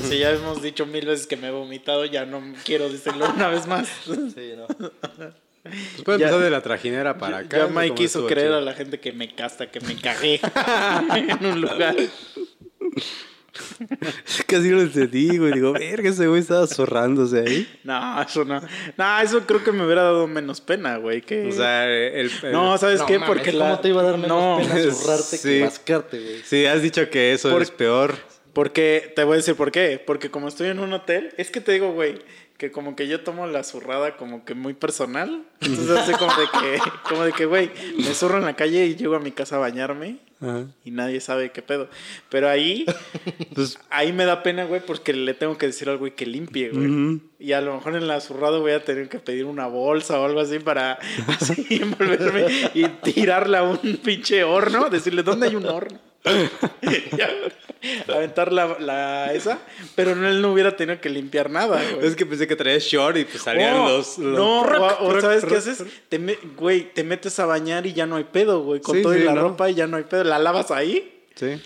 Si 0.09 0.17
ya 0.19 0.31
hemos 0.31 0.61
dicho 0.61 0.85
mil 0.85 1.05
veces 1.05 1.27
que 1.27 1.37
me 1.37 1.47
he 1.47 1.51
vomitado, 1.51 2.05
ya 2.05 2.25
no 2.25 2.41
quiero 2.65 2.89
decirlo 2.89 3.29
una 3.33 3.47
vez 3.49 3.67
más. 3.67 3.87
Sí, 4.05 4.53
no. 4.57 4.67
Pues 4.67 6.01
puede 6.03 6.19
Ya- 6.19 6.25
empezar 6.25 6.43
de 6.43 6.49
la 6.49 6.61
trajinera 6.61 7.17
para 7.17 7.39
acá. 7.39 7.57
ya 7.59 7.67
Mike 7.67 7.95
quiso 7.95 8.25
creer 8.25 8.47
chido. 8.47 8.57
a 8.57 8.61
la 8.61 8.73
gente 8.73 8.99
que 8.99 9.11
me 9.13 9.33
casta, 9.33 9.69
que 9.69 9.79
me 9.81 9.95
cagué 9.95 10.39
en 11.15 11.45
un 11.45 11.61
lugar. 11.61 11.95
Casi 14.47 14.69
no 14.69 14.87
te 14.89 15.07
digo, 15.07 15.47
y 15.47 15.51
digo, 15.53 15.73
verga, 15.73 16.09
ese 16.09 16.27
güey 16.27 16.41
estaba 16.41 16.67
zorrándose 16.67 17.39
ahí. 17.39 17.79
No, 17.83 18.21
eso 18.21 18.45
no. 18.45 18.61
No, 18.97 19.19
eso 19.19 19.41
creo 19.45 19.63
que 19.63 19.71
me 19.71 19.85
hubiera 19.85 20.03
dado 20.03 20.27
menos 20.27 20.61
pena, 20.61 20.97
güey. 20.97 21.21
Que... 21.21 21.47
O 21.47 21.51
sea, 21.51 21.85
el. 21.85 22.31
el- 22.43 22.51
no, 22.51 22.77
¿sabes 22.77 22.99
No 22.99 23.05
qué? 23.05 23.19
mames, 23.19 23.27
Porque 23.35 23.51
¿cómo 23.51 23.63
la... 23.65 23.81
te 23.81 23.89
iba 23.89 24.01
a 24.01 24.05
dar 24.05 24.17
menos 24.17 24.29
no, 24.29 24.57
pena 24.67 24.91
zurrarte 24.93 25.37
sí. 25.37 25.49
que 25.49 25.63
mascarte, 25.65 26.19
güey? 26.19 26.41
Sí, 26.45 26.65
has 26.65 26.81
dicho 26.81 27.09
que 27.09 27.33
eso 27.33 27.49
Por- 27.51 27.61
es 27.61 27.71
peor. 27.71 28.15
Porque, 28.53 29.13
te 29.15 29.23
voy 29.23 29.33
a 29.33 29.37
decir 29.37 29.55
por 29.55 29.71
qué. 29.71 30.01
Porque 30.05 30.29
como 30.29 30.47
estoy 30.49 30.67
en 30.69 30.79
un 30.79 30.91
hotel, 30.93 31.33
es 31.37 31.51
que 31.51 31.61
te 31.61 31.71
digo, 31.71 31.93
güey, 31.93 32.19
que 32.57 32.69
como 32.69 32.95
que 32.97 33.07
yo 33.07 33.21
tomo 33.21 33.47
la 33.47 33.63
zurrada 33.63 34.17
como 34.17 34.43
que 34.43 34.55
muy 34.55 34.73
personal. 34.73 35.43
Entonces 35.61 35.89
así 35.97 36.11
como 36.13 36.31
de 36.33 36.45
que, 36.59 36.79
como 37.07 37.23
de 37.23 37.31
que, 37.31 37.45
güey, 37.45 37.71
me 37.97 38.13
zurro 38.13 38.37
en 38.39 38.45
la 38.45 38.55
calle 38.55 38.85
y 38.85 38.95
llego 38.95 39.15
a 39.15 39.19
mi 39.19 39.31
casa 39.31 39.55
a 39.55 39.59
bañarme 39.59 40.19
Ajá. 40.41 40.65
y 40.83 40.91
nadie 40.91 41.21
sabe 41.21 41.51
qué 41.51 41.61
pedo. 41.61 41.87
Pero 42.29 42.49
ahí, 42.49 42.85
Pues, 43.55 43.77
ahí 43.89 44.11
me 44.13 44.25
da 44.25 44.43
pena, 44.43 44.65
güey, 44.65 44.81
porque 44.85 45.13
le 45.13 45.33
tengo 45.33 45.57
que 45.57 45.67
decir 45.67 45.89
al 45.89 45.97
güey 45.97 46.15
que 46.15 46.25
limpie, 46.25 46.69
güey. 46.69 47.21
Y 47.39 47.53
a 47.53 47.61
lo 47.61 47.75
mejor 47.75 47.95
en 47.95 48.07
la 48.07 48.19
zurrada 48.21 48.59
voy 48.59 48.71
a 48.71 48.83
tener 48.83 49.09
que 49.09 49.19
pedir 49.19 49.45
una 49.45 49.67
bolsa 49.67 50.19
o 50.19 50.25
algo 50.25 50.39
así 50.39 50.59
para 50.59 50.93
así 51.27 51.65
envolverme 51.69 52.45
y 52.73 52.87
tirarla 53.03 53.59
a 53.59 53.63
un 53.63 53.77
pinche 53.97 54.43
horno. 54.43 54.89
Decirle, 54.89 55.23
¿dónde 55.23 55.47
hay 55.47 55.55
un 55.55 55.65
horno? 55.65 55.99
Aventar 58.07 58.53
la, 58.53 58.77
la 58.79 59.33
esa, 59.33 59.57
pero 59.95 60.15
no, 60.15 60.27
él 60.27 60.39
no 60.41 60.53
hubiera 60.53 60.75
tenido 60.75 61.01
que 61.01 61.09
limpiar 61.09 61.49
nada, 61.49 61.81
güey. 61.95 62.05
es 62.07 62.15
que 62.15 62.27
pensé 62.27 62.47
que 62.47 62.55
traías 62.55 62.83
short 62.83 63.17
y 63.17 63.25
pues 63.25 63.41
salían 63.41 63.75
Oh, 63.75 63.89
los, 63.89 64.17
los- 64.19 64.37
No, 64.37 64.63
Roc, 64.63 65.01
o, 65.01 65.19
¿sabes 65.19 65.43
qué 65.43 65.49
roc, 65.49 65.57
haces? 65.57 65.83
Te 66.07 66.19
me- 66.19 66.37
güey, 66.55 66.93
te 66.93 67.03
metes 67.03 67.39
a 67.39 67.45
bañar 67.47 67.87
y 67.87 67.93
ya 67.93 68.05
no 68.05 68.17
hay 68.17 68.25
pedo, 68.25 68.61
güey. 68.61 68.81
Con 68.81 68.97
Sí, 68.97 69.01
todo 69.01 69.15
y 69.15 69.19
sí, 69.19 69.23
la 69.23 69.33
¿no? 69.33 69.41
ropa 69.41 69.67
y 69.69 69.73
ya 69.73 69.87
no 69.87 69.97
hay 69.97 70.03
pedo. 70.03 70.23
La 70.23 70.37
lavas 70.37 70.69
ahí 70.69 71.23
Sí. 71.35 71.59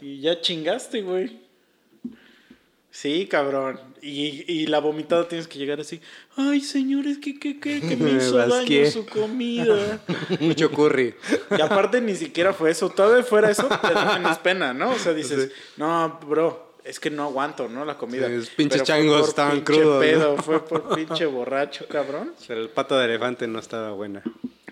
y 0.00 0.20
ya 0.22 0.40
chingaste, 0.40 1.02
güey. 1.02 1.38
Sí, 2.90 3.26
cabrón. 3.26 3.78
Y, 4.06 4.44
y 4.46 4.66
la 4.66 4.78
vomitada 4.78 5.26
tienes 5.26 5.48
que 5.48 5.58
llegar 5.58 5.80
así. 5.80 6.00
Ay, 6.36 6.60
señores, 6.60 7.18
¿qué, 7.18 7.38
qué, 7.38 7.58
qué? 7.58 7.80
Que 7.80 7.96
me 7.96 8.12
hizo 8.12 8.36
daño 8.36 8.90
su 8.90 9.04
comida. 9.04 10.00
Mucho 10.40 10.70
curry. 10.70 11.14
Y 11.56 11.60
aparte 11.60 12.00
ni 12.00 12.14
siquiera 12.14 12.52
fue 12.52 12.70
eso. 12.70 12.88
Todavía 12.88 13.24
fuera 13.24 13.50
eso, 13.50 13.66
te 13.66 13.92
da 13.92 14.14
menos 14.14 14.38
pena, 14.38 14.72
¿no? 14.72 14.90
O 14.90 14.98
sea, 14.98 15.12
dices, 15.12 15.50
no, 15.76 16.20
bro, 16.26 16.74
es 16.84 17.00
que 17.00 17.10
no 17.10 17.24
aguanto, 17.24 17.68
¿no? 17.68 17.84
La 17.84 17.98
comida. 17.98 18.28
Sí, 18.28 18.34
los 18.36 18.50
pinches 18.50 18.82
Pero 18.82 18.86
fue 18.86 18.94
changos 18.94 19.28
estaban 19.28 19.60
crudos, 19.62 20.44
Fue 20.44 20.64
por 20.64 20.94
pinche 20.94 21.26
borracho, 21.26 21.86
cabrón. 21.88 22.32
Pero 22.46 22.60
el 22.60 22.68
pata 22.68 22.98
de 22.98 23.06
elefante 23.06 23.48
no 23.48 23.58
estaba 23.58 23.90
buena. 23.90 24.22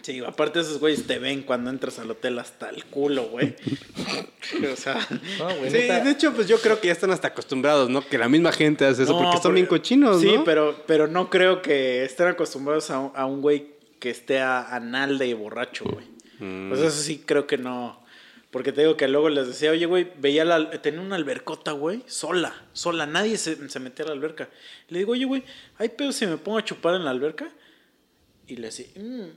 Sí, 0.05 0.21
aparte 0.23 0.61
esos 0.61 0.79
güeyes 0.81 1.07
te 1.07 1.19
ven 1.19 1.43
cuando 1.45 1.71
entras 1.71 1.99
al 1.99 2.11
hotel 2.11 2.39
hasta 2.39 2.69
el 2.69 2.85
culo, 2.85 3.25
güey. 3.31 3.57
o 4.73 4.77
sea, 4.77 4.99
No, 5.39 5.47
güey, 5.57 5.71
Sí, 5.71 5.79
neta. 5.79 6.01
de 6.01 6.11
hecho, 6.11 6.33
pues 6.35 6.47
yo 6.47 6.59
creo 6.61 6.79
que 6.79 6.89
ya 6.89 6.93
están 6.93 7.11
hasta 7.11 7.29
acostumbrados, 7.29 7.89
¿no? 7.89 8.07
Que 8.07 8.19
la 8.19 8.29
misma 8.29 8.53
gente 8.53 8.85
hace 8.85 9.05
eso 9.05 9.13
no, 9.13 9.19
porque 9.19 9.37
están 9.37 9.43
porque- 9.51 9.55
bien 9.55 9.67
cochinos, 9.67 10.21
Sí, 10.21 10.33
¿no? 10.35 10.45
pero, 10.45 10.85
pero 10.87 11.07
no 11.09 11.31
creo 11.31 11.63
que 11.63 12.05
estén 12.05 12.27
acostumbrados 12.29 12.91
a, 12.91 12.99
un- 13.01 13.13
a 13.15 13.25
un 13.25 13.41
güey 13.41 13.69
que 13.99 14.11
esté 14.11 14.41
a, 14.41 14.75
anal 14.77 15.17
de 15.17 15.33
borracho, 15.33 15.87
güey. 15.87 16.05
Mm. 16.39 16.69
Pues 16.69 16.81
eso 16.83 17.03
sí 17.03 17.23
creo 17.25 17.47
que 17.47 17.57
no. 17.57 18.05
Porque 18.51 18.73
te 18.73 18.83
digo 18.83 18.97
que 18.99 19.09
luego 19.09 19.31
les 19.31 19.47
decía, 19.49 19.71
oye, 19.71 19.87
güey, 19.87 20.13
veía 20.19 20.45
la, 20.45 20.71
tenía 20.83 21.01
una 21.01 21.17
albercota, 21.17 21.73
güey, 21.73 22.03
sola, 22.07 22.55
sola, 22.75 23.07
nadie 23.07 23.37
se, 23.39 23.69
se 23.71 23.81
metía 23.81 24.05
a 24.05 24.09
la 24.09 24.15
alberca. 24.15 24.51
Le 24.91 24.99
digo, 24.99 25.13
oye, 25.13 25.25
güey, 25.25 25.43
¿hay 25.79 25.89
pedo 25.89 26.13
si 26.13 26.27
me 26.27 26.37
pongo 26.37 26.59
a 26.59 26.65
chupar 26.65 26.95
en 26.95 27.05
la 27.05 27.11
alberca? 27.11 27.51
Y 28.47 28.57
le 28.57 28.67
decía, 28.67 28.87
"Mm, 28.97 29.29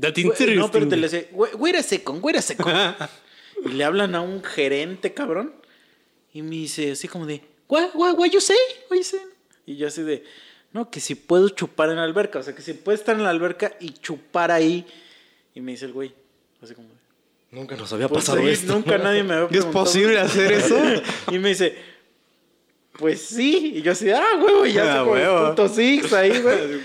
That 0.00 0.14
Güey, 0.14 0.56
No, 0.56 0.70
pero 0.70 0.88
te 0.88 0.96
le 0.96 1.02
dice, 1.08 1.28
"Wait- 1.32 1.76
a 1.76 1.82
second, 1.82 2.24
wait 2.24 2.36
a 2.36 2.42
second. 2.42 2.68
y 3.64 3.68
le 3.68 3.84
hablan 3.84 4.14
a 4.14 4.20
un 4.20 4.42
gerente, 4.42 5.14
cabrón. 5.14 5.52
Y 6.32 6.42
me 6.42 6.50
dice 6.56 6.92
así 6.92 7.06
como 7.08 7.26
de, 7.26 7.40
what, 7.68 7.90
what, 7.94 8.14
what 8.18 8.30
you 8.30 8.40
say? 8.40 8.56
What 8.90 8.96
you 8.98 9.04
say? 9.04 9.20
Y 9.66 9.76
yo 9.76 9.86
así 9.88 10.02
de, 10.02 10.24
no, 10.72 10.90
que 10.90 10.98
si 11.00 11.14
puedo 11.14 11.48
chupar 11.50 11.90
en 11.90 11.96
la 11.96 12.04
alberca. 12.04 12.40
O 12.40 12.42
sea, 12.42 12.54
que 12.54 12.62
si 12.62 12.72
puedo 12.74 12.96
estar 12.98 13.14
en 13.16 13.22
la 13.22 13.30
alberca 13.30 13.76
y 13.80 13.90
chupar 13.90 14.50
ahí. 14.50 14.84
Y 15.54 15.60
me 15.60 15.72
dice 15.72 15.84
el 15.86 15.92
güey, 15.92 16.12
así 16.60 16.74
como 16.74 16.88
de, 16.88 16.94
Nunca 17.52 17.76
nos 17.76 17.92
había 17.92 18.08
pues 18.08 18.24
pasado 18.24 18.40
sí, 18.42 18.48
esto. 18.48 18.72
nunca 18.74 18.98
nadie 18.98 19.22
me 19.22 19.34
había 19.34 19.44
¿Es 19.44 19.50
preguntado. 19.50 19.84
posible 19.84 20.18
hacer 20.18 20.52
eso? 20.52 20.76
y 21.30 21.38
me 21.38 21.50
dice, 21.50 21.76
pues 22.98 23.20
sí. 23.22 23.74
Y 23.76 23.82
yo 23.82 23.92
así, 23.92 24.10
ah, 24.10 24.22
huevo, 24.42 24.66
y 24.66 24.72
ya 24.72 24.82
Ah, 24.90 24.94
se 24.96 25.00
el 25.02 25.08
huevo. 25.08 25.46
punto 25.46 25.68
six 25.68 26.12
ahí, 26.12 26.40
güey. 26.42 26.80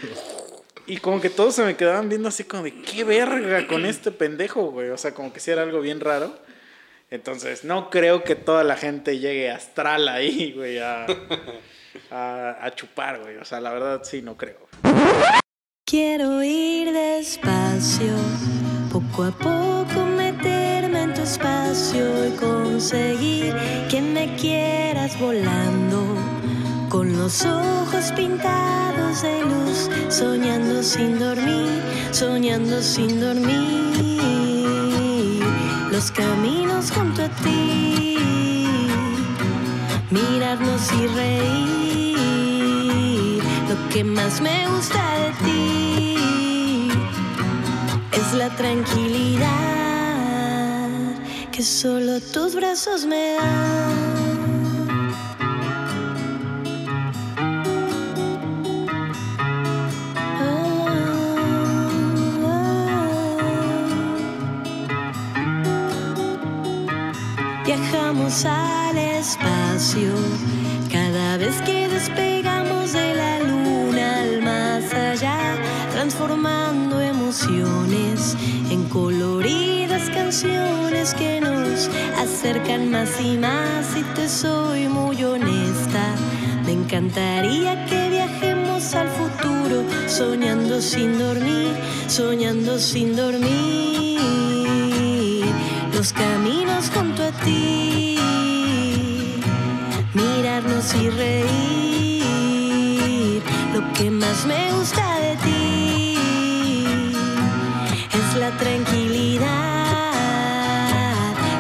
Y 0.89 0.97
como 0.97 1.21
que 1.21 1.29
todos 1.29 1.53
se 1.53 1.63
me 1.63 1.77
quedaban 1.77 2.09
viendo 2.09 2.29
así 2.29 2.43
como 2.45 2.63
de, 2.63 2.73
qué 2.81 3.03
verga 3.03 3.67
con 3.67 3.85
este 3.85 4.11
pendejo, 4.11 4.71
güey. 4.71 4.89
O 4.89 4.97
sea, 4.97 5.13
como 5.13 5.31
que 5.31 5.39
sí 5.39 5.51
era 5.51 5.61
algo 5.61 5.81
bien 5.81 5.99
raro. 5.99 6.35
Entonces, 7.11 7.63
no 7.63 7.91
creo 7.91 8.23
que 8.23 8.35
toda 8.35 8.63
la 8.63 8.75
gente 8.75 9.19
llegue 9.19 9.51
astral 9.51 10.07
ahí, 10.07 10.51
güey, 10.51 10.79
a, 10.79 11.05
a, 12.11 12.65
a 12.65 12.75
chupar, 12.75 13.19
güey. 13.21 13.37
O 13.37 13.45
sea, 13.45 13.61
la 13.61 13.71
verdad 13.71 14.01
sí, 14.03 14.23
no 14.23 14.35
creo. 14.35 14.67
Quiero 15.85 16.41
ir 16.43 16.91
despacio, 16.91 18.15
poco 18.91 19.25
a 19.25 19.31
poco 19.31 20.05
meterme 20.05 21.03
en 21.03 21.13
tu 21.13 21.21
espacio 21.21 22.27
y 22.27 22.31
conseguir 22.31 23.55
que 23.89 24.01
me 24.01 24.35
quieras 24.35 25.19
volando, 25.19 26.03
los 27.19 27.45
ojos 27.45 28.11
pintados 28.15 29.21
de 29.21 29.41
luz, 29.41 29.89
soñando 30.07 30.81
sin 30.81 31.19
dormir, 31.19 31.83
soñando 32.11 32.81
sin 32.81 33.19
dormir, 33.19 34.23
los 35.91 36.11
caminos 36.11 36.91
junto 36.91 37.23
a 37.23 37.29
ti, 37.43 38.15
mirarnos 40.09 40.93
y 40.93 41.07
reír. 41.19 42.19
Lo 43.67 43.75
que 43.89 44.03
más 44.05 44.39
me 44.39 44.67
gusta 44.69 45.03
de 45.23 45.31
ti 45.43 46.15
es 48.13 48.33
la 48.33 48.49
tranquilidad 48.55 49.49
que 51.51 51.63
solo 51.63 52.21
tus 52.33 52.55
brazos 52.55 53.05
me 53.05 53.33
dan. 53.33 54.38
Viajamos 68.09 68.43
al 68.45 68.97
espacio 68.97 70.15
cada 70.91 71.37
vez 71.37 71.61
que 71.61 71.87
despegamos 71.87 72.93
de 72.93 73.13
la 73.13 73.39
luna 73.41 74.21
al 74.21 74.41
más 74.41 74.91
allá, 74.91 75.55
transformando 75.91 76.99
emociones 76.99 78.35
en 78.71 78.85
coloridas 78.85 80.09
canciones 80.09 81.13
que 81.13 81.39
nos 81.39 81.87
acercan 82.17 82.89
más 82.89 83.21
y 83.21 83.37
más. 83.37 83.95
Y 83.95 84.01
te 84.15 84.27
soy 84.27 84.87
muy 84.87 85.23
honesta, 85.23 86.15
me 86.65 86.71
encantaría 86.71 87.85
que 87.85 88.09
viajemos 88.09 88.95
al 88.95 89.07
futuro, 89.09 89.83
soñando 90.07 90.81
sin 90.81 91.19
dormir, 91.19 91.75
soñando 92.07 92.79
sin 92.79 93.15
dormir 93.15 93.89
los 95.99 96.13
caminos 96.13 96.89
junto 96.95 97.21
a 97.23 97.31
ti, 97.43 98.15
mirarnos 100.13 100.95
y 100.95 101.09
reír. 101.09 102.23
Lo 103.73 103.81
que 103.91 104.09
más 104.09 104.45
me 104.45 104.71
gusta 104.71 105.19
de 105.19 105.35
ti 105.43 106.15
es 108.13 108.35
la 108.39 108.51
tranquilidad 108.51 109.43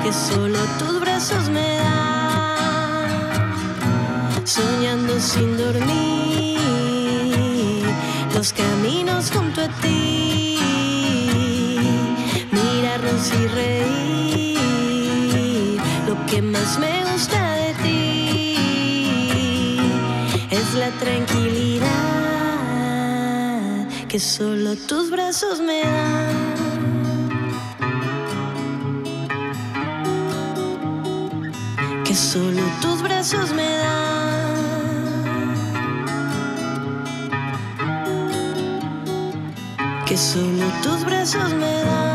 que 0.03 0.13
solo 0.13 0.59
tus 0.79 1.01
brazos 1.01 1.49
me 1.49 1.75
dan, 1.75 3.09
soñando 4.45 5.19
sin 5.19 5.57
dormir. 5.57 6.59
Los 8.33 8.53
caminos 8.53 9.31
junto 9.33 9.59
a 9.63 9.67
ti 9.81 10.18
que 24.19 24.25
solo 24.25 24.75
tus 24.75 25.09
brazos 25.09 25.61
me 25.61 25.79
dan. 25.79 26.35
Que 32.03 32.13
solo 32.13 32.61
tus 32.81 33.01
brazos 33.01 33.53
me 33.53 33.77
dan. 33.77 34.75
Que 40.05 40.17
solo 40.17 40.65
tus 40.83 41.05
brazos 41.05 41.53
me 41.53 41.83
dan. 41.85 42.08